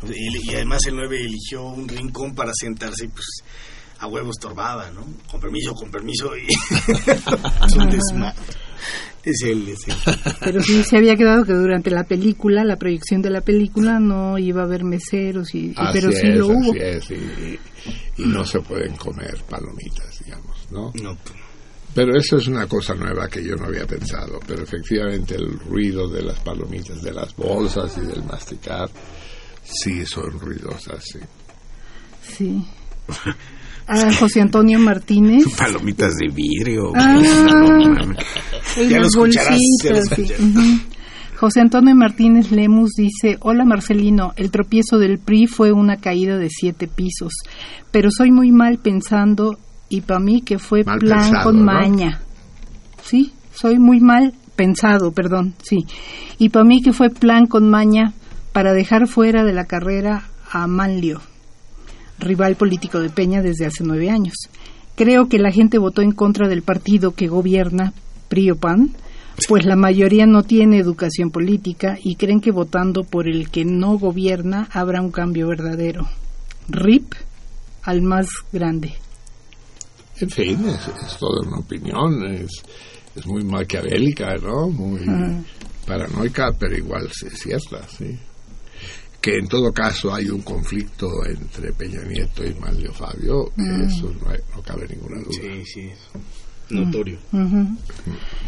él- 0.05 0.41
y 0.45 0.55
además 0.55 0.81
el 0.87 0.97
9 0.97 1.21
eligió 1.21 1.65
un 1.65 1.89
rincón 1.89 2.35
para 2.35 2.53
sentarse 2.55 3.05
y 3.07 3.09
pues 3.09 3.27
a 4.01 4.07
huevo 4.07 4.31
estorbaba, 4.31 4.91
¿no? 4.93 5.05
Con 5.31 5.41
permiso, 5.41 5.73
con 5.75 5.91
permiso. 5.91 6.31
Y 6.37 6.47
es 7.67 7.75
un 7.77 7.91
desmadre. 7.91 8.37
Es 9.25 9.43
él, 9.43 9.69
es 9.69 9.81
él. 9.89 9.95
Pero 10.41 10.63
sí 10.63 10.85
se 10.85 10.97
había 10.97 11.17
quedado 11.17 11.45
que 11.45 11.53
durante 11.53 11.91
la 11.91 12.05
película, 12.05 12.65
la 12.65 12.77
proyección 12.77 13.21
de 13.21 13.31
la 13.31 13.41
película, 13.41 13.99
no 13.99 14.39
iba 14.39 14.63
a 14.63 14.65
haber 14.65 14.85
meseros, 14.85 15.53
y, 15.55 15.67
y- 15.71 15.75
Así 15.77 15.99
pero 16.01 16.13
sí 16.13 16.27
es, 16.29 16.37
lo 16.37 16.47
hubo. 16.47 16.71
así 16.71 16.79
es, 16.81 17.11
y, 17.11 17.15
y- 17.15 17.59
y 18.23 18.27
no 18.27 18.45
se 18.45 18.61
pueden 18.61 18.95
comer 18.97 19.37
palomitas, 19.51 20.23
digamos, 20.25 20.57
¿no? 20.71 20.93
No, 21.03 21.17
pues, 21.17 21.35
Pero 21.99 22.17
eso 22.17 22.37
es 22.37 22.47
una 22.47 22.65
cosa 22.69 22.95
nueva 22.95 23.27
que 23.27 23.45
yo 23.45 23.57
no 23.57 23.65
había 23.67 23.85
pensado, 23.85 24.39
pero 24.47 24.63
efectivamente 24.63 25.35
el 25.35 25.59
ruido 25.59 26.09
de 26.09 26.23
las 26.23 26.39
palomitas, 26.39 27.03
de 27.03 27.11
las 27.13 27.35
bolsas 27.35 27.99
y 27.99 28.07
del 28.07 28.23
masticar, 28.23 28.89
sí 29.65 30.07
son 30.07 30.39
ruidosas, 30.39 31.03
sí. 31.05 31.19
Sí. 32.23 32.65
a 33.89 34.13
José 34.15 34.43
Antonio 34.43 34.79
Martínez. 34.79 35.43
Palomitas 35.59 36.15
de 36.15 36.29
vidrio. 36.33 36.93
Ah. 36.95 37.21
No 37.21 37.95
mames. 37.95 38.19
en 38.77 38.91
Ya 38.91 39.01
las 39.01 39.17
lo 39.17 39.27
escucharás, 39.27 39.59
ya 39.83 39.91
lo 39.91 39.97
bolsitas, 39.97 40.09
sí. 40.15 40.23
escucharás. 40.23 40.41
Ujú. 40.57 40.81
José 41.35 41.61
Antonio 41.63 41.97
Martínez 41.97 42.53
Lemus 42.53 42.91
dice, 42.97 43.39
hola 43.41 43.65
Marcelino, 43.65 44.35
el 44.37 44.53
tropiezo 44.53 44.99
del 44.99 45.19
PRI 45.19 45.49
fue 45.49 45.73
una 45.73 45.97
caída 45.97 46.39
de 46.39 46.49
siete 46.49 46.87
pisos, 46.87 47.33
pero 47.91 48.11
soy 48.13 48.31
muy 48.31 48.53
mal 48.53 48.79
pensando 48.79 49.59
y 49.89 50.03
para 50.03 50.21
mí 50.21 50.43
que 50.43 50.59
fue 50.59 50.85
Mal 50.85 50.99
plan 50.99 51.23
pensado, 51.23 51.45
con 51.45 51.59
¿no? 51.59 51.65
maña. 51.65 52.21
Sí, 53.03 53.33
soy 53.55 53.79
muy 53.79 54.01
mal 54.01 54.35
pensado, 54.57 55.13
perdón, 55.13 55.55
sí. 55.63 55.87
Y 56.39 56.51
para 56.51 56.65
mí 56.65 56.83
que 56.83 56.93
fue 56.93 57.11
plan 57.11 57.47
con 57.47 57.71
maña 57.71 58.13
para 58.53 58.73
dejar 58.73 59.07
fuera 59.07 59.45
de 59.45 59.53
la 59.53 59.67
carrera 59.67 60.25
a 60.51 60.67
Manlio, 60.67 61.21
rival 62.19 62.57
político 62.57 63.01
de 63.01 63.11
Peña 63.11 63.43
desde 63.43 63.67
hace 63.67 63.85
nueve 63.85 64.11
años. 64.11 64.35
Creo 64.97 65.29
que 65.29 65.39
la 65.39 65.53
gente 65.53 65.79
votó 65.79 66.03
en 66.03 66.13
contra 66.13 66.49
del 66.49 66.63
partido 66.63 67.13
que 67.15 67.29
gobierna, 67.29 67.93
PRI 68.29 68.51
o 68.51 68.57
PAN, 68.57 68.91
pues 69.47 69.65
la 69.65 69.77
mayoría 69.77 70.27
no 70.27 70.43
tiene 70.43 70.79
educación 70.79 71.31
política 71.31 71.97
y 72.03 72.17
creen 72.17 72.41
que 72.41 72.51
votando 72.51 73.05
por 73.05 73.29
el 73.29 73.51
que 73.51 73.65
no 73.65 73.97
gobierna 73.97 74.69
habrá 74.73 75.01
un 75.01 75.13
cambio 75.13 75.47
verdadero. 75.47 76.09
RIP 76.69 77.15
al 77.83 78.03
más 78.03 78.27
grande. 78.53 78.95
En 80.21 80.31
fin, 80.31 80.65
es, 80.69 80.89
es 81.07 81.17
toda 81.19 81.47
una 81.47 81.59
opinión, 81.59 82.25
es, 82.27 82.51
es 83.17 83.27
muy 83.27 83.45
maquiavélica, 83.45 84.35
¿no? 84.37 84.69
Muy 84.69 85.01
Ajá. 85.03 85.43
paranoica, 85.87 86.53
pero 86.59 86.77
igual 86.77 87.07
es 87.07 87.39
cierta, 87.41 87.87
sí. 87.89 88.17
Que 89.21 89.37
en 89.39 89.49
todo 89.49 89.73
caso 89.73 90.15
hay 90.15 90.31
un 90.31 90.43
conflicto 90.43 91.09
entre 91.27 91.73
Peña 91.73 92.03
Nieto 92.05 92.45
y 92.45 92.55
Manlio 92.55 92.93
Fabio, 92.93 93.51
eso 93.57 94.13
no, 94.23 94.31
hay- 94.31 94.39
no 94.55 94.63
cabe 94.63 94.87
ninguna 94.89 95.17
duda. 95.23 95.33
Sí, 95.43 95.65
sí. 95.65 95.91
Notorio. 96.71 97.19
Ujú. 97.33 97.67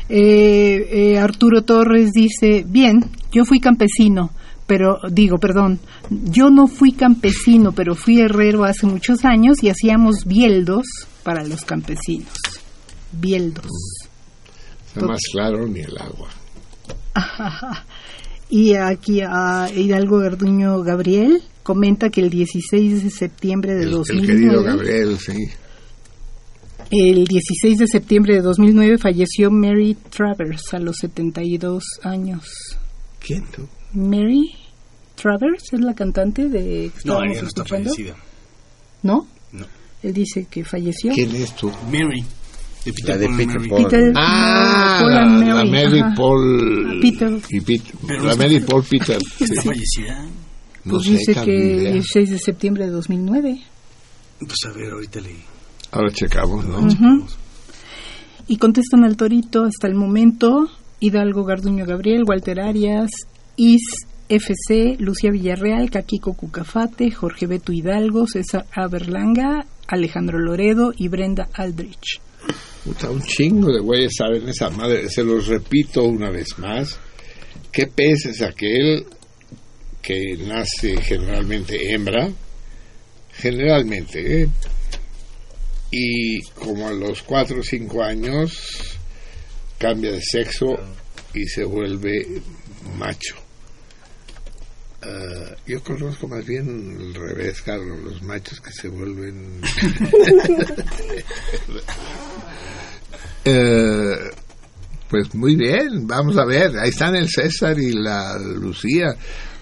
Eh, 0.09 1.13
eh, 1.15 1.19
Arturo 1.19 1.63
Torres 1.63 2.11
dice, 2.13 2.65
bien, 2.69 3.05
yo 3.33 3.45
fui 3.45 3.61
campesino, 3.61 4.31
pero 4.67 4.99
digo, 5.11 5.39
perdón, 5.39 5.81
yo 6.11 6.51
no 6.51 6.67
fui 6.67 6.93
campesino, 6.93 7.73
pero 7.73 7.95
fui 7.95 8.21
herrero 8.21 8.65
hace 8.65 8.87
muchos 8.87 9.25
años 9.25 9.63
y 9.63 9.71
hacíamos 9.71 10.25
bieldos 10.27 10.85
para 11.23 11.45
los 11.45 11.65
campesinos. 11.65 12.33
Bieldos. 13.13 13.67
Está 14.89 15.07
más 15.07 15.21
claro 15.33 15.67
ni 15.67 15.81
el 15.81 15.97
agua. 15.99 16.29
Y 18.53 18.75
aquí 18.75 19.21
a 19.21 19.71
Hidalgo 19.73 20.19
Garduño 20.19 20.83
Gabriel 20.83 21.41
comenta 21.63 22.11
que 22.11 22.21
el 22.21 22.31
16 22.31 23.05
de 23.05 23.11
septiembre 23.11 23.75
de 23.77 23.83
El, 23.85 23.89
el 23.91 23.95
2009 23.95 24.27
querido 24.27 24.63
Gabriel, 24.65 25.19
sí. 25.21 25.35
El 26.91 27.25
16 27.27 27.79
de 27.79 27.87
septiembre 27.87 28.35
de 28.35 28.41
2009 28.43 28.99
falleció 28.99 29.53
Mary 29.53 29.97
Travers 30.11 30.75
a 30.75 30.81
los 30.81 30.97
72 30.97 31.85
años. 32.03 32.45
¿Quién 33.25 33.45
tú? 33.53 33.69
Mary 33.93 34.51
Travers 35.15 35.73
es 35.73 35.81
la 35.81 35.95
cantante 35.95 36.49
de 36.49 36.91
No, 37.05 37.23
ella 37.23 37.43
no 37.43 37.47
está 37.47 37.63
escuchando. 37.63 37.91
fallecida. 37.91 38.17
¿No? 39.05 39.29
Él 40.03 40.13
dice 40.15 40.47
que 40.51 40.65
falleció. 40.65 41.13
¿Quién 41.15 41.35
es 41.37 41.55
tú? 41.57 41.71
Mary. 41.91 42.25
De 42.85 42.93
Peter 42.95 43.09
La 43.11 43.17
de 43.19 43.29
Peter 43.37 43.59
Mary. 43.59 43.69
Paul. 43.69 43.85
Peter 43.85 44.13
Ah, 44.17 44.99
Paul 45.01 45.11
la, 45.15 45.21
and 45.23 45.47
la 45.49 45.55
Mary, 45.57 45.71
Mary 45.71 46.01
ajá. 46.01 46.15
Paul 46.17 46.99
Peter. 47.03 47.39
y 47.51 47.61
Pete- 47.61 47.93
Pero 48.07 48.25
la 48.25 48.37
Mary 48.37 48.61
Paul 48.61 48.85
Peter. 48.89 49.19
¿Está 49.41 49.61
sí. 49.63 49.69
fallecida? 49.69 50.27
No 50.85 50.93
Pues 50.93 51.05
sé, 51.05 51.11
dice 51.13 51.35
que 51.45 51.55
idea. 51.55 51.93
16 51.93 52.31
de 52.31 52.39
septiembre 52.39 52.87
de 52.87 52.91
2009. 52.93 53.61
Pues 54.39 54.55
a 54.67 54.73
ver, 54.73 54.93
ahorita 54.93 55.21
leí. 55.21 55.37
Ahora 55.93 56.11
checamos, 56.13 56.65
¿no? 56.65 56.79
Ujú. 56.79 57.27
Y 58.49 58.57
contestan 58.57 59.05
al 59.05 59.17
Torito 59.19 59.65
hasta 59.65 59.87
el 59.87 59.95
momento 59.95 60.69
Hidalgo 61.01 61.45
Garduño 61.45 61.85
Gabriel, 61.85 62.25
Walter 62.27 62.61
Arias, 62.61 63.11
Is 63.57 63.83
FC, 64.31 64.97
Lucía 64.99 65.31
Villarreal, 65.31 65.91
Caquico 65.91 66.33
Cucafate, 66.35 67.11
Jorge 67.11 67.47
Beto 67.47 67.73
Hidalgo, 67.73 68.27
César 68.27 68.65
Aberlanga, 68.73 69.67
Alejandro 69.91 70.39
Loredo 70.39 70.93
y 70.97 71.09
Brenda 71.09 71.49
Aldrich. 71.53 72.21
Puta, 72.85 73.11
un 73.11 73.23
chingo 73.23 73.73
de 73.73 73.81
güeyes 73.81 74.13
saben 74.17 74.49
esa 74.49 74.71
madre. 74.71 75.09
Se 75.09 75.23
los 75.23 75.47
repito 75.49 76.05
una 76.05 76.31
vez 76.31 76.59
más. 76.59 76.99
¿Qué 77.71 77.87
pez 77.87 78.27
es 78.27 78.41
aquel 78.41 79.05
que 80.01 80.37
nace 80.47 80.97
generalmente 81.03 81.93
hembra? 81.93 82.31
Generalmente, 83.33 84.43
¿eh? 84.43 84.49
Y 85.91 86.41
como 86.55 86.89
a 86.89 86.93
los 86.93 87.23
4 87.23 87.61
o 87.61 87.63
5 87.63 88.03
años 88.03 88.99
cambia 89.77 90.13
de 90.13 90.23
sexo 90.23 90.79
y 91.35 91.45
se 91.47 91.65
vuelve 91.65 92.41
macho. 92.97 93.40
Ah, 95.03 95.57
yo 95.67 95.83
conozco 95.83 96.29
más 96.29 96.45
bien 96.45 96.97
el 97.01 97.15
revés, 97.15 97.63
Carlos, 97.63 97.99
los 98.05 98.23
machos 98.23 98.61
que 98.61 98.71
se 98.73 98.89
vuelven 98.89 99.61
Eh, 103.45 104.31
pues 105.09 105.35
muy 105.35 105.57
bien, 105.57 106.07
vamos 106.07 106.37
a 106.37 106.45
ver, 106.45 106.79
ahí 106.79 106.91
están 106.91 107.17
el 107.17 107.29
César 107.29 107.79
y 107.79 107.93
la 107.93 108.39
Lucía. 108.39 109.17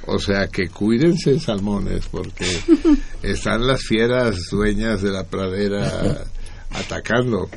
O 0.06 0.18
sea 0.18 0.48
que 0.48 0.68
cuídense, 0.68 1.38
salmones, 1.38 2.06
porque 2.08 2.46
están 3.22 3.66
las 3.66 3.82
fieras 3.82 4.36
dueñas 4.50 5.02
de 5.02 5.10
la 5.10 5.24
pradera 5.24 6.24
atacando. 6.70 7.48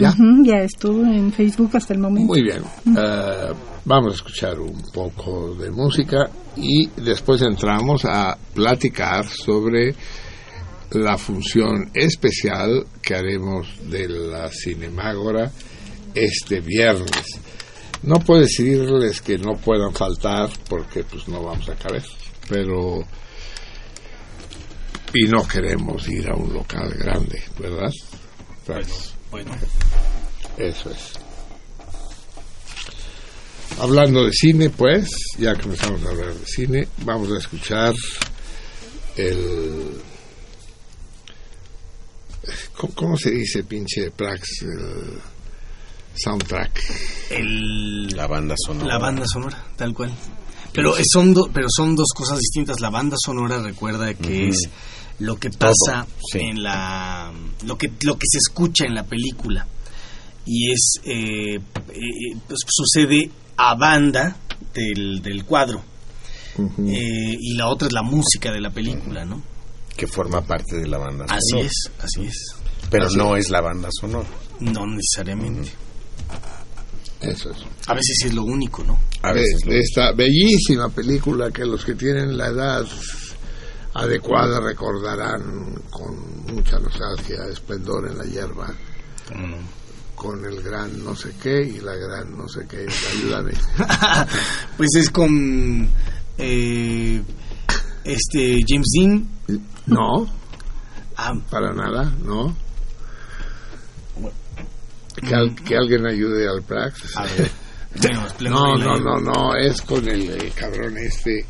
¿Ya? 0.00 0.10
Ujú, 0.10 0.44
ya 0.44 0.62
estuvo 0.62 1.04
en 1.04 1.32
Facebook 1.32 1.70
hasta 1.74 1.94
el 1.94 2.00
momento. 2.00 2.32
Muy 2.32 2.42
bien. 2.42 2.62
Eh, 2.96 3.52
vamos 3.84 4.12
a 4.12 4.16
escuchar 4.16 4.58
un 4.58 4.82
poco 4.92 5.54
de 5.54 5.70
música 5.70 6.30
y 6.56 6.88
después 7.02 7.42
entramos 7.42 8.04
a 8.04 8.36
platicar 8.54 9.26
sobre 9.28 9.94
la 10.92 11.16
función 11.16 11.90
especial 11.94 12.86
que 13.00 13.14
haremos 13.14 13.68
de 13.88 14.08
la 14.08 14.48
Cinemágora 14.48 15.50
este 16.14 16.60
viernes. 16.60 17.40
No 18.02 18.16
puedo 18.16 18.40
decirles 18.40 19.20
que 19.20 19.38
no 19.38 19.52
puedan 19.56 19.92
faltar 19.92 20.50
porque 20.68 21.04
pues 21.04 21.28
no 21.28 21.42
vamos 21.42 21.68
a 21.68 21.74
caber, 21.74 22.02
pero 22.48 23.00
y 25.12 25.24
no 25.24 25.46
queremos 25.46 26.08
ir 26.08 26.28
a 26.30 26.34
un 26.34 26.52
local 26.52 26.88
grande, 26.98 27.42
¿verdad? 27.58 27.90
Pues, 28.66 29.09
Bueno, 29.30 29.52
eso 30.58 30.90
es. 30.90 31.12
Hablando 33.78 34.24
de 34.24 34.32
cine, 34.32 34.68
pues, 34.70 35.08
ya 35.38 35.54
que 35.54 35.62
empezamos 35.62 36.04
a 36.04 36.08
hablar 36.10 36.34
de 36.34 36.46
cine, 36.46 36.88
vamos 37.04 37.30
a 37.32 37.38
escuchar 37.38 37.94
el... 39.16 40.00
¿Cómo, 42.76 42.94
cómo 42.94 43.16
se 43.16 43.30
dice, 43.30 43.62
pinche 43.64 44.10
Prax? 44.10 44.62
El 44.62 45.18
soundtrack. 46.14 46.80
el, 47.30 48.08
La 48.08 48.26
banda 48.26 48.54
sonora. 48.66 48.86
la 48.86 48.98
banda 48.98 49.24
sonora, 49.26 49.64
tal 49.76 49.94
cual. 49.94 50.12
Pero 50.72 50.96
es- 50.96 51.06
son 51.12 51.32
do- 51.34 51.50
pero 51.52 51.66
son 51.70 51.94
dos 51.94 52.08
cosas 52.14 52.38
distintas. 52.38 52.80
La 52.80 52.90
banda 52.90 53.16
sonora 53.24 53.60
recuerda 53.62 54.12
que 54.14 54.48
es 54.48 54.68
lo 55.20 55.36
que 55.36 55.50
pasa 55.50 56.06
sí. 56.32 56.38
en 56.38 56.62
la 56.62 57.32
lo 57.64 57.76
que 57.76 57.92
lo 58.02 58.18
que 58.18 58.26
se 58.26 58.38
escucha 58.38 58.84
en 58.86 58.94
la 58.94 59.04
película 59.04 59.66
y 60.46 60.72
es 60.72 60.94
eh, 61.04 61.56
eh, 61.56 62.36
pues, 62.46 62.60
sucede 62.66 63.30
a 63.56 63.74
banda 63.74 64.36
del, 64.74 65.22
del 65.22 65.44
cuadro. 65.44 65.82
Eh, 66.58 67.36
y 67.38 67.54
la 67.54 67.68
otra 67.68 67.86
es 67.88 67.94
la 67.94 68.02
música 68.02 68.52
de 68.52 68.60
la 68.60 68.70
película, 68.70 69.24
¿no? 69.24 69.42
Que 69.96 70.06
forma 70.06 70.42
parte 70.42 70.76
de 70.76 70.88
la 70.88 70.98
banda 70.98 71.26
sonora. 71.26 71.36
Así 71.36 71.58
es, 71.58 71.90
así 72.02 72.26
es. 72.26 72.54
Pero 72.90 73.06
Así 73.06 73.16
no 73.16 73.36
es 73.36 73.48
la 73.48 73.60
banda 73.60 73.88
sonora. 73.92 74.28
No 74.58 74.86
necesariamente. 74.86 75.70
Eso 77.20 77.50
es. 77.50 77.58
A 77.86 77.94
veces 77.94 78.24
es 78.26 78.34
lo 78.34 78.44
único, 78.44 78.82
¿no? 78.84 78.98
A 79.22 79.28
de, 79.32 79.40
veces 79.40 79.60
de 79.62 79.78
esta 79.78 80.12
bellísima 80.12 80.88
película 80.88 81.50
que 81.50 81.64
los 81.64 81.84
que 81.84 81.94
tienen 81.94 82.36
la 82.36 82.48
edad 82.48 82.84
adecuada 83.94 84.60
recordarán 84.60 85.74
con 85.90 86.44
mucha 86.54 86.78
nostalgia, 86.78 87.44
esplendor 87.50 88.08
en 88.08 88.18
la 88.18 88.24
hierba, 88.24 88.72
con 90.14 90.44
el 90.44 90.62
gran 90.62 91.02
no 91.04 91.14
sé 91.16 91.32
qué 91.42 91.62
y 91.62 91.80
la 91.80 91.94
gran 91.94 92.36
no 92.36 92.48
sé 92.48 92.66
qué. 92.68 92.86
Ayúdame. 93.16 93.52
pues 94.76 94.90
es 94.96 95.10
con 95.10 95.88
eh, 96.38 97.22
este 98.04 98.58
James 98.68 98.88
Dean. 98.96 99.28
No, 99.86 100.38
Ah, 101.22 101.34
para 101.50 101.72
nada, 101.74 102.10
no. 102.24 102.56
Que, 105.16 105.34
al- 105.34 105.54
que 105.54 105.76
alguien 105.76 106.06
ayude 106.06 106.48
al 106.48 106.62
Prax. 106.62 107.16
a 107.16 107.24
ver. 107.24 107.50
No, 108.40 108.76
no, 108.78 108.96
no, 109.00 109.18
no, 109.18 109.56
es 109.56 109.82
con 109.82 110.08
el, 110.08 110.30
eh, 110.30 110.52
cabrón 110.54 110.96
este 110.96 111.44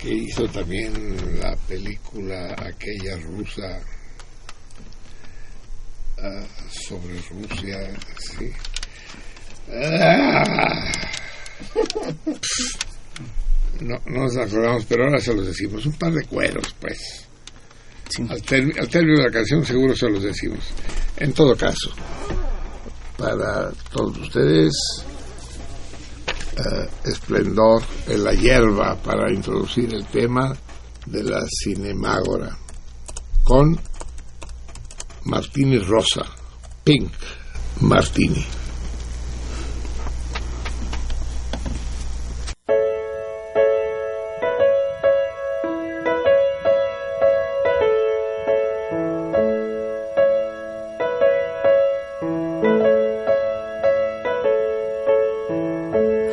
que, 0.00 0.14
hizo 0.14 0.46
también 0.48 1.40
la 1.40 1.56
película 1.68 2.54
aquella 2.58 3.16
rusa 3.16 3.80
ah, 6.18 6.44
sobre 6.70 7.20
Rusia, 7.22 7.92
sí. 8.18 8.52
Ah. 9.72 10.90
No, 13.80 13.96
no 14.06 14.22
nos 14.24 14.36
acordamos, 14.36 14.84
pero 14.86 15.04
ahora 15.04 15.20
se 15.20 15.34
los 15.34 15.46
decimos. 15.46 15.86
Un 15.86 15.92
par 15.94 16.12
de 16.12 16.24
cueros, 16.24 16.74
pues. 16.80 17.26
Al 18.28 18.42
término 18.42 19.18
de 19.18 19.24
la 19.24 19.30
canción 19.30 19.64
seguro 19.64 19.94
se 19.94 20.10
los 20.10 20.22
decimos. 20.22 20.60
En 21.16 21.32
todo 21.32 21.56
caso, 21.56 21.92
para 23.16 23.70
todos 23.92 24.18
ustedes, 24.18 24.72
eh, 26.56 26.88
esplendor 27.04 27.82
en 28.06 28.24
la 28.24 28.32
hierba 28.32 28.96
para 28.96 29.32
introducir 29.32 29.94
el 29.94 30.06
tema 30.06 30.56
de 31.06 31.22
la 31.22 31.40
cinemágora 31.62 32.56
con 33.44 33.78
Martini 35.24 35.78
Rosa, 35.78 36.22
Pink 36.84 37.10
Martini. 37.80 38.59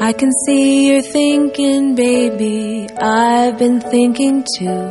I 0.07 0.13
can 0.13 0.31
see 0.45 0.87
you're 0.87 1.01
thinking, 1.01 1.95
baby. 1.95 2.87
I've 2.97 3.59
been 3.59 3.81
thinking 3.81 4.45
too. 4.57 4.87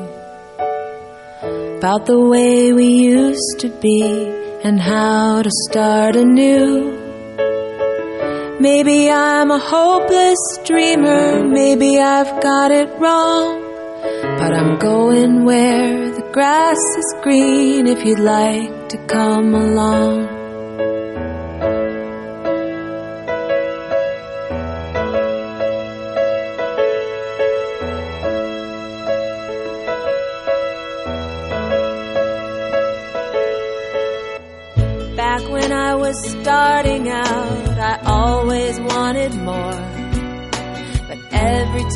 About 1.79 2.05
the 2.05 2.21
way 2.21 2.75
we 2.75 2.85
used 2.85 3.61
to 3.61 3.71
be 3.81 4.03
and 4.63 4.79
how 4.79 5.41
to 5.41 5.51
start 5.69 6.17
anew. 6.17 6.93
Maybe 8.61 9.11
I'm 9.11 9.51
a 9.51 9.59
hopeless 9.59 10.43
dreamer. 10.67 11.43
Maybe 11.49 11.99
I've 11.99 12.43
got 12.43 12.71
it 12.71 12.91
wrong. 12.99 13.63
But 14.39 14.53
I'm 14.53 14.79
going 14.79 15.47
where 15.47 16.11
the 16.11 16.29
grass 16.31 16.83
is 17.03 17.15
green 17.23 17.87
if 17.87 18.05
you'd 18.05 18.19
like 18.19 18.91
to 18.91 18.99
come 19.07 19.55
along. 19.55 20.36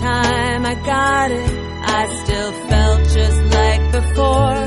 Time 0.00 0.64
I 0.64 0.74
got 0.74 1.30
it, 1.30 1.50
I 1.98 2.00
still 2.24 2.52
felt 2.68 3.02
just 3.08 3.40
like 3.56 3.92
before. 3.92 4.59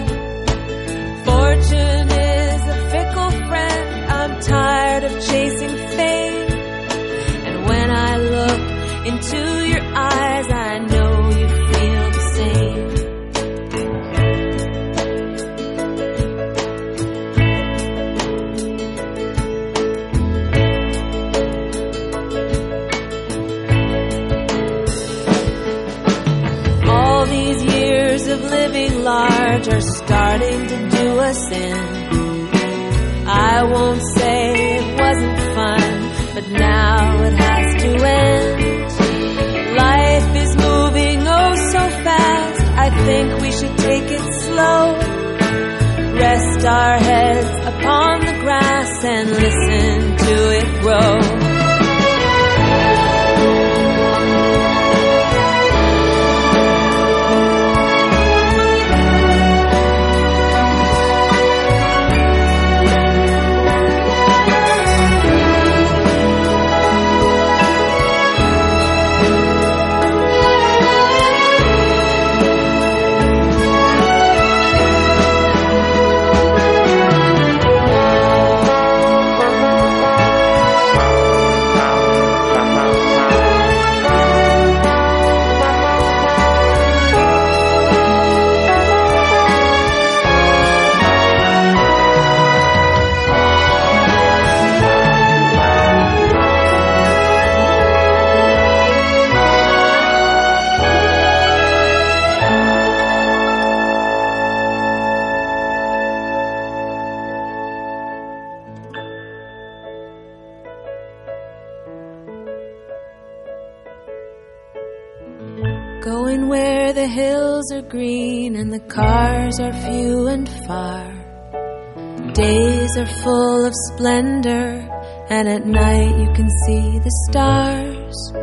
Splendor, 124.03 124.85
and 125.29 125.47
at 125.47 125.65
night 125.65 126.17
you 126.19 126.27
can 126.33 126.49
see 126.65 126.99
the 126.99 127.11
stars. 127.29 128.33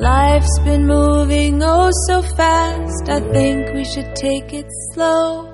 Life's 0.00 0.58
been 0.60 0.86
moving 0.86 1.62
oh 1.62 1.90
so 2.06 2.22
fast, 2.22 3.04
I 3.10 3.20
think 3.20 3.74
we 3.74 3.84
should 3.84 4.16
take 4.16 4.54
it 4.54 4.64
slow. 4.94 5.44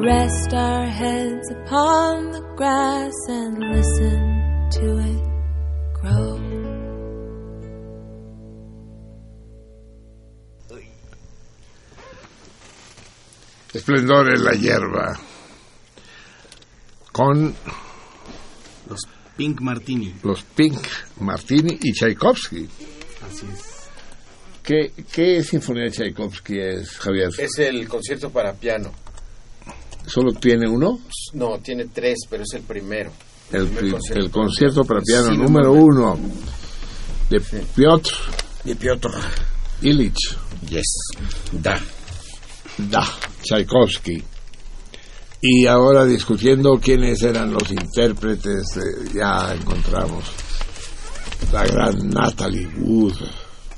Rest 0.00 0.54
our 0.54 0.86
heads 0.86 1.50
upon 1.50 2.30
the 2.30 2.40
grass 2.56 3.12
and 3.28 3.58
listen 3.58 4.70
to 4.76 4.86
it 5.10 5.22
grow. 6.00 6.38
Esplendor 13.74 14.28
en 14.28 14.44
la 14.44 14.52
hierba 14.52 15.18
con 17.12 17.54
Los 18.92 19.00
Pink 19.36 19.60
Martini. 19.60 20.14
los 20.22 20.42
Pink 20.42 20.78
Martini 21.20 21.78
y 21.82 21.92
Tchaikovsky. 21.92 22.68
Así 23.30 23.46
es. 23.52 23.60
¿Qué, 24.62 24.92
qué 25.10 25.42
sinfonía 25.42 25.84
de 25.84 25.90
Tchaikovsky 25.90 26.58
es, 26.58 26.90
Javier? 26.98 27.30
Es 27.38 27.58
el 27.58 27.88
concierto 27.88 28.30
para 28.30 28.52
piano. 28.52 28.92
¿Solo 30.06 30.32
tiene 30.32 30.68
uno? 30.68 31.00
No, 31.34 31.58
tiene 31.58 31.86
tres, 31.86 32.18
pero 32.28 32.42
es 32.42 32.52
el 32.54 32.62
primero. 32.62 33.12
El, 33.52 33.64
primer 33.66 33.80
pri- 33.80 33.90
concierto. 33.92 34.24
el 34.24 34.30
concierto 34.30 34.84
para 34.84 35.00
piano 35.00 35.28
Sí, 35.30 35.36
número 35.36 35.74
no, 35.74 35.82
uno 35.82 36.18
de 37.30 37.40
Piotr 37.74 38.10
De 38.64 38.76
Piotr. 38.76 39.10
Ilich 39.82 40.36
Yes. 40.68 40.84
Da. 41.52 41.80
Da 42.78 43.04
Tchaikovsky. 43.42 44.22
Y 45.44 45.66
ahora 45.66 46.04
discutiendo 46.04 46.78
quiénes 46.80 47.20
eran 47.22 47.52
los 47.52 47.68
intérpretes, 47.68 48.76
eh, 48.76 49.10
ya 49.12 49.52
encontramos 49.52 50.22
la 51.50 51.66
gran 51.66 52.10
Natalie 52.10 52.68
Wood. 52.78 53.16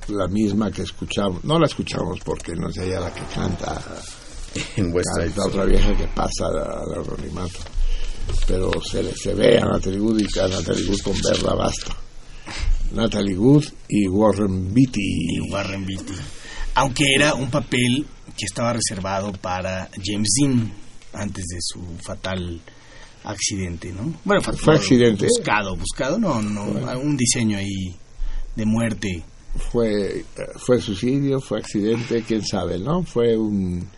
la 0.09 0.29
misma 0.29 0.71
que 0.71 0.83
escuchamos, 0.83 1.43
no 1.43 1.59
la 1.59 1.65
escuchamos 1.65 2.21
porque 2.23 2.53
no 2.55 2.69
es 2.69 2.77
ella 2.77 3.01
la 3.01 3.15
que 3.15 3.23
canta, 3.35 3.83
En 4.77 4.93
vuestra 4.93 5.25
canta 5.25 5.47
otra 5.47 5.65
vieja 5.65 5.97
que 5.97 6.07
pasa 6.09 6.49
al 6.49 7.01
anonimato, 7.01 7.59
pero 8.47 8.71
se 8.83 9.03
le 9.03 9.17
se 9.17 9.33
ve 9.33 9.59
a 9.59 9.65
Natalie 9.65 10.01
Wood 10.01 10.21
y 10.21 10.39
a 10.39 10.49
Natalie 10.49 10.87
Wood 10.87 11.01
con 11.01 11.19
verla 11.23 11.55
basta. 11.55 11.97
Natalie 12.93 13.39
Wood 13.39 13.65
y 13.89 14.07
Warren 14.07 14.75
Beatty. 14.75 15.01
y 15.01 15.51
Warren 15.51 15.87
Beatty. 15.87 16.15
Aunque 16.75 17.07
era 17.17 17.33
un 17.33 17.51
papel 17.51 18.07
que 18.37 18.45
estaba 18.45 18.75
reservado 18.75 19.33
para 19.33 19.89
James 20.05 20.29
Dean 20.39 20.84
antes 21.15 21.45
de 21.47 21.59
su 21.61 21.81
fatal 22.03 22.61
accidente, 23.25 23.93
¿no? 23.93 24.15
Bueno, 24.25 24.43
fa- 24.43 24.53
Fue 24.53 24.75
accidente. 24.75 25.27
Buscado, 25.27 25.77
buscado, 25.77 26.19
no, 26.19 26.43
no, 26.43 26.63
un 27.01 27.17
diseño 27.17 27.57
ahí 27.59 27.97
de 28.57 28.67
muerte. 28.67 29.25
Fue, 29.71 30.25
fue 30.57 30.81
suicidio, 30.81 31.41
fue 31.41 31.59
accidente, 31.61 32.23
quién 32.27 32.45
sabe, 32.45 32.79
¿no? 32.79 33.03
Fue 33.05 33.37
un- 33.37 33.89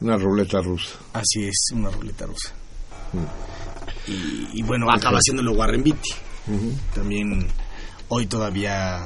una 0.00 0.16
ruleta 0.16 0.60
rusa. 0.60 0.90
Así 1.14 1.44
es, 1.46 1.56
una 1.74 1.90
ruleta 1.90 2.26
rusa. 2.26 2.52
Y, 4.06 4.60
y 4.60 4.62
bueno, 4.62 4.86
acaba 4.90 5.18
haciéndolo 5.18 5.52
Warren 5.52 5.82
Beatty. 5.82 6.10
También 6.94 7.46
hoy 8.08 8.26
todavía 8.26 9.02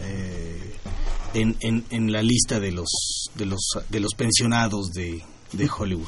eh, 0.00 0.74
en, 1.34 1.56
en, 1.60 1.84
en 1.90 2.12
la 2.12 2.22
lista 2.22 2.60
de 2.60 2.72
los 2.72 2.88
de 3.34 3.46
los 3.46 3.60
de 3.90 4.00
los 4.00 4.14
pensionados 4.14 4.90
de, 4.92 5.22
de 5.52 5.68
Hollywood. 5.68 6.06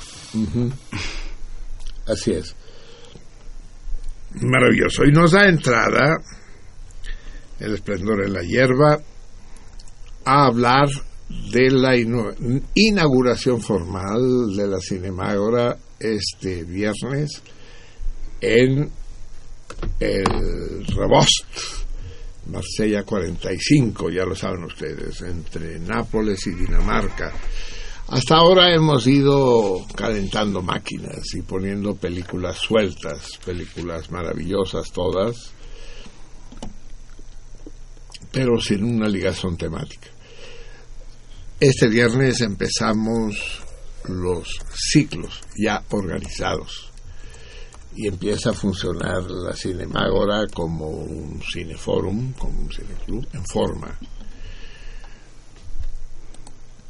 Así 2.06 2.32
es. 2.32 2.54
Maravilloso. 4.40 5.04
Y 5.04 5.12
nos 5.12 5.32
da 5.32 5.48
entrada 5.48 6.16
el 7.60 7.74
esplendor 7.74 8.24
en 8.24 8.32
la 8.32 8.42
hierba 8.42 9.00
a 10.24 10.46
hablar 10.46 10.88
de 11.28 11.70
la 11.70 11.96
inauguración 12.74 13.60
formal 13.60 14.54
de 14.56 14.66
la 14.66 14.78
Cinemágora 14.80 15.76
este 15.98 16.64
viernes 16.64 17.42
en 18.40 18.90
el 20.00 20.86
Rebost, 20.86 21.46
Marsella 22.46 23.04
45, 23.04 24.10
ya 24.10 24.24
lo 24.24 24.34
saben 24.34 24.64
ustedes, 24.64 25.22
entre 25.22 25.78
Nápoles 25.78 26.46
y 26.46 26.50
Dinamarca. 26.50 27.32
Hasta 28.08 28.36
ahora 28.36 28.74
hemos 28.74 29.06
ido 29.06 29.86
calentando 29.94 30.60
máquinas 30.60 31.34
y 31.34 31.40
poniendo 31.40 31.94
películas 31.96 32.58
sueltas, 32.58 33.38
películas 33.44 34.10
maravillosas 34.10 34.92
todas, 34.92 35.52
pero 38.30 38.60
sin 38.60 38.84
una 38.84 39.08
ligazón 39.08 39.56
temática. 39.56 40.08
Este 41.58 41.88
viernes 41.88 42.42
empezamos 42.42 43.62
los 44.04 44.48
ciclos 44.74 45.40
ya 45.56 45.82
organizados 45.88 46.92
y 47.96 48.06
empieza 48.06 48.50
a 48.50 48.54
funcionar 48.54 49.22
la 49.30 49.54
Cinemágora 49.56 50.46
como 50.52 50.88
un 50.88 51.40
cineforum, 51.40 52.34
como 52.34 52.58
un 52.60 52.70
cineclub 52.70 53.26
en 53.32 53.44
forma. 53.46 53.98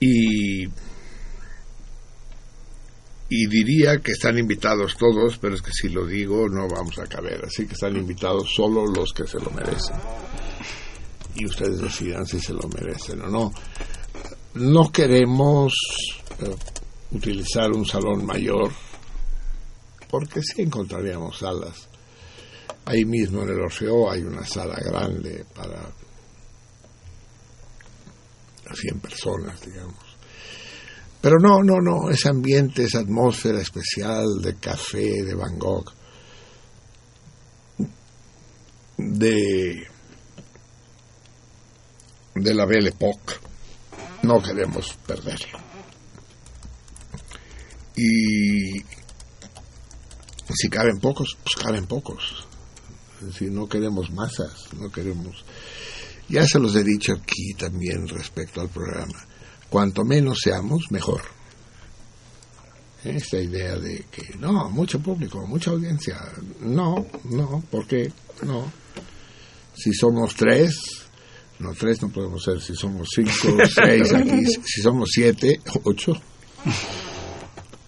Y 0.01 0.67
y 3.37 3.49
diría 3.49 3.99
que 3.99 4.13
están 4.13 4.39
invitados 4.39 4.97
todos, 4.97 5.39
pero 5.39 5.57
es 5.57 5.63
que 5.63 5.73
si 5.73 5.89
lo 5.89 6.07
digo 6.07 6.49
no 6.49 6.69
vamos 6.69 7.01
a 7.01 7.07
caber, 7.09 7.45
así 7.45 7.67
que 7.67 7.75
están 7.75 7.97
invitados 7.97 8.55
solo 8.55 8.87
los 8.87 9.13
que 9.13 9.27
se 9.27 9.41
lo 9.41 9.51
merecen. 9.51 9.97
Y 11.35 11.45
ustedes 11.45 11.81
decidan 11.81 12.25
si 12.27 12.39
se 12.39 12.53
lo 12.53 12.69
merecen 12.69 13.23
o 13.23 13.27
no. 13.27 13.51
No 14.55 14.93
queremos 14.93 15.75
eh, 16.39 16.57
utilizar 17.11 17.73
un 17.73 17.85
salón 17.85 18.25
mayor, 18.25 18.71
porque 20.09 20.41
sí 20.41 20.63
encontraríamos 20.63 21.37
salas. 21.37 21.89
Ahí 22.85 23.05
mismo 23.05 23.43
en 23.43 23.49
el 23.49 23.63
Orfeo 23.63 24.13
hay 24.13 24.23
una 24.23 24.47
sala 24.47 24.77
grande 24.77 25.45
para 25.53 25.93
100 28.73 29.01
personas, 29.01 29.61
digamos. 29.61 30.04
Pero 31.25 31.39
no, 31.41 31.63
no, 31.63 31.81
no, 31.81 32.11
ese 32.11 32.29
ambiente, 32.29 32.85
esa 32.85 32.99
atmósfera 32.99 33.59
especial 33.59 34.43
de 34.43 34.57
café, 34.57 35.23
de 35.23 35.35
Van 35.35 35.59
Gogh, 35.59 35.91
de, 38.99 39.87
de 42.35 42.55
la 42.55 42.67
Belle 42.67 42.91
Époque, 42.91 43.37
no 44.25 44.43
queremos 44.43 44.93
perderlo. 45.07 45.61
Y 47.97 48.83
si 50.55 50.69
caben 50.69 50.99
pocos, 51.01 51.39
pues 51.43 51.57
caben 51.65 51.87
pocos. 51.87 52.47
Es 53.21 53.29
decir, 53.29 53.51
no 53.51 53.67
queremos 53.67 54.11
masas, 54.11 54.69
no 54.79 54.93
queremos... 54.93 55.43
Ya 56.29 56.47
se 56.47 56.59
los 56.59 56.77
he 56.77 56.85
dicho 56.85 57.15
aquí 57.15 57.55
también 57.55 58.07
respecto 58.09 58.61
al 58.61 58.69
programa 58.69 59.27
cuanto 59.75 60.05
menos 60.05 60.39
seamos, 60.41 60.85
mejor. 60.91 61.21
Esta 63.03 63.41
idea 63.41 63.75
de 63.75 64.05
que 64.09 64.37
no, 64.39 64.71
mucho 64.71 65.01
público, 65.01 65.45
mucha 65.49 65.73
audiencia. 65.73 66.17
No, 66.61 67.05
no, 67.25 67.61
¿por 67.73 67.85
qué? 67.85 68.13
No. 68.45 68.71
Si 69.75 69.93
somos 69.93 70.37
tres, 70.37 70.77
no 71.59 71.75
tres 71.75 72.01
no 72.03 72.09
podemos 72.09 72.45
ser, 72.45 72.61
si 72.61 72.77
somos 72.77 73.09
cinco, 73.13 73.65
seis 73.75 74.15
aquí, 74.15 74.47
si 74.47 74.81
somos 74.81 75.11
siete, 75.13 75.59
ocho. 75.83 76.13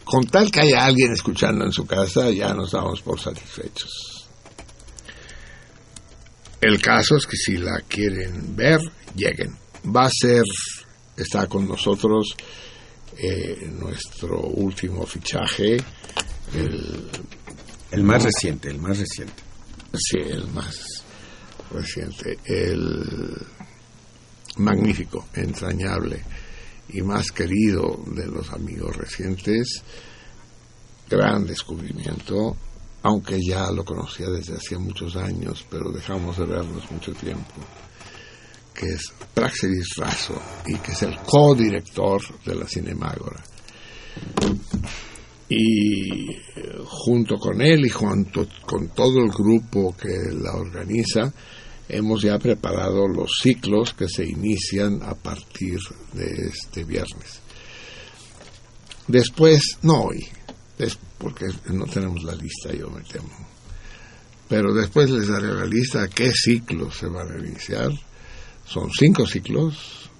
Con 0.02 0.26
tal 0.26 0.50
que 0.50 0.62
haya 0.62 0.86
alguien 0.86 1.12
escuchando 1.12 1.64
en 1.64 1.70
su 1.70 1.86
casa, 1.86 2.32
ya 2.32 2.52
nos 2.52 2.72
damos 2.72 3.00
por 3.00 3.20
satisfechos. 3.20 4.26
El 6.60 6.82
caso 6.82 7.16
es 7.16 7.26
que 7.26 7.36
si 7.36 7.58
la 7.58 7.80
quieren 7.86 8.56
ver, 8.56 8.80
lleguen. 9.14 9.56
Va 9.84 10.06
a 10.06 10.10
ser 10.10 10.42
está 11.16 11.46
con 11.46 11.66
nosotros 11.66 12.36
eh, 13.16 13.70
nuestro 13.72 14.40
último 14.40 15.06
fichaje, 15.06 15.76
el, 16.54 17.08
El 17.90 18.02
más 18.02 18.24
reciente, 18.24 18.68
el 18.68 18.78
más 18.78 18.98
reciente. 18.98 19.42
sí, 19.94 20.18
el 20.18 20.46
más 20.48 21.04
reciente, 21.70 22.38
el 22.44 23.36
magnífico, 24.58 25.26
entrañable 25.34 26.22
y 26.90 27.02
más 27.02 27.32
querido 27.32 28.02
de 28.06 28.26
los 28.26 28.52
amigos 28.52 28.96
recientes, 28.96 29.82
gran 31.08 31.46
descubrimiento, 31.46 32.56
aunque 33.02 33.38
ya 33.42 33.70
lo 33.70 33.84
conocía 33.84 34.28
desde 34.28 34.56
hacía 34.56 34.78
muchos 34.78 35.16
años, 35.16 35.64
pero 35.70 35.90
dejamos 35.90 36.36
de 36.38 36.46
vernos 36.46 36.90
mucho 36.90 37.12
tiempo 37.12 37.54
que 38.78 38.86
es 38.86 39.12
Praxedis 39.34 39.96
Razo 39.96 40.40
y 40.66 40.74
que 40.76 40.92
es 40.92 41.02
el 41.02 41.16
codirector 41.20 42.22
de 42.44 42.54
la 42.54 42.66
Cinemágora. 42.66 43.42
Y 45.48 46.30
eh, 46.30 46.40
junto 46.84 47.36
con 47.36 47.62
él 47.62 47.86
y 47.86 47.90
junto 47.90 48.46
con 48.66 48.88
todo 48.88 49.20
el 49.20 49.30
grupo 49.30 49.96
que 49.96 50.16
la 50.32 50.54
organiza, 50.54 51.32
hemos 51.88 52.22
ya 52.22 52.38
preparado 52.38 53.06
los 53.06 53.38
ciclos 53.40 53.94
que 53.94 54.08
se 54.08 54.24
inician 54.24 55.00
a 55.02 55.14
partir 55.14 55.78
de 56.12 56.48
este 56.48 56.84
viernes. 56.84 57.40
Después, 59.06 59.78
no 59.82 60.02
hoy, 60.02 60.26
porque 61.18 61.46
no 61.72 61.84
tenemos 61.86 62.22
la 62.24 62.34
lista, 62.34 62.72
yo 62.72 62.90
me 62.90 63.02
temo. 63.02 63.30
Pero 64.48 64.74
después 64.74 65.10
les 65.10 65.28
daré 65.28 65.52
la 65.54 65.64
lista 65.64 66.02
de 66.02 66.08
qué 66.08 66.30
ciclos 66.32 66.96
se 66.96 67.06
van 67.06 67.32
a 67.32 67.38
iniciar. 67.38 67.90
Son 68.66 68.90
cinco 68.90 69.26
ciclos, 69.26 70.10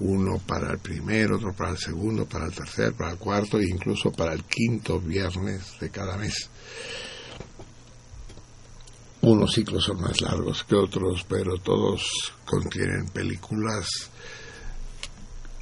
uno 0.00 0.38
para 0.38 0.72
el 0.72 0.78
primero, 0.78 1.36
otro 1.36 1.52
para 1.52 1.70
el 1.72 1.78
segundo, 1.78 2.26
para 2.26 2.46
el 2.46 2.52
tercer, 2.54 2.94
para 2.94 3.12
el 3.12 3.18
cuarto 3.18 3.58
e 3.58 3.68
incluso 3.68 4.10
para 4.10 4.32
el 4.32 4.42
quinto 4.44 4.98
viernes 5.00 5.78
de 5.80 5.90
cada 5.90 6.16
mes. 6.16 6.48
Unos 9.20 9.52
ciclos 9.52 9.84
son 9.84 10.00
más 10.00 10.20
largos 10.20 10.64
que 10.64 10.74
otros, 10.74 11.24
pero 11.28 11.56
todos 11.58 12.32
contienen 12.44 13.06
películas 13.08 13.86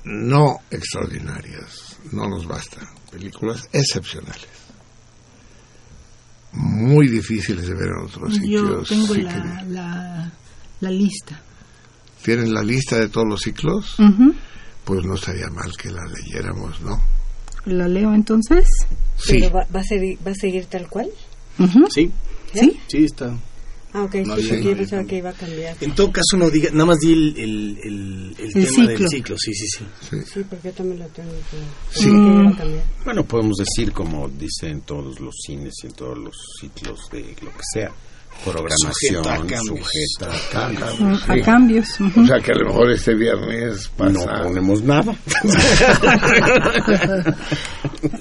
no 0.05 0.57
extraordinarias, 0.71 1.97
no 2.11 2.29
nos 2.29 2.45
basta, 2.47 2.81
películas 3.11 3.69
excepcionales. 3.73 4.49
Muy 6.53 7.09
difíciles 7.09 7.67
de 7.69 7.75
ver 7.75 7.89
en 7.89 8.05
otros 8.07 8.35
Yo 8.35 8.41
sitios. 8.41 8.89
tengo 8.89 9.15
sí 9.15 9.23
la, 9.23 9.33
que- 9.61 9.65
la, 9.71 10.33
la 10.81 10.91
lista. 10.91 11.41
¿Tienen 12.25 12.53
la 12.55 12.63
lista 12.63 12.99
de 12.99 13.09
todos 13.09 13.27
los 13.29 13.41
ciclos? 13.41 13.99
Ujú. 13.99 14.35
Pues 14.85 15.05
no 15.05 15.15
estaría 15.15 15.49
mal 15.49 15.73
que 15.77 15.91
la 15.91 16.03
leyéramos, 16.07 16.81
¿no? 16.81 17.01
¿La 17.67 17.87
leo 17.89 18.13
entonces? 18.15 18.67
Sí. 19.17 19.35
Pero 19.41 19.51
va, 19.53 19.67
va 19.75 19.81
a 19.81 19.85
ser, 19.85 20.01
va 20.27 20.33
a 20.33 20.35
seguir 20.35 20.67
tal 20.67 20.89
cual. 20.89 21.09
Ujú. 21.59 21.87
Sí, 21.91 22.11
¿Sí? 22.53 22.81
sí, 22.89 23.05
está. 23.05 23.37
Ah, 23.95 24.05
ok, 24.05 24.15
No 24.15 24.25
sí, 24.25 24.31
había- 24.43 24.49
porque 24.49 24.65
yo 24.71 24.77
pensaba 24.79 25.05
que 25.05 25.17
iba 25.19 25.31
a 25.31 25.33
cambiar. 25.35 25.77
En 25.81 25.95
todo 25.95 26.11
caso, 26.11 26.37
no 26.39 26.49
diga, 26.51 26.71
nada 26.73 26.87
más 26.87 26.99
di 26.99 27.13
el, 27.13 27.37
el, 27.37 27.79
el, 27.85 28.37
el 28.39 28.47
El 28.47 28.53
tema 28.53 28.87
del 28.89 28.97
ciclo. 28.97 29.09
ciclo, 29.09 29.37
sí, 29.39 29.53
sí, 29.55 29.67
sí. 29.69 30.17
Sí, 30.33 30.45
porque 30.49 30.69
yo 30.69 30.75
también 30.75 30.99
lo 31.01 31.07
tengo. 31.09 31.31
que- 31.51 31.99
Sí. 32.01 32.05
que 32.05 32.09
iba 32.11 32.49
a 32.51 32.57
cambiar. 32.57 32.85
Bueno, 33.05 33.25
podemos 33.25 33.59
decir, 33.59 33.93
como 33.93 34.29
dice 34.29 34.69
en 34.69 34.81
todos 34.81 35.21
los 35.21 35.35
cines 35.47 35.75
y 35.83 35.87
en 35.89 35.93
todos 35.93 36.17
los 36.19 36.35
ciclos 36.61 37.01
de 37.13 37.21
lo 37.43 37.51
que 37.51 37.63
sea, 37.75 37.93
programación 38.45 39.23
Sujeta 39.25 39.35
a 39.35 39.37
cambios. 39.39 39.67
sujeta 39.67 40.27
a 40.35 40.51
cambios. 40.51 41.31
A 41.31 41.41
cambios. 41.45 42.01
ujú. 42.01 42.21
O 42.23 42.27
sea 42.27 42.39
que 42.41 42.53
a 42.53 42.55
lo 42.57 42.67
mejor 42.69 42.91
este 42.91 43.15
viernes 43.15 43.89
pasa. 43.97 44.13
No 44.13 44.43
ponemos 44.45 44.83
nada. 44.83 45.15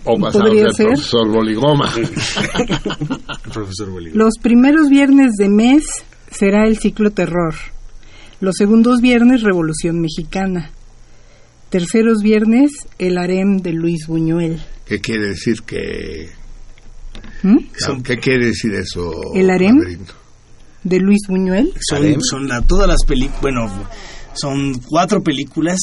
o 0.05 0.17
pasa 0.19 0.39
Podría 0.39 0.65
el 0.65 0.73
ser. 0.73 0.88
profesor 0.88 1.27
Boligoma. 1.27 1.91
Profesor 3.53 3.89
Bolívar. 3.89 4.15
Los 4.15 4.33
primeros 4.41 4.89
viernes 4.89 5.31
de 5.38 5.49
mes 5.49 5.83
será 6.29 6.65
el 6.67 6.77
ciclo 6.77 7.11
terror. 7.11 7.55
Los 8.39 8.55
segundos 8.57 9.01
viernes, 9.01 9.41
Revolución 9.43 9.99
Mexicana. 10.01 10.71
Terceros 11.69 12.21
viernes, 12.21 12.71
el 12.99 13.17
harem 13.17 13.57
de 13.57 13.71
Luis 13.73 14.07
Buñuel. 14.07 14.61
¿Qué 14.85 14.99
quiere 14.99 15.27
decir 15.29 15.61
que.? 15.65 16.29
¿Mm? 17.43 17.57
¿Qué 18.03 18.18
quiere 18.18 18.47
decir 18.47 18.73
eso? 18.73 19.11
¿El 19.34 19.49
harem? 19.49 19.77
laberinto? 19.77 20.13
De 20.84 20.99
Luis 20.99 21.19
Buñuel. 21.27 21.73
Son, 21.80 22.22
son 22.22 22.47
la- 22.47 22.61
todas 22.61 22.88
las 22.88 23.03
películas, 23.05 23.41
bueno, 23.41 23.68
son 24.34 24.80
cuatro 24.88 25.22
películas 25.22 25.77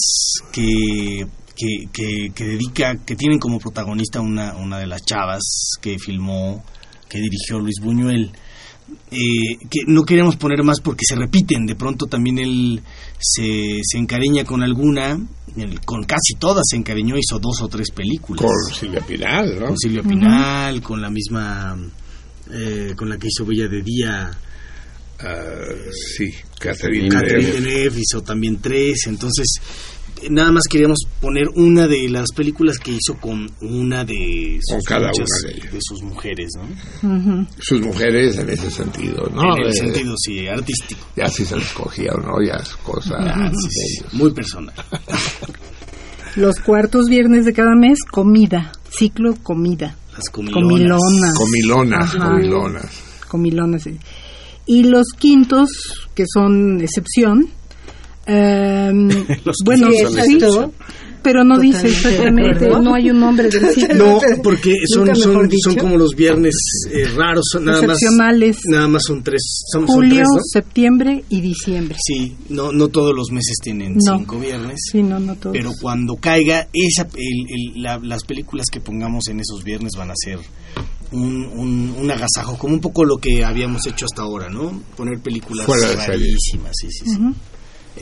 que, 0.52 1.26
que, 1.56 1.86
que, 1.92 2.30
que 2.34 2.44
dedica, 2.44 2.96
que 3.04 3.14
tienen 3.14 3.38
como 3.38 3.58
protagonista 3.58 4.20
una, 4.20 4.54
una 4.56 4.78
de 4.78 4.86
las 4.86 5.02
chavas 5.04 5.42
que 5.80 5.98
filmó, 5.98 6.64
que 7.08 7.18
dirigió 7.18 7.58
Luis 7.60 7.76
Buñuel. 7.80 8.30
Eh, 9.10 9.56
que 9.70 9.80
no 9.86 10.04
queremos 10.04 10.36
poner 10.36 10.62
más 10.62 10.80
porque 10.80 11.04
se 11.06 11.14
repiten, 11.14 11.64
de 11.66 11.74
pronto 11.74 12.06
también 12.06 12.38
él 12.38 12.82
se, 13.18 13.80
se 13.82 13.98
encariña 13.98 14.44
con 14.44 14.62
alguna, 14.62 15.18
él 15.56 15.80
con 15.84 16.04
casi 16.04 16.34
todas 16.38 16.64
se 16.68 16.76
encariñó, 16.76 17.16
hizo 17.16 17.38
dos 17.38 17.62
o 17.62 17.68
tres 17.68 17.90
películas. 17.90 18.42
Con 18.42 18.74
Silvia 18.74 19.00
Pinal, 19.00 19.58
¿no? 19.58 19.66
Con 19.66 19.78
Silvia 19.78 20.02
Pinal, 20.02 20.82
con 20.82 21.00
la 21.00 21.10
misma, 21.10 21.76
eh, 22.52 22.92
con 22.96 23.08
la 23.08 23.16
que 23.18 23.28
hizo 23.28 23.46
Bella 23.46 23.68
de 23.68 23.82
Día, 23.82 24.30
Ah, 25.20 25.50
sí, 25.90 26.32
Catherine 26.60 27.08
Catherine 27.08 27.50
Deneuve. 27.50 28.00
Hizo 28.00 28.22
también 28.22 28.58
tres, 28.60 29.06
entonces 29.06 29.46
nada 30.30 30.52
más 30.52 30.64
queríamos 30.68 30.98
poner 31.20 31.48
una 31.54 31.86
de 31.86 32.08
las 32.08 32.32
películas 32.34 32.78
que 32.78 32.92
hizo 32.92 33.18
con 33.20 33.50
una 33.60 34.04
de 34.04 34.58
sus, 34.62 34.76
Con 34.76 34.82
cada 34.84 35.08
muchas- 35.08 35.28
una 35.42 35.48
de 35.50 35.56
ellas. 35.58 35.72
de 35.72 35.78
sus 35.82 36.02
mujeres, 36.02 36.48
¿no? 37.02 37.16
Ujú. 37.16 37.46
Sus 37.60 37.80
mujeres 37.80 38.38
en 38.38 38.50
ese 38.50 38.70
sentido, 38.70 39.30
¿no? 39.34 39.56
en 39.56 39.62
el 39.64 39.68
Eh, 39.70 39.74
sentido, 39.74 40.14
sí, 40.18 40.46
artístico. 40.46 41.00
Ya 41.16 41.28
si 41.28 41.44
se 41.44 41.56
les 41.56 41.72
cogía 41.72 42.10
o 42.14 42.20
no, 42.20 42.34
ya 42.46 42.54
es 42.62 42.70
cosa. 42.76 43.14
Ah, 43.18 43.48
de 43.50 43.56
sí, 43.56 43.68
sí, 43.70 43.98
ellos. 44.00 44.14
muy 44.14 44.30
personal. 44.32 44.74
Los 46.36 46.60
cuartos 46.60 47.08
viernes 47.08 47.44
de 47.44 47.52
cada 47.52 47.74
mes, 47.74 47.98
comida. 48.10 48.72
Ciclo 48.90 49.34
comida. 49.42 49.96
Las 50.16 50.28
comilonas. 50.30 50.62
Comilonas. 50.62 51.34
Comilonas, 51.34 52.14
Ajá. 52.14 52.30
comilonas. 52.30 52.90
Comilonas. 53.28 53.82
sí. 53.82 53.96
Y 54.66 54.84
los 54.84 55.08
quintos, 55.18 55.70
que 56.14 56.24
son 56.32 56.80
excepción. 56.80 57.48
Los 59.44 59.56
bueno, 59.64 59.88
sí, 59.90 60.38
pero 61.20 61.42
no 61.42 61.58
dice 61.58 61.88
Totalmente 61.88 62.50
exactamente, 62.66 62.68
no 62.80 62.94
hay 62.94 63.10
un 63.10 63.18
nombre 63.18 63.48
del 63.50 63.66
ciclo. 63.74 63.94
No, 63.96 64.20
porque 64.42 64.72
son, 64.86 65.14
son, 65.16 65.50
son 65.62 65.74
como 65.74 65.96
los 65.96 66.14
viernes 66.14 66.54
eh, 66.92 67.06
raros, 67.16 67.44
son 67.52 67.64
nada 67.64 67.82
más, 67.82 67.98
nada 68.66 68.86
más 68.88 69.02
son 69.04 69.22
tres, 69.24 69.64
son, 69.72 69.86
son 69.86 69.96
Julio, 69.96 70.14
tres, 70.16 70.28
¿no? 70.32 70.40
septiembre 70.44 71.24
y 71.28 71.40
diciembre. 71.40 71.96
Sí, 72.00 72.36
no, 72.50 72.70
no 72.72 72.88
todos 72.88 73.14
los 73.16 73.30
meses 73.32 73.56
tienen 73.62 73.94
No. 73.96 74.16
cinco 74.18 74.38
viernes. 74.38 74.78
Sí, 74.92 75.02
no, 75.02 75.18
no 75.18 75.34
todos. 75.34 75.56
Pero 75.56 75.72
cuando 75.82 76.14
caiga, 76.16 76.68
esa, 76.72 77.02
el- 77.16 77.46
el- 77.76 77.82
la- 77.82 77.98
las 77.98 78.22
películas 78.24 78.66
que 78.70 78.80
pongamos 78.80 79.26
en 79.28 79.40
esos 79.40 79.64
viernes 79.64 79.92
van 79.96 80.10
a 80.10 80.14
ser 80.16 80.38
un, 81.10 81.46
un, 81.46 81.94
un 81.98 82.10
agasajo, 82.10 82.56
como 82.58 82.74
un 82.74 82.80
poco 82.80 83.04
lo 83.04 83.16
que 83.16 83.42
habíamos 83.44 83.86
hecho 83.86 84.04
hasta 84.04 84.22
ahora, 84.22 84.48
¿no? 84.50 84.82
Poner 84.96 85.18
películas 85.20 85.66
rarísimas, 86.06 86.72
sí, 86.80 86.88
sí, 86.90 87.04
sí. 87.10 87.18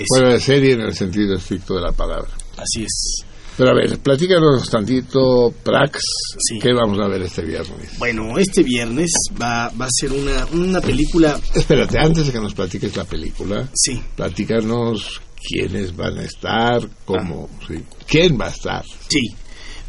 Fuera 0.07 0.33
de 0.33 0.41
serie 0.41 0.73
en 0.75 0.81
el 0.83 0.95
sentido 0.95 1.35
estricto 1.37 1.75
de 1.75 1.83
la 1.83 1.93
palabra. 1.93 2.31
Así 2.57 2.83
es. 2.85 3.23
Pero 3.57 3.71
a 3.71 3.75
ver, 3.75 3.99
platícanos 4.01 4.69
tantito, 4.69 5.51
Prax, 5.63 6.03
Sí. 6.47 6.59
¿qué 6.61 6.75
vamos 6.75 6.99
a 7.01 7.09
ver 7.09 7.23
este 7.23 7.43
viernes? 7.43 7.99
Bueno, 7.99 8.37
este 8.39 8.63
viernes 8.63 9.11
va, 9.41 9.71
va 9.71 9.87
a 9.87 9.91
ser 9.91 10.13
una, 10.13 10.45
una 10.53 10.81
película, 10.83 11.41
Espérate, 11.55 11.99
antes 11.99 12.27
de 12.27 12.33
que 12.33 12.41
nos 12.41 12.53
platiques 12.53 12.95
la 12.97 13.05
película, 13.05 13.67
sí, 13.75 13.99
platícanos 14.15 15.23
quiénes 15.49 15.97
van 15.97 16.19
a 16.19 16.25
estar, 16.25 16.87
cómo, 17.07 17.49
Ah. 17.51 17.65
sí. 17.69 17.83
¿Quién 18.07 18.39
va 18.39 18.47
a 18.47 18.51
estar? 18.51 18.85
sí. 19.09 19.21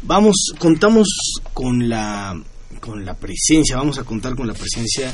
Vamos, 0.00 0.36
contamos 0.58 1.08
con 1.52 1.88
la 1.88 2.40
con 2.80 3.04
la 3.04 3.14
presencia, 3.14 3.76
vamos 3.76 3.98
a 3.98 4.04
contar 4.04 4.36
con 4.36 4.46
la 4.46 4.54
presencia 4.54 5.12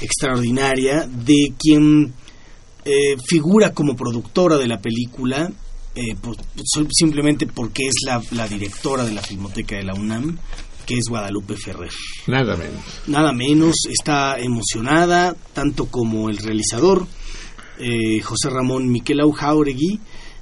extraordinaria 0.00 1.06
de 1.08 1.52
quien 1.58 2.12
eh, 2.84 3.16
figura 3.26 3.72
como 3.72 3.94
productora 3.96 4.56
de 4.58 4.66
la 4.68 4.80
película, 4.80 5.50
eh, 5.94 6.14
por- 6.20 6.36
simplemente 6.90 7.46
porque 7.46 7.86
es 7.86 7.94
la, 8.04 8.22
la 8.32 8.48
directora 8.48 9.04
de 9.04 9.12
la 9.12 9.22
Filmoteca 9.22 9.76
de 9.76 9.84
la 9.84 9.94
UNAM, 9.94 10.38
que 10.86 10.94
es 10.94 11.04
Guadalupe 11.08 11.56
Ferrer. 11.56 11.90
Nada 12.26 12.56
menos. 12.56 12.82
Nada 13.06 13.32
menos, 13.32 13.74
está 13.90 14.38
emocionada, 14.38 15.34
tanto 15.52 15.86
como 15.86 16.28
el 16.28 16.36
realizador, 16.38 17.06
eh, 17.78 18.20
José 18.20 18.50
Ramón 18.50 18.88
Miquelau 18.90 19.30
Jauregui, 19.32 19.98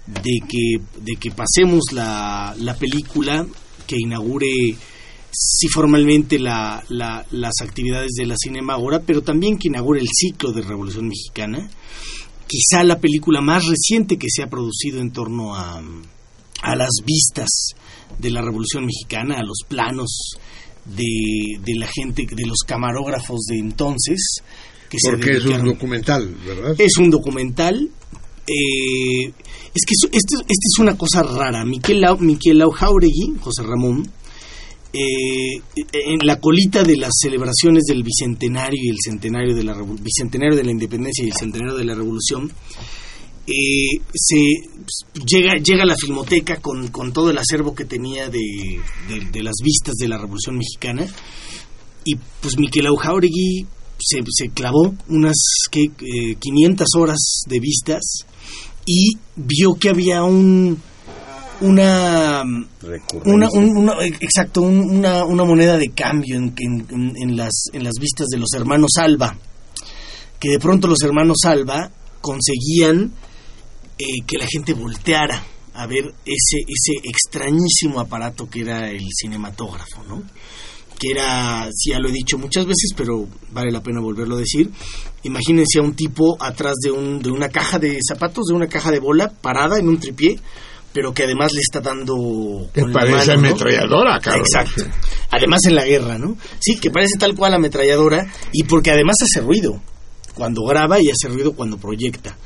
de 0.07 0.41
que, 0.49 0.81
de 1.01 1.17
que 1.17 1.31
pasemos 1.31 1.93
la, 1.93 2.57
la 2.59 2.75
película 2.77 3.47
que 3.87 3.97
inaugure 3.99 4.51
sí 5.31 5.69
formalmente 5.69 6.39
la- 6.39 6.83
la- 6.89 7.25
las 7.31 7.55
actividades 7.63 8.11
de 8.17 8.27
la 8.27 8.35
Cinema 8.37 8.75
ahora, 8.75 9.01
pero 9.07 9.23
también 9.23 9.59
que 9.59 9.69
inaugure 9.69 10.01
el 10.01 10.09
ciclo 10.13 10.53
de 10.53 10.63
Revolución 10.63 11.07
Mexicana. 11.09 11.71
Quizá 12.53 12.85
la 12.85 12.99
película 13.01 13.41
más 13.41 13.65
reciente 13.67 14.19
que 14.19 14.27
se 14.31 14.43
ha 14.43 14.47
producido 14.49 15.01
en 15.01 15.11
torno 15.11 15.55
a, 15.55 15.81
a 16.63 16.77
las 16.77 16.91
vistas 17.05 17.49
de 18.19 18.31
la 18.31 18.43
Revolución 18.43 18.85
Mexicana, 18.85 19.37
a 19.39 19.43
los 19.43 19.59
planos 19.67 20.35
de, 20.85 21.59
de 21.65 21.75
la 21.79 21.87
gente, 21.87 22.27
de 22.31 22.47
los 22.47 22.59
camarógrafos 22.67 23.41
de 23.49 23.59
entonces. 23.59 24.21
Que 24.91 24.99
se 25.01 25.13
Porque 25.13 25.31
es 25.39 25.45
un 25.47 25.65
documental, 25.65 26.35
¿verdad? 26.47 26.75
es 26.79 26.97
un 26.99 27.09
documental. 27.11 27.89
eh, 28.47 29.33
es 29.75 29.85
que 29.87 29.95
esto, 29.95 30.37
esta 30.41 30.47
es 30.47 30.79
una 30.79 30.99
cosa 30.99 31.23
rara. 31.23 31.65
Miquel, 31.65 32.03
Lau- 32.03 32.19
Miquel 32.19 32.63
Jauregui, 32.71 33.37
José 33.41 33.63
Ramón, 33.63 34.07
eh, 34.93 35.61
en 35.93 36.19
la 36.27 36.39
colita 36.39 36.83
de 36.83 36.97
las 36.97 37.13
celebraciones 37.21 37.85
del 37.85 38.03
bicentenario 38.03 38.79
y 38.83 38.91
el 38.91 38.99
centenario 39.03 39.55
de 39.55 39.65
la 39.65 39.75
bicentenario 40.01 40.57
de 40.57 40.65
la 40.65 40.71
independencia 40.71 41.25
y 41.25 41.29
el 41.29 41.37
centenario 41.37 41.77
de 41.77 41.85
la 41.85 41.95
revolución, 41.95 42.53
eh, 43.47 43.99
se 44.15 44.37
pues, 44.77 45.25
llega 45.27 45.57
llega 45.57 45.85
la 45.85 45.97
filmoteca 45.97 46.57
con, 46.61 46.89
con 46.89 47.13
todo 47.13 47.31
el 47.31 47.39
acervo 47.39 47.75
que 47.75 47.85
tenía 47.85 48.29
de, 48.29 48.41
de- 49.33 49.43
las 49.43 49.55
vistas 49.65 49.95
de 49.97 50.07
la 50.09 50.19
revolución 50.19 50.57
mexicana 50.59 51.07
y 52.05 52.15
pues 52.41 52.57
Miquel 52.59 52.87
Jauregui 52.97 53.67
se, 53.99 54.21
se 54.31 54.49
clavó 54.51 54.95
unas 55.09 55.37
¿qué? 55.71 55.83
Eh, 56.01 56.37
500 56.39 56.87
horas 56.97 57.43
de 57.49 57.59
vistas 57.61 58.03
y 58.87 59.15
vio 59.37 59.75
que 59.75 59.89
había 59.89 60.23
un 60.23 60.81
una 61.63 62.43
una, 63.25 63.49
un- 63.53 63.77
una- 63.77 63.95
exacto 64.21 64.63
un- 64.63 64.99
una, 64.99 65.25
una 65.25 65.45
moneda 65.45 65.77
de 65.79 65.91
cambio 65.91 66.37
en, 66.37 66.55
en- 66.59 67.37
las 67.37 67.65
en 67.73 67.85
las 67.85 67.95
vistas 68.01 68.27
de 68.29 68.39
los 68.39 68.53
hermanos 68.55 68.93
Alba 68.99 69.37
que 70.39 70.51
de 70.51 70.59
pronto 70.59 70.89
los 70.89 71.01
hermanos 71.03 71.39
Alba 71.45 71.91
conseguían 72.21 73.13
eh, 73.99 74.05
que 74.27 74.39
la 74.39 74.47
gente 74.47 74.75
volteara 74.75 75.43
a 75.75 75.87
ver 75.87 76.13
ese 76.25 76.59
ese 76.67 76.99
extrañísimo 77.05 78.01
aparato 78.01 78.49
que 78.49 78.61
era 78.61 78.91
el 78.91 79.05
cinematógrafo 79.21 80.03
no 80.09 80.23
que 80.99 81.11
era, 81.11 81.69
ya 81.85 81.99
lo 81.99 82.11
he 82.11 82.13
dicho 82.13 82.39
muchas 82.39 82.65
veces, 82.65 82.93
pero 82.97 83.27
vale 83.51 83.73
la 83.73 83.83
pena 83.83 83.99
volverlo 84.01 84.37
a 84.37 84.39
decir. 84.39 84.71
Imagínense 85.25 85.81
a 85.81 85.83
un 85.83 85.97
tipo 85.97 86.37
atrás 86.41 86.75
de, 86.81 86.93
un, 86.93 87.19
de 87.21 87.29
una 87.33 87.49
caja 87.49 87.81
de 87.81 87.99
zapatos, 88.07 88.45
de 88.47 88.55
una 88.55 88.69
caja 88.69 88.93
de 88.93 89.01
bola, 89.01 89.29
parada 89.29 89.81
en 89.81 89.89
un 89.89 89.99
tripié, 89.99 90.39
pero 90.93 91.13
que 91.15 91.25
además 91.25 91.53
le 91.53 91.61
está 91.61 91.81
dando... 91.81 92.69
Que 92.73 92.83
la 92.83 92.93
parece 92.93 93.31
mano, 93.31 93.43
¿no? 93.43 93.49
ametralladora, 93.49 94.21
cabrón. 94.21 94.43
Exacto. 94.43 94.85
Además 95.31 95.61
en 95.67 95.75
la 95.75 95.85
guerra, 95.85 96.19
¿no? 96.19 96.37
Sí, 96.61 96.77
que 96.79 96.91
parece 96.91 97.19
tal 97.19 97.35
cual 97.35 97.55
ametralladora 97.55 98.31
y 98.53 98.65
porque 98.65 98.91
además 98.91 99.17
hace 99.23 99.41
ruido 99.45 99.81
cuando 100.35 100.63
graba 100.65 101.01
y 101.01 101.11
hace 101.11 101.29
ruido 101.29 101.53
cuando 101.53 101.79
proyecta. 101.79 102.37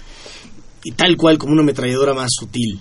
Y 0.85 0.93
tal 0.93 1.17
cual 1.17 1.39
como 1.39 1.53
una 1.53 1.63
ametralladora 1.63 2.15
más 2.15 2.31
sutil. 2.39 2.81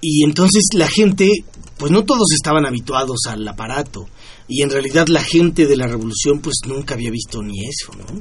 Y 0.00 0.24
entonces 0.24 0.64
la 0.74 0.88
gente, 0.88 1.30
pues 1.78 1.90
no 1.90 2.04
todos 2.04 2.32
estaban 2.32 2.66
habituados 2.66 3.20
al 3.28 3.46
aparato. 3.46 4.08
Y 4.48 4.62
en 4.62 4.70
realidad 4.70 5.06
la 5.08 5.22
gente 5.22 5.66
de 5.66 5.76
la 5.76 5.86
revolución 5.86 6.40
pues 6.40 6.56
nunca 6.66 6.94
había 6.94 7.10
visto 7.10 7.40
ni 7.42 7.64
eso, 7.66 7.92
¿no? 7.96 8.20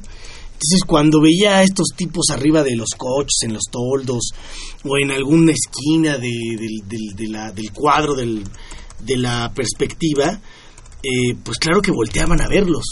Entonces, 0.64 0.84
cuando 0.86 1.20
veía 1.22 1.58
a 1.58 1.64
estos 1.64 1.88
tipos 1.96 2.30
arriba 2.30 2.62
de 2.64 2.76
los 2.76 2.90
coches, 2.96 3.40
en 3.44 3.54
los 3.54 3.64
toldos, 3.72 4.30
o 4.84 4.98
en 5.02 5.10
alguna 5.10 5.54
esquina 5.54 6.18
de, 6.20 6.30
de 6.30 7.52
del 7.56 7.72
cuadro 7.72 8.14
del- 8.14 8.44
de 9.04 9.18
la 9.18 9.52
perspectiva, 9.56 10.40
eh, 11.02 11.34
pues 11.44 11.58
claro 11.58 11.82
que 11.82 11.90
volteaban 11.92 12.42
a 12.42 12.48
verlos. 12.48 12.86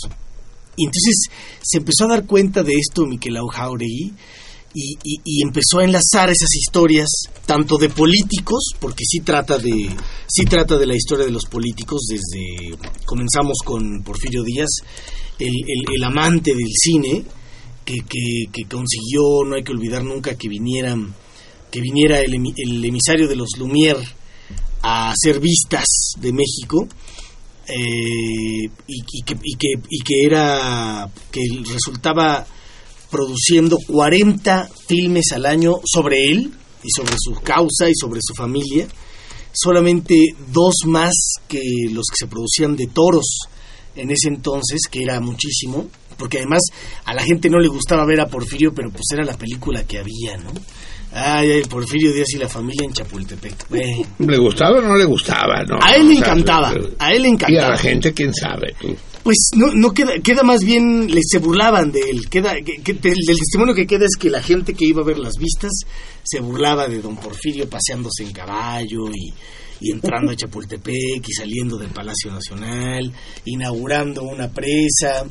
Y 0.76 0.86
entonces 0.86 1.26
se 1.62 1.78
empezó 1.78 2.06
a 2.06 2.16
dar 2.16 2.26
cuenta 2.26 2.64
de 2.64 2.74
esto 2.74 3.06
Miquelau 3.06 3.48
Jauregui 3.48 4.14
y, 4.74 5.42
empezó 5.44 5.80
a 5.80 5.84
enlazar 5.84 6.30
esas 6.30 6.56
historias, 6.56 7.08
tanto 7.46 7.78
de 7.78 7.90
políticos, 7.90 8.72
porque 8.80 9.04
sí 9.06 9.20
trata 9.20 9.58
de, 9.60 9.90
sí 10.28 10.46
trata 10.46 10.78
de 10.78 10.86
la 10.88 10.96
historia 10.96 11.26
de 11.26 11.32
los 11.32 11.46
políticos, 11.46 12.02
desde 12.10 12.78
comenzamos 13.06 13.58
con 13.64 14.02
Porfirio 14.04 14.42
Díaz, 14.44 14.70
el- 15.38 15.86
el 15.96 16.04
amante 16.04 16.52
del 16.56 16.72
cine, 16.74 17.24
que, 18.08 18.64
consiguió, 18.70 19.44
no 19.46 19.56
hay 19.56 19.64
que 19.64 19.72
olvidar 19.72 20.04
nunca 20.04 20.36
que 20.36 20.48
vinieran, 20.48 21.14
que 21.72 21.82
viniera 21.82 22.20
el, 22.20 22.34
el 22.34 22.86
emisario 22.86 23.28
de 23.28 23.36
los 23.36 23.50
Lumière 23.58 24.04
a 24.82 25.12
hacer 25.12 25.40
vistas 25.40 25.86
de 26.20 26.32
México 26.32 26.88
eh, 27.68 28.66
y, 28.88 29.04
y 29.12 29.22
que, 29.24 29.36
y, 29.44 29.56
que, 29.56 29.68
y 29.90 30.04
que 30.04 30.24
era 30.26 31.10
que 31.32 31.42
resultaba 31.72 32.46
produciendo 33.12 33.78
40 33.88 34.70
filmes 34.88 35.32
al 35.34 35.46
año 35.46 35.76
sobre 35.86 36.32
él 36.32 36.52
y 36.84 36.90
sobre 36.96 37.16
su 37.20 37.34
causa 37.42 37.90
y 37.90 37.94
sobre 37.96 38.20
su 38.22 38.34
familia 38.34 38.88
solamente 39.52 40.36
dos 40.52 40.76
más 40.86 41.14
que 41.48 41.62
los 41.92 42.06
que 42.10 42.18
se 42.18 42.28
producían 42.28 42.76
de 42.76 42.88
toros 42.88 43.40
en 43.96 44.12
ese 44.12 44.30
entonces, 44.30 44.82
que 44.90 45.02
era 45.04 45.20
muchísimo, 45.20 45.88
porque 46.20 46.38
además 46.38 46.62
a 47.06 47.14
la 47.16 47.24
gente 47.24 47.50
no 47.50 47.58
le 47.60 47.70
gustaba 47.70 48.06
ver 48.06 48.20
a 48.20 48.28
Porfirio, 48.28 48.74
pero 48.76 48.92
pues 48.92 49.06
era 49.14 49.24
la 49.24 49.38
película 49.38 49.84
que 49.86 49.98
había, 49.98 50.38
¿no? 50.38 50.52
Ay, 51.12 51.50
ay, 51.52 51.62
Porfirio 51.64 52.14
Díaz 52.14 52.28
y 52.36 52.38
la 52.38 52.48
familia 52.48 52.86
en 52.86 52.94
Chapultepec. 52.94 53.66
¿Le 54.20 54.38
gustaba 54.38 54.78
o 54.78 54.82
no 54.82 54.96
le 54.96 55.06
gustaba? 55.06 55.64
No, 55.64 55.80
A 55.82 55.96
él 55.96 56.10
le 56.10 56.16
encantaba, 56.18 56.72
eh, 56.74 56.94
a 57.00 57.12
él 57.14 57.24
le 57.24 57.30
Y 57.30 57.32
a 57.32 57.34
encantaba. 57.34 57.70
la 57.72 57.78
gente, 57.78 58.14
quién 58.14 58.32
sabe, 58.34 58.76
tú. 58.80 58.96
Pues 59.24 59.50
no, 59.56 59.68
no 59.74 59.92
queda, 59.92 60.14
queda 60.24 60.44
más 60.44 60.64
bien, 60.64 61.08
le, 61.14 61.22
se 61.24 61.40
burlaban 61.40 61.92
de 61.92 62.00
él. 62.02 62.30
Queda, 62.30 62.54
que, 62.62 62.94
del 62.94 63.16
testimonio 63.26 63.74
que 63.74 63.88
queda 63.88 64.06
es 64.06 64.16
que 64.20 64.30
la 64.30 64.42
gente 64.42 64.74
que 64.74 64.86
iba 64.86 65.02
a 65.02 65.06
ver 65.06 65.18
las 65.18 65.34
vistas 65.40 65.72
se 66.24 66.40
burlaba 66.42 66.88
de 66.88 67.02
don 67.02 67.18
Porfirio 67.18 67.68
paseándose 67.68 68.24
en 68.24 68.32
caballo 68.32 69.08
y, 69.14 69.34
y 69.82 69.92
entrando 69.92 70.32
a 70.32 70.36
Chapultepec 70.36 71.28
y 71.28 71.34
saliendo 71.34 71.78
del 71.78 71.90
Palacio 71.90 72.32
Nacional, 72.32 73.12
inaugurando 73.46 74.24
una 74.24 74.48
presa. 74.50 75.26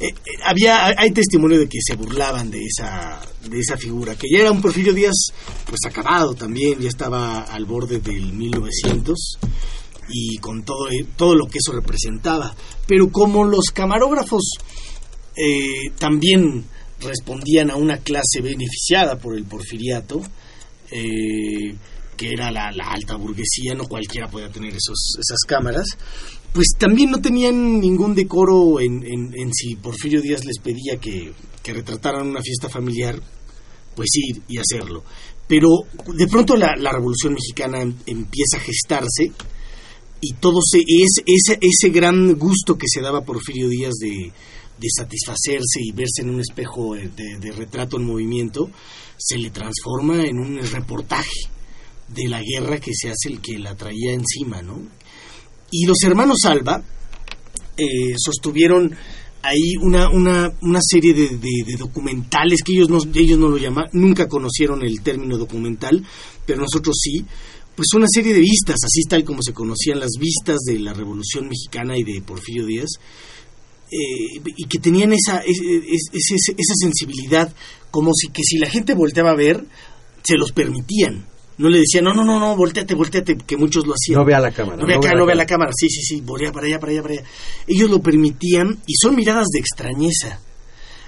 Eh, 0.00 0.06
eh, 0.08 0.14
había 0.44 0.86
hay 0.86 1.10
testimonio 1.10 1.58
de 1.58 1.68
que 1.68 1.78
se 1.82 1.94
burlaban 1.94 2.50
de 2.50 2.64
esa 2.64 3.20
de 3.46 3.60
esa 3.60 3.76
figura 3.76 4.16
que 4.16 4.28
ya 4.32 4.40
era 4.40 4.50
un 4.50 4.62
Porfirio 4.62 4.94
Díaz 4.94 5.26
pues 5.66 5.80
acabado 5.86 6.34
también 6.34 6.80
ya 6.80 6.88
estaba 6.88 7.42
al 7.42 7.66
borde 7.66 7.98
del 8.00 8.32
1900 8.32 9.38
y 10.08 10.38
con 10.38 10.62
todo 10.62 10.88
todo 11.16 11.34
lo 11.34 11.46
que 11.46 11.58
eso 11.58 11.72
representaba. 11.72 12.54
Pero 12.86 13.10
como 13.12 13.44
los 13.44 13.66
camarógrafos 13.74 14.52
eh, 15.36 15.90
también 15.98 16.64
respondían 17.00 17.70
a 17.70 17.76
una 17.76 17.98
clase 17.98 18.40
beneficiada 18.42 19.18
por 19.18 19.36
el 19.36 19.44
porfiriato 19.44 20.22
eh, 20.90 21.74
que 22.16 22.28
era 22.28 22.50
la, 22.50 22.70
la 22.72 22.90
alta 22.90 23.16
burguesía 23.16 23.74
no 23.74 23.84
cualquiera 23.84 24.28
podía 24.28 24.50
tener 24.50 24.74
esos, 24.74 25.16
esas 25.18 25.40
cámaras 25.46 25.86
pues 26.52 26.68
también 26.78 27.10
no 27.10 27.20
tenían 27.20 27.80
ningún 27.80 28.14
decoro 28.14 28.80
en, 28.80 29.02
si 29.52 29.76
Porfirio 29.76 30.20
Díaz 30.20 30.44
les 30.44 30.58
pedía 30.58 30.98
que, 31.00 31.32
que 31.62 31.72
retrataran 31.72 32.26
una 32.26 32.42
fiesta 32.42 32.68
familiar, 32.68 33.20
pues 33.94 34.08
ir 34.14 34.42
y 34.48 34.58
hacerlo. 34.58 35.04
Pero 35.46 35.68
de 36.14 36.26
pronto 36.26 36.56
la, 36.56 36.74
la 36.76 36.92
Revolución 36.92 37.34
Mexicana 37.34 37.82
em- 37.82 37.94
empieza 38.06 38.56
a 38.56 38.60
gestarse 38.60 39.32
y 40.20 40.34
todo 40.34 40.60
se, 40.62 40.78
es, 40.78 41.22
ese, 41.26 41.58
ese 41.60 41.90
gran 41.90 42.34
gusto 42.34 42.76
que 42.76 42.86
se 42.88 43.00
daba 43.00 43.24
Porfirio 43.24 43.68
Díaz 43.68 43.94
de, 44.00 44.32
de 44.78 44.88
satisfacerse 44.96 45.80
y 45.80 45.92
verse 45.92 46.22
en 46.22 46.30
un 46.30 46.40
espejo 46.40 46.94
de 46.94 47.52
retrato 47.52 47.96
en 47.96 48.04
movimiento, 48.04 48.70
se 49.16 49.38
le 49.38 49.50
transforma 49.50 50.24
en 50.26 50.38
un 50.38 50.58
reportaje 50.58 51.48
de 52.08 52.28
la 52.28 52.42
guerra 52.42 52.80
que 52.80 52.92
se 52.94 53.10
hace 53.10 53.28
el 53.28 53.40
que 53.40 53.58
la 53.58 53.76
traía 53.76 54.12
encima, 54.12 54.62
¿no? 54.62 54.80
Y 55.70 55.86
los 55.86 55.98
hermanos 56.02 56.38
Alba 56.44 56.82
eh, 57.76 58.14
sostuvieron 58.18 58.94
ahí 59.42 59.76
una, 59.80 60.08
una, 60.10 60.52
una 60.62 60.80
serie 60.82 61.14
de, 61.14 61.28
de- 61.38 61.76
documentales 61.78 62.60
que 62.62 62.72
ellos 62.72 62.90
no, 62.90 62.98
ellos 63.14 63.38
no 63.38 63.48
lo 63.48 63.56
llaman, 63.56 63.86
nunca 63.92 64.28
conocieron 64.28 64.82
el 64.84 65.00
término 65.00 65.38
documental, 65.38 66.04
pero 66.44 66.60
nosotros 66.60 66.96
sí, 67.00 67.24
pues 67.74 67.86
una 67.94 68.06
serie 68.12 68.34
de 68.34 68.40
vistas, 68.40 68.76
así 68.84 69.02
tal 69.08 69.24
como 69.24 69.42
se 69.42 69.54
conocían 69.54 69.98
las 70.00 70.10
vistas 70.20 70.58
de 70.66 70.78
la 70.80 70.92
Revolución 70.92 71.48
Mexicana 71.48 71.96
y 71.96 72.02
de 72.02 72.20
Porfirio 72.20 72.66
Díaz, 72.66 72.90
eh, 73.90 74.40
y 74.56 74.64
que 74.66 74.78
tenían 74.78 75.12
esa, 75.14 75.38
es- 75.38 75.60
es- 75.60 76.08
es- 76.12 76.54
esa 76.56 76.74
sensibilidad, 76.78 77.54
como 77.90 78.12
si 78.14 78.28
que 78.28 78.42
si 78.44 78.58
la 78.58 78.68
gente 78.68 78.94
volteaba 78.94 79.30
a 79.30 79.36
ver, 79.36 79.64
se 80.22 80.36
los 80.36 80.52
permitían. 80.52 81.24
No 81.60 81.68
le 81.68 81.78
decían, 81.80 82.04
no, 82.04 82.14
no, 82.14 82.24
no, 82.24 82.38
no, 82.40 82.56
volteate, 82.56 82.94
volteate, 82.94 83.36
que 83.36 83.56
muchos 83.56 83.86
lo 83.86 83.92
hacían. 83.94 84.18
No 84.18 84.24
vea 84.24 84.40
la 84.40 84.50
cámara. 84.50 84.76
No 84.78 84.86
ve 84.86 84.94
acá, 84.94 85.10
no 85.14 85.26
ve 85.26 85.34
la 85.34 85.44
cámara. 85.46 85.70
Sí, 85.76 85.88
sí, 85.90 86.00
sí, 86.02 86.20
voltea 86.22 86.52
para 86.52 86.66
allá, 86.66 86.80
para 86.80 86.92
allá, 86.92 87.02
para 87.02 87.14
allá. 87.14 87.24
Ellos 87.66 87.90
lo 87.90 88.00
permitían 88.00 88.78
y 88.86 88.94
son 88.94 89.14
miradas 89.14 89.46
de 89.52 89.58
extrañeza. 89.60 90.40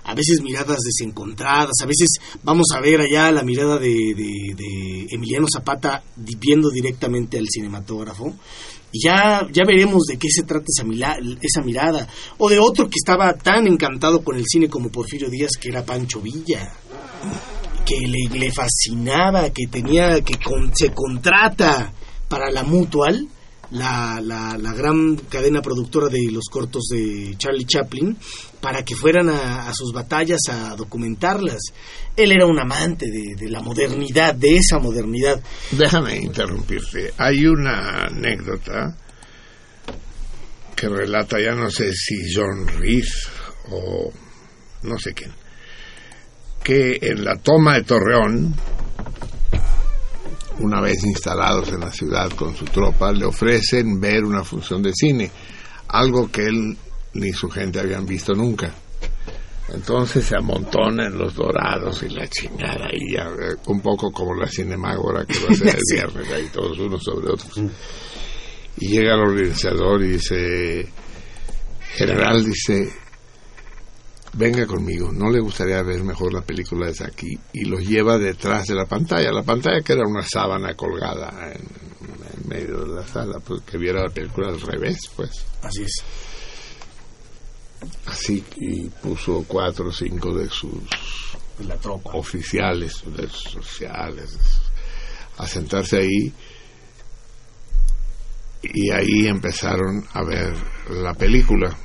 A 0.05 0.15
veces 0.15 0.43
miradas 0.43 0.79
desencontradas, 0.85 1.75
a 1.83 1.87
veces 1.87 2.09
vamos 2.43 2.67
a 2.75 2.81
ver 2.81 3.01
allá 3.01 3.31
la 3.31 3.45
mirada 3.45 3.79
de, 3.79 3.89
de- 3.89 4.55
de 4.57 5.07
Emiliano 5.11 5.47
Zapata 5.53 6.03
viendo 6.17 6.71
directamente 6.71 7.39
al 7.39 7.47
cinematógrafo. 7.49 8.35
Y 8.93 9.05
ya, 9.07 9.47
ya 9.51 9.63
veremos 9.65 10.03
de 10.07 10.19
qué 10.19 10.29
se 10.29 10.43
trata 10.43 10.67
esa, 10.69 10.85
mila- 10.85 11.17
esa 11.41 11.63
mirada. 11.63 12.07
O 12.39 12.51
de 12.51 12.59
otro 12.59 12.87
que 12.91 12.97
estaba 12.99 13.33
tan 13.35 13.67
encantado 13.69 14.23
con 14.23 14.37
el 14.37 14.45
cine 14.47 14.69
como 14.69 14.91
Porfirio 14.91 15.31
Díaz, 15.31 15.53
que 15.59 15.69
era 15.71 15.83
Pancho 15.85 16.21
Villa 16.21 16.75
que 17.85 17.97
le, 18.07 18.51
fascinaba, 18.53 19.51
que 19.51 19.67
tenía, 19.71 20.21
que 20.23 20.39
con- 20.39 20.75
se 20.75 20.91
contrata 20.93 21.93
para 22.29 22.51
la 22.51 22.63
Mutual, 22.63 23.29
la, 23.71 24.21
la, 24.23 24.57
la 24.59 24.73
gran 24.75 25.17
cadena 25.17 25.63
productora 25.63 26.09
de 26.09 26.31
los 26.31 26.45
cortos 26.51 26.85
de 26.91 27.35
Charlie 27.39 27.65
Chaplin, 27.65 28.17
para 28.61 28.85
que 28.85 28.95
fueran 28.95 29.29
a, 29.31 29.73
sus 29.75 29.93
batallas 29.93 30.41
a 30.51 30.77
documentarlas. 30.77 31.59
Él 32.17 32.33
era 32.33 32.47
un 32.47 32.59
amante 32.59 33.07
de, 33.11 33.35
de 33.37 33.51
la 33.51 33.61
modernidad, 33.61 34.35
de 34.35 34.57
esa 34.57 34.79
modernidad. 34.79 35.41
Déjame 35.71 36.17
interrumpirte. 36.19 37.13
Hay 37.17 37.47
una 37.47 38.05
anécdota 38.07 38.97
que 40.77 40.89
relata, 40.89 41.39
ya 41.41 41.55
no 41.55 41.71
sé 41.71 41.93
si 41.93 42.17
John 42.35 42.67
Reed 42.79 43.05
o 43.71 44.13
no 44.83 44.99
sé 44.99 45.15
quién, 45.15 45.33
que 46.63 46.99
en 47.01 47.25
la 47.25 47.37
toma 47.37 47.75
de 47.75 47.83
Torreón, 47.83 48.55
una 50.61 50.81
vez 50.81 51.03
instalados 51.05 51.69
en 51.73 51.81
la 51.81 51.91
ciudad 51.91 52.31
con 52.31 52.55
su 52.55 52.65
tropa, 52.67 53.13
le 53.13 53.25
ofrecen 53.25 54.01
ver 54.01 54.25
una 54.25 54.45
función 54.45 54.83
de 54.83 54.93
cine, 54.95 55.31
algo 55.89 56.31
que 56.31 56.47
él 56.47 56.77
ni 57.15 57.33
su 57.33 57.49
gente 57.51 57.81
habían 57.81 58.07
visto 58.07 58.33
nunca. 58.33 58.73
Entonces 59.73 60.25
se 60.25 60.37
amontona 60.37 61.07
en 61.07 61.17
los 61.17 61.35
dorados 61.35 62.03
y 62.03 62.11
la 62.11 62.29
chingada, 62.29 62.89
y 62.93 63.15
ya, 63.15 63.23
eh, 63.23 63.57
un 63.67 63.81
poco 63.81 64.13
como 64.13 64.35
la 64.35 64.47
cinemágora 64.47 65.25
que 65.25 65.39
va 65.39 65.51
a 65.51 65.55
ser 65.55 65.69
el 65.77 65.81
viernes, 65.91 66.33
ahí 66.33 66.49
todos 66.53 66.79
unos 66.79 67.03
sobre 67.03 67.33
otros. 67.33 67.59
Y 68.79 68.89
llega 68.89 69.15
el 69.15 69.21
organizador 69.21 70.03
y 70.03 70.09
dice, 70.13 70.89
general, 71.95 72.45
dice, 72.45 72.93
venga 74.35 74.67
conmigo, 74.67 75.11
¿no 75.13 75.31
le 75.31 75.41
gustaría 75.41 75.83
ver 75.83 76.03
mejor 76.05 76.33
la 76.33 76.43
película 76.43 76.87
desde 76.87 77.07
aquí? 77.07 77.39
Y 77.53 77.65
los 77.65 77.81
lleva 77.87 78.19
detrás 78.19 78.67
de 78.67 78.75
la 78.75 78.87
pantalla, 78.87 79.31
la 79.33 79.43
pantalla 79.43 79.81
que 79.83 79.93
era 79.93 80.07
una 80.07 80.23
sábana 80.23 80.75
colgada 80.75 81.53
en, 81.53 81.61
en 81.61 82.49
medio 82.49 82.85
de 82.85 82.95
la 82.97 83.07
sala, 83.07 83.39
pues 83.41 83.63
que 83.63 83.79
viera 83.79 84.03
la 84.03 84.11
película 84.11 84.49
al 84.49 84.61
revés, 84.61 84.99
pues. 85.17 85.45
Así 85.63 85.83
es. 85.83 86.03
Así, 88.07 88.45
y 88.57 88.89
puso 88.89 89.45
cuatro 89.47 89.89
o 89.89 89.93
cinco 89.93 90.33
de 90.35 90.49
sus 90.49 90.73
De 91.59 91.65
la 91.65 91.77
tropa. 91.77 92.13
oficiales, 92.15 93.03
de 93.17 93.29
sus 93.29 93.65
sociales, 93.65 94.39
a 95.39 95.47
sentarse 95.47 95.99
ahí. 95.99 96.33
Y 98.63 98.91
ahí 98.93 99.27
empezaron 99.27 100.07
a 100.13 100.23
ver 100.25 100.55
la 100.91 101.13
película. 101.15 101.77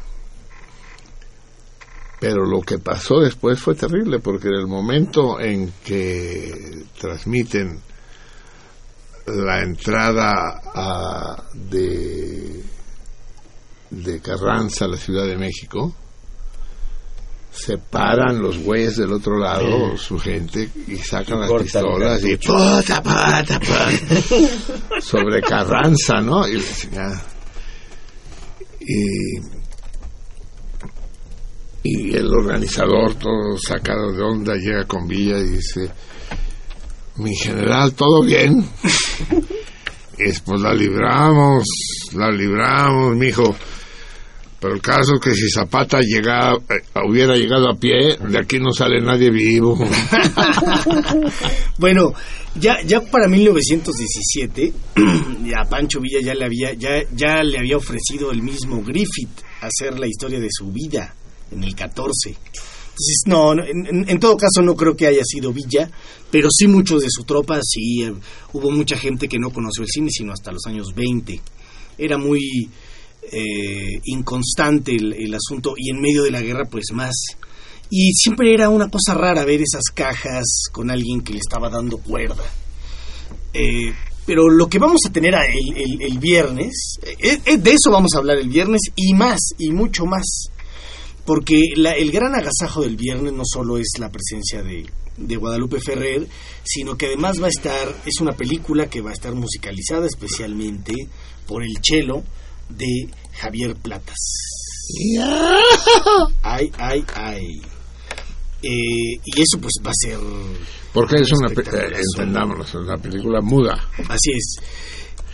Pero 2.20 2.46
lo 2.46 2.62
que 2.62 2.80
pasó 2.80 3.20
después 3.20 3.60
fue 3.60 3.76
terrible, 3.76 4.20
porque 4.20 4.48
en 4.48 4.56
el 4.56 4.68
momento 4.68 5.40
en 5.40 5.72
que 5.86 6.84
transmiten 7.00 7.80
la 9.28 9.62
entrada 9.62 10.62
a- 10.74 11.44
de, 11.54 12.64
de 13.92 14.20
Carranza 14.22 14.86
a 14.86 14.88
la 14.88 14.98
Ciudad 14.98 15.26
de 15.28 15.38
México, 15.38 15.94
se 17.52 17.78
paran 17.78 18.42
los 18.42 18.58
güeyes 18.60 18.98
del 18.98 19.14
otro 19.14 19.38
lado, 19.38 19.94
Eh. 19.94 19.98
su 19.98 20.18
gente, 20.18 20.70
y 20.88 20.96
sacan 20.98 21.42
las 21.42 21.50
pistolas 21.62 22.24
y 22.24 22.38
puta, 22.38 23.02
puta, 23.04 23.60
puta, 23.60 25.02
sobre 25.02 25.42
Carranza, 25.42 26.20
¿no? 26.22 26.48
Y, 26.48 26.62
y, 28.80 29.57
y 31.88 32.14
el 32.14 32.28
organizador, 32.28 33.16
todo 33.16 33.58
sacado 33.58 34.12
de 34.12 34.22
onda, 34.22 34.56
llega 34.56 34.86
con 34.86 35.08
Villa 35.08 35.40
y 35.40 35.50
dice, 35.50 35.90
mi 37.18 37.36
general, 37.36 37.94
¿todo 37.94 38.24
bien? 38.24 38.66
Es, 40.18 40.40
pues 40.40 40.60
la 40.62 40.74
libramos, 40.74 41.64
la 42.16 42.32
libramos, 42.32 43.16
mijo. 43.16 43.56
Pero 44.60 44.74
el 44.74 44.82
caso 44.82 45.14
es 45.14 45.22
que 45.22 45.36
si 45.36 45.48
Zapata 45.48 46.00
llega, 46.00 46.56
eh, 46.56 46.82
hubiera 47.08 47.36
llegado 47.36 47.70
a 47.70 47.76
pie, 47.76 48.18
de 48.28 48.40
aquí 48.40 48.58
no 48.58 48.72
sale 48.72 49.00
nadie 49.00 49.30
vivo. 49.30 49.78
Bueno, 51.78 52.12
ya, 52.56 52.82
ya 52.84 53.02
para 53.02 53.28
1917, 53.28 54.74
a 55.56 55.70
Pancho 55.70 56.00
Villa 56.02 56.20
ya 56.24 56.34
le 56.34 56.46
había, 56.46 56.74
ya, 56.74 57.04
ya 57.14 57.44
le 57.44 57.60
había 57.60 57.78
ofrecido 57.78 58.32
el 58.32 58.42
mismo 58.42 58.82
Griffith 58.82 59.44
hacer 59.62 60.00
la 60.00 60.08
historia 60.08 60.40
de 60.40 60.48
su 60.50 60.72
vida 60.72 61.14
en 61.52 61.64
el 61.64 61.76
14. 61.76 62.30
Entonces, 62.30 63.22
no, 63.28 63.54
en, 63.54 64.20
todo 64.20 64.38
caso 64.38 64.62
no 64.64 64.76
creo 64.76 64.96
que 64.96 65.06
haya 65.08 65.22
sido 65.24 65.54
Villa, 65.54 65.90
pero 66.32 66.50
sí 66.52 66.68
muchos 66.68 67.04
de 67.04 67.10
su 67.12 67.24
tropa, 67.26 67.60
sí, 67.62 68.04
eh, 68.04 68.14
hubo 68.54 68.72
mucha 68.72 68.98
gente 68.98 69.28
que 69.28 69.38
no 69.38 69.52
conoció 69.52 69.84
el 69.84 69.90
cine 69.90 70.10
sino 70.10 70.34
hasta 70.34 70.52
los 70.52 70.66
años 70.66 70.88
20. 70.96 71.40
Era 72.00 72.18
muy 72.18 72.70
eh, 73.32 74.00
inconstante 74.06 74.96
el, 74.96 75.34
asunto 75.34 75.74
y 75.78 75.92
en 75.92 76.02
medio 76.02 76.24
de 76.24 76.32
la 76.32 76.42
guerra 76.42 76.66
pues 76.70 76.86
más. 76.94 77.14
Y 77.90 78.14
siempre 78.14 78.54
era 78.54 78.70
una 78.70 78.90
cosa 78.90 79.14
rara 79.14 79.46
ver 79.46 79.62
esas 79.62 79.84
cajas 79.94 80.46
con 80.72 80.90
alguien 80.90 81.22
que 81.22 81.34
le 81.34 81.40
estaba 81.40 81.70
dando 81.70 81.98
cuerda. 82.00 82.44
Eh, 83.54 83.94
pero 84.26 84.50
lo 84.50 84.68
que 84.68 84.78
vamos 84.80 85.02
a 85.08 85.12
tener 85.12 85.34
el, 85.36 85.78
el- 85.78 86.02
el 86.02 86.20
viernes, 86.20 86.96
eh, 87.04 87.40
eh, 87.46 87.58
de 87.58 87.72
eso 87.72 87.92
vamos 87.92 88.14
a 88.14 88.18
hablar 88.18 88.38
el 88.38 88.50
viernes 88.50 88.82
y 88.96 89.14
más, 89.14 89.40
y 89.58 89.70
mucho 89.72 90.06
más. 90.06 90.50
Porque 91.28 91.62
la- 91.76 91.92
el 91.96 92.10
gran 92.12 92.34
agasajo 92.34 92.82
del 92.82 92.96
viernes 92.96 93.34
no 93.34 93.44
solo 93.46 93.78
es 93.78 93.90
la 94.00 94.10
presencia 94.10 94.64
de, 94.64 94.86
de 95.18 95.36
Guadalupe 95.36 95.80
Ferrer, 95.80 96.26
sino 96.64 96.98
que 96.98 97.06
además 97.08 97.40
va 97.40 97.46
a 97.46 97.50
estar, 97.50 97.88
es 98.06 98.20
una 98.22 98.32
película 98.32 98.90
que 98.90 99.02
va 99.02 99.12
a 99.12 99.14
estar 99.14 99.36
musicalizada 99.36 100.08
especialmente 100.08 100.94
por 101.46 101.62
el 101.64 101.74
cello 101.84 102.24
de 102.70 103.10
Javier 103.40 103.76
Platas. 103.76 104.16
Ay, 106.44 106.72
ay, 106.78 107.04
ay. 107.16 107.62
Eh, 108.64 109.20
y 109.24 109.42
eso 109.42 109.60
pues 109.62 109.74
va 109.86 109.92
a 109.92 109.94
ser... 109.94 110.18
Porque 110.94 111.18
es 111.18 111.32
una, 111.32 111.52
eh, 111.52 112.02
entendámonos, 112.16 112.68
es 112.70 112.76
una 112.76 112.98
película 112.98 113.40
muda. 113.42 113.78
Así 114.10 114.32
es. 114.32 114.56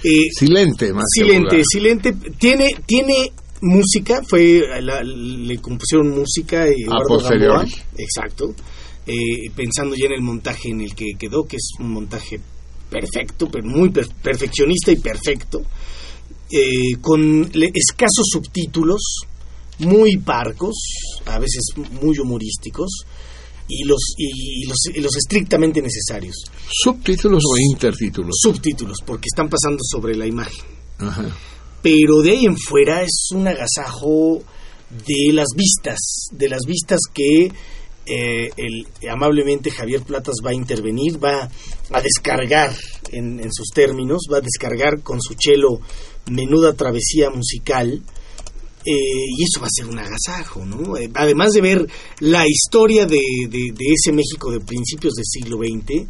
Eh, 0.03 0.28
Silente, 0.38 0.91
más 0.91 1.06
que 1.15 1.24
silente, 1.24 1.56
muda. 1.56 1.65
silente. 1.70 2.14
Tiene, 2.38 2.68
tiene 2.86 3.32
música, 3.64 4.22
fue 4.27 4.64
la- 4.81 5.03
le 5.03 5.57
compusieron 5.60 6.10
música 6.11 6.68
y. 6.69 6.84
Gamboa, 7.30 7.65
exacto. 7.98 8.53
Eh, 9.06 9.49
pensando 9.56 9.95
ya 9.95 10.06
en 10.06 10.14
el 10.14 10.22
montaje 10.22 10.69
en 10.69 10.81
el 10.81 10.95
que 10.95 11.14
quedó, 11.19 11.44
que 11.45 11.57
es 11.57 11.69
un 11.80 11.91
montaje 11.91 12.40
perfecto, 12.90 13.49
pero 13.52 13.65
muy 13.68 13.90
per- 13.90 14.07
perfeccionista 14.22 14.91
y 14.91 14.98
perfecto, 14.98 15.61
eh, 16.52 16.95
con 17.02 17.49
le- 17.53 17.72
escasos 17.73 18.27
subtítulos, 18.31 19.02
muy 19.80 20.18
parcos, 20.18 20.76
a 21.26 21.40
veces 21.40 21.64
muy 22.02 22.18
humorísticos, 22.19 22.90
y 23.68 23.84
los, 23.85 23.99
y 24.18 24.65
los, 24.68 24.77
y 24.94 25.02
los 25.02 25.15
estrictamente 25.18 25.81
necesarios. 25.81 26.35
¿Subtítulos 26.69 27.44
o 27.49 27.57
intertítulos? 27.72 28.35
Subtítulos, 28.41 28.98
porque 29.06 29.27
están 29.31 29.49
pasando 29.49 29.80
sobre 29.84 30.15
la 30.15 30.27
imagen 30.27 30.64
Ajá. 30.99 31.26
Pero 31.84 32.22
de 32.23 32.31
ahí 32.31 32.45
en 32.45 32.57
fuera 32.57 33.03
es 33.03 33.27
un 33.35 33.47
agasajo 33.47 34.41
de 35.05 35.31
las 35.34 35.49
vistas, 35.55 35.99
de 36.31 36.49
las 36.49 36.61
vistas 36.65 36.99
que 37.14 37.51
eh, 38.05 38.49
el, 38.57 38.88
amablemente 39.10 39.69
Javier 39.72 40.01
Platas 40.01 40.35
va 40.45 40.49
a 40.49 40.53
intervenir, 40.55 41.23
va 41.23 41.47
a 41.91 42.01
descargar 42.01 42.76
en, 43.11 43.39
en 43.39 43.51
sus 43.53 43.68
términos, 43.69 44.23
va 44.31 44.38
a 44.38 44.41
descargar 44.41 45.01
con 45.03 45.22
su 45.22 45.35
chelo 45.35 45.80
menuda 46.31 46.73
travesía 46.73 47.30
musical. 47.30 48.01
eh, 48.85 48.91
y 49.38 49.43
eso 49.43 49.61
va 49.61 49.68
a 49.68 49.69
ser 49.73 49.85
un 49.85 49.97
agasajo, 49.99 50.65
¿no? 50.65 50.97
Eh, 50.97 51.10
además 51.14 51.51
de 51.53 51.61
ver 51.61 51.88
la 52.19 52.45
historia 52.47 53.05
de, 53.05 53.22
de- 53.49 53.72
de 53.73 53.85
ese 53.93 54.11
México 54.11 54.51
de 54.51 54.60
principios 54.60 55.14
del 55.14 55.26
siglo 55.26 55.57
XX, 55.57 56.05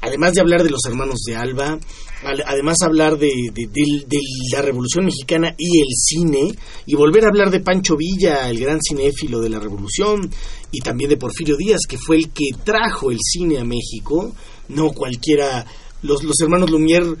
además 0.00 0.32
de 0.32 0.40
hablar 0.40 0.62
de 0.62 0.70
los 0.70 0.80
hermanos 0.86 1.20
de 1.26 1.36
Alba, 1.36 1.78
al- 2.24 2.44
además 2.46 2.76
hablar 2.82 3.18
de, 3.18 3.28
de- 3.52 3.66
de- 3.66 4.04
de 4.06 4.18
la 4.52 4.62
Revolución 4.62 5.04
Mexicana 5.06 5.54
y 5.58 5.80
el 5.80 5.88
cine, 5.94 6.54
y 6.86 6.94
volver 6.94 7.24
a 7.24 7.28
hablar 7.28 7.50
de 7.50 7.60
Pancho 7.60 7.96
Villa, 7.96 8.48
el 8.50 8.58
gran 8.60 8.80
cinéfilo 8.80 9.40
de 9.40 9.50
la 9.50 9.58
Revolución, 9.58 10.30
y 10.70 10.80
también 10.80 11.10
de 11.10 11.16
Porfirio 11.16 11.56
Díaz, 11.56 11.80
que 11.88 11.98
fue 11.98 12.16
el 12.16 12.30
que 12.30 12.50
trajo 12.64 13.10
el 13.10 13.18
cine 13.20 13.58
a 13.58 13.64
México, 13.64 14.32
no 14.68 14.90
cualquiera, 14.92 15.64
los, 16.02 16.22
los 16.24 16.38
hermanos 16.40 16.70
Lumière, 16.70 17.16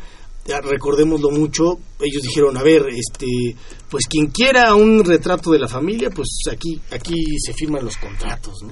recordémoslo 0.62 1.30
mucho, 1.30 1.78
ellos 2.00 2.22
dijeron, 2.22 2.56
a 2.56 2.62
ver, 2.62 2.86
este, 2.88 3.26
pues 3.90 4.06
quien 4.06 4.28
quiera 4.28 4.74
un 4.74 5.04
retrato 5.04 5.50
de 5.50 5.58
la 5.58 5.68
familia, 5.68 6.10
pues 6.10 6.28
aquí, 6.50 6.80
aquí 6.90 7.14
se 7.38 7.52
firman 7.52 7.84
los 7.84 7.96
contratos, 7.98 8.54
¿no? 8.62 8.70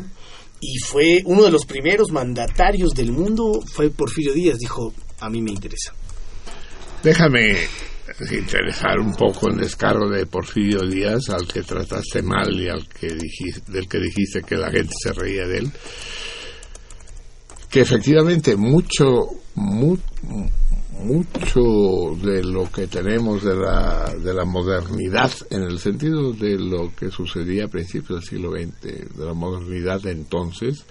Y 0.75 0.79
fue 0.79 1.23
uno 1.25 1.45
de 1.45 1.51
los 1.51 1.65
primeros 1.67 2.11
mandatarios 2.11 2.91
del 2.95 3.13
mundo 3.13 3.63
fue 3.73 3.91
Porfirio 3.91 4.33
Díaz 4.35 4.59
dijo 4.59 4.93
a 5.21 5.31
mí 5.31 5.41
me 5.43 5.53
interesa 5.53 5.93
Déjame 7.03 7.57
interesar 8.33 8.99
un 8.99 9.15
poco 9.15 9.51
en 9.51 9.59
descargo 9.59 10.09
de 10.09 10.27
Porfirio 10.27 10.81
Díaz, 10.89 11.29
al 11.29 11.47
que 11.47 11.63
trataste 11.63 12.23
mal 12.23 12.53
y 12.59 12.69
al 12.69 12.89
que 12.89 13.09
dijiste, 13.09 13.71
del 13.71 13.89
que 13.89 13.99
dijiste 13.99 14.43
que 14.43 14.57
la 14.57 14.71
gente 14.71 14.93
se 15.03 15.13
reía 15.13 15.47
de 15.47 15.59
él. 15.59 15.71
Que 17.71 17.81
efectivamente 17.81 18.57
mucho, 18.57 19.29
mu- 19.57 19.99
mucho 21.01 22.17
de 22.27 22.43
lo 22.43 22.71
que 22.71 22.87
tenemos 22.87 23.43
de 23.45 23.55
la, 23.55 24.15
de 24.19 24.35
la 24.35 24.45
modernidad, 24.45 25.31
en 25.51 25.63
el 25.63 25.79
sentido 25.79 26.33
de 26.33 26.59
lo 26.59 26.93
que 26.95 27.11
sucedía 27.11 27.65
a 27.67 27.69
principios 27.69 28.21
del 28.21 28.29
siglo 28.29 28.51
XX, 28.53 29.17
de 29.17 29.25
la 29.25 29.35
modernidad 29.35 30.01
de 30.01 30.13
entonces, 30.13 30.85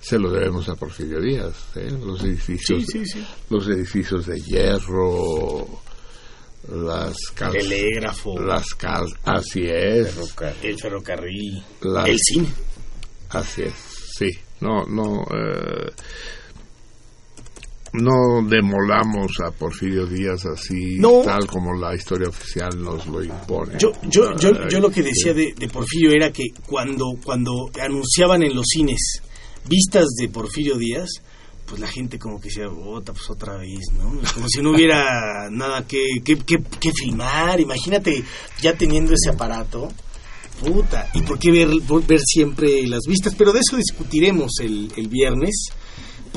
se 0.00 0.18
lo 0.18 0.30
debemos 0.30 0.68
a 0.68 0.74
Porfirio 0.76 1.20
Díaz. 1.20 1.54
¿eh? 1.76 1.90
Los 2.04 2.22
edificios, 2.22 2.84
los 3.50 3.66
edificios 3.68 4.26
de 4.26 4.40
hierro, 4.40 5.66
las 6.68 7.16
cal- 7.34 7.52
telégrafo 7.52 8.38
las 8.40 8.66
cal- 8.74 9.06
así 9.24 9.62
es, 9.64 10.16
el 10.62 10.78
ferrocarril 10.78 11.62
las- 11.82 12.08
el 12.08 12.18
cine 12.18 12.48
así 13.30 13.62
es, 13.62 13.74
sí, 14.18 14.30
no, 14.60 14.84
no, 14.86 15.22
eh, 15.22 15.90
no 17.96 18.46
demolamos 18.48 19.32
a 19.46 19.50
Porfirio 19.50 20.06
Díaz 20.06 20.44
así, 20.46 20.96
No. 20.98 21.22
tal 21.22 21.46
como 21.46 21.72
la 21.74 21.94
historia 21.94 22.28
oficial 22.28 22.70
nos 22.78 23.06
lo 23.06 23.22
impone. 23.22 23.74
yo 23.78 23.92
yo 24.08 24.36
yo, 24.36 24.68
yo 24.68 24.80
lo 24.80 24.90
que 24.90 25.02
decía 25.02 25.32
de, 25.34 25.54
de 25.56 25.68
Porfirio 25.68 26.10
era 26.12 26.32
que 26.32 26.44
cuando 26.66 27.06
cuando 27.24 27.70
anunciaban 27.80 28.42
en 28.42 28.54
los 28.54 28.66
cines 28.66 29.20
vistas 29.68 30.06
de 30.20 30.28
Porfirio 30.28 30.76
Díaz 30.76 31.08
pues 31.66 31.80
la 31.80 31.88
gente 31.88 32.16
como 32.18 32.40
que 32.40 32.48
decía, 32.48 32.68
otra, 32.68 33.12
pues 33.12 33.28
otra 33.28 33.56
vez, 33.56 33.80
¿no? 33.98 34.20
Como 34.34 34.48
si 34.48 34.62
no 34.62 34.70
hubiera 34.70 35.48
nada 35.50 35.84
que, 35.84 36.20
que, 36.24 36.36
que, 36.38 36.62
que 36.62 36.92
filmar. 36.92 37.60
Imagínate 37.60 38.22
ya 38.62 38.74
teniendo 38.76 39.12
ese 39.14 39.30
aparato. 39.30 39.88
Puta, 40.60 41.10
¿y 41.12 41.22
por 41.22 41.38
qué 41.40 41.50
ver, 41.50 41.68
ver 42.06 42.20
siempre 42.24 42.86
las 42.86 43.00
vistas? 43.08 43.34
Pero 43.36 43.52
de 43.52 43.58
eso 43.60 43.76
discutiremos 43.76 44.52
el, 44.60 44.92
el 44.96 45.08
viernes. 45.08 45.66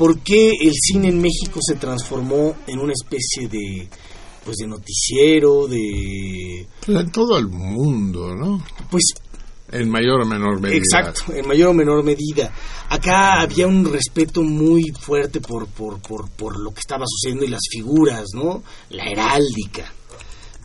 ¿Por 0.00 0.20
qué 0.20 0.52
el 0.58 0.72
cine 0.72 1.08
en 1.08 1.20
México 1.20 1.60
se 1.60 1.74
transformó 1.74 2.56
en 2.66 2.78
una 2.78 2.94
especie 2.94 3.48
de 3.48 3.86
pues 4.42 4.56
de 4.56 4.66
noticiero, 4.66 5.66
de 5.66 6.66
Pues 6.86 6.98
en 6.98 7.12
todo 7.12 7.36
el 7.36 7.48
mundo, 7.48 8.34
¿no? 8.34 8.64
pues 8.90 9.12
En 9.70 9.90
mayor 9.90 10.22
o 10.22 10.24
menor 10.24 10.58
medida. 10.58 10.78
Exacto, 10.78 11.34
en 11.34 11.46
mayor 11.46 11.68
o 11.68 11.74
menor 11.74 12.02
medida. 12.02 12.50
Acá 12.88 13.42
había 13.42 13.66
un 13.66 13.84
respeto 13.84 14.42
muy 14.42 14.84
fuerte 14.98 15.42
por, 15.42 15.66
por, 15.66 16.00
por, 16.00 16.30
por 16.30 16.58
lo 16.58 16.72
que 16.72 16.80
estaba 16.80 17.04
sucediendo 17.06 17.44
y 17.44 17.48
las 17.48 17.68
figuras, 17.70 18.24
¿no? 18.32 18.62
La 18.88 19.04
heráldica. 19.04 19.92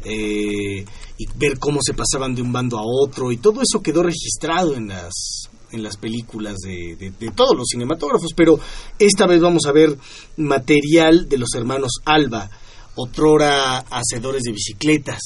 Eh, 0.06 0.86
y 1.18 1.26
ver 1.36 1.60
cómo 1.60 1.80
se 1.82 1.94
pasaban 1.94 2.36
de 2.36 2.42
un 2.42 2.54
bando 2.54 2.78
a 2.78 2.84
otro 2.86 3.34
y 3.34 3.38
todo 3.38 3.62
eso 3.62 3.84
quedó 3.84 4.02
registrado 4.02 4.76
en 4.76 4.88
las 4.88 5.50
en 5.76 5.84
las 5.84 5.98
películas 5.98 6.56
de, 6.66 6.96
de- 6.96 7.12
de 7.12 7.32
todos 7.32 7.56
los 7.56 7.68
cinematógrafos 7.72 8.32
pero 8.36 8.60
esta 8.98 9.28
vez 9.28 9.40
vamos 9.42 9.66
a 9.68 9.72
ver 9.72 9.96
material 10.38 11.30
de 11.30 11.38
los 11.38 11.50
hermanos 11.56 11.92
Alba 12.06 12.50
otrora 12.96 13.80
hacedores 13.80 14.42
de 14.44 14.52
bicicletas 14.54 15.20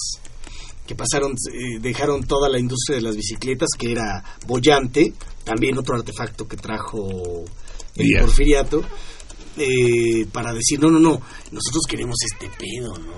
que 0.88 0.96
pasaron, 0.96 1.34
eh, 1.34 1.78
dejaron 1.80 2.24
toda 2.24 2.50
la 2.50 2.58
industria 2.60 2.96
de 2.98 3.04
las 3.04 3.16
bicicletas, 3.16 3.70
que 3.78 3.92
era 3.92 4.24
bollante, 4.48 5.14
también 5.44 5.78
otro 5.78 5.96
artefacto 5.96 6.48
que 6.48 6.58
trajo 6.58 7.46
el. 7.96 8.22
Porfiriato, 8.22 8.82
eh, 9.58 10.26
para 10.32 10.52
decir, 10.52 10.80
no, 10.80 10.90
no, 10.90 10.98
no, 10.98 11.22
nosotros 11.52 11.84
queremos 11.88 12.16
este 12.26 12.50
pedo, 12.58 12.98
¿no? 12.98 13.14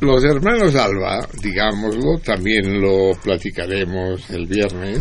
Los 0.00 0.24
hermanos 0.24 0.74
Alba, 0.74 1.28
digámoslo, 1.42 2.18
también 2.24 2.80
lo 2.80 3.12
platicaremos 3.22 4.30
el 4.30 4.46
viernes, 4.46 5.00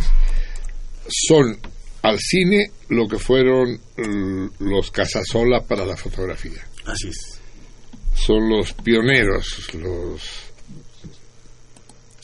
son 1.07 1.57
al 2.03 2.19
cine 2.19 2.72
lo 2.90 3.07
que 3.07 3.18
fueron 3.18 3.80
los 4.60 4.91
Casasola 4.91 5.61
para 5.61 5.86
la 5.86 5.95
fotografía. 5.95 6.65
Así 6.86 7.10
es. 7.10 7.40
Son 8.14 8.49
los 8.49 8.73
pioneros, 8.73 9.73
los, 9.73 10.22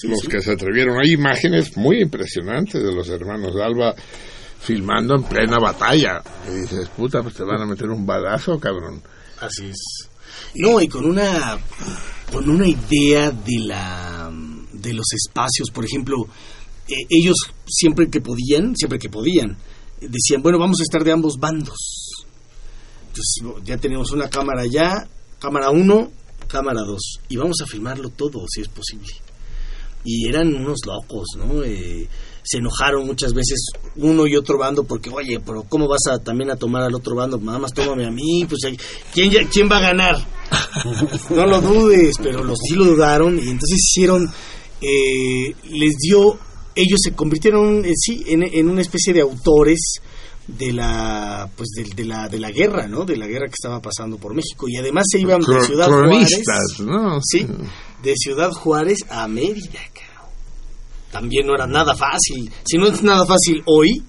los 0.03 0.19
sí. 0.19 0.27
que 0.27 0.41
se 0.41 0.51
atrevieron. 0.51 0.99
Hay 0.99 1.13
imágenes 1.13 1.77
muy 1.77 2.01
impresionantes 2.01 2.83
de 2.83 2.93
los 2.93 3.07
hermanos 3.09 3.55
Alba 3.55 3.95
filmando 4.59 5.15
en 5.15 5.23
plena 5.23 5.57
batalla. 5.59 6.21
Y 6.47 6.61
dices, 6.61 6.89
puta, 6.89 7.21
pues 7.21 7.35
te 7.35 7.43
van 7.43 7.61
a 7.61 7.65
meter 7.65 7.89
un 7.89 8.05
balazo, 8.05 8.59
cabrón. 8.59 9.01
Así 9.39 9.67
es. 9.67 10.09
No, 10.55 10.81
y 10.81 10.87
con 10.87 11.05
una 11.05 11.57
con 12.31 12.49
una 12.49 12.67
idea 12.67 13.31
de 13.31 13.59
la 13.59 14.31
de 14.73 14.93
los 14.93 15.05
espacios, 15.13 15.69
por 15.73 15.85
ejemplo, 15.85 16.27
eh, 16.89 17.05
ellos 17.09 17.35
siempre 17.67 18.09
que 18.09 18.21
podían, 18.21 18.75
siempre 18.75 18.99
que 18.99 19.09
podían, 19.09 19.57
decían, 20.01 20.41
bueno, 20.41 20.59
vamos 20.59 20.79
a 20.79 20.83
estar 20.83 21.03
de 21.03 21.11
ambos 21.11 21.37
bandos. 21.39 21.77
Entonces 23.07 23.65
ya 23.65 23.77
tenemos 23.77 24.11
una 24.11 24.29
cámara 24.29 24.61
allá, 24.63 25.07
cámara 25.39 25.69
1, 25.71 26.11
cámara 26.47 26.81
2, 26.81 27.01
y 27.29 27.35
vamos 27.37 27.57
a 27.61 27.65
filmarlo 27.65 28.09
todo, 28.09 28.45
si 28.47 28.61
es 28.61 28.67
posible. 28.67 29.11
Y 30.03 30.27
eran 30.29 30.53
unos 30.55 30.79
locos, 30.85 31.27
¿no? 31.37 31.63
Eh, 31.63 32.07
se 32.43 32.59
enojaron 32.59 33.05
muchas 33.05 33.33
veces 33.33 33.59
uno 33.97 34.25
y 34.25 34.37
otro 34.37 34.57
bando 34.57 34.85
porque, 34.85 35.09
oye, 35.09 35.39
pero 35.41 35.63
¿cómo 35.63 35.85
vas 35.89 35.99
a 36.09 36.19
también 36.19 36.49
a 36.49 36.55
tomar 36.55 36.83
al 36.83 36.95
otro 36.95 37.13
bando? 37.15 37.37
Nada 37.39 37.59
más 37.59 37.73
tómame 37.73 38.05
a 38.05 38.11
mí, 38.11 38.45
pues 38.47 38.61
¿quién, 39.13 39.31
ya- 39.31 39.49
quién 39.49 39.67
va 39.69 39.77
a 39.77 39.81
ganar? 39.81 40.15
no 41.29 41.45
lo 41.45 41.59
dudes, 41.59 42.13
pero 42.23 42.43
los 42.45 42.57
sí 42.69 42.75
lo 42.75 42.85
dudaron 42.85 43.37
y 43.37 43.49
entonces 43.49 43.79
hicieron, 43.83 44.31
eh, 44.79 45.55
les 45.71 45.95
dio, 45.97 46.39
ellos 46.77 46.99
se 47.03 47.13
convirtieron 47.13 47.83
eh, 47.85 47.93
sí, 47.95 48.23
en, 48.27 48.43
en 48.43 48.69
una 48.69 48.81
especie 48.81 49.13
de 49.13 49.21
autores 49.21 49.79
de 50.47 50.71
la 50.71 51.49
pues 51.57 51.69
de, 51.75 51.83
de 51.93 52.05
la 52.05 52.29
de 52.29 52.39
la 52.39 52.51
guerra 52.51 52.87
no 52.87 53.03
de 53.03 53.17
la 53.17 53.27
guerra 53.27 53.47
que 53.47 53.55
estaba 53.59 53.81
pasando 53.81 54.17
por 54.17 54.33
México 54.33 54.67
y 54.69 54.77
además 54.77 55.03
se 55.11 55.19
iban 55.19 55.41
de 55.41 55.59
Ciudad 55.61 55.87
Juárez 55.89 56.79
¿no? 56.79 57.19
sí 57.21 57.45
de 58.01 58.13
Ciudad 58.15 58.51
Juárez 58.51 58.99
a 59.09 59.27
Mérida 59.27 59.79
también 61.11 61.47
no 61.47 61.53
era 61.53 61.67
nada 61.67 61.95
fácil 61.95 62.49
si 62.63 62.77
no 62.77 62.87
es 62.87 63.03
nada 63.03 63.25
fácil 63.25 63.61
hoy 63.65 64.01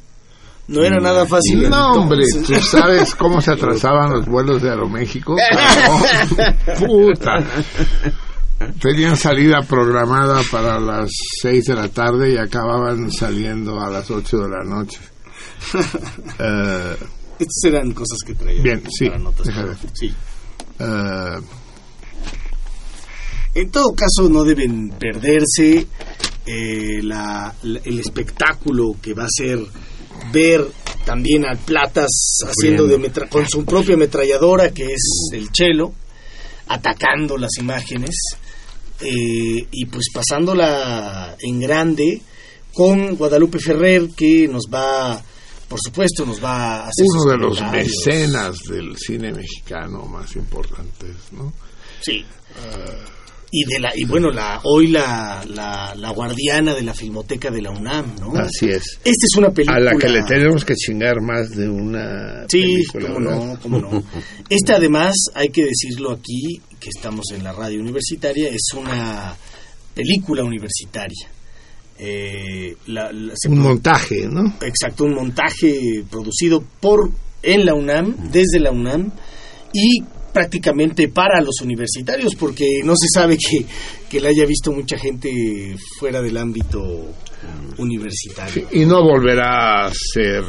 no 0.68 0.82
era 0.82 0.98
nada 1.00 1.26
fácil 1.26 1.68
No, 1.68 1.92
hombre. 1.94 2.24
¿tú 2.46 2.54
sabes 2.60 3.14
cómo 3.14 3.40
se 3.40 3.52
atrasaban 3.52 4.12
los 4.12 4.26
vuelos 4.26 4.60
de 4.60 4.68
Aeroméxico? 4.68 5.34
Puta. 6.78 7.38
Tenían 8.80 9.16
salida 9.16 9.62
programada 9.62 10.42
para 10.50 10.80
las 10.80 11.10
6 11.42 11.64
de 11.64 11.74
la 11.74 11.88
tarde 11.88 12.32
y 12.32 12.36
acababan 12.36 13.10
saliendo 13.12 13.80
a 13.80 13.88
las 13.88 14.10
8 14.10 14.36
de 14.38 14.48
la 14.48 14.64
noche. 14.64 14.98
Eh, 16.40 16.96
Estas 17.38 17.64
eran 17.64 17.92
cosas 17.92 18.18
que 18.26 18.34
traía 18.34 18.62
Bien, 18.62 18.82
sí, 18.90 19.06
para 19.06 19.18
notas. 19.20 19.46
sí 19.94 20.12
eh, 20.78 21.38
En 23.54 23.70
todo 23.70 23.92
caso, 23.94 24.28
no 24.28 24.44
deben 24.44 24.90
perderse 24.90 25.86
eh, 26.46 27.00
la- 27.02 27.52
la- 27.62 27.80
el 27.84 27.98
espectáculo 28.00 28.94
que 29.02 29.14
va 29.14 29.24
a 29.24 29.28
ser 29.30 29.58
ver 30.32 30.64
también 31.04 31.44
a 31.46 31.54
Platas 31.56 32.10
haciendo 32.46 32.86
de 32.86 32.98
metra- 32.98 33.28
con 33.28 33.48
su 33.48 33.64
propia 33.64 33.94
ametralladora, 33.94 34.70
que 34.70 34.84
es 34.84 35.28
el 35.32 35.50
chelo, 35.52 35.92
atacando 36.68 37.36
las 37.36 37.50
imágenes 37.58 38.14
eh, 39.00 39.66
y 39.70 39.86
pues 39.86 40.06
pasándola 40.12 41.36
en 41.40 41.60
grande 41.60 42.20
con 42.72 43.16
Guadalupe 43.16 43.58
Ferrer, 43.58 44.10
que 44.16 44.46
nos 44.48 44.64
va, 44.72 45.20
por 45.68 45.78
supuesto, 45.80 46.24
nos 46.24 46.42
va 46.42 46.80
a 46.84 46.88
hacer 46.88 47.04
uno 47.14 47.30
de 47.30 47.36
los 47.38 47.60
mecenas 47.72 48.56
del 48.68 48.96
cine 48.96 49.32
mexicano 49.32 50.04
más 50.06 50.34
importantes, 50.36 51.16
¿no? 51.32 51.52
Sí. 52.00 52.24
y 53.50 53.64
de 53.64 53.80
la 53.80 53.90
y 53.96 54.04
bueno 54.04 54.30
la 54.30 54.60
hoy 54.64 54.88
la, 54.88 55.42
la, 55.48 55.94
la 55.96 56.10
guardiana 56.10 56.74
de 56.74 56.82
la 56.82 56.92
filmoteca 56.94 57.50
de 57.50 57.62
la 57.62 57.70
UNAM 57.70 58.14
no 58.20 58.38
Así 58.38 58.68
es. 58.68 58.98
esta 59.04 59.08
es 59.26 59.36
una 59.38 59.50
película 59.50 59.78
A 59.78 59.80
la 59.80 59.96
que 59.98 60.08
le 60.08 60.22
tenemos 60.24 60.64
que 60.66 60.74
chingar 60.74 61.20
más 61.22 61.48
de 61.50 61.66
una 61.68 62.46
sí 62.48 62.60
película, 62.92 63.14
cómo 63.14 63.20
no 63.20 63.58
cómo 63.60 63.78
no 63.80 64.04
esta 64.50 64.76
además 64.76 65.14
hay 65.34 65.48
que 65.48 65.64
decirlo 65.64 66.12
aquí 66.12 66.60
que 66.88 66.98
estamos 66.98 67.26
en 67.32 67.44
la 67.44 67.52
radio 67.52 67.80
universitaria 67.80 68.48
es 68.48 68.68
una 68.76 69.36
película 69.94 70.44
universitaria 70.44 71.28
Eh, 72.00 72.76
la- 72.86 73.10
la- 73.12 73.34
se 73.36 73.48
Un 73.48 73.58
montaje, 73.58 74.28
¿no? 74.28 74.54
exacto 74.60 75.02
un 75.04 75.14
montaje 75.14 76.04
producido 76.08 76.62
por 76.80 77.10
en 77.42 77.66
la 77.66 77.74
UNAM 77.74 78.30
desde 78.30 78.60
la 78.60 78.70
UNAM 78.70 79.10
y 79.72 80.00
prácticamente 80.32 81.08
para 81.08 81.40
los 81.40 81.60
universitarios 81.60 82.36
porque 82.36 82.64
no 82.84 82.94
se 82.96 83.08
sabe 83.12 83.36
que, 83.36 83.66
que 84.08 84.20
la 84.20 84.28
haya 84.28 84.46
visto 84.46 84.70
mucha 84.70 84.96
gente 84.96 85.74
fuera 85.98 86.22
del 86.22 86.36
ámbito 86.36 86.80
universitario 87.78 88.66
Y 88.72 88.84
no 88.84 89.02
volverá 89.02 89.86
a 89.86 89.92
ser 89.92 90.42
eh, 90.42 90.46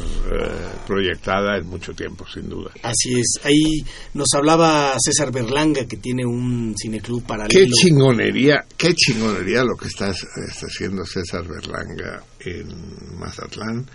proyectada 0.86 1.58
en 1.58 1.66
mucho 1.66 1.92
tiempo, 1.92 2.26
sin 2.26 2.48
duda. 2.48 2.70
así 2.82 3.20
es 3.20 3.40
ahí 3.44 3.84
nos 4.14 4.28
hablaba 4.34 4.94
César 4.98 5.32
Berlanga 5.32 5.86
que 5.86 5.96
tiene 5.96 6.24
un 6.24 6.74
cineclub 6.80 7.22
Qué 7.22 7.28
paralelo 7.28 7.74
chingonería, 7.74 8.64
qué 8.76 8.94
chingonería 8.94 9.62
lo 9.62 9.76
que 9.76 9.88
está, 9.88 10.10
está 10.10 10.66
haciendo 10.66 11.04
César 11.04 11.46
Berlanga 11.46 12.22
en 12.40 13.18
Mazatlán 13.18 13.86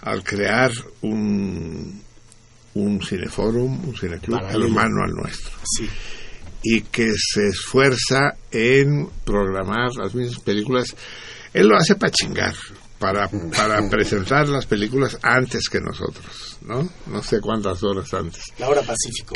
al 0.00 0.22
crear 0.22 0.70
un, 1.02 2.00
un 2.74 3.02
cineforum, 3.02 3.88
un 3.88 3.96
cineclub 3.96 4.38
Paralelo. 4.40 4.66
hermano 4.66 5.04
al 5.04 5.12
nuestro. 5.12 5.56
sí 5.64 5.88
y 6.62 6.82
que 6.82 7.12
se 7.16 7.48
esfuerza 7.48 8.34
en 8.50 9.08
programar 9.24 9.90
las 9.96 10.14
mismas 10.14 10.40
películas. 10.40 10.94
Él 11.52 11.66
lo 11.68 11.76
hace 11.76 11.94
para 11.94 12.10
chingar, 12.10 12.54
para, 12.98 13.28
para 13.28 13.88
presentar 13.90 14.48
las 14.48 14.66
películas 14.66 15.18
antes 15.22 15.68
que 15.68 15.80
nosotros, 15.80 16.58
¿no? 16.62 16.88
No 17.06 17.22
sé 17.22 17.40
cuántas 17.40 17.82
horas 17.82 18.12
antes. 18.14 18.42
la 18.58 18.68
hora 18.68 18.82
Pacífico 18.82 19.34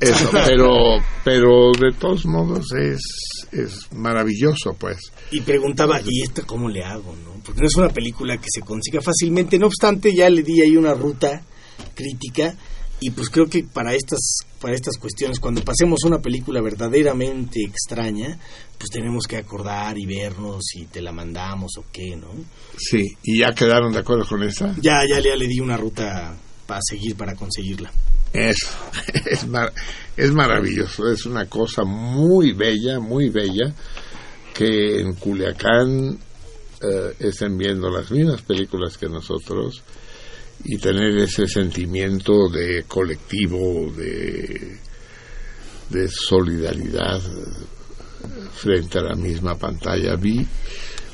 Eso, 0.00 0.30
pero, 0.46 0.98
pero 1.24 1.72
de 1.72 1.92
todos 1.98 2.26
modos 2.26 2.66
es, 2.78 3.00
es 3.52 3.92
maravilloso, 3.92 4.74
pues. 4.78 4.98
y 5.30 5.40
preguntaba 5.40 6.00
y 6.04 6.22
esta 6.22 6.42
cómo 6.42 6.68
le 6.68 6.84
hago 6.84 7.14
no 7.24 7.40
porque 7.44 7.60
no 7.62 7.66
es 7.66 7.76
una 7.76 7.88
película 7.88 8.36
que 8.36 8.48
se 8.52 8.60
consiga 8.60 9.00
fácilmente 9.00 9.58
no 9.58 9.66
obstante 9.66 10.14
ya 10.14 10.28
le 10.28 10.42
di 10.42 10.60
ahí 10.60 10.76
una 10.76 10.92
ruta 10.92 11.42
crítica 11.94 12.54
y 13.00 13.10
pues 13.10 13.28
creo 13.30 13.46
que 13.48 13.62
para 13.64 13.94
estas 13.94 14.18
para 14.60 14.74
estas 14.74 14.96
cuestiones 14.98 15.38
cuando 15.38 15.62
pasemos 15.62 16.00
una 16.04 16.18
película 16.18 16.60
verdaderamente 16.60 17.62
extraña 17.62 18.38
pues 18.76 18.90
tenemos 18.90 19.24
que 19.28 19.36
acordar 19.36 19.96
y 19.98 20.04
vernos 20.06 20.64
si 20.66 20.86
te 20.86 21.00
la 21.00 21.12
mandamos 21.12 21.72
o 21.78 21.84
qué 21.92 22.16
no 22.16 22.28
Sí, 22.76 23.02
y 23.22 23.40
ya 23.40 23.54
quedaron 23.54 23.92
de 23.92 24.00
acuerdo 24.00 24.24
con 24.26 24.42
esa. 24.42 24.74
ya 24.80 25.00
ya, 25.08 25.20
ya 25.20 25.36
le 25.36 25.46
di 25.46 25.60
una 25.60 25.76
ruta 25.76 26.34
para 26.66 26.80
seguir 26.82 27.14
para 27.16 27.34
conseguirla 27.36 27.90
Eso, 28.32 28.66
es, 29.30 29.46
mar- 29.46 29.72
es 30.16 30.32
maravilloso, 30.32 31.10
es 31.10 31.24
una 31.24 31.46
cosa 31.46 31.82
muy 31.84 32.52
bella, 32.52 32.98
muy 33.00 33.30
bella, 33.30 33.72
que 34.54 35.00
en 35.00 35.14
Culiacán 35.14 36.18
eh, 36.82 37.14
estén 37.20 37.56
viendo 37.56 37.88
las 37.90 38.10
mismas 38.10 38.42
películas 38.42 38.98
que 38.98 39.08
nosotros 39.08 39.82
y 40.64 40.78
tener 40.78 41.16
ese 41.18 41.46
sentimiento 41.46 42.48
de 42.48 42.84
colectivo, 42.86 43.92
de, 43.96 44.78
de 45.90 46.08
solidaridad 46.08 47.20
frente 48.54 48.98
a 48.98 49.02
la 49.02 49.14
misma 49.14 49.56
pantalla. 49.56 50.16
Vi 50.16 50.46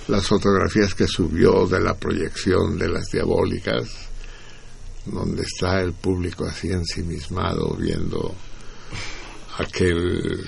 las 0.08 0.26
fotografías 0.26 0.94
que 0.94 1.06
subió 1.06 1.66
de 1.66 1.80
la 1.80 1.94
proyección 1.94 2.78
de 2.78 2.88
las 2.88 3.06
diabólicas 3.10 4.08
donde 5.06 5.42
está 5.42 5.80
el 5.80 5.92
público 5.92 6.46
así 6.46 6.68
ensimismado 6.68 7.76
viendo 7.78 8.34
aquel 9.58 10.46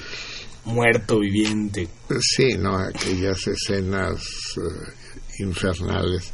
muerto 0.64 1.20
viviente. 1.20 1.88
Sí 2.20 2.56
no 2.58 2.76
aquellas 2.76 3.46
escenas 3.46 4.22
eh, 4.56 5.42
infernales 5.42 6.32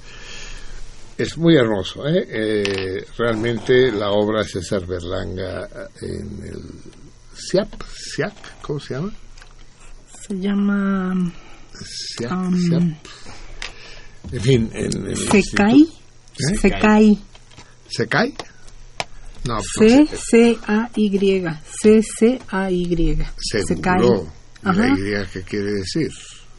es 1.23 1.37
muy 1.39 1.57
hermoso 1.57 2.07
¿eh? 2.07 2.27
Eh, 2.29 3.05
realmente 3.19 3.91
la 3.93 4.11
obra 4.11 4.43
de 4.43 4.49
César 4.49 4.87
Berlanga 4.87 5.69
en 6.01 6.43
el 6.45 6.63
SIAP 7.35 7.69
SIAC 8.15 8.61
¿cómo 8.63 8.81
se 8.81 8.95
llama? 8.95 9.13
Se 10.29 10.35
llama 10.39 11.33
SIAC, 11.75 12.31
Um, 12.33 12.57
SIAP. 12.57 12.83
en 14.33 14.41
fin 14.41 14.71
en, 14.73 14.97
en 14.97 15.07
el 15.11 15.17
FECAI. 15.17 15.75
instituto- 15.79 15.99
¿Eh? 16.39 16.59
Se 16.61 16.71
cae. 16.71 17.19
¿Se 17.89 18.07
cae? 18.09 18.35
No, 19.45 19.59
pues 19.77 19.93
C 20.09 20.17
C 20.17 20.59
A 20.67 20.89
Y. 20.97 21.45
C 21.83 22.03
C 22.03 22.41
A 22.49 22.71
Y. 22.71 23.19
se, 23.39 23.63
Se 23.65 23.81
cae. 23.81 24.01
seguro. 24.01 24.33
¿Y 24.65 24.69
Ajá. 24.69 24.87
la 24.87 24.99
idea 24.99 25.27
qué 25.33 25.43
quiere 25.43 25.73
decir? 25.73 26.09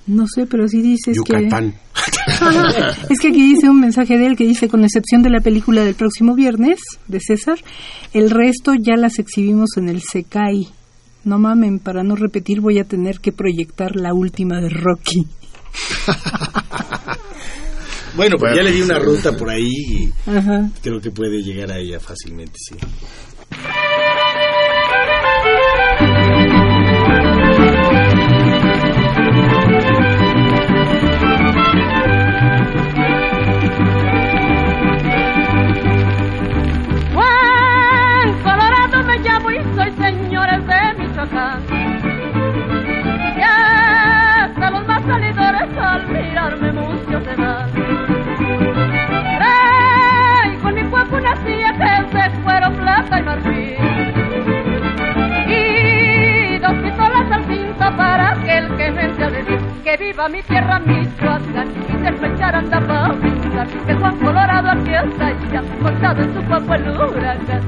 No 0.05 0.25
sé, 0.27 0.45
pero 0.45 0.67
sí 0.67 0.81
dices 0.81 1.15
Yucatán. 1.15 1.71
que... 1.71 3.13
es 3.13 3.19
que 3.19 3.29
aquí 3.29 3.53
dice 3.53 3.69
un 3.69 3.79
mensaje 3.79 4.17
de 4.17 4.27
él 4.27 4.35
que 4.35 4.45
dice, 4.45 4.67
con 4.67 4.83
excepción 4.83 5.21
de 5.23 5.29
la 5.29 5.39
película 5.39 5.83
del 5.85 5.95
próximo 5.95 6.35
viernes, 6.35 6.79
de 7.07 7.19
César, 7.19 7.59
el 8.13 8.29
resto 8.29 8.73
ya 8.73 8.95
las 8.97 9.19
exhibimos 9.19 9.77
en 9.77 9.89
el 9.89 10.01
SECAI. 10.01 10.67
No 11.23 11.39
mamen, 11.39 11.79
para 11.79 12.03
no 12.03 12.15
repetir 12.17 12.59
voy 12.59 12.79
a 12.79 12.83
tener 12.83 13.19
que 13.19 13.31
proyectar 13.31 13.95
la 13.95 14.13
última 14.13 14.59
de 14.59 14.69
Rocky. 14.69 15.25
Bueno, 18.15 18.35
pues 18.37 18.55
ya 18.55 18.61
le 18.61 18.71
di 18.71 18.81
una 18.81 18.99
ruta 18.99 19.35
por 19.35 19.49
ahí 19.49 19.65
y 19.67 20.13
Ajá. 20.29 20.69
creo 20.83 21.01
que 21.01 21.09
puede 21.09 21.41
llegar 21.41 21.71
a 21.71 21.79
ella 21.79 21.99
fácilmente, 21.99 22.53
sí. 22.59 22.75
Que 59.83 59.97
viva 59.97 60.29
mi 60.29 60.41
tierra 60.43 60.79
Michoacán 60.79 61.67
y 61.89 61.97
despechar 61.97 62.55
anda 62.55 62.79
pa' 62.79 63.11
brindar 63.11 63.67
que 63.67 63.93
Juan 63.93 64.17
Colorado 64.17 64.69
aquí 64.71 64.93
está 64.93 65.31
ya 65.51 65.61
montado 65.81 66.21
en 66.21 66.33
su 66.33 66.41
cuerpo 66.47 66.73
el 66.73 66.89
huracán. 66.89 67.61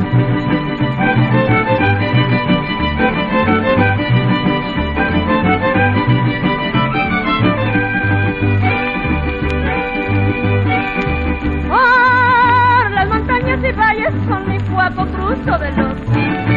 Las 12.94 13.10
montañas 13.10 13.60
y 13.64 13.72
valles 13.74 14.14
con 14.28 14.48
mi 14.48 14.58
cuaco 14.60 15.06
cruzo 15.06 15.60
veloz. 15.60 16.55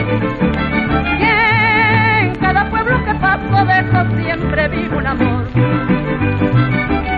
Paso 3.39 3.65
dejo 3.65 4.17
siempre 4.17 4.69
vivo 4.69 4.99
un 4.99 5.07
amor. 5.07 5.45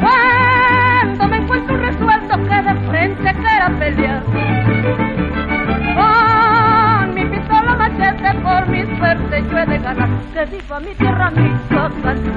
Cuando 0.01 1.29
me 1.29 1.37
encuentro 1.37 1.77
resuelto 1.77 2.37
que 2.37 2.63
de 2.63 2.75
frente 2.89 3.35
quiera 3.35 3.69
pelear. 3.79 4.23
Con 5.97 7.15
mi 7.15 7.25
pistola 7.25 7.75
machete 7.75 8.35
por 8.41 8.69
mi 8.69 8.97
suerte 8.97 9.45
yo 9.51 9.59
he 9.59 9.67
de 9.67 9.79
ganar. 9.79 10.09
Que 10.33 10.45
viva 10.47 10.81
mi 10.81 10.95
tierra, 10.95 11.31
mi 11.31 11.51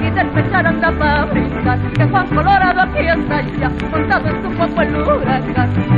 y 0.06 0.10
despechar 0.10 0.66
anda 0.66 0.90
pa' 0.92 1.24
brindar. 1.26 1.78
Que 1.92 2.04
Juan 2.04 2.26
Colorado 2.28 2.80
aquí 2.82 3.06
está 3.06 3.42
ya, 3.42 3.70
montado 3.90 4.28
en 4.28 4.42
su 4.42 4.56
cuerpo 4.56 4.82
el 4.82 4.96
huracán. 4.96 5.93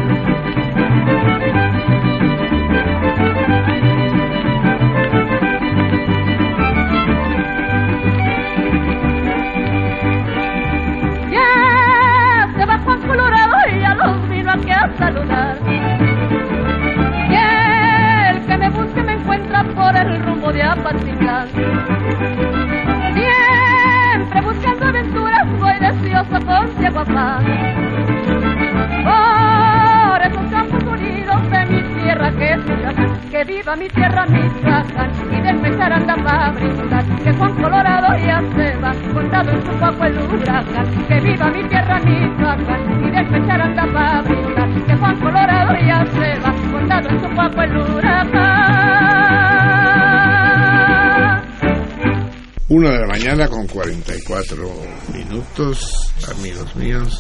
Mañana 53.19 53.49
con 53.49 53.67
44 53.67 54.73
minutos, 55.15 56.13
amigos 56.37 56.77
míos, 56.77 57.19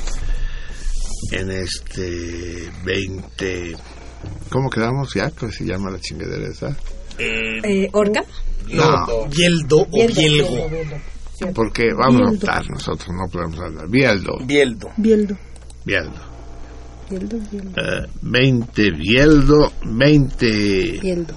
en 1.32 1.50
este 1.50 2.70
20... 2.84 3.74
¿Cómo 4.50 4.68
quedamos 4.68 5.14
ya? 5.14 5.30
¿Cómo 5.30 5.50
se 5.50 5.64
llama 5.64 5.90
la 5.90 5.98
chingadera 5.98 6.48
esa? 6.52 6.76
Eh, 7.18 7.88
¿Orca? 7.92 8.22
No, 8.68 9.26
Bieldo 9.34 9.78
o 9.80 9.88
Bieldo, 9.90 10.14
Bielgo. 10.68 10.96
Sí, 11.38 11.44
porque 11.54 11.84
vamos 11.96 12.20
a 12.20 12.30
Bieldo. 12.30 12.46
optar 12.46 12.70
nosotros, 12.70 13.08
no 13.08 13.32
podemos 13.32 13.58
hablar. 13.58 13.88
Bieldo, 13.88 14.32
Bieldo. 14.44 14.90
Bieldo. 14.98 15.38
Bieldo. 15.86 16.20
Bieldo, 17.08 17.38
Bieldo. 17.50 17.70
Eh, 17.80 18.06
20 18.20 18.90
Bieldo, 18.90 19.72
20... 19.82 20.98
Bieldo. 21.00 21.34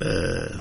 eh, 0.00 0.60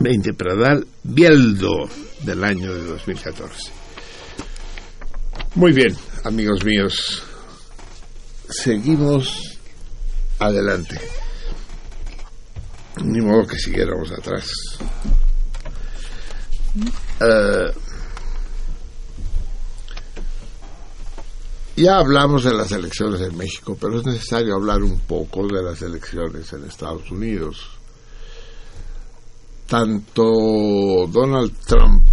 20 0.00 0.32
Pradal, 0.34 0.86
Bieldo 1.02 1.88
del 2.22 2.44
año 2.44 2.72
de 2.72 2.84
2014. 2.84 3.72
Muy 5.54 5.72
bien, 5.72 5.96
amigos 6.24 6.64
míos. 6.64 7.22
Seguimos 8.48 9.58
adelante. 10.38 11.00
Ni 13.02 13.20
modo 13.20 13.46
que 13.46 13.58
siguiéramos 13.58 14.10
atrás. 14.12 14.50
Eh, 17.20 17.72
ya 21.76 21.98
hablamos 21.98 22.44
de 22.44 22.54
las 22.54 22.70
elecciones 22.72 23.20
en 23.20 23.36
México, 23.36 23.76
pero 23.80 23.98
es 23.98 24.06
necesario 24.06 24.54
hablar 24.54 24.82
un 24.82 25.00
poco 25.00 25.46
de 25.46 25.62
las 25.62 25.82
elecciones 25.82 26.52
en 26.52 26.64
Estados 26.64 27.10
Unidos. 27.10 27.77
Tanto 29.68 31.06
Donald 31.12 31.52
Trump 31.66 32.06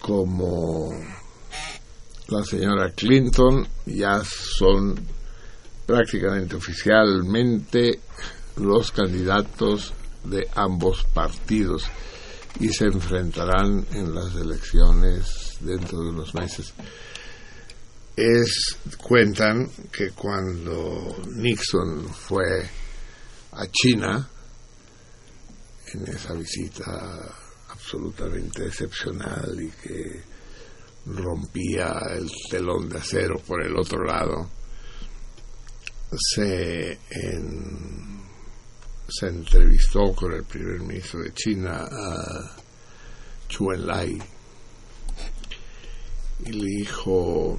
como 0.00 0.88
la 2.28 2.42
señora 2.42 2.90
Clinton 2.92 3.68
ya 3.84 4.22
son 4.24 4.98
prácticamente 5.84 6.56
oficialmente 6.56 8.00
los 8.56 8.92
candidatos 8.92 9.92
de 10.24 10.48
ambos 10.54 11.04
partidos 11.12 11.84
y 12.60 12.70
se 12.70 12.86
enfrentarán 12.86 13.86
en 13.92 14.14
las 14.14 14.34
elecciones 14.36 15.58
dentro 15.60 16.00
de 16.00 16.08
unos 16.08 16.34
meses. 16.34 16.72
Es 18.16 18.78
cuentan 18.96 19.68
que 19.92 20.12
cuando 20.12 21.14
Nixon 21.26 22.08
fue 22.08 22.66
a 23.52 23.66
China 23.66 24.30
en 25.94 26.08
esa 26.08 26.34
visita 26.34 27.34
absolutamente 27.68 28.66
excepcional 28.66 29.56
y 29.60 29.70
que 29.70 30.22
rompía 31.06 31.92
el 32.10 32.30
telón 32.50 32.88
de 32.88 32.98
acero 32.98 33.38
por 33.38 33.62
el 33.62 33.76
otro 33.76 34.04
lado, 34.04 34.50
se, 36.16 36.98
se 39.08 39.26
entrevistó 39.26 40.14
con 40.14 40.32
el 40.32 40.44
primer 40.44 40.80
ministro 40.80 41.20
de 41.20 41.32
China, 41.34 41.86
a 41.90 42.56
Chu 43.48 43.72
Enlai, 43.72 44.18
y 46.44 46.52
le 46.52 46.66
dijo, 46.78 47.58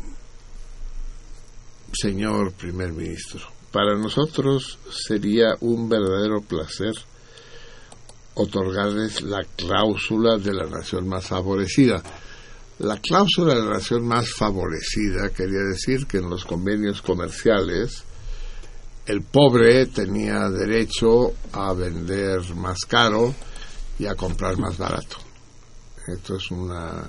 señor 1.92 2.54
primer 2.54 2.94
ministro, 2.94 3.42
para 3.72 3.96
nosotros 3.96 4.80
sería 5.08 5.56
un 5.62 5.90
verdadero 5.90 6.42
placer 6.42 6.94
otorgarles 8.40 9.22
la 9.22 9.44
cláusula 9.56 10.38
de 10.38 10.54
la 10.54 10.66
nación 10.66 11.08
más 11.08 11.28
favorecida. 11.28 12.02
La 12.80 12.98
cláusula 12.98 13.54
de 13.54 13.62
la 13.62 13.74
nación 13.74 14.08
más 14.08 14.30
favorecida 14.32 15.30
quería 15.30 15.60
decir 15.60 16.08
que 16.08 16.20
en 16.20 16.30
los 16.30 16.46
convenios 16.46 17.02
comerciales 17.02 18.04
el 19.06 19.24
pobre 19.24 19.88
tenía 19.88 20.50
derecho 20.50 21.34
a 21.52 21.74
vender 21.74 22.56
más 22.56 22.80
caro 22.88 23.36
y 23.98 24.06
a 24.06 24.16
comprar 24.16 24.58
más 24.58 24.78
barato. 24.78 25.18
Esto 26.08 26.38
es 26.38 26.50
una, 26.52 27.08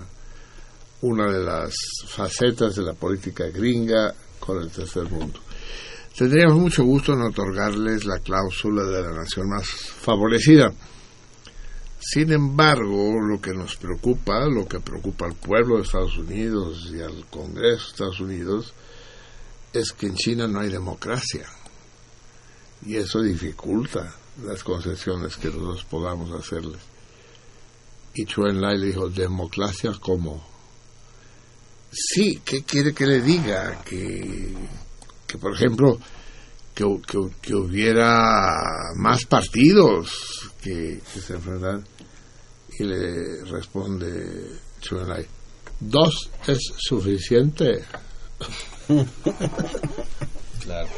una 1.02 1.30
de 1.30 1.44
las 1.44 1.72
facetas 2.08 2.74
de 2.74 2.82
la 2.82 2.94
política 2.94 3.44
gringa 3.50 4.12
con 4.40 4.60
el 4.60 4.70
tercer 4.70 5.08
mundo. 5.08 5.38
Tendríamos 6.16 6.58
mucho 6.58 6.82
gusto 6.82 7.12
en 7.12 7.22
otorgarles 7.22 8.04
la 8.04 8.18
cláusula 8.18 8.82
de 8.82 9.02
la 9.02 9.12
nación 9.12 9.48
más 9.48 9.66
favorecida. 9.68 10.72
Sin 12.00 12.32
embargo, 12.32 13.20
lo 13.20 13.40
que 13.40 13.52
nos 13.52 13.76
preocupa, 13.76 14.46
lo 14.46 14.66
que 14.66 14.80
preocupa 14.80 15.26
al 15.26 15.34
pueblo 15.34 15.76
de 15.76 15.82
Estados 15.82 16.16
Unidos 16.16 16.90
y 16.90 17.00
al 17.00 17.26
Congreso 17.26 17.84
de 17.84 17.90
Estados 17.90 18.20
Unidos, 18.20 18.72
es 19.72 19.92
que 19.92 20.06
en 20.06 20.14
China 20.14 20.48
no 20.48 20.60
hay 20.60 20.70
democracia. 20.70 21.46
Y 22.86 22.96
eso 22.96 23.20
dificulta 23.20 24.14
las 24.42 24.64
concesiones 24.64 25.36
que 25.36 25.48
nosotros 25.48 25.84
podamos 25.84 26.32
hacerles. 26.32 26.80
Y 28.14 28.24
Chuen 28.24 28.60
Lai 28.60 28.78
le 28.78 28.86
dijo, 28.86 29.10
¿democracia 29.10 29.92
cómo? 30.00 30.42
Sí, 31.92 32.40
¿qué 32.44 32.62
quiere 32.62 32.94
que 32.94 33.06
le 33.06 33.20
diga? 33.20 33.82
Que, 33.82 34.54
que 35.26 35.36
por 35.36 35.54
ejemplo, 35.54 35.98
que, 36.74 36.84
que, 37.06 37.18
que 37.40 37.54
hubiera 37.54 38.92
más 38.96 39.24
partidos 39.24 40.52
que, 40.62 41.00
que 41.12 41.20
se 41.20 41.34
enfrentaran. 41.34 41.84
Y 42.78 42.84
le 42.84 43.44
responde 43.44 44.58
Chuen 44.80 45.08
Lai, 45.08 45.26
dos 45.80 46.30
es 46.46 46.58
suficiente. 46.78 47.84
Claro. 50.60 50.88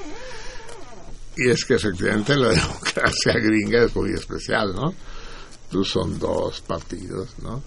Y 1.37 1.51
es 1.51 1.65
que 1.65 1.75
efectivamente 1.75 2.37
la 2.37 2.49
democracia 2.51 3.35
gringa 3.35 3.85
es 3.85 3.95
muy 3.97 4.13
especial, 4.13 4.75
¿no? 4.75 4.95
Tú 5.71 5.85
son 5.85 6.19
dos 6.19 6.61
partidos, 6.63 7.39
¿no? 7.41 7.63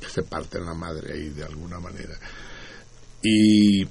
Que 0.00 0.08
se 0.08 0.22
parten 0.22 0.64
la 0.64 0.74
madre 0.74 1.12
ahí 1.14 1.28
de 1.28 1.44
alguna 1.44 1.78
manera. 1.78 2.18
Y, 3.22 3.84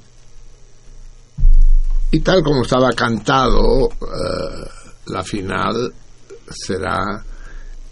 y 2.13 2.19
tal 2.19 2.43
como 2.43 2.61
estaba 2.61 2.91
cantado, 2.91 3.89
eh, 3.89 4.69
la 5.07 5.23
final 5.23 5.91
será 6.47 7.25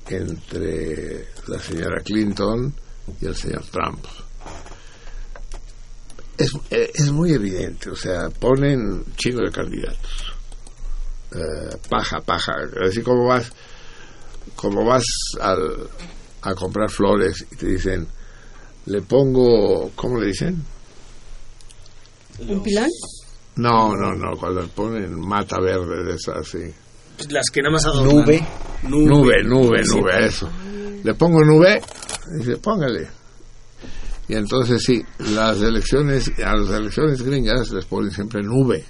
entre 0.07 1.27
la 1.47 1.57
señora 1.57 2.03
Clinton 2.03 2.71
y 3.19 3.25
el 3.25 3.35
señor 3.35 3.63
Trump. 3.71 4.05
Es, 6.37 6.51
es 6.69 7.11
muy 7.11 7.33
evidente, 7.33 7.89
o 7.89 7.95
sea, 7.95 8.29
ponen 8.29 9.03
chingos 9.15 9.45
de 9.45 9.51
candidatos 9.51 10.33
eh, 11.31 11.77
paja, 11.89 12.21
paja. 12.21 12.53
Así 12.87 13.01
como 13.01 13.25
vas, 13.25 13.51
como 14.55 14.85
vas 14.85 15.03
al, 15.39 15.89
a 16.43 16.53
comprar 16.53 16.91
flores 16.91 17.43
y 17.51 17.55
te 17.55 17.65
dicen, 17.65 18.07
le 18.85 19.01
pongo, 19.01 19.91
¿cómo 19.95 20.19
le 20.19 20.27
dicen? 20.27 20.63
¿Un 22.47 22.61
pilón? 22.61 22.89
No, 23.55 23.95
no, 23.95 24.13
no, 24.13 24.37
cuando 24.37 24.61
le 24.61 24.67
ponen 24.69 25.19
mata 25.19 25.57
verde 25.61 26.03
de 26.03 26.15
esas, 26.15 26.47
sí. 26.47 26.73
Las 27.29 27.49
que 27.51 27.61
nada 27.61 27.73
más 27.73 27.85
adornan. 27.85 28.15
Nube. 28.15 28.47
Nube, 28.83 29.43
nube, 29.43 29.83
nube, 29.83 30.25
eso. 30.25 30.49
Le 31.03 31.13
pongo 31.13 31.43
nube, 31.43 31.81
y 32.33 32.37
dice, 32.39 32.57
póngale. 32.57 33.07
Y 34.27 34.35
entonces 34.35 34.81
sí, 34.81 35.03
las 35.19 35.61
elecciones, 35.61 36.31
a 36.43 36.55
las 36.55 36.69
elecciones 36.69 37.21
gringas 37.21 37.71
les 37.71 37.85
ponen 37.85 38.11
siempre 38.11 38.41
nube 38.41 38.85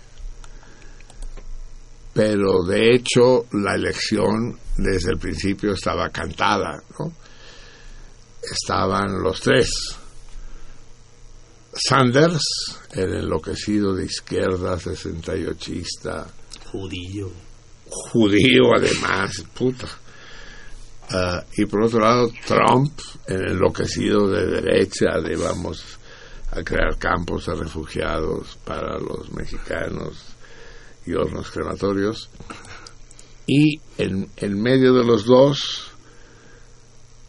pero 2.14 2.64
de 2.64 2.94
hecho 2.94 3.46
la 3.54 3.76
elección 3.76 4.58
desde 4.78 5.12
el 5.12 5.18
principio 5.18 5.74
estaba 5.74 6.10
cantada, 6.10 6.82
¿no? 7.00 7.14
Estaban 8.42 9.22
los 9.22 9.40
tres. 9.40 9.70
Sanders, 11.74 12.44
el 12.92 13.14
enloquecido 13.14 13.94
de 13.94 14.06
izquierda, 14.06 14.78
68ista, 14.78 16.28
Judío. 16.72 17.30
judío 17.90 18.76
además, 18.76 19.44
puta. 19.54 19.88
Ah, 21.10 21.44
y 21.58 21.66
por 21.66 21.84
otro 21.84 22.00
lado, 22.00 22.32
Trump, 22.46 22.98
el 23.28 23.52
enloquecido 23.52 24.30
de 24.30 24.46
derecha, 24.48 25.20
de 25.22 25.36
vamos 25.36 25.84
a 26.52 26.64
crear 26.64 26.98
campos 26.98 27.46
de 27.46 27.56
refugiados 27.56 28.58
para 28.66 28.98
los 29.00 29.32
mexicanos 29.32 30.18
y 31.06 31.14
hornos 31.14 31.52
crematorios. 31.52 32.30
Y 33.48 33.80
en, 33.98 34.30
en 34.38 34.62
medio 34.62 34.94
de 34.94 35.04
los 35.04 35.26
dos, 35.26 35.92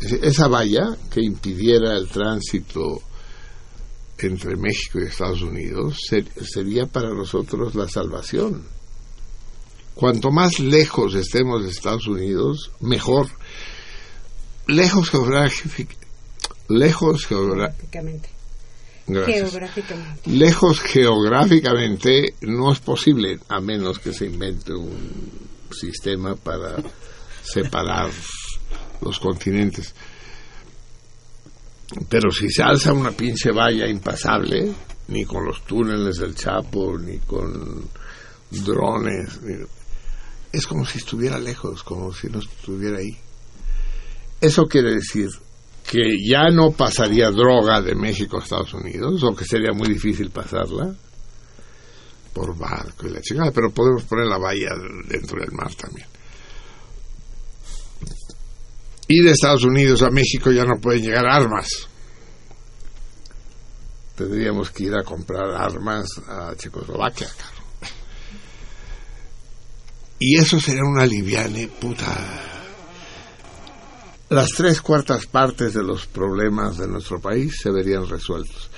Esa 0.00 0.48
valla 0.48 0.96
que 1.10 1.20
impidiera 1.22 1.94
el 1.96 2.08
tránsito 2.08 3.02
entre 4.18 4.56
México 4.56 4.98
y 4.98 5.04
Estados 5.06 5.42
Unidos 5.42 5.98
ser- 6.08 6.28
sería 6.44 6.86
para 6.86 7.10
nosotros 7.10 7.74
la 7.74 7.88
salvación. 7.88 8.64
Cuanto 9.96 10.30
más 10.30 10.60
lejos 10.60 11.14
estemos 11.14 11.64
de 11.64 11.70
Estados 11.70 12.06
Unidos, 12.06 12.70
mejor. 12.80 13.26
Lejos, 14.68 15.10
geográfic- 15.10 15.96
lejos 16.68 17.26
geográficamente. 17.26 18.28
Lejos 20.26 20.80
geográficamente 20.80 22.34
no 22.42 22.72
es 22.72 22.80
posible, 22.80 23.38
a 23.48 23.60
menos 23.60 23.98
que 23.98 24.12
se 24.12 24.26
invente 24.26 24.72
un 24.74 25.30
sistema 25.70 26.34
para 26.36 26.76
separar 27.42 28.10
los 29.00 29.18
continentes. 29.18 29.94
Pero 32.08 32.30
si 32.32 32.50
se 32.50 32.62
alza 32.62 32.92
una 32.92 33.12
pinche 33.12 33.52
valla 33.52 33.86
impasable, 33.88 34.72
ni 35.08 35.24
con 35.24 35.44
los 35.46 35.64
túneles 35.64 36.16
del 36.18 36.34
Chapo, 36.34 36.98
ni 36.98 37.18
con 37.18 37.88
drones, 38.50 39.40
ni- 39.42 39.64
es 40.56 40.66
como 40.66 40.86
si 40.86 40.98
estuviera 40.98 41.38
lejos, 41.38 41.82
como 41.82 42.12
si 42.12 42.28
no 42.28 42.38
estuviera 42.38 42.98
ahí. 42.98 43.16
Eso 44.40 44.64
quiere 44.64 44.94
decir 44.94 45.28
que 45.90 46.16
ya 46.28 46.48
no 46.50 46.72
pasaría 46.72 47.30
droga 47.30 47.80
de 47.80 47.94
México 47.94 48.38
a 48.38 48.42
Estados 48.42 48.74
Unidos, 48.74 49.22
o 49.22 49.34
que 49.34 49.44
sería 49.44 49.72
muy 49.72 49.88
difícil 49.88 50.30
pasarla 50.30 50.94
por 52.32 52.56
barco 52.56 53.06
y 53.06 53.10
la 53.10 53.20
chingada, 53.20 53.50
pero 53.50 53.70
podemos 53.70 54.04
poner 54.04 54.26
la 54.26 54.38
valla 54.38 54.70
dentro 55.08 55.40
del 55.40 55.52
mar 55.52 55.74
también. 55.74 56.06
Y 59.08 59.22
de 59.22 59.30
Estados 59.30 59.64
Unidos 59.64 60.02
a 60.02 60.10
México 60.10 60.50
ya 60.50 60.64
no 60.64 60.80
pueden 60.80 61.02
llegar 61.02 61.26
armas. 61.26 61.68
Tendríamos 64.16 64.70
que 64.70 64.84
ir 64.84 64.94
a 64.94 65.04
comprar 65.04 65.50
armas 65.50 66.06
a 66.26 66.54
Checoslovaquia. 66.56 67.28
Y 70.18 70.38
eso 70.38 70.60
sería 70.60 70.82
una 70.84 71.06
liviane, 71.06 71.68
puta. 71.68 72.06
Las 74.30 74.48
tres 74.56 74.80
cuartas 74.80 75.26
partes 75.26 75.74
de 75.74 75.82
los 75.82 76.06
problemas 76.06 76.78
de 76.78 76.88
nuestro 76.88 77.20
país 77.20 77.56
se 77.62 77.70
verían 77.70 78.08
resueltos. 78.08 78.70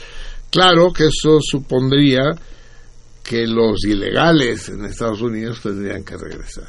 Claro 0.51 0.93
que 0.93 1.05
eso 1.05 1.39
supondría 1.41 2.23
que 3.23 3.47
los 3.47 3.85
ilegales 3.85 4.69
en 4.69 4.85
Estados 4.85 5.21
Unidos 5.21 5.61
tendrían 5.63 6.03
que 6.03 6.17
regresar 6.17 6.69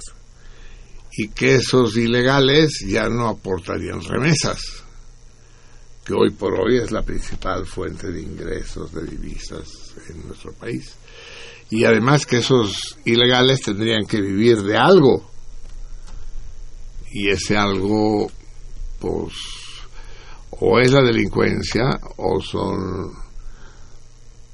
y 1.11 1.29
que 1.29 1.55
esos 1.55 1.97
ilegales 1.97 2.85
ya 2.87 3.09
no 3.09 3.27
aportarían 3.27 4.01
remesas, 4.01 4.61
que 6.05 6.13
hoy 6.13 6.31
por 6.31 6.53
hoy 6.53 6.77
es 6.77 6.91
la 6.91 7.01
principal 7.01 7.65
fuente 7.65 8.11
de 8.11 8.21
ingresos 8.21 8.93
de 8.93 9.03
divisas 9.03 9.67
en 10.09 10.27
nuestro 10.27 10.53
país. 10.53 10.93
Y 11.69 11.85
además 11.85 12.25
que 12.25 12.39
esos 12.39 12.97
ilegales 13.05 13.61
tendrían 13.61 14.05
que 14.05 14.21
vivir 14.21 14.61
de 14.63 14.77
algo. 14.77 15.29
Y 17.11 17.29
ese 17.29 17.57
algo, 17.57 18.31
pues, 18.99 19.33
o 20.51 20.79
es 20.79 20.91
la 20.91 21.03
delincuencia 21.03 21.99
o 22.17 22.41
son 22.41 23.13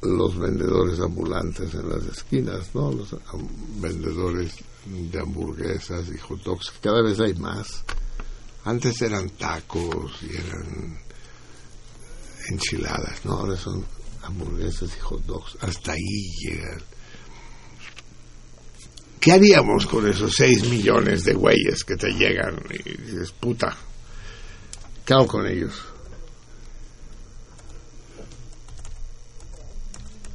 los 0.02 0.38
vendedores 0.38 1.00
ambulantes 1.00 1.74
en 1.74 1.90
las 1.90 2.06
esquinas, 2.06 2.74
¿no? 2.74 2.92
Los 2.92 3.16
vendedores 3.80 4.54
de 4.86 5.20
hamburguesas 5.20 6.08
y 6.14 6.18
hot 6.18 6.44
dogs, 6.44 6.74
cada 6.82 7.02
vez 7.02 7.20
hay 7.20 7.34
más. 7.36 7.84
Antes 8.66 9.02
eran 9.02 9.30
tacos 9.32 10.12
y 10.22 10.36
eran 10.36 11.00
enchiladas, 12.50 13.26
¿no? 13.26 13.34
Ahora 13.34 13.58
son 13.58 13.84
hamburguesas 14.24 14.96
y 14.96 15.00
hot 15.00 15.26
dogs. 15.26 15.58
Hasta 15.62 15.94
ahí 15.94 16.30
llegan. 16.42 16.82
¿Qué 19.20 19.32
haríamos 19.32 19.88
con 19.88 20.08
esos 20.08 20.34
6 20.36 20.70
millones 20.70 21.24
de 21.24 21.34
güeyes 21.34 21.84
que 21.84 21.96
te 21.96 22.12
llegan? 22.12 22.56
Y 22.70 23.02
dices, 23.02 23.32
puta, 23.32 23.76
¿qué 25.06 25.14
hago 25.14 25.26
con 25.28 25.48
ellos? 25.48 25.74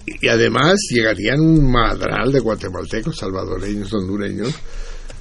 Y 0.06 0.28
además 0.28 0.76
llegarían 0.90 1.40
un 1.40 1.70
madral 1.70 2.32
de 2.32 2.40
guatemaltecos, 2.40 3.16
salvadoreños, 3.16 3.92
hondureños, 3.94 4.52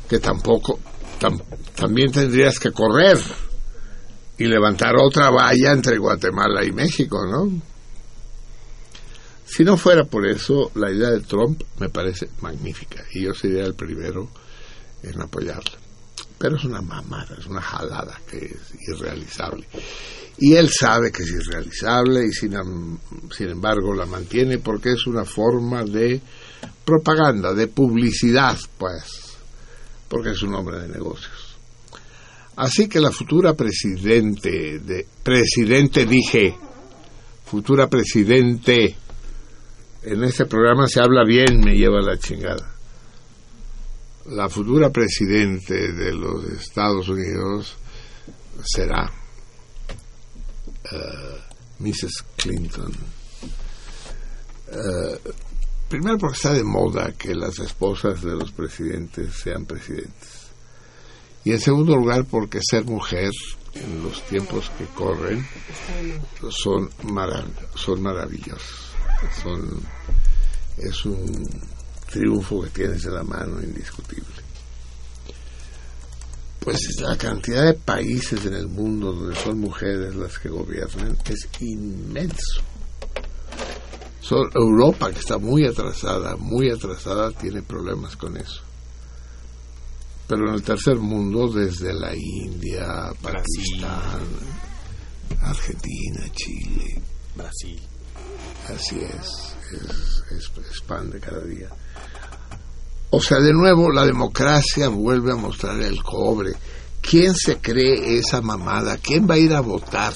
que 0.09 0.19
tampoco, 0.19 0.79
tam- 1.19 1.41
también 1.75 2.11
tendrías 2.11 2.59
que 2.59 2.71
correr 2.71 3.17
y 4.37 4.45
levantar 4.45 4.95
otra 4.97 5.29
valla 5.29 5.73
entre 5.73 5.97
Guatemala 5.99 6.63
y 6.65 6.71
México, 6.71 7.23
¿no? 7.25 7.61
Si 9.49 9.63
no 9.63 9.77
fuera 9.77 10.03
por 10.03 10.27
eso, 10.27 10.71
la 10.75 10.91
idea 10.91 11.09
de 11.09 11.21
Trump 11.21 11.63
me 11.79 11.89
parece 11.89 12.29
magnífica 12.41 13.03
y 13.13 13.23
yo 13.23 13.33
sería 13.33 13.63
el 13.63 13.73
primero 13.73 14.29
en 15.01 15.21
apoyarla. 15.21 15.77
Pero 16.37 16.55
es 16.55 16.63
una 16.63 16.81
mamada, 16.81 17.35
es 17.37 17.47
una 17.47 17.61
jalada 17.61 18.21
que 18.29 18.37
es 18.37 18.73
irrealizable. 18.87 19.67
Y 20.37 20.53
él 20.53 20.69
sabe 20.69 21.11
que 21.11 21.23
es 21.23 21.31
irrealizable 21.31 22.27
y 22.27 22.31
sin, 22.31 22.55
sin 23.35 23.49
embargo 23.49 23.93
la 23.93 24.05
mantiene 24.05 24.59
porque 24.59 24.93
es 24.93 25.07
una 25.07 25.25
forma 25.25 25.83
de 25.83 26.21
propaganda, 26.85 27.53
de 27.53 27.67
publicidad, 27.67 28.57
pues, 28.77 29.37
porque 30.07 30.31
es 30.31 30.41
un 30.43 30.53
hombre 30.53 30.79
de 30.79 30.89
negocios. 30.89 31.57
Así 32.55 32.87
que 32.87 32.99
la 32.99 33.11
futura 33.11 33.53
presidente, 33.53 34.79
de, 34.79 35.07
presidente 35.23 36.05
dije, 36.05 36.55
futura 37.45 37.87
presidente, 37.87 38.95
en 40.03 40.23
este 40.23 40.45
programa 40.45 40.87
se 40.87 40.99
habla 41.01 41.23
bien, 41.25 41.59
me 41.59 41.75
lleva 41.75 42.01
la 42.01 42.17
chingada. 42.17 42.75
La 44.27 44.47
futura 44.49 44.89
presidente 44.91 45.91
de 45.93 46.13
los 46.13 46.45
Estados 46.45 47.09
Unidos 47.09 47.75
será 48.63 49.11
eh, 50.91 51.41
Mrs. 51.79 52.23
Clinton. 52.37 52.91
Eh, 54.71 55.19
primero 55.87 56.17
porque 56.19 56.35
está 56.35 56.53
de 56.53 56.63
moda 56.63 57.11
que 57.13 57.33
las 57.33 57.57
esposas 57.59 58.21
de 58.21 58.35
los 58.35 58.51
presidentes 58.51 59.33
sean 59.33 59.65
presidentes. 59.65 60.47
Y 61.43 61.51
en 61.51 61.59
segundo 61.59 61.95
lugar 61.95 62.25
porque 62.25 62.59
ser 62.61 62.85
mujer 62.85 63.31
en 63.73 64.03
los 64.03 64.21
tiempos 64.27 64.69
que 64.77 64.85
corren 64.93 65.47
son, 66.51 66.89
marav- 67.03 67.75
son 67.75 68.01
maravillosos. 68.01 68.88
Son, 69.41 69.81
es 70.77 71.05
un 71.05 71.47
triunfo 72.09 72.61
que 72.63 72.69
tienes 72.69 73.05
en 73.05 73.15
la 73.15 73.23
mano 73.23 73.61
indiscutible. 73.61 74.49
Pues 76.59 76.77
la 77.01 77.17
cantidad 77.17 77.65
de 77.65 77.73
países 77.73 78.45
en 78.45 78.53
el 78.53 78.67
mundo 78.67 79.13
donde 79.13 79.35
son 79.35 79.59
mujeres 79.59 80.15
las 80.15 80.37
que 80.39 80.49
gobiernan 80.49 81.17
es 81.25 81.47
inmenso. 81.61 82.61
Son 84.21 84.49
Europa, 84.53 85.11
que 85.11 85.19
está 85.19 85.37
muy 85.37 85.65
atrasada, 85.65 86.35
muy 86.35 86.69
atrasada, 86.69 87.31
tiene 87.31 87.63
problemas 87.63 88.15
con 88.15 88.37
eso. 88.37 88.61
Pero 90.27 90.49
en 90.49 90.55
el 90.55 90.61
tercer 90.61 90.97
mundo, 90.97 91.47
desde 91.47 91.93
la 91.93 92.13
India, 92.15 93.11
Pakistán, 93.21 94.21
Argentina, 95.41 96.29
Chile, 96.35 97.01
Brasil. 97.35 97.88
Así 98.75 98.99
es, 98.99 99.55
es, 99.71 100.23
es, 100.31 100.51
es 100.71 100.81
pan 100.81 101.09
de 101.09 101.19
cada 101.19 101.41
día. 101.41 101.69
O 103.11 103.21
sea, 103.21 103.39
de 103.39 103.53
nuevo, 103.53 103.91
la 103.91 104.05
democracia 104.05 104.87
vuelve 104.89 105.31
a 105.31 105.35
mostrar 105.35 105.81
el 105.81 106.03
cobre. 106.03 106.53
¿Quién 107.01 107.33
se 107.33 107.57
cree 107.57 108.17
esa 108.17 108.41
mamada? 108.41 108.97
¿Quién 108.97 109.27
va 109.27 109.35
a 109.35 109.39
ir 109.39 109.53
a 109.53 109.61
votar? 109.61 110.13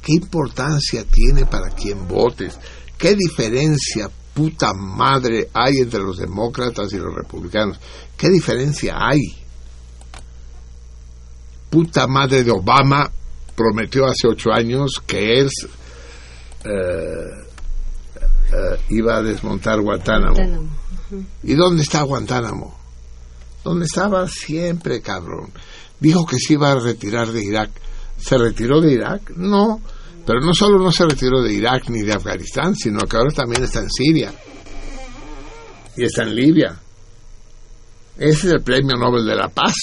¿Qué 0.00 0.12
importancia 0.12 1.04
tiene 1.04 1.46
para 1.46 1.70
quien 1.70 2.06
votes? 2.06 2.56
¿Qué 2.96 3.16
diferencia, 3.16 4.08
puta 4.32 4.72
madre, 4.72 5.50
hay 5.52 5.78
entre 5.78 6.00
los 6.00 6.18
demócratas 6.18 6.92
y 6.92 6.98
los 6.98 7.12
republicanos? 7.12 7.80
¿Qué 8.16 8.30
diferencia 8.30 8.94
hay? 8.96 9.18
Puta 11.68 12.06
madre 12.06 12.44
de 12.44 12.52
Obama 12.52 13.10
prometió 13.56 14.06
hace 14.06 14.28
ocho 14.28 14.52
años 14.52 15.02
que 15.04 15.40
él 15.40 15.50
eh, 16.64 17.45
eh, 18.52 18.78
iba 18.90 19.16
a 19.16 19.22
desmontar 19.22 19.80
Guantánamo. 19.80 20.34
Guantánamo. 20.34 20.70
¿Y 21.42 21.54
dónde 21.54 21.82
está 21.82 22.02
Guantánamo? 22.02 22.76
¿Dónde 23.64 23.86
estaba 23.86 24.26
siempre, 24.28 25.00
cabrón? 25.00 25.50
Dijo 25.98 26.24
que 26.26 26.38
se 26.38 26.54
iba 26.54 26.70
a 26.70 26.78
retirar 26.78 27.28
de 27.32 27.44
Irak. 27.44 27.70
¿Se 28.16 28.38
retiró 28.38 28.80
de 28.80 28.92
Irak? 28.92 29.30
No. 29.36 29.80
Pero 30.24 30.40
no 30.40 30.54
solo 30.54 30.78
no 30.78 30.90
se 30.90 31.04
retiró 31.04 31.42
de 31.42 31.52
Irak 31.52 31.88
ni 31.88 32.02
de 32.02 32.12
Afganistán, 32.12 32.74
sino 32.74 33.00
que 33.00 33.16
ahora 33.16 33.30
también 33.30 33.62
está 33.62 33.80
en 33.80 33.90
Siria. 33.90 34.32
Y 35.96 36.04
está 36.04 36.22
en 36.24 36.34
Libia. 36.34 36.78
Ese 38.18 38.48
es 38.48 38.54
el 38.54 38.62
premio 38.62 38.96
Nobel 38.96 39.24
de 39.26 39.36
la 39.36 39.48
Paz. 39.48 39.74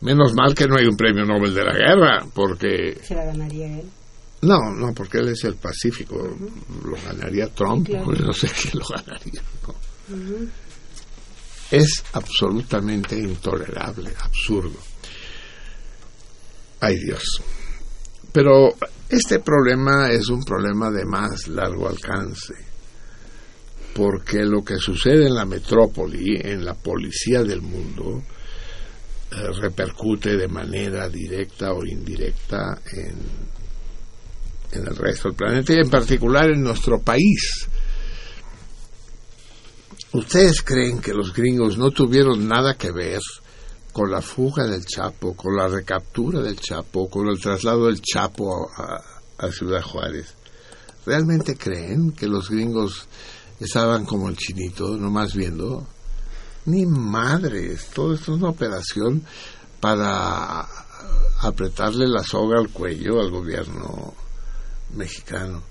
Menos 0.00 0.34
mal 0.34 0.54
que 0.54 0.66
no 0.66 0.76
hay 0.78 0.86
un 0.86 0.96
premio 0.96 1.24
Nobel 1.24 1.54
de 1.54 1.64
la 1.64 1.72
Guerra, 1.72 2.26
porque... 2.34 3.00
Se 3.02 3.14
la 3.14 3.24
ganaría 3.24 3.78
él. 3.78 3.90
No, 4.46 4.58
no, 4.74 4.92
porque 4.94 5.18
él 5.18 5.28
es 5.28 5.44
el 5.44 5.56
Pacífico. 5.56 6.16
Lo 6.84 6.96
ganaría 7.04 7.48
Trump, 7.48 7.86
Claro. 7.86 8.04
pues 8.04 8.20
no 8.20 8.32
sé 8.32 8.48
quién 8.62 8.78
lo 8.78 8.86
ganaría. 8.86 9.42
¿no? 9.66 10.46
Es 11.70 12.04
absolutamente 12.12 13.18
intolerable, 13.18 14.12
absurdo. 14.20 14.78
Ay 16.80 16.96
Dios. 16.98 17.42
Pero 18.32 18.74
Este 19.08 19.38
problema 19.38 20.10
es 20.10 20.28
un 20.28 20.42
problema 20.44 20.90
de 20.90 21.04
más 21.04 21.46
largo 21.48 21.88
alcance, 21.88 22.54
porque 23.94 24.38
lo 24.44 24.62
que 24.64 24.76
sucede 24.78 25.26
en 25.28 25.34
la 25.34 25.44
metrópoli, 25.44 26.36
en 26.40 26.64
la 26.64 26.74
policía 26.74 27.42
del 27.44 27.62
mundo, 27.62 28.22
eh, 29.30 29.36
repercute 29.60 30.36
de 30.36 30.48
manera 30.48 31.08
directa 31.08 31.72
o 31.72 31.84
indirecta 31.84 32.80
en, 32.92 33.14
en 34.76 34.86
el 34.86 34.96
resto 34.96 35.28
del 35.28 35.36
planeta 35.36 35.72
y 35.72 35.78
en 35.78 35.90
particular 35.90 36.50
en 36.50 36.62
nuestro 36.62 37.00
país. 37.00 37.68
¿Ustedes 40.12 40.62
creen 40.62 41.00
que 41.00 41.12
los 41.12 41.32
gringos 41.32 41.76
no 41.76 41.90
tuvieron 41.90 42.48
nada 42.48 42.74
que 42.74 42.90
ver 42.90 43.20
con 43.92 44.10
la 44.10 44.22
fuga 44.22 44.64
del 44.64 44.84
Chapo, 44.84 45.34
con 45.34 45.56
la 45.56 45.68
recaptura 45.68 46.40
del 46.40 46.58
Chapo, 46.58 47.08
con 47.10 47.28
el 47.28 47.40
traslado 47.40 47.86
del 47.86 48.00
Chapo 48.00 48.68
a, 48.76 49.50
Ciudad 49.50 49.82
Juárez? 49.82 50.34
¿Realmente 51.04 51.56
creen 51.56 52.12
que 52.12 52.26
los 52.26 52.48
gringos 52.48 53.06
estaban 53.60 54.06
como 54.06 54.28
el 54.28 54.36
chinito, 54.36 54.96
nomás 54.96 55.34
viendo? 55.34 55.86
Ni 56.66 56.86
madres, 56.86 57.90
todo 57.94 58.14
esto 58.14 58.32
es 58.32 58.38
una 58.40 58.48
operación 58.48 59.22
para 59.80 60.66
apretarle 61.42 62.08
la 62.08 62.24
soga 62.24 62.58
al 62.58 62.70
cuello 62.70 63.20
al 63.20 63.30
gobierno 63.30 64.14
mexicano. 64.94 65.62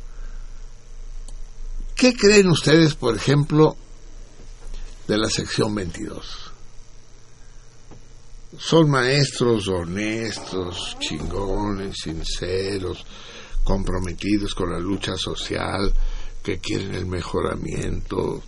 ¿Qué 1.95 2.13
creen 2.15 2.49
ustedes, 2.49 2.95
por 2.95 3.15
ejemplo, 3.15 3.77
de 5.07 5.17
la 5.17 5.29
sección 5.29 5.73
22? 5.73 6.51
Son 8.57 8.89
maestros 8.89 9.67
honestos, 9.67 10.97
chingones, 10.99 11.97
sinceros, 12.03 13.05
comprometidos 13.63 14.53
con 14.53 14.71
la 14.71 14.79
lucha 14.79 15.15
social, 15.17 15.93
que 16.43 16.59
quieren 16.59 16.93
el 16.95 17.05
mejoramiento 17.05 18.43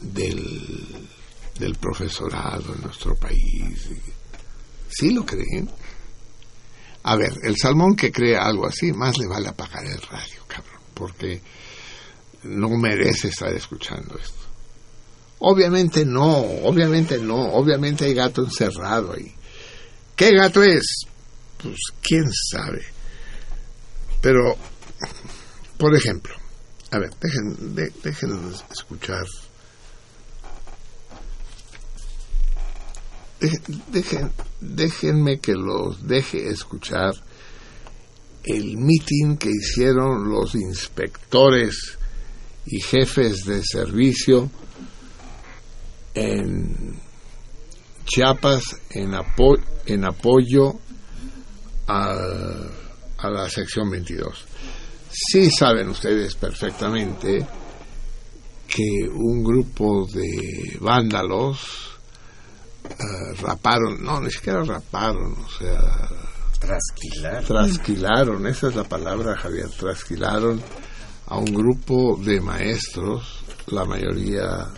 del, 0.00 1.08
del 1.58 1.74
profesorado 1.76 2.74
en 2.74 2.82
nuestro 2.82 3.14
país. 3.16 3.88
¿Sí 4.88 5.12
lo 5.12 5.24
creen? 5.24 5.70
A 7.04 7.16
ver, 7.16 7.32
el 7.42 7.56
salmón 7.56 7.96
que 7.96 8.10
cree 8.10 8.36
algo 8.36 8.66
así, 8.66 8.92
más 8.92 9.18
le 9.18 9.26
vale 9.26 9.48
apagar 9.48 9.84
el 9.84 10.00
radio, 10.00 10.42
cabrón, 10.46 10.80
porque 10.94 11.40
no 12.44 12.70
merece 12.70 13.28
estar 13.28 13.52
escuchando 13.52 14.18
esto. 14.18 14.44
Obviamente 15.40 16.06
no, 16.06 16.38
obviamente 16.64 17.18
no, 17.18 17.36
obviamente 17.36 18.06
hay 18.06 18.14
gato 18.14 18.42
encerrado 18.42 19.12
ahí. 19.12 19.34
¿Qué 20.16 20.30
gato 20.30 20.62
es? 20.62 21.06
Pues 21.62 21.76
quién 22.00 22.24
sabe. 22.32 22.82
Pero, 24.22 24.56
por 25.76 25.94
ejemplo, 25.94 26.34
a 26.90 26.98
ver, 26.98 27.10
dejen, 27.20 27.74
de, 27.74 27.92
escuchar. 28.72 29.26
Dejen, 33.92 34.30
déjenme 34.60 35.38
que 35.38 35.54
los 35.54 36.06
deje 36.06 36.48
escuchar 36.48 37.12
el 38.44 38.76
meeting 38.76 39.36
que 39.36 39.50
hicieron 39.50 40.28
los 40.28 40.54
inspectores 40.54 41.98
y 42.66 42.80
jefes 42.80 43.44
de 43.44 43.62
servicio 43.62 44.50
en 46.14 47.00
Chiapas 48.04 48.62
en, 48.90 49.14
apo 49.14 49.54
en 49.86 50.04
apoyo 50.04 50.78
a, 51.86 52.14
la 53.22 53.48
sección 53.48 53.90
22. 53.90 54.44
Sí 55.10 55.50
saben 55.50 55.88
ustedes 55.88 56.34
perfectamente 56.34 57.46
que 58.66 59.08
un 59.10 59.42
grupo 59.42 60.06
de 60.06 60.76
vándalos 60.80 61.93
uh, 62.84 63.34
raparon, 63.42 64.02
no, 64.02 64.20
ni 64.20 64.30
siquiera 64.30 64.62
raparon, 64.62 65.32
o 65.32 65.48
sea... 65.58 66.08
Trasquilaron. 66.58 67.44
Trasquilaron, 67.44 68.46
esa 68.46 68.68
es 68.68 68.74
la 68.74 68.84
palabra, 68.84 69.36
Javier, 69.36 69.68
trasquilaron 69.68 70.62
a 71.26 71.36
un 71.36 71.46
grupo 71.46 72.16
de 72.16 72.40
maestros, 72.40 73.44
la 73.66 73.84
mayoría 73.84 74.68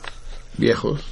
viejos, 0.57 1.03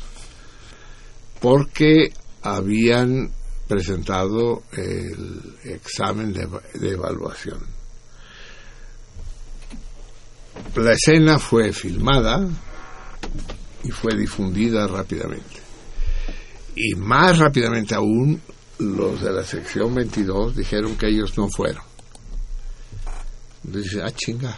porque 1.40 2.12
habían 2.42 3.30
presentado 3.68 4.62
el 4.72 5.56
examen 5.64 6.32
de, 6.32 6.48
de, 6.74 6.90
evaluación. 6.90 7.60
La 10.76 10.92
escena 10.92 11.38
fue 11.38 11.72
filmada 11.72 12.46
y 13.82 13.90
fue 13.90 14.14
difundida 14.16 14.86
rápidamente. 14.86 15.53
Y 16.76 16.94
más 16.94 17.38
rápidamente 17.38 17.94
aún, 17.94 18.40
los 18.78 19.20
de 19.20 19.32
la 19.32 19.44
sección 19.44 19.94
22 19.94 20.56
dijeron 20.56 20.96
que 20.96 21.08
ellos 21.08 21.36
no 21.38 21.48
fueron. 21.48 21.82
Dice, 23.62 24.02
ah, 24.02 24.10
chinga. 24.10 24.56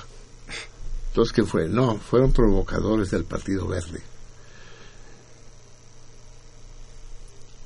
Entonces, 1.08 1.32
¿qué 1.32 1.44
fue? 1.44 1.68
No, 1.68 1.98
fueron 1.98 2.32
provocadores 2.32 3.10
del 3.10 3.24
Partido 3.24 3.66
Verde. 3.68 4.02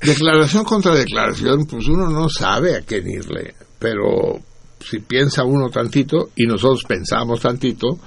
Declaración 0.02 0.64
contra 0.64 0.94
declaración, 0.94 1.66
pues 1.66 1.86
uno 1.88 2.08
no 2.08 2.28
sabe 2.28 2.76
a 2.76 2.82
quién 2.82 3.06
irle, 3.08 3.54
pero 3.78 4.40
si 4.80 5.00
piensa 5.00 5.44
uno 5.44 5.68
tantito 5.68 6.30
y 6.34 6.46
nosotros 6.46 6.84
pensamos 6.88 7.40
tantito, 7.40 7.98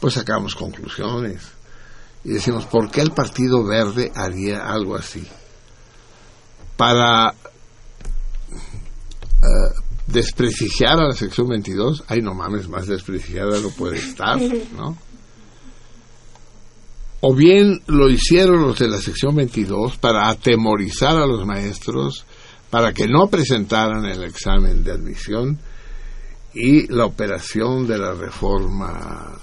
pues 0.00 0.14
sacamos 0.14 0.54
conclusiones 0.54 1.51
y 2.24 2.30
decimos, 2.30 2.66
¿por 2.66 2.90
qué 2.90 3.00
el 3.00 3.10
Partido 3.10 3.64
Verde 3.64 4.12
haría 4.14 4.70
algo 4.70 4.96
así? 4.96 5.26
Para 6.76 7.30
uh, 7.30 7.34
desprestigiar 10.06 11.00
a 11.00 11.08
la 11.08 11.14
sección 11.14 11.48
22, 11.48 12.04
ay 12.06 12.20
no 12.20 12.34
mames, 12.34 12.68
más 12.68 12.86
desprestigiada 12.86 13.58
no 13.60 13.70
puede 13.70 13.96
estar, 13.96 14.38
¿no? 14.76 14.96
O 17.24 17.34
bien 17.34 17.82
lo 17.86 18.08
hicieron 18.08 18.62
los 18.62 18.80
de 18.80 18.88
la 18.88 18.98
sección 18.98 19.36
22 19.36 19.96
para 19.98 20.28
atemorizar 20.28 21.16
a 21.16 21.26
los 21.26 21.46
maestros, 21.46 22.24
para 22.68 22.92
que 22.92 23.06
no 23.06 23.28
presentaran 23.28 24.04
el 24.06 24.24
examen 24.24 24.82
de 24.82 24.90
admisión 24.90 25.60
y 26.52 26.92
la 26.92 27.04
operación 27.04 27.86
de 27.86 27.98
la 27.98 28.14
reforma 28.14 29.38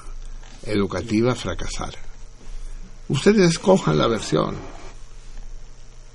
educativa 0.66 1.33
fracasara. 1.35 2.08
Ustedes 3.09 3.51
escojan 3.51 3.97
la 3.97 4.07
versión. 4.07 4.55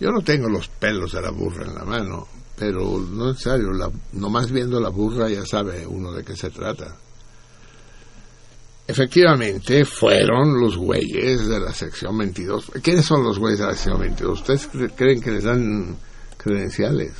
Yo 0.01 0.11
no 0.11 0.23
tengo 0.23 0.49
los 0.49 0.69
pelos 0.69 1.13
de 1.13 1.21
la 1.21 1.31
burra 1.31 1.67
en 1.67 1.75
la 1.75 1.85
mano, 1.85 2.27
pero 2.57 2.99
no 2.99 3.31
es 3.31 3.37
necesario, 3.37 3.73
la, 3.73 3.91
nomás 4.13 4.51
viendo 4.51 4.81
la 4.81 4.89
burra 4.89 5.29
ya 5.29 5.45
sabe 5.47 5.87
uno 5.87 6.13
de 6.13 6.25
qué 6.25 6.37
se 6.37 6.51
trata 6.51 6.97
efectivamente 8.87 9.85
fueron 9.85 10.61
los 10.61 10.77
güeyes 10.77 11.49
de 11.49 11.61
la 11.61 11.73
sección 11.73 12.17
22. 12.19 12.73
¿Quiénes 12.83 13.05
son 13.05 13.25
los 13.25 13.39
güeyes 13.39 13.61
de 13.61 13.67
la 13.67 13.75
sección 13.75 14.01
22? 14.01 14.41
¿Ustedes 14.41 14.69
creen 14.95 15.21
que 15.21 15.31
les 15.31 15.45
dan 15.45 15.97
credenciales? 16.37 17.13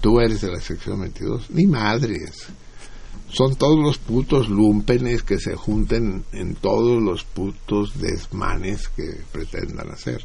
Tú 0.00 0.20
eres 0.20 0.40
de 0.40 0.52
la 0.52 0.60
sección 0.60 1.00
22. 1.00 1.50
Ni 1.50 1.66
madres. 1.66 2.46
Son 3.34 3.56
todos 3.56 3.80
los 3.80 3.98
putos 3.98 4.48
lumpenes 4.48 5.24
que 5.24 5.38
se 5.38 5.56
junten 5.56 6.24
en 6.32 6.54
todos 6.54 7.02
los 7.02 7.24
putos 7.24 8.00
desmanes 8.00 8.86
que 8.88 9.22
pretendan 9.32 9.90
hacer. 9.90 10.24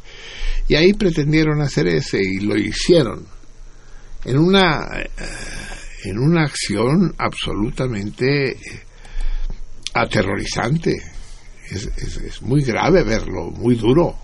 Y 0.67 0.75
ahí 0.75 0.93
pretendieron 0.93 1.59
hacer 1.59 1.88
ese 1.88 2.19
y 2.21 2.41
lo 2.41 2.55
hicieron. 2.55 3.25
En 4.25 4.38
una, 4.38 4.88
en 6.03 6.19
una 6.19 6.43
acción 6.43 7.15
absolutamente 7.17 8.57
aterrorizante. 9.95 10.95
Es, 11.67 11.89
es, 11.97 12.17
es, 12.17 12.41
muy 12.43 12.63
grave 12.63 13.03
verlo, 13.03 13.49
muy 13.49 13.73
duro. 13.73 14.15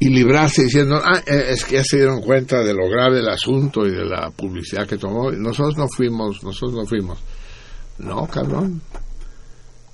Y 0.00 0.10
librarse 0.10 0.62
diciendo, 0.62 1.00
ah, 1.04 1.20
es 1.26 1.64
que 1.64 1.74
ya 1.74 1.84
se 1.84 1.96
dieron 1.96 2.20
cuenta 2.20 2.62
de 2.62 2.72
lo 2.72 2.88
grave 2.88 3.16
del 3.16 3.28
asunto 3.28 3.84
y 3.84 3.90
de 3.90 4.04
la 4.04 4.30
publicidad 4.30 4.86
que 4.86 4.96
tomó. 4.96 5.32
Nosotros 5.32 5.76
no 5.76 5.88
fuimos, 5.88 6.42
nosotros 6.44 6.74
no 6.74 6.86
fuimos. 6.86 7.18
No, 7.98 8.26
cabrón. 8.28 8.80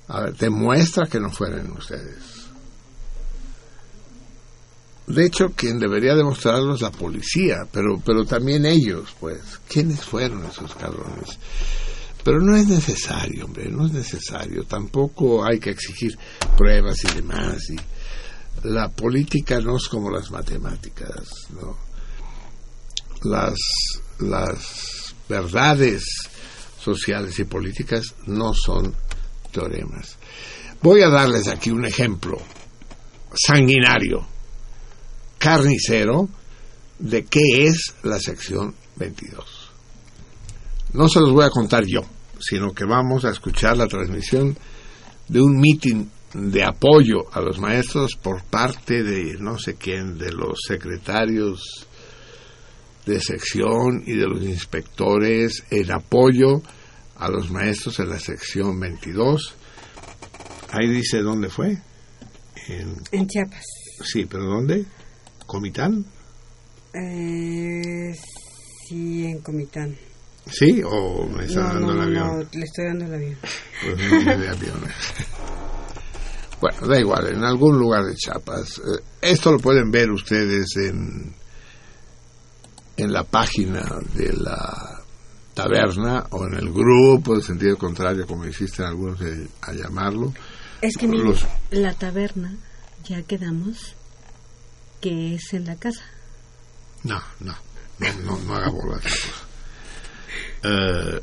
A 0.07 0.21
ver, 0.21 0.35
demuestra 0.35 1.07
que 1.07 1.19
no 1.19 1.31
fueron 1.31 1.71
ustedes. 1.71 2.35
De 5.07 5.25
hecho, 5.25 5.51
quien 5.55 5.79
debería 5.79 6.15
demostrarlo 6.15 6.75
es 6.75 6.81
la 6.81 6.91
policía, 6.91 7.67
pero, 7.71 7.99
pero 8.03 8.25
también 8.25 8.65
ellos, 8.65 9.15
pues. 9.19 9.39
¿Quiénes 9.67 10.03
fueron 10.03 10.45
esos 10.45 10.73
cabrones? 10.75 11.37
Pero 12.23 12.41
no 12.41 12.55
es 12.55 12.67
necesario, 12.67 13.45
hombre, 13.45 13.69
no 13.69 13.85
es 13.85 13.93
necesario. 13.93 14.63
Tampoco 14.63 15.45
hay 15.45 15.59
que 15.59 15.69
exigir 15.69 16.17
pruebas 16.57 17.03
y 17.03 17.15
demás. 17.15 17.69
Y 17.69 17.75
la 18.63 18.89
política 18.89 19.59
no 19.59 19.77
es 19.77 19.87
como 19.87 20.09
las 20.09 20.31
matemáticas, 20.31 21.27
¿no? 21.51 21.77
las, 23.23 23.55
las 24.19 25.15
verdades 25.27 26.03
sociales 26.79 27.37
y 27.39 27.45
políticas 27.45 28.15
no 28.27 28.53
son 28.53 28.93
teoremas. 29.51 30.17
Voy 30.81 31.01
a 31.01 31.09
darles 31.09 31.47
aquí 31.47 31.71
un 31.71 31.85
ejemplo 31.85 32.37
sanguinario, 33.33 34.25
carnicero, 35.37 36.29
de 36.99 37.25
qué 37.25 37.65
es 37.65 37.95
la 38.03 38.19
sección 38.19 38.73
22. 38.95 39.71
No 40.93 41.09
se 41.09 41.19
los 41.19 41.31
voy 41.31 41.43
a 41.43 41.49
contar 41.49 41.83
yo, 41.85 42.01
sino 42.39 42.71
que 42.71 42.85
vamos 42.85 43.25
a 43.25 43.31
escuchar 43.31 43.77
la 43.77 43.87
transmisión 43.87 44.57
de 45.27 45.41
un 45.41 45.59
mitin 45.59 46.09
de 46.37 46.63
apoyo 46.63 47.33
a 47.33 47.39
los 47.41 47.59
maestros 47.59 48.15
por 48.21 48.43
parte 48.43 49.03
de 49.03 49.37
no 49.39 49.57
sé 49.57 49.75
quién, 49.75 50.17
de 50.17 50.31
los 50.33 50.59
secretarios 50.67 51.87
de 53.05 53.21
sección 53.21 54.03
y 54.05 54.13
de 54.17 54.27
los 54.27 54.41
inspectores 54.43 55.63
en 55.69 55.91
apoyo 55.91 56.61
a 57.17 57.29
los 57.29 57.49
maestros 57.51 57.99
en 57.99 58.09
la 58.09 58.19
sección 58.19 58.79
22. 58.79 59.55
Ahí 60.71 60.89
dice 60.89 61.19
dónde 61.21 61.49
fue. 61.49 61.77
En, 62.67 62.95
En 63.11 63.27
Chiapas. 63.27 63.63
sí, 64.03 64.25
pero 64.25 64.43
¿dónde? 64.45 64.83
¿Comitán? 65.45 66.03
Eh, 66.93 68.13
sí, 68.87 69.25
en 69.25 69.39
Comitán. 69.39 69.95
¿Sí? 70.51 70.81
¿O 70.83 71.27
me 71.27 71.45
está 71.45 71.61
No, 71.61 71.73
dando 71.73 71.93
no, 71.93 72.03
el 72.03 72.17
avión? 72.17 72.27
no, 72.39 72.59
le 72.59 72.65
estoy 72.65 72.85
dando 72.85 73.05
el 73.05 73.13
avión. 73.13 73.37
Pues 73.83 73.97
no 74.25 74.37
dé 74.37 74.49
aviones. 74.49 74.93
Bueno, 76.61 76.87
da 76.87 76.99
igual, 76.99 77.27
en 77.27 77.43
algún 77.43 77.77
lugar 77.77 78.05
de 78.05 78.15
Chiapas. 78.15 78.79
Eh, 78.79 79.03
Esto 79.21 79.51
lo 79.51 79.59
pueden 79.59 79.91
ver 79.91 80.09
ustedes 80.11 80.75
en, 80.77 81.35
en 82.97 83.11
la 83.13 83.23
página 83.23 83.83
de 84.13 84.33
la 84.33 85.01
taberna 85.53 86.25
o 86.31 86.45
en 86.47 86.55
el 86.55 86.71
grupo 86.71 87.35
de 87.35 87.41
sentido 87.43 87.77
contrario, 87.77 88.25
como 88.27 88.45
insisten 88.45 88.85
algunos 88.85 89.19
de- 89.19 89.47
a 89.61 89.73
llamarlo. 89.73 90.33
Es 90.81 90.97
que 90.97 91.07
mire, 91.07 91.23
Los- 91.25 91.45
la 91.71 91.93
taberna, 91.93 92.55
ya 93.03 93.21
quedamos 93.23 93.95
que 95.01 95.35
es 95.35 95.53
en 95.53 95.65
la 95.65 95.75
casa. 95.75 96.03
No, 97.03 97.21
no, 97.39 97.55
no, 97.99 98.13
no, 98.25 98.37
no 98.39 98.55
haga 98.55 98.69
bola 98.69 98.97
de 98.97 99.07
esa 99.07 99.17
cosa. 99.27 99.45
Eh, 100.63 101.21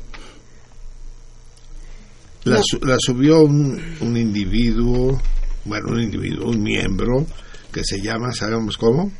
la, 2.45 2.61
su- 2.63 2.79
la 2.85 2.97
subió 2.99 3.41
un, 3.41 3.81
un 4.01 4.17
individuo, 4.17 5.21
bueno, 5.65 5.89
un 5.91 6.01
individuo, 6.01 6.49
un 6.49 6.61
miembro 6.61 7.25
que 7.71 7.83
se 7.83 8.01
llama, 8.01 8.33
¿sabemos 8.33 8.77
cómo? 8.77 9.11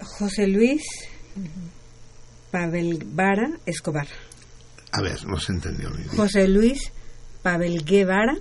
José 0.00 0.46
Luis 0.46 0.82
Pavel 2.50 3.02
Vara 3.06 3.50
Escobar. 3.66 4.06
A 4.92 5.00
ver, 5.00 5.24
no 5.26 5.38
se 5.40 5.52
entendió 5.52 5.90
mi 5.90 6.02
vida. 6.02 6.12
José 6.16 6.46
Luis 6.48 6.92
Pavel 7.42 7.84
Guevara. 7.84 8.36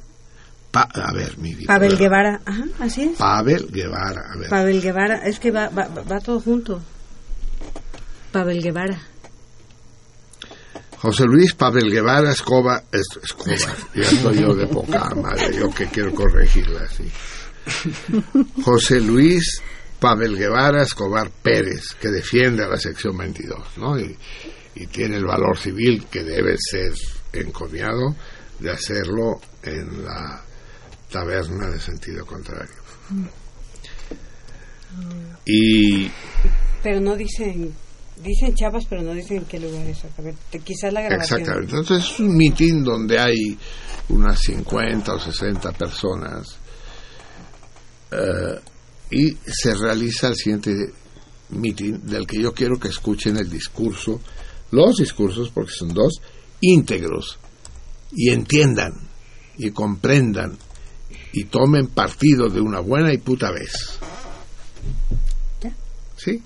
Pa- 0.72 0.90
a 0.94 1.12
ver, 1.14 1.38
mi 1.38 1.54
vida. 1.56 1.68
Pavel 1.68 1.98
Guevara, 1.98 2.42
ajá, 2.46 2.66
así 2.80 3.04
es. 3.04 3.18
Pavel 3.18 3.68
Guevara, 3.72 4.22
a 4.34 4.38
ver. 4.38 4.50
Pavel 4.50 4.82
Guevara, 4.82 5.18
es 5.26 5.40
que 5.40 5.52
va, 5.52 5.70
va, 5.70 5.88
va 5.88 6.20
todo 6.20 6.40
junto. 6.40 6.82
Pavel 8.32 8.62
Guevara. 8.62 9.02
José 11.02 11.26
Luis 11.26 11.54
Pavel 11.56 11.90
Guevara 11.92 12.32
Escobar, 12.32 12.84
es- 12.92 13.08
ya 13.96 14.04
estoy 14.04 14.40
yo 14.42 14.54
de 14.54 14.68
poca 14.68 15.10
madre, 15.16 15.56
yo 15.58 15.70
que 15.74 15.88
quiero 15.88 16.14
corregirla 16.14 16.82
así. 16.84 17.10
José 18.64 19.02
Luis 19.02 19.62
Pavel 20.00 20.38
Guevara 20.38 20.84
Escobar 20.84 21.30
Pérez, 21.30 21.94
que 22.00 22.10
defiende 22.10 22.64
a 22.64 22.68
la 22.68 22.78
sección 22.78 23.18
22, 23.18 23.78
¿no? 23.78 24.00
Y, 24.00 24.16
y 24.76 24.88
tiene 24.88 25.18
el 25.18 25.26
valor 25.26 25.58
civil 25.58 26.06
que 26.10 26.24
debe 26.24 26.56
ser 26.58 26.94
encomiado 27.34 28.16
de 28.60 28.72
hacerlo 28.72 29.40
en 29.64 30.04
la 30.06 30.44
taberna 31.12 31.68
de 31.70 31.80
sentido 31.80 32.26
contrario. 32.26 32.76
Y 35.46 36.12
Pero 36.84 37.00
no 37.00 37.16
dicen, 37.16 37.74
dicen 38.24 38.54
Chiapas, 38.54 38.86
pero 38.90 39.02
no 39.02 39.14
dicen 39.14 39.38
en 39.38 39.46
qué 39.46 39.60
lugar 39.60 39.86
exactamente. 39.88 40.60
Quizás 40.60 40.94
la 40.94 41.02
grabación. 41.02 41.42
Exactamente. 41.42 41.76
Entonces 41.76 42.12
es 42.12 42.20
un 42.20 42.38
mitin 42.38 42.84
donde 42.84 43.20
hay 43.20 43.58
unas 44.10 44.40
50 44.40 45.14
o 45.14 45.20
60 45.20 45.72
personas 45.72 46.58
eh, 48.12 48.60
y 49.12 49.38
se 49.46 49.74
realiza 49.74 50.28
el 50.28 50.36
siguiente 50.36 50.76
mitin 51.50 52.06
del 52.06 52.26
que 52.26 52.42
yo 52.42 52.54
quiero 52.54 52.80
que 52.80 52.90
escuchen 52.90 53.38
el 53.38 53.50
discurso, 53.50 54.20
los 54.72 54.98
discursos, 54.98 55.50
porque 55.50 55.72
son 55.72 55.94
dos, 55.94 56.22
íntegros 56.62 57.40
y 58.12 58.30
entiendan 58.30 58.94
y 59.58 59.72
comprendan 59.72 60.58
y 61.34 61.46
tomen 61.46 61.88
partido 61.88 62.50
de 62.50 62.62
una 62.62 62.80
buena 62.80 63.14
y 63.14 63.18
puta 63.18 63.52
vez. 63.52 64.00
¿Sí? 66.18 66.42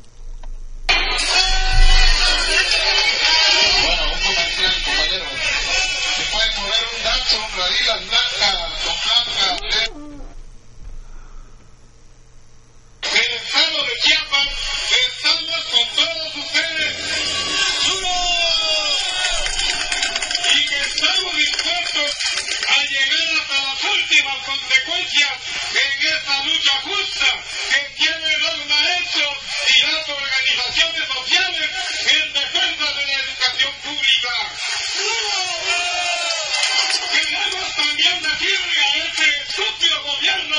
En 25.06 26.08
esta 26.08 26.43
lucha 26.43 26.82
justa 26.82 27.25
que 27.72 27.80
tienen 27.95 28.40
los 28.40 28.66
maestros 28.66 29.38
y 29.69 29.82
las 29.85 30.09
organizaciones 30.09 31.08
sociales 31.14 31.69
en 32.09 32.34
defensa 32.34 32.93
de 32.93 33.06
la 33.06 33.14
educación 33.14 33.74
pública. 33.84 34.34
Queremos 37.11 37.75
también 37.75 38.24
decirle 38.24 38.80
a 38.80 38.98
este 39.06 39.30
estúpido 39.42 40.03
gobierno 40.03 40.58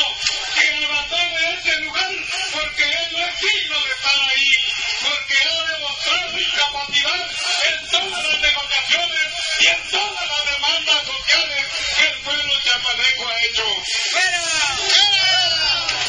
que 0.55 0.85
abandone 0.85 1.55
este 1.59 1.81
lugar 1.81 2.13
porque 2.53 2.85
él 2.85 3.09
no 3.11 3.19
es 3.19 3.35
digno 3.41 3.81
de 3.81 3.91
estar 3.91 4.23
ahí, 4.31 4.53
porque 5.03 5.35
ha 5.49 5.76
incapacidad 6.57 7.31
en 7.69 7.89
todas 7.91 8.25
las 8.25 8.41
negociaciones 8.41 9.27
y 9.61 9.67
en 9.67 9.91
todas 9.91 10.27
las 10.27 10.45
demandas 10.57 11.07
sociales 11.07 11.67
que 11.99 12.07
el 12.07 12.17
pueblo 12.21 12.53
chapaneco 12.65 13.29
ha 13.29 13.37
hecho. 13.45 13.67
¡Fuera! 14.11 14.43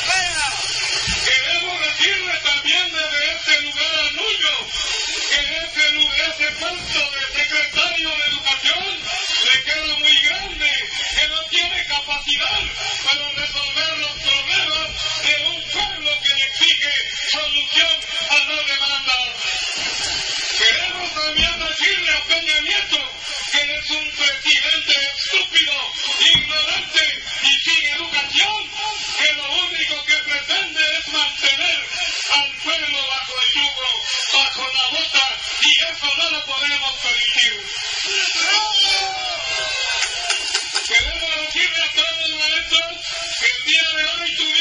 ¡Fuera! 0.07 0.45
Queremos 1.25 1.79
decirle 1.81 2.33
también 2.43 2.91
desde 2.93 3.31
este 3.35 3.61
lugar 3.61 3.93
a 3.99 4.11
Nuño 4.11 4.55
que 5.29 5.39
ese, 5.57 5.85
ese 6.29 6.51
puesto 6.59 7.11
de 7.11 7.39
secretario 7.39 8.09
de 8.09 8.23
educación 8.31 8.99
le 9.43 9.63
queda 9.63 9.95
muy 9.99 10.17
grande, 10.21 10.71
que 11.19 11.27
no 11.27 11.43
tiene 11.49 11.85
capacidad 11.87 12.61
para 13.03 13.29
resolver 13.31 13.97
los 13.97 14.11
problemas 14.11 14.87
de 15.23 15.33
un 15.47 15.61
pueblo 15.71 16.11
que 16.23 16.33
le 16.35 16.41
exige 16.41 16.93
solución 17.31 17.95
a 18.29 18.37
las 18.49 18.65
demandas. 18.65 19.56
También 21.27 21.59
decirle 21.59 22.11
a 22.11 22.23
Peña 22.23 22.61
Nieto 22.61 23.11
que 23.51 23.75
es 23.75 23.89
un 23.89 24.11
presidente 24.11 24.93
estúpido, 25.11 25.73
ignorante 26.19 27.21
y 27.43 27.69
sin 27.69 27.85
educación, 27.85 28.71
que 29.17 29.33
lo 29.33 29.51
único 29.59 30.05
que 30.05 30.15
pretende 30.23 30.81
es 30.97 31.07
mantener 31.09 31.79
al 32.33 32.51
pueblo 32.63 33.07
bajo 33.09 33.33
el 33.41 33.61
yugo, 33.61 33.89
bajo 34.35 34.63
la 34.71 34.99
bota, 34.99 35.25
y 35.63 35.71
eso 35.91 36.07
no 36.15 36.29
lo 36.29 36.45
podemos 36.45 36.93
permitir. 36.95 37.61
Queremos 40.87 41.35
decirle 41.41 41.83
a 41.83 41.91
todos 41.91 42.29
los 42.29 42.39
maestros 42.39 42.87
que 43.39 43.47
el 43.51 43.63
día 43.65 43.83
de 43.97 44.03
hoy 44.05 44.35
tuvimos 44.37 44.56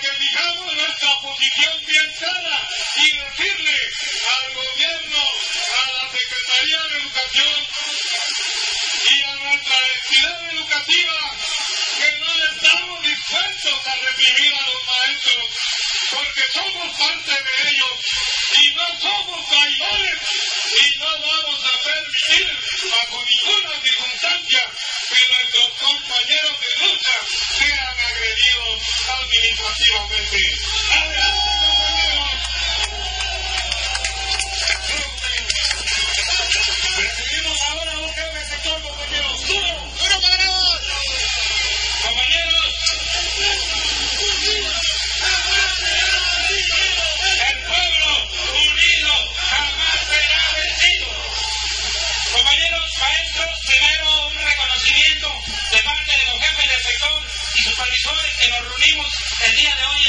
que 0.00 0.10
fijamos 0.12 0.74
nuestra 0.74 1.14
posición 1.20 1.84
bien 1.86 2.12
clara 2.18 2.68
y 2.96 3.16
decirle 3.16 3.78
al 4.34 4.54
gobierno, 4.54 5.18
a 5.18 5.92
la 5.92 6.10
Secretaría 6.10 6.82
de 6.82 6.96
Educación 6.98 7.66
y 9.10 9.22
a 9.22 9.34
nuestra 9.36 9.76
entidad 9.94 10.52
educativa 10.52 11.36
que 11.98 12.18
no 12.18 12.44
estamos 12.44 13.02
dispuestos 13.02 13.86
a 13.86 13.94
reprimir 13.94 14.54
a 14.54 14.62
los 14.68 14.80
maestros 14.86 15.44
porque 16.10 16.42
somos 16.52 16.98
parte 16.98 17.30
de 17.30 17.70
ellos 17.70 17.96
y 18.62 18.74
no 18.74 18.86
somos 19.00 19.48
traidores 19.48 20.18
y 20.82 20.98
no 20.98 21.06
vamos 21.06 21.60
a 21.64 21.74
permitir 21.84 22.58
bajo 22.90 23.24
ninguna 23.24 23.80
circunstancia 23.82 24.62
que 25.08 25.24
nuestros 25.34 25.68
compañeros 25.80 26.56
de 26.60 26.86
lucha 26.86 27.16
sean 27.58 27.96
agredidos 28.08 28.80
administrativamente. 29.20 30.38
¡Adelante, 30.92 31.50
compañeros! 31.60 32.23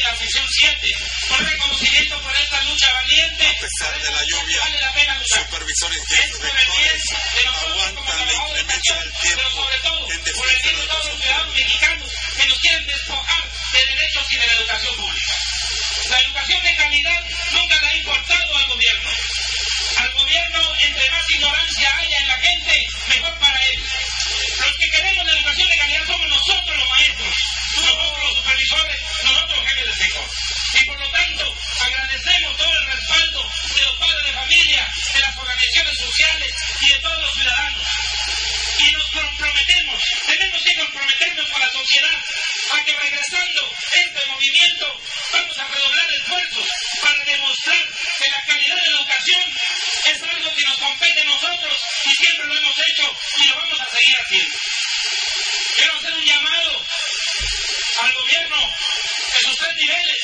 La 0.01 0.17
sección 0.17 0.45
7. 0.47 0.95
Por 1.29 1.43
reconocimiento 1.43 2.21
por 2.21 2.35
esta 2.35 2.61
lucha 2.63 2.93
valiente. 2.93 3.47
A 3.47 3.61
pesar 3.61 4.01
de 4.01 4.11
la 4.11 4.23
lluvia, 4.25 4.59
vale 4.63 4.81
la 4.81 4.93
pena 4.93 5.17
luchar. 5.17 5.45
supervisores 5.45 5.97
y 5.97 6.15
directores 6.15 7.03
aguantan 7.65 8.27
la 8.27 8.33
inclemencia 8.33 8.95
del 8.95 9.13
tiempo 9.13 9.35
pero 9.35 9.49
sobre 9.51 9.77
todo, 9.79 10.07
por 10.07 10.49
el 10.49 10.59
bien 10.63 10.75
de 10.75 10.87
todos 10.87 11.05
los 11.05 11.21
ciudadanos 11.21 11.53
mexicanos 11.53 12.11
que 12.37 12.47
nos 12.47 12.59
quieren 12.59 12.87
despojar 12.87 13.43
de 13.73 13.95
derechos 13.95 14.25
y 14.31 14.37
de 14.37 14.47
la 14.47 14.53
educación 14.53 14.95
pública. 14.95 15.33
La 16.09 16.19
educación 16.19 16.63
de 16.63 16.75
calidad 16.75 17.21
nunca 17.51 17.75
le 17.81 17.87
ha 17.87 17.95
importado 17.95 18.57
al 18.57 18.65
gobierno. 18.65 19.09
Al 19.97 20.11
gobierno, 20.11 20.73
entre 20.81 21.09
más 21.11 21.29
ignorancia 21.29 21.95
haya 21.97 22.17
en 22.17 22.27
la 22.27 22.37
gente, 22.37 22.87
mejor 23.07 23.39
para 23.39 23.59
él. 23.67 23.83
Los 24.65 24.77
que 24.77 24.89
queremos 24.89 25.25
la 25.25 25.31
educación 25.31 25.69
de 25.69 25.77
calidad 25.77 26.05
somos 26.05 26.27
nosotros 26.27 26.77
los 26.77 26.89
maestros, 26.89 27.35
nosotros 27.75 28.23
los 28.23 28.37
supervisores, 28.37 29.01
nosotros 29.23 29.57
los 29.57 29.69
jefes 29.69 29.85
de 29.85 30.03
sector. 30.03 30.29
Y 30.73 30.85
por 30.85 30.99
lo 30.99 31.09
tanto, 31.09 31.55
agradecemos 31.81 32.57
todo 32.57 32.73
el 32.73 32.85
respaldo 32.91 33.51
de 33.75 33.81
los 33.85 33.95
padres 33.97 34.25
de 34.25 34.33
familia, 34.33 34.91
de 35.13 35.19
las 35.19 35.37
organizaciones 35.37 35.97
sociales 35.97 36.51
y 36.81 36.87
de 36.89 36.99
todos 36.99 37.21
los 37.21 37.33
ciudadanos. 37.33 37.87
Y 38.79 38.91
nos 38.91 39.05
comprometemos, 39.11 40.01
tenemos 40.25 40.61
que 40.63 40.75
comprometernos 40.75 41.49
con 41.49 41.61
la 41.61 41.69
sociedad 41.69 42.19
a 42.73 42.83
que 42.83 42.95
regresando 42.95 43.71
este 43.93 44.25
movimiento 44.27 45.01
vamos 45.31 45.57
a 45.57 45.67
redoblar 45.67 46.11
esfuerzos 46.11 46.67
para 47.01 47.23
demostrar 47.23 47.83
que 48.19 48.29
la 48.29 48.41
calidad 48.45 48.75
de 48.75 48.89
la 48.89 48.97
educación 48.97 49.43
es 50.05 50.21
algo 50.21 50.55
que 50.55 50.65
nos 50.67 50.77
compete 50.77 51.21
a 51.21 51.25
nosotros 51.25 51.77
y 52.05 52.15
siempre 52.15 52.47
lo 52.47 52.55
hemos 52.55 52.75
hecho 52.77 53.17
y 53.37 53.47
lo 53.47 53.55
vamos 53.55 53.79
a 53.79 53.85
seguir 53.85 54.15
haciendo. 54.21 54.57
Quiero 55.77 55.97
hacer 55.97 56.13
un 56.13 56.25
llamado 56.25 56.85
al 58.01 58.13
gobierno 58.13 58.57
de 59.33 59.49
sus 59.49 59.57
tres 59.57 59.75
niveles 59.75 60.17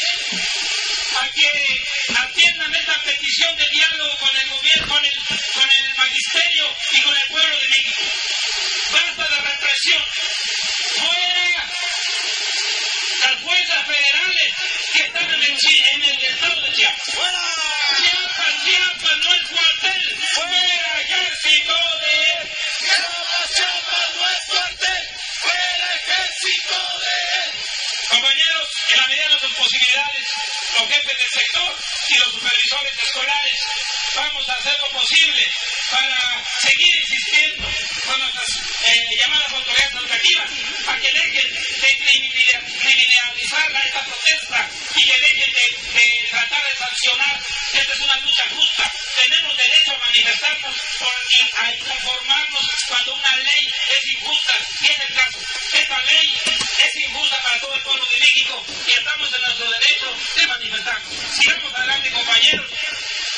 a 1.19 1.29
que 1.29 1.83
atiendan 2.15 2.75
esta 2.75 3.01
petición 3.01 3.55
de 3.57 3.65
diálogo 3.71 4.17
con 4.17 4.29
el 4.37 4.49
gobierno, 4.49 4.93
con 4.93 5.05
el, 5.05 5.11
con 5.11 5.69
el 5.79 5.95
magisterio 5.95 6.77
y 6.91 7.01
con 7.01 7.15
el 7.15 7.27
pueblo 7.27 7.59
de 7.59 7.67
México. 7.67 8.01
Basta 8.91 9.35
de 9.35 9.41
represión. 9.41 10.05
Fuera 10.99 11.71
las 13.25 13.41
fuerzas 13.41 13.87
federales 13.87 14.53
que 14.93 15.03
están 15.03 15.33
en 15.33 15.43
el, 15.43 15.57
en 15.93 16.03
el 16.03 16.25
estado 16.25 16.61
de 16.61 16.71
Chiapas. 16.73 17.15
¡Fuera! 17.15 17.60
Chiapas, 17.97 18.53
Chiapas 18.65 19.17
no 19.23 19.33
es 19.33 19.43
cuartel. 19.49 20.01
¡Fuera 20.35 21.01
ejército 21.01 21.75
de 22.01 22.13
él! 22.21 22.49
¡Chiapas, 22.79 23.47
Chiapas 23.55 24.07
no 24.15 24.23
es 24.31 24.39
cuartel! 24.47 25.03
¡Fuera 25.41 25.87
ejército 25.99 26.77
de 27.03 27.15
él! 27.41 27.51
Compañeros, 28.09 28.67
en 28.91 28.97
la 29.01 29.07
medida 29.07 29.27
de 29.33 29.39
sus 29.39 29.53
posibilidades, 29.55 30.25
los 30.79 30.87
jefes 30.87 31.17
del 31.17 31.31
sector 31.31 31.71
y 32.09 32.17
los 32.19 32.31
supervisores 32.33 32.93
escolares, 33.03 33.59
vamos 34.15 34.49
a 34.49 34.53
hacer 34.53 34.75
lo 34.81 34.89
posible 34.99 35.43
para 35.91 36.17
seguir 36.61 36.95
insistiendo 36.95 37.67
con 38.07 38.19
nuestras 38.19 38.49
eh, 38.87 39.03
llamadas 39.19 39.53
autoridades 39.53 39.95
educativas 39.95 40.49
a 40.87 40.95
que 40.99 41.11
dejen 41.11 41.49
de 41.53 41.89
criminal- 42.03 42.65
criminalizar 42.79 43.10
esta 43.59 44.05
protesta 44.05 44.69
y 44.95 45.03
que 45.03 45.19
dejen 45.19 45.53
de, 45.53 46.29
tratar 46.29 46.63
de 46.63 46.77
sancionar. 46.77 47.41
Esta 47.73 47.93
es 47.93 47.99
una 47.99 48.15
lucha 48.15 48.43
justa. 48.55 48.91
Tenemos 49.25 49.57
derecho 49.57 49.91
a 49.91 49.97
manifestarnos 49.97 50.75
y 51.29 51.57
a 51.57 51.73
inconformarnos 51.73 52.65
cuando 52.87 53.15
una 53.15 53.35
ley 53.35 53.63
es 53.89 54.13
injusta. 54.13 54.53
Y 54.79 54.91
es 54.91 54.99
el 55.09 55.15
caso. 55.15 55.39
Esta 55.73 55.97
ley 56.11 56.33
es 56.85 56.95
injusta 56.95 57.37
para 57.43 57.59
todo 57.59 57.75
el 57.75 57.81
pueblo 57.81 58.05
de 58.05 58.19
México 58.19 58.65
y 58.87 58.91
estamos 58.91 59.33
en 59.33 59.41
nuestro 59.41 59.69
derecho 59.69 60.17
de 60.35 60.47
manifestarnos. 60.47 61.13
Sigamos 61.35 61.75
adelante, 61.75 62.11
compañeros. 62.11 62.71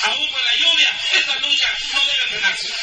Aún 0.04 0.30
con 0.30 0.42
la 0.44 0.56
lluvia, 0.60 1.00
esta 1.14 1.36
lucha 1.40 1.70
no 1.94 2.02
debe 2.06 2.28
frenarse. 2.30 2.74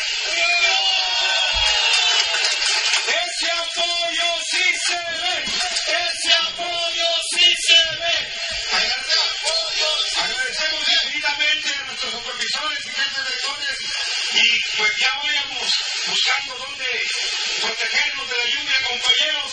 Apoyo 3.71 4.31
sí 4.51 4.65
se 4.87 4.97
ve, 4.97 5.45
ese 5.87 6.33
apoyo 6.43 7.07
sí 7.35 7.55
se 7.67 7.81
ve. 8.01 8.17
Agradecemos 10.17 10.89
infinitamente 10.89 11.69
a 11.71 11.85
nuestros 11.85 12.13
supervisores 12.13 12.79
y 12.87 12.91
jefes 12.91 13.25
de 13.25 13.31
sectores 13.31 13.79
y 14.35 14.77
pues 14.77 14.91
ya 14.99 15.13
vayamos 15.23 15.71
buscando 16.07 16.55
dónde 16.57 16.87
protegernos 17.61 18.29
de 18.31 18.37
la 18.37 18.45
lluvia, 18.45 18.79
compañeros. 18.89 19.53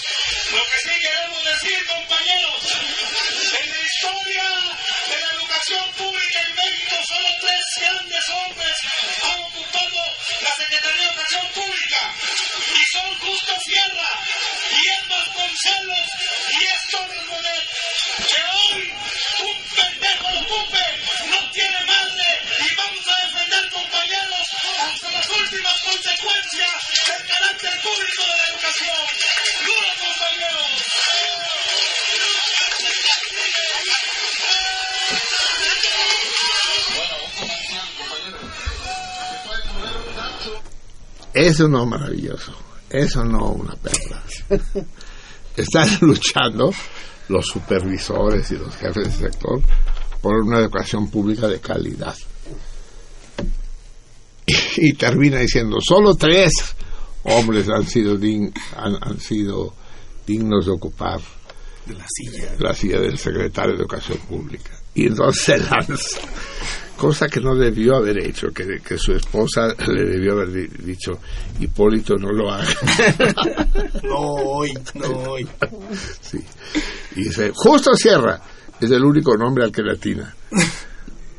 Lo 0.52 0.64
que 0.66 0.80
sí 0.80 1.00
queremos 1.00 1.46
decir, 1.46 1.86
compañeros, 1.86 2.64
en 3.62 3.70
la 3.70 3.80
historia 3.82 4.78
educación 5.68 5.94
pública 5.96 6.40
en 6.48 6.56
México, 6.56 6.96
solo 7.08 7.28
tres 7.42 7.62
grandes 7.82 8.30
hombres 8.30 8.76
han 9.24 9.40
ocupado 9.42 10.00
la 10.42 10.56
Secretaría 10.56 11.02
de 11.02 11.08
Educación 11.08 11.48
Pública 11.56 12.14
y 12.74 12.98
son 12.98 13.20
Justo 13.20 13.54
Sierra 13.66 14.10
y 14.72 14.88
Emma 14.88 15.26
Concelos 15.34 16.08
y 16.52 16.64
es 16.64 16.88
Torres. 16.90 17.18
Que 18.28 18.42
hoy 18.56 18.94
un 19.40 19.64
pendejo 19.76 20.32
lo 20.32 20.40
ocupe, 20.40 20.86
no 21.28 21.52
tiene 21.52 21.80
madre 21.84 22.40
y 22.60 22.76
vamos 22.76 23.08
a 23.08 23.26
defender, 23.26 23.70
compañeros, 23.70 24.48
hasta 24.80 25.12
las 25.12 25.30
últimas 25.30 25.82
consecuencias 25.82 26.72
del 27.08 27.28
carácter 27.28 27.82
público 27.82 28.24
de 28.24 28.36
la 28.38 28.46
educación. 28.48 29.06
¡Duro, 29.66 29.88
compañeros! 30.00 30.97
Eso 41.38 41.68
no 41.68 41.86
maravilloso, 41.86 42.52
eso 42.90 43.24
no 43.24 43.52
una 43.52 43.76
perla. 43.76 44.24
Están 45.56 45.88
luchando 46.02 46.74
los 47.30 47.46
supervisores 47.46 48.50
y 48.50 48.56
los 48.56 48.76
jefes 48.76 49.20
de 49.20 49.30
sector 49.30 49.62
por 50.20 50.42
una 50.42 50.58
educación 50.58 51.12
pública 51.12 51.48
de 51.48 51.60
calidad. 51.60 52.16
Y, 54.78 54.94
termina 54.94 55.40
diciendo, 55.40 55.78
solo 55.80 56.16
tres 56.16 56.52
hombres 57.24 57.70
han 57.70 57.86
sido, 57.86 58.18
han, 58.76 58.98
han 59.00 59.20
sido 59.20 59.76
dignos 60.26 60.66
de 60.66 60.72
ocupar 60.72 61.20
De 61.86 61.94
la 61.94 62.06
silla. 62.08 62.56
la 62.58 62.74
silla 62.74 63.00
del 63.00 63.18
secretario 63.20 63.74
de 63.74 63.82
Educación 63.82 64.18
Pública. 64.28 64.72
Y 64.96 65.06
entonces 65.06 65.44
se 65.44 65.58
lanza, 65.60 66.20
cosa 66.98 67.28
que 67.28 67.40
no 67.40 67.56
debió 67.56 67.96
haber 67.96 68.18
hecho, 68.26 68.48
que, 68.50 68.80
que 68.86 68.98
su 68.98 69.14
esposa 69.14 69.68
le 69.88 70.04
debió 70.04 70.34
haber 70.34 70.52
di- 70.52 70.68
dicho, 70.84 71.20
Hipólito 71.60 72.16
no 72.16 72.32
lo 72.32 72.52
haga. 72.52 72.68
No 74.04 74.18
hoy, 74.20 74.74
no 74.96 75.08
hoy. 75.30 75.48
Sí. 76.22 76.40
Y 77.16 77.24
dice, 77.26 77.52
justo 77.54 77.92
Sierra 77.96 78.42
es 78.80 78.92
el 78.92 79.04
único 79.04 79.36
nombre 79.38 79.64
al 79.64 79.72
que 79.72 79.82
le 79.82 79.94
atina. 79.94 80.36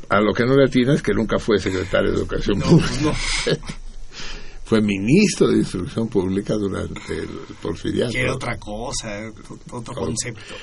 A 0.09 0.19
lo 0.21 0.33
que 0.33 0.43
no 0.45 0.55
le 0.55 0.65
atina 0.65 0.93
es 0.95 1.01
que 1.01 1.13
nunca 1.13 1.37
fue 1.39 1.57
secretario 1.59 2.11
de 2.11 2.17
Educación 2.17 2.59
Pública. 2.59 3.13
fue 4.65 4.81
ministro 4.81 5.47
de 5.47 5.57
Instrucción 5.57 6.07
Pública 6.09 6.53
durante 6.55 7.17
el 7.17 7.29
porfiriato. 7.61 8.13
Otra 8.33 8.57
cosa, 8.57 9.19
eh, 9.25 9.31
otro 9.71 9.93
concepto. 9.93 10.55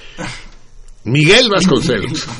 Miguel 1.04 1.48
Vasconcelos. 1.50 2.26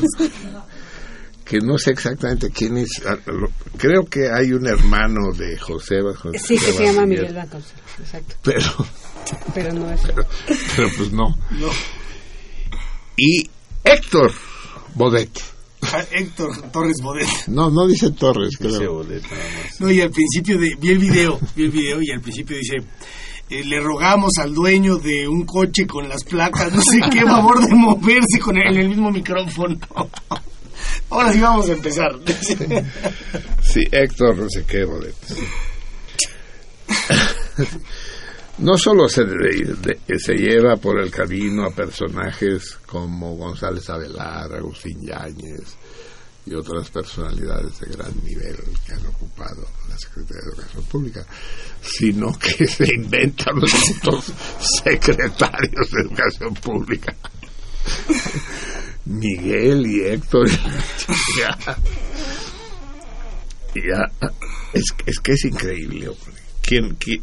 que 1.46 1.58
no 1.60 1.78
sé 1.78 1.92
exactamente 1.92 2.50
quién 2.50 2.76
es. 2.76 3.02
lo- 3.26 3.48
Creo 3.78 4.04
que 4.04 4.28
hay 4.30 4.52
un 4.52 4.66
hermano 4.66 5.32
de 5.36 5.56
José 5.58 6.02
Vasconcelos. 6.02 6.46
Sí, 6.46 6.58
que 6.58 6.72
se 6.72 6.84
llama 6.86 7.06
Miguel. 7.06 7.32
Vasconcelos, 7.34 7.82
exacto. 8.00 8.34
Pero, 8.42 8.70
Pero 9.54 9.72
no 9.72 9.90
es. 9.92 10.00
pero, 10.02 10.26
pero 10.76 10.88
pues 10.96 11.12
no. 11.12 11.34
Y 13.16 13.48
Héctor 13.84 14.32
Bodet. 14.94 15.30
Ah, 15.82 16.02
Héctor 16.10 16.50
Torres 16.72 16.96
Bodet. 17.02 17.28
No, 17.48 17.70
no 17.70 17.86
dice 17.86 18.10
Torres, 18.10 18.56
creo. 18.58 19.04
No, 19.78 19.90
y 19.90 20.00
al 20.00 20.10
principio 20.10 20.58
de, 20.58 20.74
vi 20.78 20.90
el 20.90 20.98
video, 20.98 21.38
vi 21.54 21.64
el 21.64 21.70
video 21.70 21.98
y 22.02 22.10
al 22.10 22.20
principio 22.20 22.56
dice, 22.56 22.76
eh, 23.50 23.62
le 23.64 23.78
rogamos 23.80 24.32
al 24.40 24.52
dueño 24.52 24.96
de 24.96 25.28
un 25.28 25.44
coche 25.46 25.86
con 25.86 26.08
las 26.08 26.24
placas, 26.24 26.72
no 26.72 26.80
sé 26.82 27.00
qué, 27.12 27.20
favor 27.22 27.64
de 27.64 27.74
moverse 27.74 28.40
con 28.40 28.56
el, 28.56 28.74
en 28.74 28.76
el 28.82 28.88
mismo 28.88 29.10
micrófono. 29.12 29.78
Ahora 31.10 31.32
sí 31.32 31.40
vamos 31.40 31.68
a 31.68 31.72
empezar. 31.72 32.12
Sí, 33.62 33.82
Héctor, 33.90 34.38
no 34.38 34.48
sé 34.48 34.64
qué. 34.64 34.86
No 38.58 38.78
solo 38.78 39.08
se, 39.08 39.22
se 40.18 40.34
lleva 40.34 40.76
por 40.76 40.98
el 41.00 41.10
camino 41.10 41.64
a 41.64 41.70
personajes 41.70 42.78
como 42.86 43.36
González 43.36 43.90
Avelar, 43.90 44.54
Agustín 44.54 45.02
Yáñez 45.02 45.76
y 46.46 46.54
otras 46.54 46.88
personalidades 46.90 47.80
de 47.80 47.96
gran 47.96 48.24
nivel 48.24 48.56
que 48.86 48.94
han 48.94 49.04
ocupado 49.06 49.66
la 49.90 49.98
Secretaría 49.98 50.42
de 50.42 50.48
Educación 50.52 50.84
Pública, 50.84 51.26
sino 51.82 52.38
que 52.38 52.66
se 52.68 52.94
inventan 52.94 53.56
los 53.56 53.72
secretarios 54.84 55.90
de 55.90 56.02
Educación 56.02 56.54
Pública. 56.54 57.14
Miguel 59.06 59.86
y 59.86 60.00
Héctor. 60.04 60.48
ya, 61.38 61.56
ya, 63.74 64.28
es, 64.72 64.84
es 65.06 65.18
que 65.20 65.32
es 65.32 65.44
increíble. 65.44 66.08
hombre. 66.08 66.32
Quien, 66.62 66.94
quien, 66.96 67.22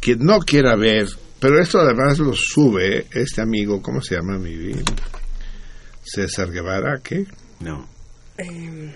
quien 0.00 0.18
no 0.20 0.38
quiera 0.38 0.76
ver, 0.76 1.08
pero 1.40 1.60
esto 1.60 1.80
además 1.80 2.18
lo 2.18 2.32
sube 2.34 3.06
este 3.12 3.40
amigo, 3.40 3.82
¿cómo 3.82 4.00
se 4.00 4.14
llama 4.14 4.38
mi 4.38 4.56
vida? 4.56 4.82
César 6.04 6.50
Guevara, 6.50 7.00
¿qué? 7.02 7.26
No. 7.60 7.88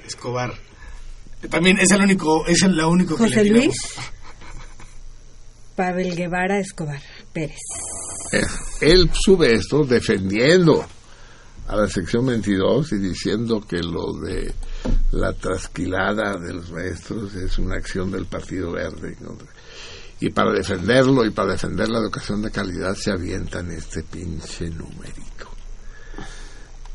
Escobar. 0.06 0.52
También 1.50 1.78
es 1.78 1.90
el 1.90 2.02
único, 2.02 2.46
es 2.46 2.62
el, 2.62 2.76
la 2.76 2.86
único 2.86 3.16
que 3.16 3.24
José 3.24 3.36
le 3.36 3.42
tiramos. 3.44 3.64
Luis 3.66 3.76
Pavel 5.76 6.16
Guevara 6.16 6.58
Escobar 6.58 7.02
Pérez. 7.32 7.58
Eh, 8.32 8.42
Él 8.80 9.10
sube 9.12 9.54
esto 9.54 9.84
defendiendo 9.84 10.86
a 11.68 11.76
la 11.76 11.88
sección 11.88 12.26
22 12.26 12.92
y 12.92 12.98
diciendo 12.98 13.60
que 13.60 13.78
lo 13.78 14.12
de 14.20 14.54
la 15.12 15.32
trasquilada 15.32 16.36
de 16.38 16.54
los 16.54 16.70
maestros 16.70 17.34
es 17.34 17.58
una 17.58 17.76
acción 17.76 18.10
del 18.10 18.26
Partido 18.26 18.72
Verde. 18.72 19.16
Y 20.20 20.30
para 20.30 20.52
defenderlo 20.52 21.24
y 21.24 21.30
para 21.30 21.52
defender 21.52 21.88
la 21.88 21.98
educación 21.98 22.42
de 22.42 22.50
calidad 22.50 22.94
se 22.94 23.10
avientan 23.10 23.70
este 23.72 24.02
pinche 24.02 24.70
numerito. 24.70 25.50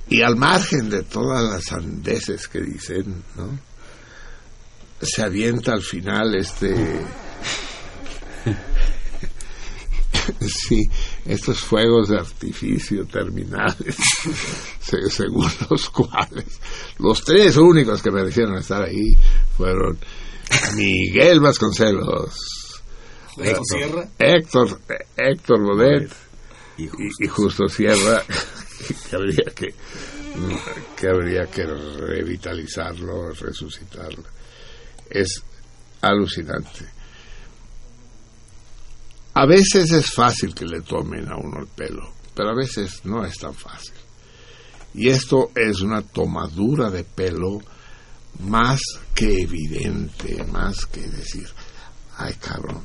Y 0.09 0.21
al 0.21 0.35
margen 0.35 0.89
de 0.89 1.03
todas 1.03 1.43
las 1.43 1.71
andeses 1.71 2.47
que 2.47 2.61
dicen, 2.61 3.23
¿no? 3.35 3.59
Se 5.01 5.23
avienta 5.23 5.73
al 5.73 5.81
final 5.81 6.35
este... 6.35 7.05
sí, 10.47 10.83
estos 11.25 11.59
fuegos 11.59 12.09
de 12.09 12.17
artificio 12.19 13.05
terminales, 13.05 13.95
se- 14.79 15.09
según 15.09 15.49
los 15.69 15.89
cuales 15.89 16.59
los 16.99 17.23
tres 17.23 17.57
únicos 17.57 18.01
que 18.01 18.11
merecieron 18.11 18.55
estar 18.57 18.83
ahí 18.83 19.13
fueron 19.57 19.97
Miguel 20.75 21.39
Vasconcelos, 21.39 22.35
Héctor 23.37 23.65
Sierra. 23.65 24.09
Héctor, 24.19 24.79
Héctor 25.17 25.61
Bodet 25.63 26.11
y, 26.77 26.85
y 26.85 27.27
Justo 27.27 27.67
Sierra, 27.67 28.21
que 29.09 29.15
habría 29.15 29.51
que, 29.55 29.67
que 30.97 31.07
habría 31.07 31.45
que 31.45 31.63
revitalizarlo, 31.65 33.31
resucitarlo. 33.31 34.23
Es 35.09 35.43
alucinante. 36.01 36.85
A 39.33 39.45
veces 39.45 39.91
es 39.91 40.11
fácil 40.13 40.53
que 40.53 40.65
le 40.65 40.81
tomen 40.81 41.31
a 41.31 41.37
uno 41.37 41.61
el 41.61 41.67
pelo, 41.67 42.13
pero 42.35 42.49
a 42.49 42.55
veces 42.55 43.01
no 43.05 43.25
es 43.25 43.37
tan 43.37 43.53
fácil. 43.53 43.93
Y 44.93 45.07
esto 45.07 45.51
es 45.55 45.79
una 45.79 46.01
tomadura 46.01 46.89
de 46.89 47.05
pelo 47.05 47.59
más 48.39 48.81
que 49.15 49.43
evidente, 49.43 50.43
más 50.45 50.85
que 50.85 51.07
decir, 51.07 51.47
ay 52.17 52.33
cabrón, 52.35 52.83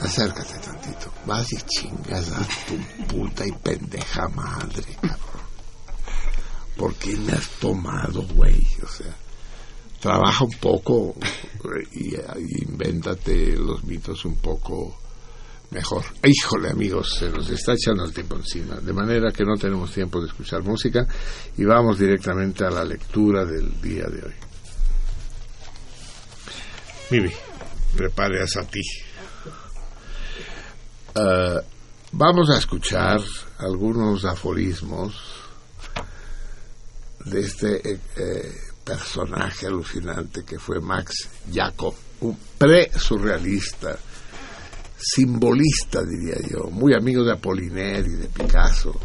acércate 0.00 0.58
tantito, 0.60 1.12
vas 1.26 1.52
y 1.52 1.56
chingas 1.56 2.32
a 2.32 2.46
tu 2.66 3.06
puta 3.06 3.46
y 3.46 3.52
pendeja 3.52 4.28
madre, 4.28 4.96
cabrón. 5.02 5.48
¿Por 6.74 6.94
qué 6.94 7.16
me 7.16 7.32
has 7.32 7.48
tomado, 7.60 8.22
güey? 8.28 8.66
O 8.82 8.88
sea, 8.88 9.14
trabaja 10.00 10.44
un 10.44 10.58
poco 10.58 11.14
y, 11.92 12.14
y 12.14 12.62
invéntate 12.62 13.56
los 13.56 13.84
mitos 13.84 14.24
un 14.24 14.36
poco 14.36 14.96
mejor. 15.70 16.04
Híjole, 16.24 16.70
amigos, 16.70 17.16
se 17.18 17.28
nos 17.30 17.48
está 17.50 17.72
echando 17.72 18.04
el 18.04 18.12
tiempo 18.12 18.36
encima, 18.36 18.76
de 18.76 18.92
manera 18.92 19.30
que 19.30 19.44
no 19.44 19.54
tenemos 19.54 19.92
tiempo 19.92 20.20
de 20.20 20.28
escuchar 20.28 20.62
música 20.62 21.06
y 21.56 21.64
vamos 21.64 21.98
directamente 21.98 22.64
a 22.64 22.70
la 22.70 22.84
lectura 22.84 23.44
del 23.44 23.80
día 23.80 24.04
de 24.04 24.22
hoy. 24.24 24.34
Mimi, 27.10 27.30
prepare 27.96 28.42
a 28.42 28.46
ti. 28.64 28.80
Eh, 31.14 31.60
vamos 32.12 32.50
a 32.50 32.58
escuchar 32.58 33.20
algunos 33.58 34.24
aforismos 34.24 35.14
de 37.24 37.40
este 37.40 37.92
eh, 37.92 38.00
eh, 38.16 38.54
personaje 38.84 39.66
alucinante 39.66 40.44
que 40.44 40.58
fue 40.58 40.80
Max 40.80 41.28
Jacob, 41.52 41.94
un 42.20 42.38
pre-surrealista, 42.56 43.98
simbolista, 44.98 46.02
diría 46.02 46.36
yo, 46.50 46.70
muy 46.70 46.92
amigo 46.94 47.22
de 47.24 47.32
Apollinaire 47.32 48.08
y 48.08 48.16
de 48.16 48.28
Picasso, 48.28 48.98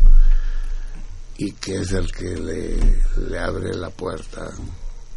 y 1.38 1.52
que 1.54 1.82
es 1.82 1.92
el 1.94 2.12
que 2.12 2.36
le, 2.36 3.38
abre 3.40 3.76
la 3.76 3.90
puerta 3.90 4.50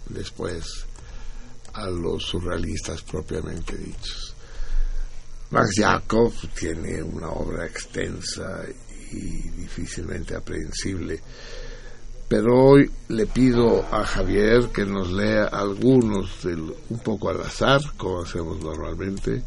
después 0.09 0.87
a 1.73 1.87
los 1.89 2.25
surrealistas 2.25 3.03
propiamente 3.03 3.77
dichos. 3.77 4.35
Max 5.51 5.71
Jacob 5.77 6.33
tiene 6.59 7.03
una 7.03 7.29
obra 7.29 7.67
extensa 7.67 8.65
y 9.13 9.49
difícilmente 9.51 10.35
aprehensible, 10.35 11.21
pero 12.29 12.71
hoy 12.71 12.91
le 13.09 13.27
pido 13.27 13.85
a 13.93 14.05
Javier 14.05 14.71
que 14.75 14.85
nos 14.85 15.13
lea 15.13 15.45
algunos, 15.45 16.43
del, 16.43 16.75
un 16.91 16.99
poco 16.99 17.31
al 17.31 17.41
azar, 17.43 17.81
como 17.97 18.23
hacemos 18.23 18.59
normalmente, 18.61 19.45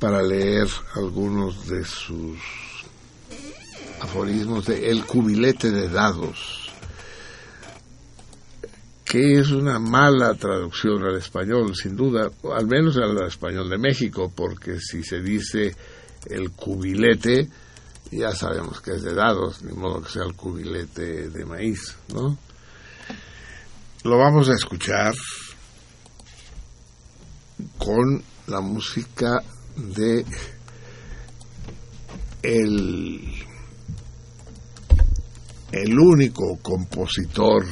para 0.00 0.22
leer 0.22 0.66
algunos 0.94 1.68
de 1.68 1.84
sus 1.84 2.38
aforismos 4.00 4.64
de 4.64 4.90
El 4.90 5.04
cubilete 5.04 5.70
de 5.70 5.90
dados, 5.90 6.70
que 9.04 9.38
es 9.38 9.50
una 9.50 9.78
mala 9.78 10.34
traducción 10.34 11.04
al 11.04 11.18
español, 11.18 11.76
sin 11.76 11.96
duda, 11.96 12.30
al 12.56 12.66
menos 12.66 12.96
al 12.96 13.26
español 13.26 13.68
de 13.68 13.76
México, 13.76 14.32
porque 14.34 14.80
si 14.80 15.02
se 15.02 15.20
dice 15.20 15.76
el 16.26 16.50
cubilete, 16.52 17.50
ya 18.10 18.32
sabemos 18.32 18.80
que 18.80 18.92
es 18.92 19.02
de 19.02 19.14
dados, 19.14 19.62
ni 19.62 19.72
modo 19.74 20.02
que 20.02 20.10
sea 20.10 20.24
el 20.24 20.34
cubilete 20.34 21.28
de 21.28 21.44
maíz, 21.44 21.94
¿no? 22.14 22.38
Lo 24.04 24.16
vamos 24.16 24.48
a 24.48 24.54
escuchar 24.54 25.12
con 27.76 28.22
la 28.46 28.62
música 28.62 29.42
de 29.76 30.24
el 32.42 33.20
el 35.72 35.98
único 35.98 36.58
compositor 36.60 37.64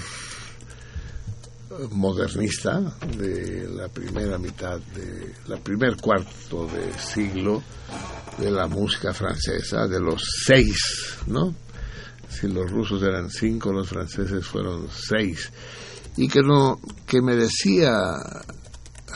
modernista 1.90 2.80
de 3.16 3.68
la 3.68 3.88
primera 3.88 4.38
mitad 4.38 4.78
de 4.78 5.34
la 5.46 5.56
primer 5.56 5.96
cuarto 5.96 6.66
de 6.66 6.92
siglo 6.98 7.62
de 8.38 8.50
la 8.50 8.66
música 8.66 9.12
francesa 9.12 9.86
de 9.86 10.00
los 10.00 10.22
seis 10.44 11.18
no 11.26 11.54
si 12.28 12.46
los 12.46 12.70
rusos 12.70 13.02
eran 13.02 13.30
cinco 13.30 13.72
los 13.72 13.88
franceses 13.88 14.46
fueron 14.46 14.88
seis. 14.90 15.50
Y 16.16 16.28
que 16.28 16.42
no 16.42 16.80
que 17.06 17.22
me 17.22 17.34
decía 17.34 17.92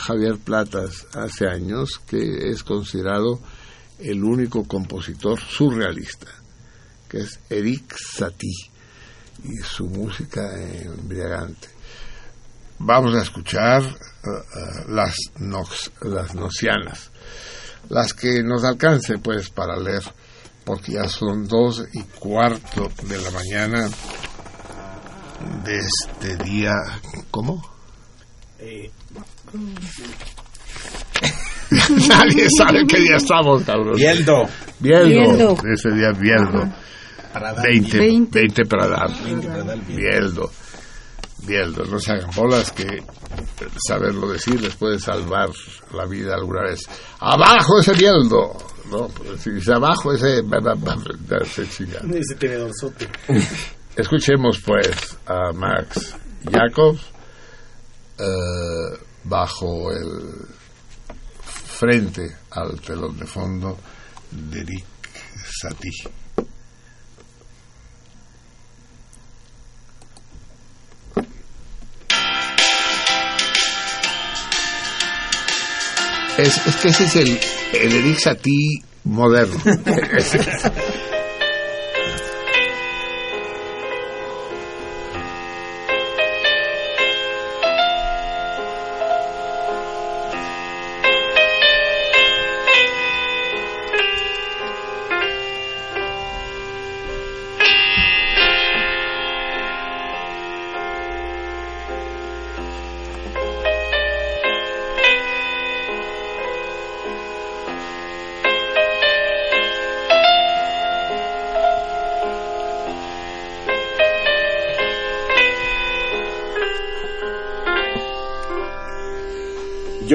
Javier 0.03 0.39
Platas 0.39 1.07
hace 1.15 1.47
años 1.47 2.01
que 2.07 2.51
es 2.51 2.63
considerado 2.63 3.41
el 3.99 4.23
único 4.25 4.65
compositor 4.65 5.41
surrealista 5.41 6.29
que 7.09 7.19
es 7.19 7.41
Eric 7.51 7.95
Satie 7.97 8.71
y 9.45 9.57
su 9.59 9.87
música 9.87 10.43
embriagante 10.61 11.69
vamos 12.85 13.15
a 13.15 13.23
escuchar 13.23 13.83
uh, 13.83 14.29
uh, 14.29 14.95
las, 14.95 15.15
nox, 15.39 15.93
las 16.01 16.35
nocianas, 16.35 17.11
las 17.89 18.13
que 18.13 18.43
nos 18.43 18.65
alcance 18.65 19.19
pues 19.19 19.51
para 19.51 19.77
leer, 19.77 20.03
porque 20.65 20.93
ya 20.93 21.09
son 21.09 21.47
dos 21.47 21.85
y 21.93 22.03
cuarto 22.03 22.91
de 23.05 23.19
la 23.19 23.31
mañana 23.31 23.89
de 25.65 25.79
este 25.79 26.37
día, 26.45 26.73
¿cómo? 27.31 27.63
Eh, 28.59 28.91
Nadie 32.09 32.47
sabe 32.57 32.87
qué 32.87 33.01
día 33.01 33.17
estamos, 33.17 33.63
cabrón. 33.65 33.97
Bieldo. 33.97 34.45
Bieldo. 34.81 35.09
Bieldo. 35.09 35.57
Ese 35.73 35.91
día 35.91 36.13
Bieldo. 36.19 36.73
Pradal. 37.33 37.65
20, 37.65 37.99
20. 37.99 38.41
20 38.41 38.65
Pradal. 38.65 39.15
20 39.25 39.49
Pradal, 39.49 39.81
Bieldo. 39.83 40.51
Bieldo. 41.47 41.85
No 41.85 41.99
se 41.99 42.13
hagan 42.13 42.31
bolas 42.35 42.73
que 42.73 43.03
saberlo 43.87 44.31
decir 44.31 44.61
les 44.61 44.75
puede 44.77 44.99
salvar 44.99 45.51
la 45.95 46.07
vida 46.07 46.35
alguna 46.35 46.63
vez. 46.63 46.81
¡Abajo 47.21 47.81
ese 47.81 47.95
Bieldo! 47.95 48.57
No, 48.91 49.09
pues, 49.09 49.41
si 49.41 49.51
dice 49.51 49.73
abajo 49.73 50.13
ese... 50.13 50.43
se 51.47 51.69
chinga. 51.69 52.01
Ese 52.15 52.35
tenedorzote. 52.35 53.09
Escuchemos 53.97 54.61
pues 54.65 55.19
a 55.27 55.53
Max 55.53 56.17
Jacob 56.51 56.97
eh, 58.19 58.99
bajo 59.25 59.93
el 59.93 60.47
frente 61.79 62.37
al 62.51 62.81
telón 62.81 63.19
de 63.19 63.27
fondo 63.27 63.79
de 64.31 64.65
Nick 64.65 64.85
Satie. 65.61 65.91
Es, 76.39 76.67
es 76.67 76.77
que 76.77 76.89
ese 76.89 77.05
es 77.05 77.17
el, 77.17 77.41
el 77.75 77.93
Eric 77.93 78.19
Satie 78.19 78.83
moderno. 79.05 79.61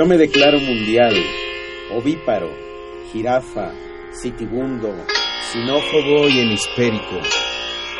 me 0.07 0.17
declaro 0.17 0.59
mundial, 0.59 1.13
ovíparo, 1.91 2.49
jirafa, 3.11 3.73
sitibundo, 4.11 4.95
sinófobo 5.51 6.29
y 6.29 6.39
hemisférico. 6.39 7.19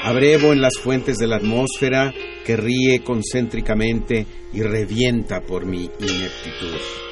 Abrevo 0.04 0.54
en 0.54 0.62
las 0.62 0.78
fuentes 0.82 1.18
de 1.18 1.28
la 1.28 1.36
atmósfera 1.36 2.14
que 2.46 2.56
ríe 2.56 3.04
concéntricamente 3.04 4.26
y 4.54 4.62
revienta 4.62 5.42
por 5.42 5.66
mi 5.66 5.90
ineptitud. 6.00 7.07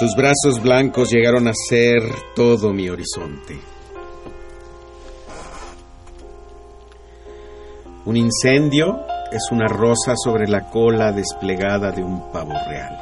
Sus 0.00 0.16
brazos 0.16 0.62
blancos 0.62 1.10
llegaron 1.10 1.46
a 1.46 1.52
ser 1.52 2.02
todo 2.34 2.72
mi 2.72 2.88
horizonte. 2.88 3.58
Un 8.06 8.16
incendio 8.16 9.04
es 9.30 9.50
una 9.52 9.68
rosa 9.68 10.14
sobre 10.16 10.48
la 10.48 10.70
cola 10.70 11.12
desplegada 11.12 11.92
de 11.92 12.02
un 12.02 12.32
pavo 12.32 12.54
real. 12.66 12.98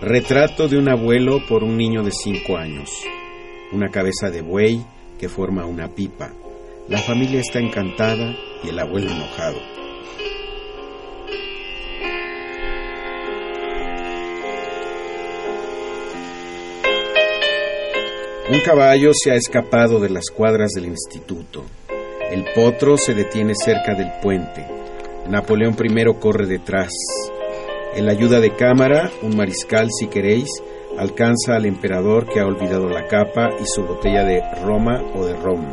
Retrato 0.00 0.68
de 0.68 0.78
un 0.78 0.88
abuelo 0.88 1.40
por 1.48 1.64
un 1.64 1.76
niño 1.76 2.04
de 2.04 2.12
cinco 2.12 2.56
años. 2.56 2.88
Una 3.72 3.88
cabeza 3.88 4.30
de 4.30 4.42
buey 4.42 4.86
que 5.18 5.28
forma 5.28 5.66
una 5.66 5.88
pipa. 5.88 6.32
La 6.88 6.98
familia 6.98 7.40
está 7.40 7.58
encantada 7.58 8.34
y 8.62 8.68
el 8.68 8.78
abuelo 8.78 9.10
enojado. 9.10 9.58
Un 18.48 18.60
caballo 18.60 19.10
se 19.12 19.32
ha 19.32 19.34
escapado 19.34 19.98
de 19.98 20.08
las 20.08 20.30
cuadras 20.30 20.70
del 20.70 20.86
instituto. 20.86 21.64
El 22.30 22.44
potro 22.54 22.96
se 22.96 23.12
detiene 23.12 23.54
cerca 23.56 23.94
del 23.94 24.12
puente. 24.22 24.64
Napoleón 25.28 25.76
I 25.84 26.04
corre 26.20 26.46
detrás. 26.46 26.92
En 27.96 28.06
la 28.06 28.12
ayuda 28.12 28.38
de 28.38 28.54
cámara, 28.54 29.10
un 29.22 29.36
mariscal, 29.36 29.88
si 29.90 30.06
queréis, 30.06 30.48
alcanza 30.98 31.56
al 31.56 31.66
emperador 31.66 32.26
que 32.26 32.40
ha 32.40 32.46
olvidado 32.46 32.88
la 32.88 33.06
capa 33.06 33.50
y 33.60 33.66
su 33.66 33.84
botella 33.84 34.24
de 34.24 34.42
Roma 34.64 35.02
o 35.14 35.24
de 35.24 35.34
rom. 35.34 35.64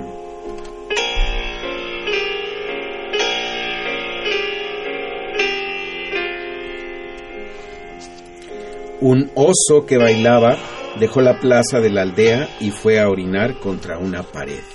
Un 9.02 9.30
oso 9.36 9.86
que 9.86 9.98
bailaba 9.98 10.58
dejó 11.00 11.22
la 11.22 11.40
plaza 11.40 11.82
de 11.82 11.90
la 11.90 12.04
aldea 12.04 12.48
y 12.60 12.72
fue 12.72 13.00
a 13.00 13.10
orinar 13.10 13.60
contra 13.60 13.98
una 13.98 14.24
pared. 14.24 14.73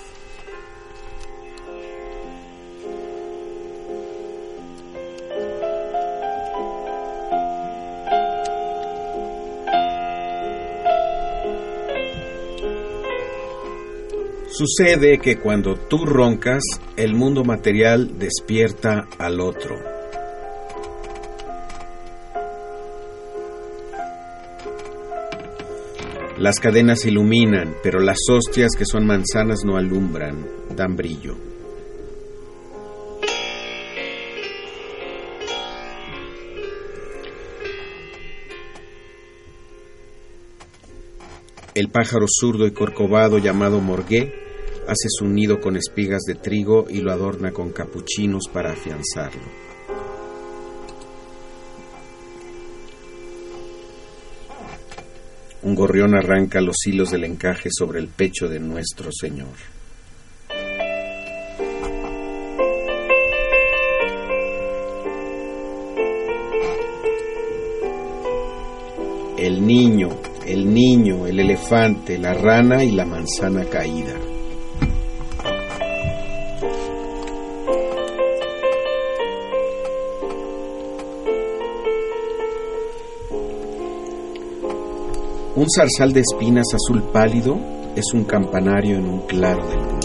Sucede 14.58 15.20
que 15.20 15.38
cuando 15.38 15.76
tú 15.76 16.04
roncas, 16.04 16.64
el 16.96 17.14
mundo 17.14 17.44
material 17.44 18.18
despierta 18.18 19.06
al 19.16 19.38
otro. 19.38 19.76
Las 26.38 26.58
cadenas 26.58 27.04
iluminan, 27.04 27.76
pero 27.84 28.00
las 28.00 28.18
hostias 28.28 28.72
que 28.76 28.84
son 28.84 29.06
manzanas 29.06 29.60
no 29.64 29.76
alumbran, 29.76 30.44
dan 30.74 30.96
brillo. 30.96 31.36
El 41.76 41.90
pájaro 41.90 42.26
zurdo 42.28 42.66
y 42.66 42.72
corcovado 42.72 43.38
llamado 43.38 43.80
morgué 43.80 44.47
hace 44.88 45.08
su 45.10 45.26
nido 45.26 45.60
con 45.60 45.76
espigas 45.76 46.22
de 46.22 46.34
trigo 46.34 46.86
y 46.88 47.02
lo 47.02 47.12
adorna 47.12 47.52
con 47.52 47.72
capuchinos 47.72 48.44
para 48.50 48.72
afianzarlo. 48.72 49.42
Un 55.60 55.74
gorrión 55.74 56.14
arranca 56.14 56.62
los 56.62 56.76
hilos 56.86 57.10
del 57.10 57.24
encaje 57.24 57.68
sobre 57.70 58.00
el 58.00 58.08
pecho 58.08 58.48
de 58.48 58.60
nuestro 58.60 59.10
Señor. 59.12 59.48
El 69.36 69.66
niño, 69.66 70.08
el 70.46 70.72
niño, 70.72 71.26
el 71.26 71.40
elefante, 71.40 72.16
la 72.16 72.32
rana 72.32 72.82
y 72.82 72.92
la 72.92 73.04
manzana 73.04 73.64
caída. 73.66 74.14
Un 85.58 85.66
zarzal 85.68 86.12
de 86.12 86.20
espinas 86.20 86.66
azul 86.72 87.02
pálido 87.12 87.58
es 87.96 88.04
un 88.14 88.22
campanario 88.22 88.96
en 88.96 89.08
un 89.08 89.26
claro 89.26 89.66
de 89.66 89.74
luna. 89.74 89.98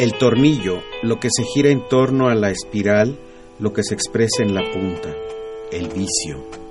El 0.00 0.18
tornillo, 0.18 0.82
lo 1.04 1.20
que 1.20 1.28
se 1.30 1.44
gira 1.44 1.70
en 1.70 1.86
torno 1.86 2.28
a 2.28 2.34
la 2.34 2.50
espiral, 2.50 3.16
lo 3.60 3.72
que 3.72 3.84
se 3.84 3.94
expresa 3.94 4.42
en 4.42 4.56
la 4.56 4.62
punta, 4.72 5.14
el 5.70 5.86
vicio. 5.86 6.61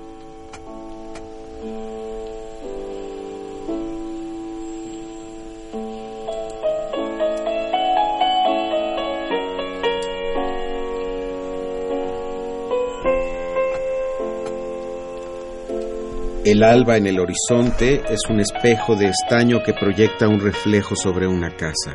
El 16.44 16.64
alba 16.64 16.96
en 16.96 17.06
el 17.06 17.20
horizonte 17.20 18.02
es 18.12 18.22
un 18.28 18.40
espejo 18.40 18.96
de 18.96 19.06
estaño 19.06 19.62
que 19.64 19.72
proyecta 19.74 20.26
un 20.26 20.40
reflejo 20.40 20.96
sobre 20.96 21.28
una 21.28 21.54
casa. 21.56 21.94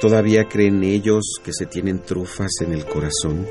¿Todavía 0.00 0.44
creen 0.44 0.82
ellos 0.84 1.34
que 1.44 1.52
se 1.52 1.66
tienen 1.66 2.00
trufas 2.00 2.62
en 2.62 2.72
el 2.72 2.86
corazón? 2.86 3.46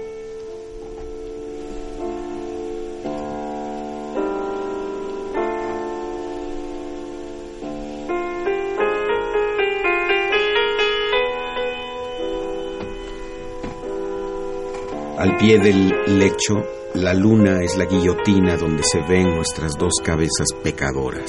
Pie 15.40 15.60
del 15.60 15.94
lecho, 16.18 16.66
la 16.96 17.14
luna 17.14 17.62
es 17.62 17.78
la 17.78 17.86
guillotina 17.86 18.58
donde 18.58 18.82
se 18.82 19.00
ven 19.02 19.36
nuestras 19.36 19.74
dos 19.78 19.94
cabezas 20.04 20.48
pecadoras. 20.64 21.28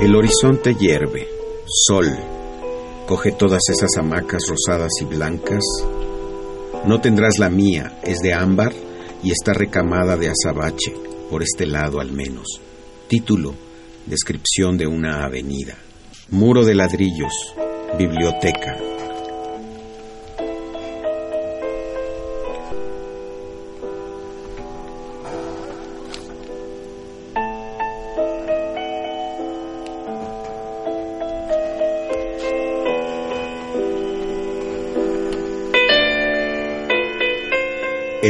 El 0.00 0.14
horizonte 0.14 0.76
hierve, 0.76 1.26
sol, 1.66 2.06
coge 3.08 3.32
todas 3.32 3.62
esas 3.68 3.96
hamacas 3.98 4.44
rosadas 4.48 4.92
y 5.00 5.06
blancas. 5.06 5.64
No 6.86 7.00
tendrás 7.00 7.38
la 7.38 7.48
mía, 7.48 7.98
es 8.02 8.18
de 8.18 8.34
ámbar 8.34 8.72
y 9.22 9.30
está 9.30 9.52
recamada 9.52 10.16
de 10.16 10.30
azabache, 10.30 10.92
por 11.30 11.42
este 11.42 11.64
lado 11.64 12.00
al 12.00 12.10
menos. 12.10 12.60
Título, 13.08 13.54
descripción 14.06 14.76
de 14.76 14.88
una 14.88 15.24
avenida. 15.24 15.76
Muro 16.30 16.64
de 16.64 16.74
ladrillos, 16.74 17.32
biblioteca. 17.96 18.91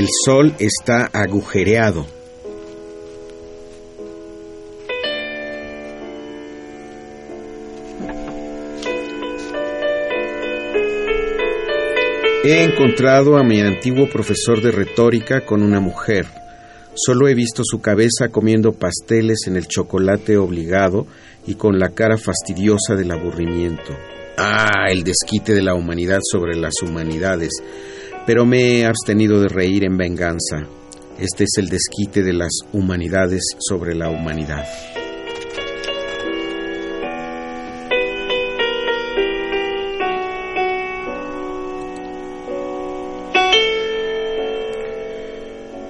El 0.03 0.09
sol 0.27 0.57
está 0.59 1.09
agujereado. 1.13 2.05
He 12.43 12.65
encontrado 12.65 13.37
a 13.37 13.45
mi 13.45 13.61
antiguo 13.61 14.09
profesor 14.11 14.61
de 14.61 14.73
retórica 14.73 15.47
con 15.47 15.63
una 15.63 15.79
mujer. 15.79 16.27
Solo 16.97 17.29
he 17.29 17.35
visto 17.35 17.63
su 17.65 17.81
cabeza 17.81 18.29
comiendo 18.33 18.73
pasteles 18.73 19.47
en 19.47 19.57
el 19.57 19.69
chocolate 19.69 20.37
obligado 20.37 21.07
y 21.47 21.55
con 21.55 21.79
la 21.79 21.91
cara 21.91 22.19
fastidiosa 22.19 22.97
del 22.97 23.13
aburrimiento. 23.13 23.97
Ah, 24.37 24.87
el 24.91 25.05
desquite 25.05 25.55
de 25.55 25.63
la 25.63 25.75
humanidad 25.75 26.19
sobre 26.29 26.57
las 26.57 26.83
humanidades. 26.83 27.53
Pero 28.27 28.47
me 28.47 28.79
he 28.79 28.87
abstenido 28.87 29.41
de 29.41 29.49
reír 29.49 29.85
en 29.85 29.97
venganza. 29.97 30.63
Este 31.19 31.45
es 31.45 31.51
el 31.59 31.69
desquite 31.69 32.23
de 32.23 32.33
las 32.33 32.53
humanidades 32.73 33.43
sobre 33.59 33.95
la 33.95 34.11
humanidad. 34.11 34.65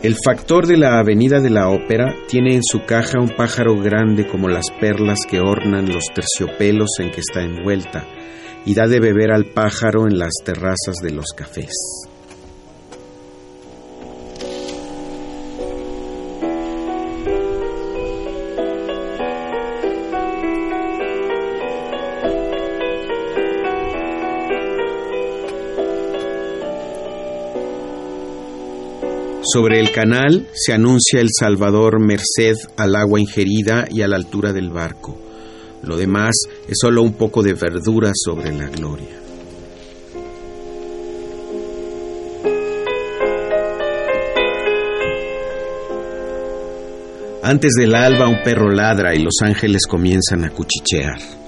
El 0.03 0.17
factor 0.17 0.67
de 0.67 0.77
la 0.77 0.99
Avenida 0.99 1.41
de 1.41 1.49
la 1.49 1.69
Ópera 1.69 2.17
tiene 2.27 2.57
en 2.57 2.65
su 2.65 2.81
caja 2.85 3.21
un 3.21 3.29
pájaro 3.37 3.81
grande 3.81 4.27
como 4.27 4.49
las 4.49 4.69
perlas 4.81 5.21
que 5.31 5.39
ornan 5.39 5.93
los 5.93 6.07
terciopelos 6.13 6.89
en 6.99 7.13
que 7.13 7.21
está 7.21 7.43
envuelta 7.43 8.05
y 8.67 8.75
da 8.75 8.89
de 8.89 8.99
beber 8.99 9.31
al 9.31 9.45
pájaro 9.45 10.09
en 10.09 10.19
las 10.19 10.33
terrazas 10.45 10.97
de 11.03 11.13
los 11.13 11.27
cafés. 11.37 11.71
Sobre 29.53 29.81
el 29.81 29.93
canal 29.93 30.49
se 30.55 30.73
anuncia 30.73 31.21
el 31.21 31.29
Salvador 31.39 32.01
merced 32.01 32.57
al 32.79 32.97
agua 32.97 33.21
ingerida 33.21 33.87
y 33.91 34.01
a 34.01 34.09
la 34.09 34.17
altura 34.17 34.51
del 34.55 34.71
barco. 34.71 35.21
Lo 35.83 35.99
demás 35.99 36.35
es 36.67 36.79
solo 36.81 37.03
un 37.03 37.13
poco 37.13 37.43
de 37.43 37.53
verdura 37.53 38.13
sobre 38.15 38.51
la 38.51 38.69
gloria. 38.71 39.21
Antes 47.43 47.73
del 47.75 47.95
alba 47.95 48.29
un 48.29 48.43
perro 48.43 48.71
ladra 48.71 49.15
y 49.15 49.23
los 49.23 49.35
ángeles 49.43 49.83
comienzan 49.87 50.45
a 50.47 50.51
cuchichear. 50.51 51.42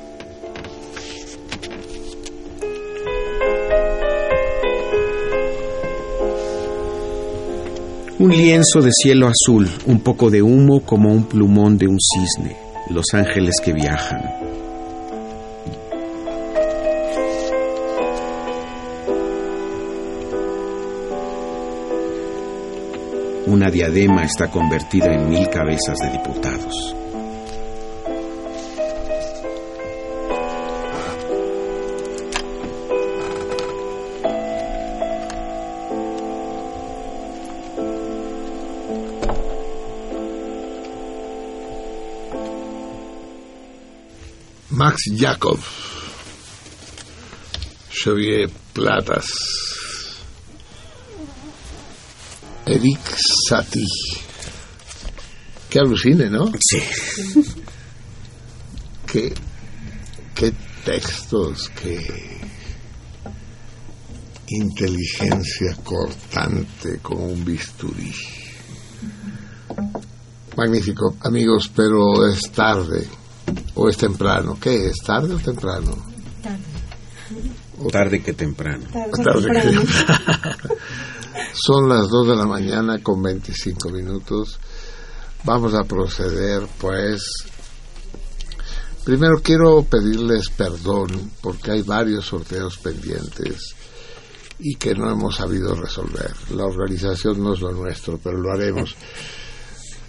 Lienzo 8.37 8.81
de 8.81 8.91
cielo 8.93 9.29
azul, 9.29 9.69
un 9.87 10.01
poco 10.01 10.31
de 10.31 10.43
humo 10.43 10.81
como 10.81 11.13
un 11.13 11.25
plumón 11.25 11.79
de 11.79 11.87
un 11.87 11.99
cisne, 12.01 12.57
los 12.91 13.07
ángeles 13.13 13.55
que 13.65 13.73
viajan. 13.73 14.23
Una 23.47 23.71
diadema 23.71 24.25
está 24.25 24.51
convertida 24.51 25.15
en 25.15 25.29
mil 25.29 25.49
cabezas 25.49 25.97
de 25.99 26.11
diputados. 26.11 27.04
Max 44.95 45.11
Jacob, 45.19 45.59
Xavier 47.91 48.49
Platas, 48.73 49.27
Eric 52.65 53.01
Satie. 53.49 53.85
Qué 55.69 55.81
alucine, 55.81 56.31
¿no? 56.31 56.53
Sí. 56.61 56.81
Qué, 59.07 59.35
qué 60.35 60.53
textos, 60.85 61.71
qué 61.81 62.41
inteligencia 64.49 65.77
cortante 65.83 66.99
como 67.01 67.27
un 67.27 67.45
bisturí. 67.45 68.13
Magnífico, 70.57 71.17
amigos, 71.21 71.71
pero 71.75 72.29
es 72.29 72.41
tarde 72.53 73.09
o 73.85 73.89
es 73.89 73.97
temprano. 73.97 74.57
¿Qué 74.61 74.87
es? 74.87 74.97
¿Tarde 75.05 75.35
o 75.35 75.39
temprano? 75.39 75.95
Tarde 77.91 78.23
que 78.23 78.33
temprano. 78.33 78.85
Tarde 78.93 79.49
que 79.51 79.61
temprano. 79.61 79.83
Son 81.53 81.89
las 81.89 82.09
2 82.09 82.29
de 82.29 82.37
la 82.37 82.47
mañana 82.47 83.03
con 83.03 83.23
25 83.23 83.91
minutos. 83.91 84.59
Vamos 85.45 85.75
a 85.75 85.85
proceder, 85.85 86.67
pues. 86.79 87.23
Primero 89.05 89.35
quiero 89.43 89.83
pedirles 89.83 90.49
perdón 90.49 91.33
porque 91.43 91.73
hay 91.73 91.83
varios 91.83 92.25
sorteos 92.25 92.79
pendientes 92.79 93.75
y 94.59 94.77
que 94.77 94.95
no 94.95 95.11
hemos 95.11 95.37
sabido 95.37 95.75
resolver. 95.75 96.33
La 96.55 96.65
organización 96.65 97.43
no 97.43 97.53
es 97.53 97.61
lo 97.61 97.73
nuestro, 97.73 98.19
pero 98.19 98.39
lo 98.39 98.51
haremos. 98.51 98.97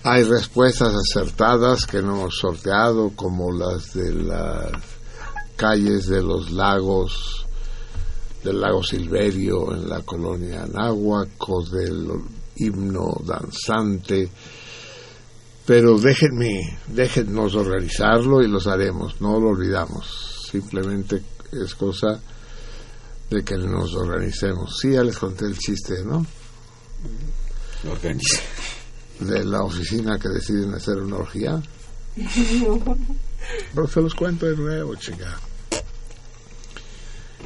Hay 0.08 0.22
respuestas 0.22 0.93
acertadas 0.93 1.88
que 1.88 2.00
no 2.00 2.17
hemos 2.17 2.38
sorteado, 2.38 3.14
como 3.16 3.51
las 3.51 3.92
de 3.95 4.14
las 4.14 4.72
calles 5.56 6.06
de 6.06 6.22
los 6.22 6.51
lagos, 6.51 7.48
del 8.43 8.61
lago 8.61 8.84
Silverio 8.84 9.74
en 9.74 9.90
la 9.90 10.03
colonia 10.03 10.61
Anáhuac, 10.61 11.50
o 11.50 11.64
del 11.67 12.08
himno 12.56 13.19
danzante. 13.25 14.30
Pero 15.66 15.98
déjenme, 15.98 16.77
déjennos 16.85 17.56
organizarlo 17.56 18.43
y 18.43 18.48
los 18.48 18.67
haremos, 18.67 19.19
no 19.19 19.40
lo 19.40 19.50
olvidamos. 19.50 20.45
Simplemente 20.51 21.24
es 21.51 21.74
cosa 21.74 22.22
de 23.32 23.43
que 23.43 23.58
nos 23.58 23.95
organicemos. 23.95 24.77
Sí, 24.80 24.92
ya 24.92 25.01
les 25.01 25.17
conté 25.17 25.45
el 25.45 25.58
chiste, 25.58 26.03
¿no? 26.06 26.24
Organiza. 27.90 28.42
De 29.19 29.45
la 29.45 29.63
oficina 29.63 30.17
que 30.19 30.29
deciden 30.29 30.73
hacer 30.73 30.97
una 30.97 31.17
orgía. 31.17 31.61
Pero 33.73 33.87
se 33.87 34.01
los 34.01 34.13
cuento 34.15 34.45
de 34.47 34.55
nuevo, 34.55 34.95
chica. 34.95 35.37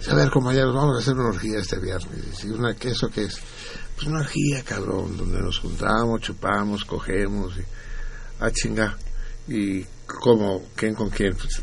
A 0.09 0.15
ver, 0.15 0.30
compañeros, 0.30 0.73
vamos 0.73 0.95
a 0.98 0.99
hacer 1.01 1.14
una 1.14 1.30
orgía 1.30 1.59
este 1.59 1.77
viernes. 1.77 2.25
Dice, 2.31 2.51
¿una, 2.51 2.73
¿qué 2.75 2.89
eso 2.91 3.09
qué 3.09 3.23
es? 3.25 3.38
Pues 3.95 4.07
una 4.07 4.22
orgía, 4.22 4.64
cabrón, 4.64 5.17
donde 5.17 5.39
nos 5.41 5.59
juntamos, 5.59 6.22
chupamos, 6.22 6.85
cogemos 6.85 7.57
y... 7.57 7.61
Ah, 8.39 8.49
chinga. 8.51 8.98
¿Y 9.48 9.83
cómo? 10.06 10.64
¿Quién 10.75 10.95
con 10.95 11.09
quién? 11.09 11.35
Pues, 11.35 11.61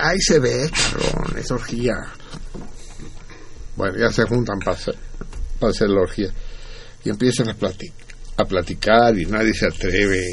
ahí 0.00 0.18
se 0.20 0.38
ve, 0.38 0.70
cabrón, 0.70 1.36
es 1.38 1.50
orgía. 1.50 1.92
Bueno, 3.76 3.98
ya 3.98 4.10
se 4.10 4.24
juntan 4.24 4.58
para 4.60 4.76
hacer, 4.76 4.96
para 5.58 5.70
hacer 5.70 5.90
la 5.90 6.00
orgía. 6.00 6.32
Y 7.04 7.10
empiezan 7.10 7.50
a, 7.50 7.54
plati- 7.58 7.92
a 8.40 8.44
platicar 8.44 9.18
y 9.18 9.26
nadie 9.26 9.52
se 9.54 9.66
atreve 9.66 10.24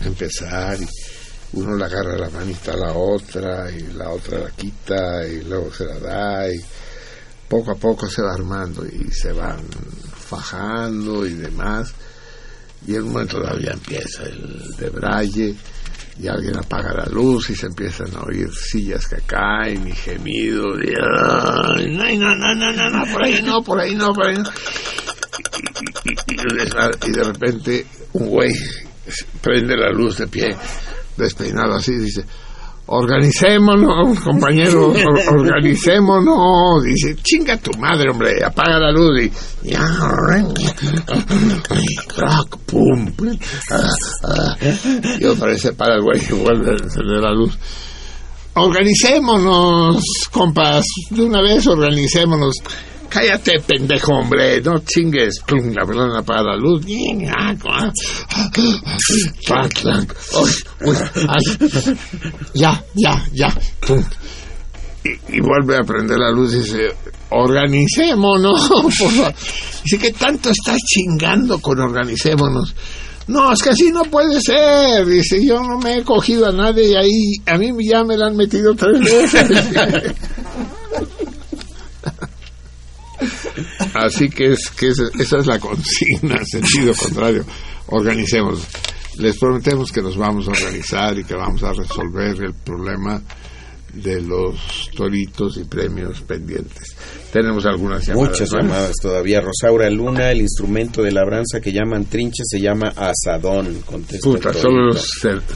a 0.00 0.04
empezar. 0.06 0.78
Y 0.80 1.56
uno 1.60 1.76
le 1.76 1.84
agarra 1.84 2.16
la 2.18 2.30
manita 2.30 2.72
a 2.72 2.76
la 2.76 2.92
otra 2.92 3.70
y 3.70 3.80
la 3.92 4.10
otra 4.10 4.38
la 4.40 4.50
quita 4.50 5.26
y 5.26 5.42
luego 5.42 5.72
se 5.72 5.84
la 5.84 5.98
da 6.00 6.52
y 6.52 6.58
poco 7.48 7.72
a 7.72 7.76
poco 7.76 8.08
se 8.08 8.22
va 8.22 8.34
armando 8.34 8.84
y 8.86 9.10
se 9.12 9.32
van 9.32 9.60
fajando 10.28 11.24
y 11.26 11.34
demás. 11.34 11.92
Y 12.86 12.96
en 12.96 13.02
un 13.04 13.12
momento 13.12 13.40
todavía 13.40 13.70
empieza 13.72 14.24
el 14.24 14.74
de 14.76 14.90
braille 14.90 15.54
y 16.20 16.28
alguien 16.28 16.56
apaga 16.58 16.92
la 16.92 17.06
luz 17.06 17.50
y 17.50 17.56
se 17.56 17.66
empiezan 17.66 18.14
a 18.16 18.22
oír 18.22 18.48
sillas 18.54 19.06
que 19.06 19.16
caen 19.26 19.86
y 19.88 19.92
gemidos 19.92 20.78
y 20.84 20.88
"Ay, 20.90 22.18
no, 22.18 22.34
no, 22.34 22.54
no, 22.54 22.72
no, 22.72 22.90
no, 22.90 23.12
por 23.12 23.24
ahí 23.24 23.42
no, 23.42 23.62
por 23.62 23.80
ahí 23.80 23.94
no, 23.94 24.12
por 24.12 24.26
ahí 24.28 24.36
no. 24.36 24.50
Y, 27.06 27.10
de 27.12 27.24
repente 27.24 27.86
un 28.14 28.28
güey 28.28 28.52
prende 29.40 29.76
la 29.76 29.90
luz 29.90 30.18
de 30.18 30.26
pie, 30.26 30.54
despeinado 31.16 31.74
así, 31.74 31.92
dice, 31.96 32.24
organicémonos, 32.86 34.18
compañeros, 34.20 34.96
or- 35.06 35.38
organicémonos. 35.38 36.84
Dice, 36.84 37.16
chinga 37.22 37.56
tu 37.58 37.70
madre, 37.78 38.10
hombre, 38.10 38.42
apaga 38.44 38.78
la 38.78 38.92
luz 38.92 39.22
y... 39.22 39.30
crack, 42.08 42.56
pum. 42.66 43.12
Ah, 43.70 43.88
ah. 44.24 44.56
Y 45.18 45.24
otra 45.24 45.56
se 45.56 45.72
para 45.72 45.96
el 45.96 46.02
güey 46.02 46.20
y 46.28 46.32
vuelve 46.32 46.70
a 46.70 46.74
encender 46.84 47.20
la 47.22 47.32
luz. 47.32 47.58
Organicémonos, 48.56 50.02
compas, 50.30 50.84
de 51.10 51.22
una 51.24 51.42
vez 51.42 51.66
organicémonos. 51.66 52.54
Cállate, 53.14 53.60
pendejo, 53.60 54.12
hombre, 54.12 54.60
no 54.60 54.80
chingues. 54.80 55.38
Pum, 55.46 55.72
la 55.72 55.86
pelota 55.86 56.18
apaga 56.18 56.42
la 56.42 56.56
luz. 56.56 56.84
Ya, 62.54 62.84
ya, 62.96 63.24
ya. 63.32 63.56
Y, 65.04 65.36
y 65.36 65.40
vuelve 65.40 65.76
a 65.76 65.84
prender 65.86 66.18
la 66.18 66.32
luz 66.32 66.54
y 66.54 66.58
dice, 66.58 66.88
organicémonos, 67.30 68.68
por 68.68 68.92
favor. 68.92 69.32
Dice, 69.84 69.98
¿qué 69.98 70.12
tanto 70.12 70.50
estás 70.50 70.78
chingando 70.78 71.60
con 71.60 71.78
organicémonos? 71.78 72.74
No, 73.28 73.52
es 73.52 73.62
que 73.62 73.70
así 73.70 73.92
no 73.92 74.02
puede 74.04 74.40
ser. 74.40 75.06
Dice, 75.06 75.38
yo 75.46 75.62
no 75.62 75.78
me 75.78 75.98
he 75.98 76.02
cogido 76.02 76.48
a 76.48 76.52
nadie 76.52 76.88
y 76.88 76.94
ahí 76.96 77.32
a 77.46 77.56
mí 77.58 77.70
ya 77.88 78.02
me 78.02 78.16
la 78.16 78.26
han 78.26 78.36
metido 78.36 78.74
tres 78.74 79.00
veces. 79.00 79.46
Así 83.94 84.28
que, 84.28 84.52
es, 84.52 84.70
que 84.70 84.88
es- 84.88 85.00
esa 85.18 85.38
es 85.38 85.46
la 85.46 85.58
consigna, 85.58 86.44
sentido 86.50 86.94
contrario. 86.94 87.44
Organicemos. 87.86 88.60
Les 89.18 89.36
prometemos 89.38 89.92
que 89.92 90.02
nos 90.02 90.16
vamos 90.16 90.48
a 90.48 90.52
organizar 90.52 91.16
y 91.18 91.24
que 91.24 91.34
vamos 91.34 91.62
a 91.62 91.72
resolver 91.72 92.36
el 92.42 92.54
problema 92.54 93.22
de 93.92 94.20
los 94.20 94.90
toritos 94.96 95.56
y 95.56 95.62
premios 95.64 96.20
pendientes. 96.22 96.96
Tenemos 97.32 97.64
algunas 97.64 98.04
llamadas. 98.04 98.30
Muchas 98.30 98.50
llamadas 98.50 98.92
todavía. 99.00 99.40
Rosaura 99.40 99.88
Luna, 99.88 100.32
el 100.32 100.40
instrumento 100.40 101.00
de 101.00 101.12
labranza 101.12 101.60
que 101.60 101.72
llaman 101.72 102.06
trinche 102.06 102.42
se 102.44 102.60
llama 102.60 102.88
asadón. 102.96 103.84
Puta, 104.20 104.52
solo, 104.52 104.86
los 104.86 105.08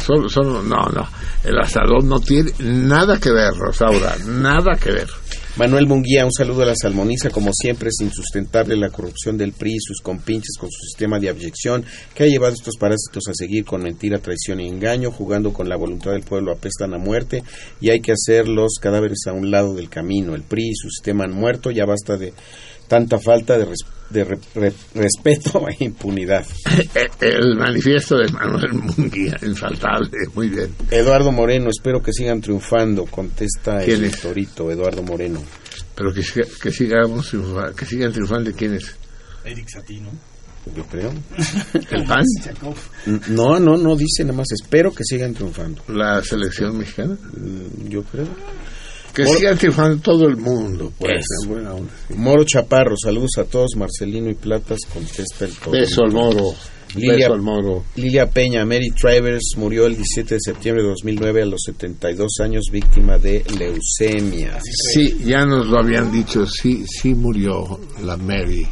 solo, 0.04 0.28
solo- 0.28 0.62
no, 0.62 0.86
no. 0.90 1.08
El 1.42 1.58
asadón 1.58 2.08
no 2.08 2.20
tiene 2.20 2.52
nada 2.60 3.18
que 3.18 3.30
ver, 3.32 3.52
Rosaura, 3.54 4.16
nada 4.24 4.76
que 4.76 4.92
ver. 4.92 5.08
Manuel 5.58 5.88
Munguía, 5.88 6.24
un 6.24 6.30
saludo 6.32 6.62
a 6.62 6.66
la 6.66 6.76
salmoniza. 6.76 7.30
Como 7.30 7.50
siempre, 7.52 7.88
es 7.88 7.96
insustentable 8.00 8.76
la 8.76 8.90
corrupción 8.90 9.36
del 9.36 9.52
PRI 9.52 9.74
y 9.74 9.80
sus 9.80 10.00
compinches 10.00 10.56
con 10.56 10.70
su 10.70 10.78
sistema 10.86 11.18
de 11.18 11.28
abyección 11.30 11.84
que 12.14 12.22
ha 12.22 12.26
llevado 12.28 12.52
a 12.52 12.54
estos 12.54 12.76
parásitos 12.76 13.24
a 13.28 13.34
seguir 13.34 13.64
con 13.64 13.82
mentira, 13.82 14.18
traición 14.20 14.60
y 14.60 14.68
engaño, 14.68 15.10
jugando 15.10 15.52
con 15.52 15.68
la 15.68 15.74
voluntad 15.76 16.12
del 16.12 16.22
pueblo 16.22 16.52
apestan 16.52 16.94
a 16.94 16.98
muerte 16.98 17.42
y 17.80 17.90
hay 17.90 18.00
que 18.00 18.12
hacer 18.12 18.46
los 18.46 18.74
cadáveres 18.80 19.26
a 19.26 19.32
un 19.32 19.50
lado 19.50 19.74
del 19.74 19.88
camino. 19.90 20.36
El 20.36 20.42
PRI 20.42 20.68
y 20.68 20.74
su 20.76 20.90
sistema 20.90 21.24
han 21.24 21.32
muerto, 21.32 21.72
ya 21.72 21.84
basta 21.86 22.16
de 22.16 22.34
tanta 22.86 23.18
falta 23.18 23.58
de, 23.58 23.64
res- 23.64 23.84
de 24.10 24.24
re- 24.24 24.38
re- 24.54 24.72
respeto 24.94 25.66
e 25.78 25.84
impunidad. 25.84 26.44
El 27.20 27.56
manifiesto 27.56 28.16
de 28.16 28.28
Manuel 28.32 28.72
Munguía, 28.72 29.36
infaltable, 29.42 30.10
muy 30.34 30.48
bien. 30.48 30.74
Eduardo 30.90 31.30
Moreno, 31.32 31.68
espero 31.70 32.02
que 32.02 32.12
sigan 32.12 32.40
triunfando, 32.40 33.04
contesta 33.06 33.78
¿Quién 33.84 33.98
el 34.00 34.04
es? 34.06 34.20
torito, 34.20 34.70
Eduardo 34.70 35.02
Moreno. 35.02 35.42
Pero 35.94 36.12
que, 36.12 36.22
siga- 36.22 36.46
que 36.62 36.70
sigamos 36.70 37.30
que 37.76 37.84
sigan 37.84 38.12
triunfando 38.12 38.52
quiénes? 38.52 38.94
Eric 39.44 39.68
Satino. 39.68 40.10
Yo 40.76 40.84
creo. 40.84 41.10
¿El 41.90 42.04
PAN? 42.04 42.24
No, 43.30 43.58
no, 43.58 43.76
no 43.78 43.96
dice 43.96 44.22
nada 44.24 44.36
más, 44.36 44.48
espero 44.52 44.92
que 44.92 45.02
sigan 45.02 45.32
triunfando. 45.32 45.82
¿La 45.88 46.22
selección 46.22 46.76
mexicana? 46.76 47.16
Mm, 47.36 47.88
Yo 47.88 48.02
creo. 48.02 48.26
Que 49.18 49.24
Moro- 49.24 49.38
sigan 49.40 49.58
triunfando 49.58 50.00
todo 50.00 50.28
el 50.28 50.36
mundo, 50.36 50.92
pues. 50.96 51.24
Buena 51.48 51.74
onda. 51.74 51.92
Moro 52.14 52.44
Chaparro, 52.44 52.94
saludos 52.96 53.32
a 53.38 53.44
todos. 53.44 53.72
Marcelino 53.76 54.30
y 54.30 54.34
Platas, 54.34 54.78
contesta 54.94 55.44
el 55.44 55.50
torito. 55.56 55.70
Beso 55.72 56.02
al 56.04 56.12
moro. 56.12 56.54
Lilia, 56.94 57.14
Beso 57.16 57.32
al 57.34 57.42
moro. 57.42 57.84
Lilia 57.96 58.30
Peña, 58.30 58.64
Mary 58.64 58.90
Travers, 58.92 59.54
murió 59.56 59.86
el 59.86 59.96
17 59.96 60.36
de 60.36 60.40
septiembre 60.40 60.84
de 60.84 60.90
2009 60.90 61.42
a 61.42 61.46
los 61.46 61.62
72 61.66 62.30
años, 62.44 62.66
víctima 62.70 63.18
de 63.18 63.42
leucemia. 63.58 64.60
Sí, 64.62 65.18
ya 65.24 65.44
nos 65.44 65.66
lo 65.66 65.80
habían 65.80 66.12
dicho, 66.12 66.46
sí, 66.46 66.84
sí 66.86 67.12
murió 67.12 67.80
la 68.04 68.16
Mary. 68.16 68.68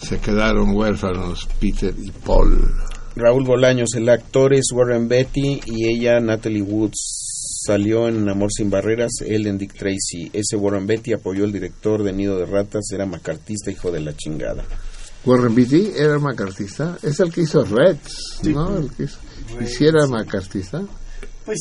Se 0.00 0.18
quedaron 0.18 0.76
huérfanos 0.76 1.48
Peter 1.58 1.92
y 2.00 2.12
Paul. 2.24 2.72
Raúl 3.16 3.44
Bolaños, 3.44 3.88
el 3.96 4.08
actor 4.08 4.54
es 4.54 4.66
Warren 4.72 5.08
Beatty 5.08 5.60
y 5.66 5.88
ella 5.88 6.20
Natalie 6.20 6.62
Woods. 6.62 7.21
Salió 7.66 8.08
en 8.08 8.28
Amor 8.28 8.50
sin 8.52 8.70
Barreras, 8.70 9.12
él 9.24 9.46
en 9.46 9.58
Dick 9.58 9.74
Tracy. 9.74 10.30
Ese 10.32 10.56
Warren 10.56 10.86
Beatty 10.86 11.12
apoyó 11.12 11.44
al 11.44 11.52
director 11.52 12.02
de 12.02 12.12
Nido 12.12 12.38
de 12.38 12.46
Ratas, 12.46 12.84
era 12.92 13.06
macartista, 13.06 13.70
hijo 13.70 13.90
de 13.90 14.00
la 14.00 14.16
chingada. 14.16 14.64
Warren 15.24 15.54
Beatty 15.54 15.92
era 15.96 16.18
macartista, 16.18 16.98
es 17.02 17.20
el 17.20 17.32
que 17.32 17.42
hizo 17.42 17.64
Reds, 17.64 18.40
¿no? 18.44 18.76
El 18.78 18.90
que 18.90 19.04
hizo, 19.04 19.18
¿y 19.60 19.66
si 19.66 19.86
era 19.86 20.06
macartista? 20.08 20.82
Pues 21.44 21.58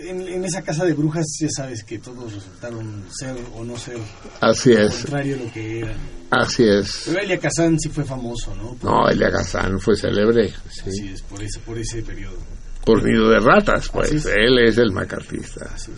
en, 0.00 0.20
en 0.28 0.44
esa 0.44 0.62
casa 0.62 0.84
de 0.84 0.92
brujas 0.92 1.24
ya 1.40 1.48
sabes 1.54 1.82
que 1.84 1.98
todos 1.98 2.32
resultaron 2.34 3.04
ser 3.18 3.34
o 3.54 3.64
no 3.64 3.76
ser 3.78 3.96
Así 4.40 4.72
es, 4.72 4.92
contrario 4.94 5.36
a 5.36 5.38
lo 5.44 5.52
que 5.52 5.78
eran. 5.80 5.96
así 6.30 6.64
es. 6.64 7.02
Pero 7.06 7.20
Elia 7.20 7.38
Kazan 7.38 7.78
sí 7.80 7.88
fue 7.88 8.04
famoso, 8.04 8.54
¿no? 8.54 8.74
Por- 8.74 8.90
No, 8.90 9.08
Elia 9.08 9.30
Kazan 9.30 9.78
fue 9.80 9.96
célebre, 9.96 10.52
Así 10.66 10.90
sí. 10.92 11.08
es, 11.08 11.22
por 11.22 11.42
ese, 11.42 11.58
por 11.60 11.78
ese 11.78 12.02
periodo. 12.02 12.36
Por 12.86 13.02
nido 13.02 13.30
de 13.30 13.40
ratas, 13.40 13.88
pues. 13.88 14.12
Es. 14.12 14.26
Él 14.26 14.60
es 14.64 14.78
el 14.78 14.92
macartista. 14.92 15.76
sí. 15.76 15.90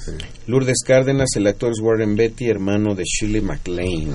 Lourdes 0.46 0.78
Cárdenas, 0.86 1.28
el 1.36 1.46
actor 1.46 1.70
es 1.70 1.80
Warren 1.80 2.16
Beatty, 2.16 2.48
hermano 2.48 2.94
de 2.94 3.04
Shirley 3.04 3.42
MacLaine. 3.42 4.14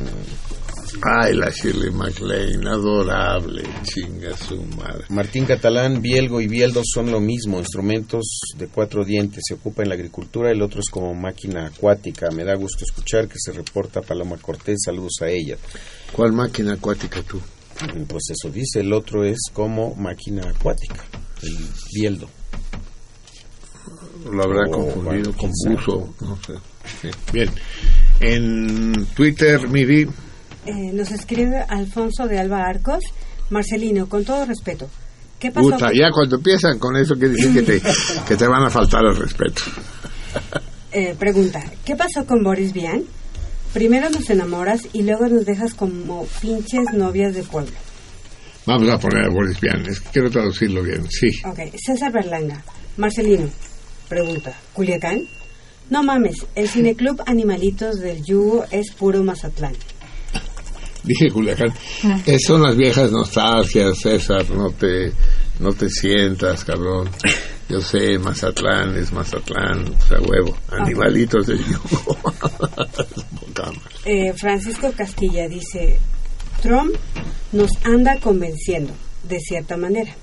Ay, 1.04 1.36
la 1.36 1.52
Shirley 1.52 1.92
MacLaine, 1.92 2.68
adorable, 2.68 3.62
chinga 3.84 4.36
su 4.36 4.60
madre. 4.76 5.06
Martín 5.10 5.46
Catalán, 5.46 6.02
Bielgo 6.02 6.42
y 6.42 6.48
Bieldo 6.48 6.82
son 6.84 7.12
lo 7.12 7.20
mismo, 7.20 7.60
instrumentos 7.60 8.40
de 8.58 8.68
cuatro 8.68 9.06
dientes. 9.06 9.44
Se 9.48 9.54
ocupa 9.54 9.84
en 9.84 9.90
la 9.90 9.96
agricultura, 9.96 10.50
el 10.50 10.64
otro 10.64 10.80
es 10.80 10.90
como 10.90 11.14
máquina 11.14 11.68
acuática. 11.68 12.32
Me 12.32 12.44
da 12.44 12.56
gusto 12.56 12.86
escuchar 12.86 13.28
que 13.28 13.38
se 13.38 13.52
reporta 13.52 14.02
Paloma 14.02 14.38
Cortés, 14.38 14.80
saludos 14.84 15.18
a 15.22 15.30
ella. 15.30 15.58
¿Cuál 16.12 16.34
máquina 16.34 16.74
acuática 16.74 17.22
tú? 17.22 17.40
Pues 18.08 18.24
eso 18.32 18.50
dice, 18.52 18.80
el 18.80 18.94
otro 18.94 19.24
es 19.24 19.38
como 19.54 19.94
máquina 19.94 20.50
acuática, 20.50 21.04
el 21.44 21.56
Bieldo. 21.94 22.28
Lo 24.32 24.44
habrá 24.44 24.62
Oh, 24.68 24.72
confundido 24.72 25.04
bueno, 25.04 25.24
con 25.32 25.34
quién 25.38 25.52
sabe. 25.56 25.76
buzo, 25.76 26.14
no 26.22 26.38
sé. 26.46 26.54
Sí. 27.02 27.10
Bien. 27.32 27.50
En 28.20 29.06
Twitter, 29.16 29.68
Miri, 29.68 30.08
Eh, 30.66 30.92
nos 30.94 31.12
escribe 31.12 31.60
Alfonso 31.68 32.26
de 32.28 32.40
Alba 32.40 32.64
Arcos. 32.66 33.04
Marcelino, 33.50 34.08
con 34.08 34.24
todo 34.24 34.46
respeto, 34.46 34.90
¿qué 35.38 35.52
pasó? 35.52 35.70
puta, 35.70 35.90
ya 35.94 36.10
cuando 36.12 36.38
empiezan 36.38 36.80
con 36.80 36.96
eso 36.96 37.14
quiere 37.16 37.34
decir 37.34 37.54
que 37.54 37.62
te, 37.62 37.82
que 38.28 38.36
te 38.38 38.48
van 38.48 38.64
a 38.64 38.70
faltar 38.70 39.04
el 39.06 39.16
respeto. 39.18 39.62
Eh, 40.94 41.14
pregunta, 41.20 41.62
¿qué 41.86 41.96
pasó 41.96 42.26
con 42.26 42.42
Boris 42.44 42.72
Vian? 42.74 43.04
Primero 43.74 44.10
nos 44.10 44.30
enamoras 44.30 44.88
y 44.94 45.04
luego 45.04 45.28
nos 45.28 45.46
dejas 45.46 45.74
como 45.74 46.26
pinches 46.42 46.94
novias 46.94 47.34
de 47.36 47.44
pueblo. 47.44 47.72
Vamos 48.66 48.90
a 48.90 48.98
poner 48.98 49.26
a 49.26 49.30
Boris 49.30 49.60
Vian, 49.60 49.86
es 49.88 50.00
que 50.00 50.10
quiero 50.12 50.30
traducirlo 50.30 50.84
bien, 50.84 51.06
sí. 51.10 51.28
Ok, 51.46 51.60
César 51.76 52.12
Berlanga. 52.12 52.64
Marcelino, 52.98 53.50
pregunta, 54.08 54.54
¿Culiacán? 54.74 55.24
No 55.90 56.02
mames, 56.02 56.46
el 56.56 56.70
Cineclub 56.70 57.22
Animalitos 57.26 58.00
del 58.00 58.24
Yugo 58.24 58.66
es 58.72 58.92
puro 58.92 59.22
Mazatlán. 59.24 59.74
Dije 61.04 61.30
Culiacán. 61.30 61.74
Eh, 62.26 62.40
son 62.40 62.62
las 62.62 62.78
viejas 62.78 63.12
nostalgias, 63.12 64.00
César. 64.00 64.50
No 64.50 64.72
te, 64.72 65.12
no 65.60 65.74
te 65.74 65.90
sientas, 65.90 66.64
cabrón. 66.64 67.10
Yo 67.68 67.82
sé, 67.82 68.18
Mazatlán 68.18 68.96
es 68.96 69.12
Mazatlán. 69.12 69.94
O 69.94 70.02
sea, 70.08 70.20
huevo. 70.22 70.58
Animalitos 70.70 71.48
del 71.48 71.60
yugo. 71.60 72.18
Eh, 74.06 74.34
Francisco 74.34 74.92
Castilla 74.98 75.48
dice, 75.48 75.98
Trump 76.64 76.96
nos 77.52 77.72
anda 77.84 78.18
convenciendo, 78.22 78.94
de 79.28 79.38
cierta 79.42 79.76
manera. 79.76 80.16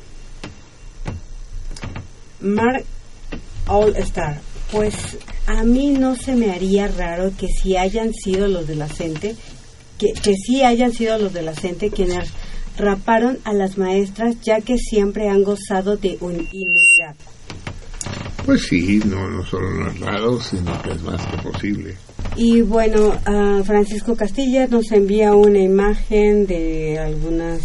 Mark 2.41 2.86
All 3.67 3.94
Star, 3.97 4.41
pues 4.73 5.19
a 5.47 5.62
mí 5.65 5.91
no 5.91 6.17
se 6.17 6.35
me 6.35 6.51
haría 6.51 6.89
raro 6.89 7.33
que 7.39 7.49
si 7.49 7.77
hayan 7.77 8.15
sido 8.15 8.49
los 8.49 8.67
de 8.67 8.75
la 8.75 8.89
CENTE, 8.89 9.36
que, 9.99 10.15
que 10.15 10.65
hayan 10.65 10.94
sido 10.94 11.19
los 11.19 11.35
de 11.35 11.43
la 11.43 11.55
CENTE 11.55 11.91
quienes 11.91 12.31
raparon 12.78 13.39
a 13.44 13.52
las 13.52 13.77
maestras 13.77 14.41
ya 14.41 14.62
que 14.62 14.78
siempre 14.78 15.28
han 15.28 15.44
gozado 15.44 15.99
de 15.99 16.17
un 16.23 16.49
inmunidad. 16.52 17.17
Pues 18.47 18.62
sí, 18.62 19.02
no, 19.05 19.28
no 19.28 19.44
solo 19.44 19.70
no 19.70 19.91
es 19.91 20.01
raro, 20.01 20.41
sino 20.41 20.81
que 20.81 20.93
es 20.93 21.02
más 21.02 21.20
que 21.27 21.36
posible. 21.36 21.99
Y 22.36 22.62
bueno, 22.62 23.12
Francisco 23.65 24.16
Castilla 24.16 24.66
nos 24.66 24.90
envía 24.92 25.34
una 25.34 25.58
imagen 25.60 26.47
de 26.47 26.99
algunas 26.99 27.60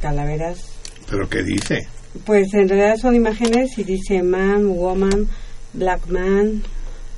calaveras. 0.00 0.58
¿Pero 1.10 1.28
qué 1.28 1.42
dice? 1.42 1.86
Pues 2.24 2.52
en 2.54 2.68
realidad 2.68 2.96
son 2.96 3.14
imágenes 3.14 3.78
y 3.78 3.84
dice 3.84 4.22
man, 4.22 4.66
woman, 4.66 5.28
black 5.72 6.06
man, 6.08 6.62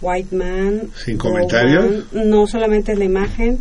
white 0.01 0.35
man. 0.35 0.91
¿Sin 1.05 1.17
comentarios? 1.19 2.13
man. 2.13 2.31
No 2.31 2.47
solamente 2.47 2.95
la 2.95 3.05
imagen. 3.05 3.59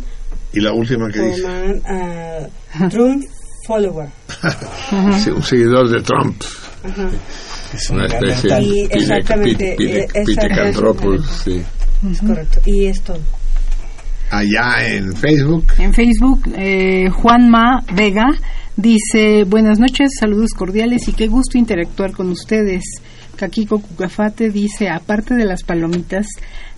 ¿Y 0.52 0.60
la 0.60 0.72
última 0.72 1.08
que 1.10 1.20
dice? 1.20 1.46
ah, 1.86 2.46
Trump 2.90 3.24
follower. 3.66 4.08
Sí, 5.22 5.30
un 5.30 5.42
seguidor 5.42 5.88
de 5.88 6.02
Trump. 6.02 6.42
Ajá. 6.82 7.08
Una 7.90 8.06
especie 8.06 8.60
Y 8.60 8.88
de 8.88 8.94
exactamente, 8.94 9.76
eh, 9.78 10.06
pitecantropus, 10.24 11.26
sí. 11.44 11.62
Es 12.10 12.20
correcto. 12.20 12.60
Y 12.64 12.86
esto. 12.86 13.16
Allá 14.30 14.86
en 14.86 15.14
Facebook, 15.16 15.66
En 15.78 15.92
Facebook, 15.92 16.42
eh, 16.56 17.10
Juanma 17.10 17.84
Vega 17.92 18.26
dice, 18.76 19.44
buenas 19.44 19.78
noches, 19.78 20.12
saludos 20.18 20.50
cordiales 20.56 21.08
y 21.08 21.12
qué 21.12 21.26
gusto 21.26 21.58
interactuar 21.58 22.12
con 22.12 22.30
ustedes. 22.30 22.82
Kakiko 23.36 23.80
Cucafate 23.80 24.50
dice, 24.50 24.88
aparte 24.88 25.34
de 25.34 25.44
las 25.44 25.64
palomitas, 25.64 26.26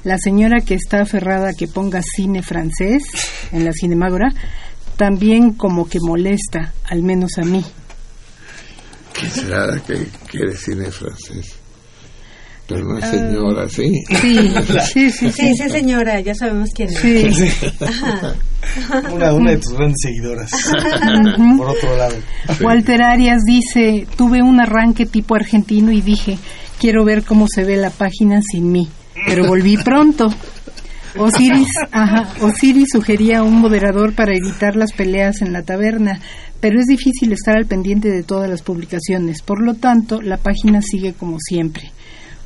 la 0.04 0.16
señora 0.16 0.60
que 0.64 0.74
está 0.74 1.02
aferrada 1.02 1.50
a 1.50 1.54
que 1.54 1.68
ponga 1.68 2.00
cine 2.02 2.42
francés 2.42 3.02
en 3.52 3.64
la 3.64 3.72
Cinemágora, 3.72 4.28
también 4.96 5.52
como 5.52 5.88
que 5.88 5.98
molesta, 6.00 6.72
al 6.88 7.02
menos 7.02 7.32
a 7.38 7.42
mí. 7.42 7.64
¿Qué 9.22 9.28
será 9.30 9.66
la 9.66 9.80
que 9.80 10.06
quiere 10.30 10.54
cine 10.56 10.90
francés? 10.90 11.54
Pero 12.66 12.86
una 12.86 13.04
Ah. 13.04 13.10
señora, 13.10 13.68
¿sí? 13.68 14.02
Sí, 14.20 14.48
sí, 14.92 15.10
sí, 15.10 15.30
sí, 15.32 15.54
sí, 15.56 15.68
señora, 15.68 16.20
ya 16.20 16.34
sabemos 16.34 16.70
quién 16.74 16.88
es. 16.90 16.98
Sí. 17.00 17.48
Ajá. 17.80 18.34
Una, 19.12 19.32
una 19.34 19.50
de 19.50 19.56
tus 19.58 19.72
grandes 19.72 19.98
seguidoras. 20.00 20.50
Por 21.58 21.68
otro 21.68 21.96
lado. 21.96 22.14
Walter 22.62 23.02
Arias 23.02 23.42
dice, 23.44 24.06
tuve 24.16 24.42
un 24.42 24.60
arranque 24.60 25.06
tipo 25.06 25.34
argentino 25.34 25.90
y 25.92 26.00
dije, 26.00 26.38
quiero 26.80 27.04
ver 27.04 27.24
cómo 27.24 27.46
se 27.52 27.64
ve 27.64 27.76
la 27.76 27.90
página 27.90 28.40
sin 28.42 28.70
mí, 28.70 28.88
pero 29.26 29.46
volví 29.48 29.76
pronto. 29.78 30.32
Osiris, 31.16 31.68
ajá, 31.90 32.32
Osiris 32.40 32.88
sugería 32.92 33.42
un 33.42 33.60
moderador 33.60 34.14
para 34.14 34.34
evitar 34.34 34.76
las 34.76 34.92
peleas 34.92 35.42
en 35.42 35.52
la 35.52 35.62
taberna, 35.62 36.20
pero 36.60 36.80
es 36.80 36.86
difícil 36.86 37.32
estar 37.32 37.56
al 37.56 37.66
pendiente 37.66 38.08
de 38.08 38.22
todas 38.22 38.48
las 38.48 38.62
publicaciones. 38.62 39.42
Por 39.42 39.64
lo 39.64 39.74
tanto, 39.74 40.20
la 40.22 40.38
página 40.38 40.80
sigue 40.80 41.12
como 41.12 41.38
siempre. 41.38 41.92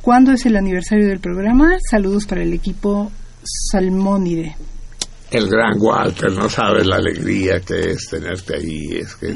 ¿Cuándo 0.01 0.31
es 0.31 0.45
el 0.45 0.57
aniversario 0.57 1.07
del 1.07 1.19
programa? 1.19 1.77
Saludos 1.89 2.25
para 2.25 2.43
el 2.43 2.53
equipo 2.53 3.11
Salmónide. 3.43 4.55
El 5.31 5.47
gran 5.49 5.73
Walter, 5.79 6.31
no 6.31 6.49
sabes 6.49 6.85
la 6.85 6.97
alegría 6.97 7.59
que 7.59 7.91
es 7.91 8.07
tenerte 8.09 8.55
ahí. 8.55 8.97
Es 8.99 9.15
que 9.15 9.35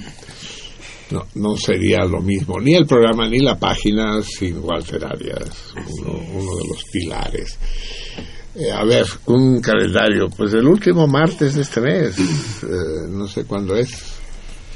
no, 1.11 1.25
no 1.35 1.57
sería 1.57 2.05
lo 2.05 2.21
mismo, 2.21 2.59
ni 2.59 2.73
el 2.73 2.85
programa 2.85 3.27
ni 3.27 3.39
la 3.39 3.59
página 3.59 4.21
sin 4.21 4.57
Walter 4.59 5.05
Arias, 5.05 5.73
uno, 5.75 6.13
uno 6.33 6.55
de 6.55 6.67
los 6.69 6.83
pilares. 6.91 7.57
Eh, 8.55 8.71
a 8.71 8.83
ver, 8.83 9.05
un 9.27 9.61
calendario, 9.61 10.29
pues 10.35 10.53
el 10.53 10.67
último 10.67 11.07
martes 11.07 11.55
de 11.55 11.61
este 11.61 11.79
mes, 11.79 12.17
eh, 12.19 13.07
no 13.09 13.27
sé 13.27 13.45
cuándo 13.45 13.75
es, 13.75 13.89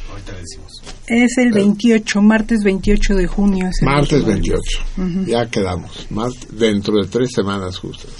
Ahorita 0.09 0.31
le 0.31 0.39
decimos. 0.39 0.71
Es 1.07 1.37
el 1.39 1.51
28, 1.51 2.21
martes 2.21 2.63
28 2.63 3.15
de 3.15 3.27
junio. 3.27 3.67
es 3.67 3.81
el 3.81 3.85
martes 3.85 4.13
último. 4.23 4.31
28, 4.33 4.61
Ujú. 4.97 5.25
ya 5.25 5.45
quedamos, 5.49 6.07
mart- 6.09 6.47
dentro 6.51 6.95
de 7.01 7.07
tres 7.09 7.31
semanas 7.35 7.77
justas. 7.79 8.11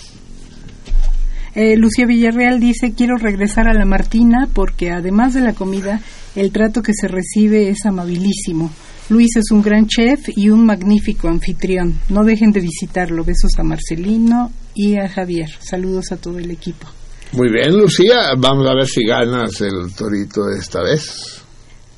Eh, 1.56 1.78
Lucía 1.78 2.06
Villarreal 2.06 2.60
dice, 2.60 2.94
quiero 2.94 3.16
regresar 3.16 3.70
a 3.70 3.74
la 3.74 3.86
Martina 3.86 4.50
porque 4.54 4.92
además 4.92 5.34
de 5.34 5.40
la 5.42 5.54
comida, 5.54 6.02
el 6.36 6.52
trato 6.52 6.82
que 6.82 6.92
se 6.94 7.08
recibe 7.08 7.70
es 7.70 7.86
amabilísimo. 7.86 8.70
Luis 9.08 9.38
es 9.38 9.52
un 9.52 9.62
gran 9.62 9.88
chef 9.88 10.28
y 10.36 10.50
un 10.50 10.66
magnífico 10.66 11.30
anfitrión. 11.30 11.98
No 12.10 12.26
dejen 12.26 12.52
de 12.52 12.60
visitarlo. 12.60 13.24
Besos 13.24 13.52
a 13.58 13.64
Marcelino 13.64 14.52
y 14.76 14.98
a 14.98 15.10
Javier. 15.10 15.50
Saludos 15.60 16.12
a 16.12 16.18
todo 16.18 16.38
el 16.38 16.52
equipo. 16.52 16.88
Muy 17.32 17.50
bien, 17.52 17.76
Lucía, 17.76 18.34
vamos 18.38 18.68
a 18.68 18.76
ver 18.76 18.86
si 18.86 19.06
ganas 19.06 19.60
el 19.62 19.94
torito 19.96 20.50
esta 20.50 20.84
vez. 20.84 21.42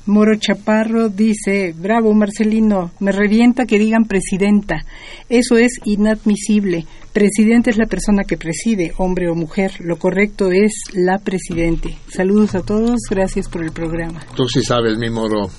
Moro 0.06 0.36
Chaparro 0.36 1.10
dice, 1.10 1.74
bravo 1.76 2.14
Marcelino, 2.14 2.92
me 2.98 3.12
revienta 3.12 3.66
que 3.66 3.78
digan 3.78 4.06
presidenta. 4.06 4.86
Eso 5.28 5.58
es 5.58 5.72
inadmisible. 5.84 6.86
Presidente 7.12 7.68
es 7.68 7.76
la 7.76 7.84
persona 7.84 8.24
que 8.24 8.38
preside, 8.38 8.94
hombre 8.96 9.28
o 9.28 9.34
mujer. 9.34 9.72
Lo 9.80 9.98
correcto 9.98 10.50
es 10.50 10.72
la 10.94 11.18
presidente. 11.18 11.98
Saludos 12.08 12.54
a 12.54 12.62
todos, 12.62 13.00
gracias 13.10 13.48
por 13.50 13.62
el 13.62 13.70
programa. 13.70 14.24
Tú 14.34 14.48
sí 14.48 14.62
sabes, 14.62 14.96
mi 14.96 15.10
moro. 15.10 15.50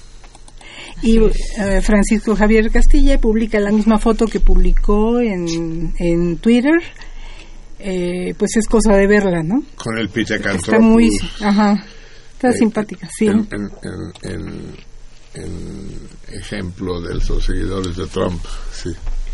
Y 1.03 1.17
eh, 1.17 1.81
Francisco 1.81 2.35
Javier 2.35 2.71
Castilla 2.71 3.19
publica 3.19 3.59
la 3.59 3.71
misma 3.71 3.99
foto 3.99 4.25
que 4.25 4.39
publicó 4.39 5.19
en, 5.19 5.93
en 5.99 6.37
Twitter. 6.37 6.73
Eh, 7.79 8.33
pues 8.37 8.57
es 8.57 8.67
cosa 8.67 8.93
de 8.95 9.07
verla, 9.07 9.41
¿no? 9.41 9.63
Con 9.75 9.97
el 9.97 10.09
pitecantropus. 10.09 10.67
Está 10.67 10.79
muy... 10.79 11.09
Ajá. 11.41 11.83
Está 12.33 12.49
Eh, 12.49 12.53
simpática, 12.57 13.07
sí. 13.17 13.27
en, 13.27 13.47
en- 13.51 13.69
en- 14.23 14.31
en- 14.31 14.75
en 15.35 16.37
ejemplo 16.39 16.99
de 17.01 17.15
los 17.15 17.45
seguidores 17.45 17.95
de 17.95 18.07
Trump, 18.07 18.41
sí. 18.73 18.89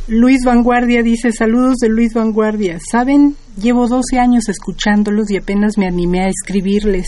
Luis 0.07 0.43
Vanguardia 0.45 1.01
dice, 1.01 1.31
saludos 1.31 1.77
de 1.77 1.89
Luis 1.89 2.13
Vanguardia. 2.13 2.77
¿Saben? 2.91 3.35
Llevo 3.59 3.87
12 3.87 4.19
años 4.19 4.47
escuchándolos 4.49 5.31
y 5.31 5.37
apenas 5.37 5.77
me 5.79 5.87
animé 5.87 6.21
a 6.25 6.29
escribirles. 6.29 7.07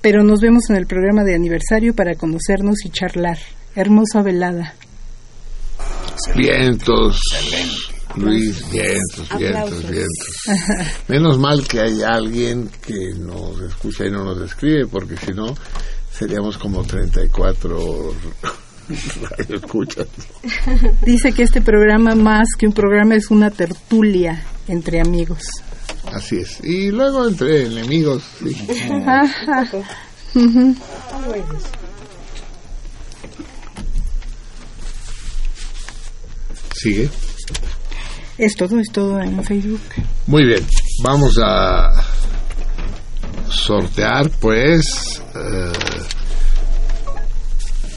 Pero 0.00 0.22
nos 0.22 0.40
vemos 0.40 0.64
en 0.70 0.76
el 0.76 0.86
programa 0.86 1.24
de 1.24 1.34
aniversario 1.34 1.94
para 1.94 2.14
conocernos 2.14 2.84
y 2.84 2.90
charlar. 2.90 3.38
Hermosa 3.74 4.22
velada. 4.22 4.74
Vientos, 6.36 7.20
Luis, 8.16 8.70
vientos, 8.70 9.28
vientos, 9.36 9.90
vientos. 9.90 10.08
Menos 11.08 11.38
mal 11.38 11.66
que 11.66 11.80
hay 11.80 12.02
alguien 12.02 12.70
que 12.86 13.12
nos 13.18 13.60
escucha 13.60 14.06
y 14.06 14.10
no 14.10 14.24
nos 14.24 14.40
escribe, 14.42 14.86
porque 14.86 15.16
si 15.16 15.32
no, 15.32 15.54
seríamos 16.12 16.56
como 16.58 16.82
34 16.84 18.14
escuchas. 19.48 20.06
Dice 21.02 21.32
que 21.32 21.42
este 21.42 21.60
programa 21.60 22.14
más 22.14 22.48
que 22.56 22.66
un 22.66 22.72
programa 22.72 23.16
es 23.16 23.30
una 23.30 23.50
tertulia 23.50 24.44
entre 24.68 25.00
amigos. 25.00 25.42
Así 26.12 26.36
es. 26.36 26.62
Y 26.62 26.90
luego 26.90 27.26
entre 27.26 27.66
enemigos, 27.66 28.22
sí. 28.38 28.54
Sigue. 36.74 37.10
Es 38.36 38.56
todo, 38.56 38.80
es 38.80 38.90
todo 38.90 39.20
en 39.20 39.44
Facebook. 39.44 39.80
Muy 40.26 40.44
bien, 40.44 40.66
vamos 41.02 41.38
a 41.42 41.90
sortear 43.48 44.28
pues 44.40 45.22
eh, 45.36 45.72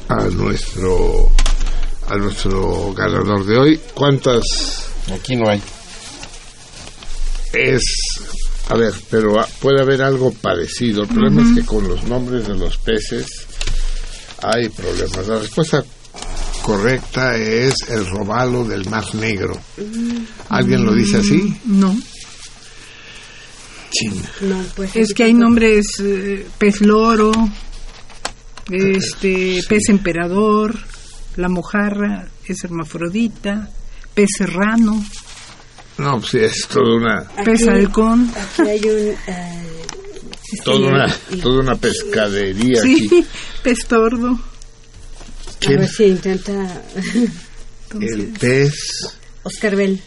a 0.10 0.24
nuestro 0.26 1.32
a 2.08 2.18
nuestro 2.18 2.94
ganador 2.94 3.46
de 3.46 3.58
hoy. 3.58 3.82
¿Cuántas? 3.96 4.44
Aquí 5.12 5.36
no 5.36 5.50
hay. 5.50 5.62
Es 7.54 7.82
a 8.70 8.76
ver, 8.76 8.94
pero 9.10 9.40
ah, 9.40 9.48
puede 9.60 9.82
haber 9.82 10.02
algo 10.02 10.32
parecido. 10.34 11.04
El 11.04 11.08
problema 11.08 11.42
es 11.42 11.56
que 11.56 11.66
con 11.66 11.88
los 11.88 12.04
nombres 12.04 12.48
de 12.48 12.56
los 12.56 12.78
peces 12.78 13.48
hay 14.44 14.70
problemas. 14.70 15.28
La 15.28 15.40
respuesta 15.40 15.84
correcta 16.68 17.34
es 17.38 17.74
el 17.88 18.06
robalo 18.08 18.66
del 18.66 18.90
mar 18.90 19.16
negro. 19.16 19.58
¿Alguien 20.50 20.84
lo 20.84 20.94
dice 20.94 21.16
así? 21.18 21.56
No. 21.64 21.98
Chin. 23.90 24.22
No, 24.42 24.62
pues 24.76 24.94
Es 24.98 25.14
que 25.14 25.24
hay 25.24 25.34
nombres 25.34 25.86
eh, 26.04 26.46
pez 26.58 26.82
loro, 26.82 27.32
este 28.70 29.62
pez 29.70 29.88
emperador, 29.88 30.78
la 31.38 31.48
mojarra 31.48 32.28
es 32.46 32.64
hermafrodita, 32.66 33.70
pez 34.14 34.28
serrano, 34.38 35.06
No, 36.00 36.20
pues 36.20 36.32
sí, 36.32 36.38
es 36.40 36.68
toda 36.68 36.96
una, 36.98 37.24
pez 37.46 37.66
halcón. 37.68 38.30
Aquí 38.36 38.70
hay 38.70 38.80
un... 38.90 39.16
eh, 39.34 39.64
toda 40.66 40.90
una, 40.90 41.16
y- 41.32 41.38
toda 41.38 41.62
una 41.62 41.76
pescadería 41.76 42.82
Sí, 42.82 43.06
aquí. 43.06 43.26
pez 43.64 43.80
tordo. 43.88 44.38
A 45.58 45.60
¿Quién? 45.60 45.80
ver 45.80 45.90
si 45.90 46.04
intenta... 46.06 46.82
El 48.02 48.28
pez, 48.40 48.74
Oscar 49.44 49.76
Bell. 49.78 50.00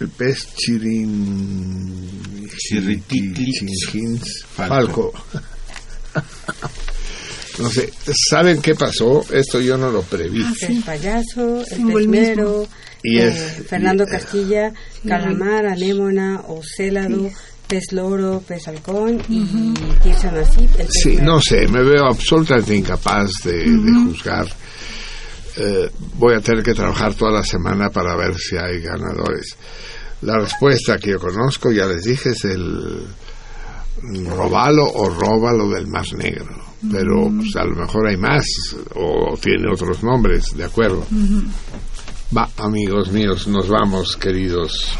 el 0.00 0.08
pez 0.10 0.54
chirin... 0.54 2.48
Chirriticlix. 2.58 3.62
chinchins- 3.62 4.44
Falco. 4.54 5.12
Falco. 6.12 6.22
No 7.58 7.68
sé, 7.70 7.92
¿saben 8.30 8.60
qué 8.62 8.74
pasó? 8.74 9.24
Esto 9.32 9.60
yo 9.60 9.76
no 9.76 9.90
lo 9.90 10.02
preví. 10.02 10.44
El 10.68 10.82
payaso, 10.82 11.60
el 11.62 11.66
Tengo 11.68 11.98
el 11.98 12.08
pesmero, 12.10 12.68
Y 13.02 13.18
eh, 13.18 13.28
es- 13.28 13.66
Fernando 13.66 14.04
y- 14.04 14.10
Castilla, 14.10 14.72
calamar, 15.06 15.66
anémona, 15.66 16.40
océlado, 16.48 17.30
pez 17.70 17.92
loro, 17.92 18.42
pez 18.46 18.66
halcón 18.66 19.22
y 19.28 19.42
el 19.42 20.68
pez 20.76 20.88
Sí, 20.90 21.18
no 21.22 21.40
sé, 21.40 21.68
me 21.68 21.82
veo 21.84 22.06
absolutamente 22.06 22.74
incapaz 22.74 23.30
de, 23.44 23.58
de 23.64 23.92
juzgar. 24.06 24.46
Eh, 25.56 25.90
voy 26.14 26.34
a 26.34 26.40
tener 26.40 26.64
que 26.64 26.74
trabajar 26.74 27.14
toda 27.14 27.30
la 27.30 27.44
semana 27.44 27.90
para 27.90 28.16
ver 28.16 28.36
si 28.36 28.56
hay 28.56 28.80
ganadores. 28.80 29.56
La 30.22 30.38
respuesta 30.38 30.98
que 30.98 31.12
yo 31.12 31.18
conozco, 31.18 31.70
ya 31.70 31.86
les 31.86 32.02
dije, 32.04 32.30
es 32.30 32.44
el 32.44 33.06
robalo 34.26 34.84
o 34.84 35.08
róbalo 35.08 35.68
del 35.70 35.86
Mar 35.86 36.06
Negro. 36.14 36.70
Pero 36.90 37.30
pues, 37.36 37.54
a 37.56 37.64
lo 37.64 37.76
mejor 37.76 38.08
hay 38.08 38.16
más 38.16 38.44
o 38.94 39.36
tiene 39.36 39.70
otros 39.70 40.02
nombres, 40.02 40.56
¿de 40.56 40.64
acuerdo? 40.64 41.06
Va, 42.36 42.48
amigos 42.56 43.12
míos, 43.12 43.46
nos 43.46 43.68
vamos, 43.68 44.16
queridos. 44.16 44.96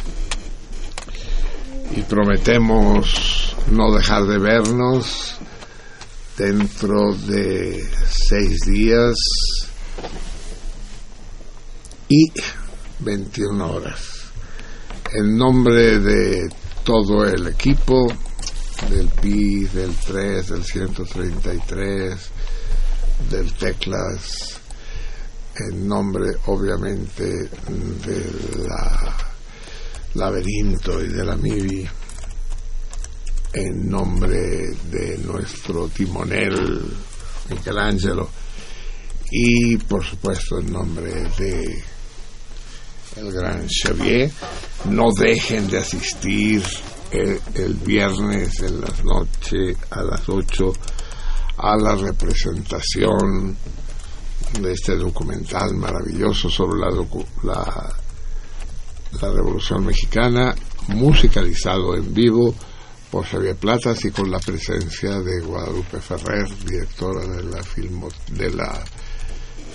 Y 1.96 2.02
prometemos 2.02 3.56
no 3.70 3.92
dejar 3.92 4.24
de 4.24 4.38
vernos 4.38 5.36
dentro 6.36 7.14
de 7.14 7.84
seis 8.08 8.60
días 8.66 9.16
y 12.08 12.32
21 13.00 13.70
horas. 13.70 14.30
En 15.12 15.36
nombre 15.36 15.98
de 15.98 16.48
todo 16.84 17.24
el 17.24 17.48
equipo, 17.48 18.06
del 18.88 19.08
PI, 19.08 19.64
del 19.66 19.94
3, 19.94 20.48
del 20.48 20.64
133, 20.64 22.30
del 23.30 23.52
Teclas, 23.54 24.60
en 25.56 25.86
nombre 25.86 26.30
obviamente 26.46 27.24
de 27.24 28.66
la 28.66 29.29
laberinto 30.14 31.02
y 31.02 31.08
de 31.08 31.24
la 31.24 31.36
MIBI, 31.36 31.88
en 33.52 33.90
nombre 33.90 34.74
de 34.90 35.18
nuestro 35.18 35.88
timonel 35.88 36.82
Michelangelo 37.48 38.28
y 39.30 39.76
por 39.76 40.04
supuesto 40.04 40.58
en 40.58 40.72
nombre 40.72 41.12
de 41.38 41.84
el 43.16 43.32
gran 43.32 43.66
Xavier. 43.68 44.30
No 44.86 45.08
dejen 45.16 45.68
de 45.68 45.78
asistir 45.78 46.62
el, 47.10 47.74
viernes 47.74 48.60
en 48.60 48.80
la 48.80 48.92
noche 49.02 49.76
a 49.90 50.02
las 50.02 50.28
8 50.28 50.72
a 51.58 51.76
la 51.76 51.94
representación 51.94 53.56
de 54.60 54.72
este 54.72 54.96
documental 54.96 55.74
maravilloso 55.74 56.48
sobre 56.48 56.80
la, 56.80 57.99
la 59.20 59.30
Revolución 59.30 59.84
Mexicana, 59.84 60.54
musicalizado 60.88 61.96
en 61.96 62.12
vivo 62.14 62.54
por 63.10 63.26
Xavier 63.26 63.56
Platas 63.56 64.04
y 64.04 64.10
con 64.10 64.30
la 64.30 64.38
presencia 64.38 65.20
de 65.20 65.40
Guadalupe 65.40 65.98
Ferrer, 66.00 66.46
directora 66.64 67.26
de 67.26 67.42
la, 67.42 67.62
filmo, 67.62 68.08
de 68.30 68.50
la 68.50 68.84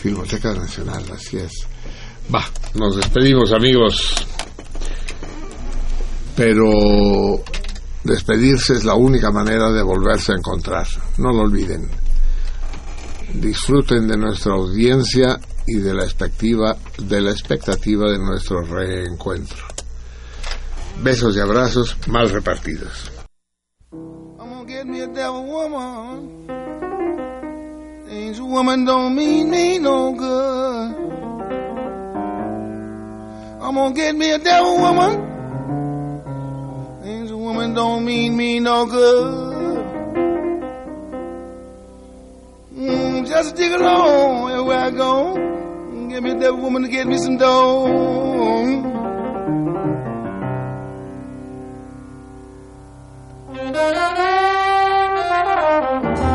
Filmoteca 0.02 0.54
Nacional, 0.54 1.04
así 1.12 1.38
es. 1.38 1.52
Va, 2.34 2.44
nos 2.76 2.96
despedimos 2.96 3.52
amigos, 3.52 4.16
pero 6.36 7.44
despedirse 8.04 8.74
es 8.74 8.86
la 8.86 8.96
única 8.96 9.32
manera 9.32 9.72
de 9.72 9.84
volverse 9.84 10.32
a 10.32 10.36
encontrar, 10.36 10.88
no 11.18 11.32
lo 11.32 11.42
olviden. 11.42 11.90
Disfruten 13.34 14.08
de 14.08 14.18
nuestra 14.18 14.54
audiencia 14.54 15.40
y 15.68 15.76
de 15.76 15.94
la 15.94 16.04
expectativa, 16.04 16.78
de 16.98 17.22
la 17.22 17.32
expectativa 17.32 18.10
de 18.12 18.20
nuestro 18.20 18.62
reencuentro. 18.62 19.66
Besos 21.02 21.36
y 21.36 21.40
abrazos 21.40 21.98
mal 22.08 22.30
repartidos. 22.30 23.12
Woman 37.46 37.74
don't 37.74 38.06
mean 38.06 38.36
me 38.36 38.60
no 38.60 38.86
good. 38.86 39.55
Just 43.26 43.56
dig 43.56 43.72
along 43.72 44.52
everywhere 44.52 44.78
I 44.78 44.92
go. 44.92 45.34
Get 46.10 46.22
me 46.22 46.34
that 46.36 46.58
woman 46.58 46.84
to 46.84 46.88
get 46.88 47.08
me 47.08 47.18
some 47.18 47.38
dough. 47.38 47.86
I'm 55.88 56.35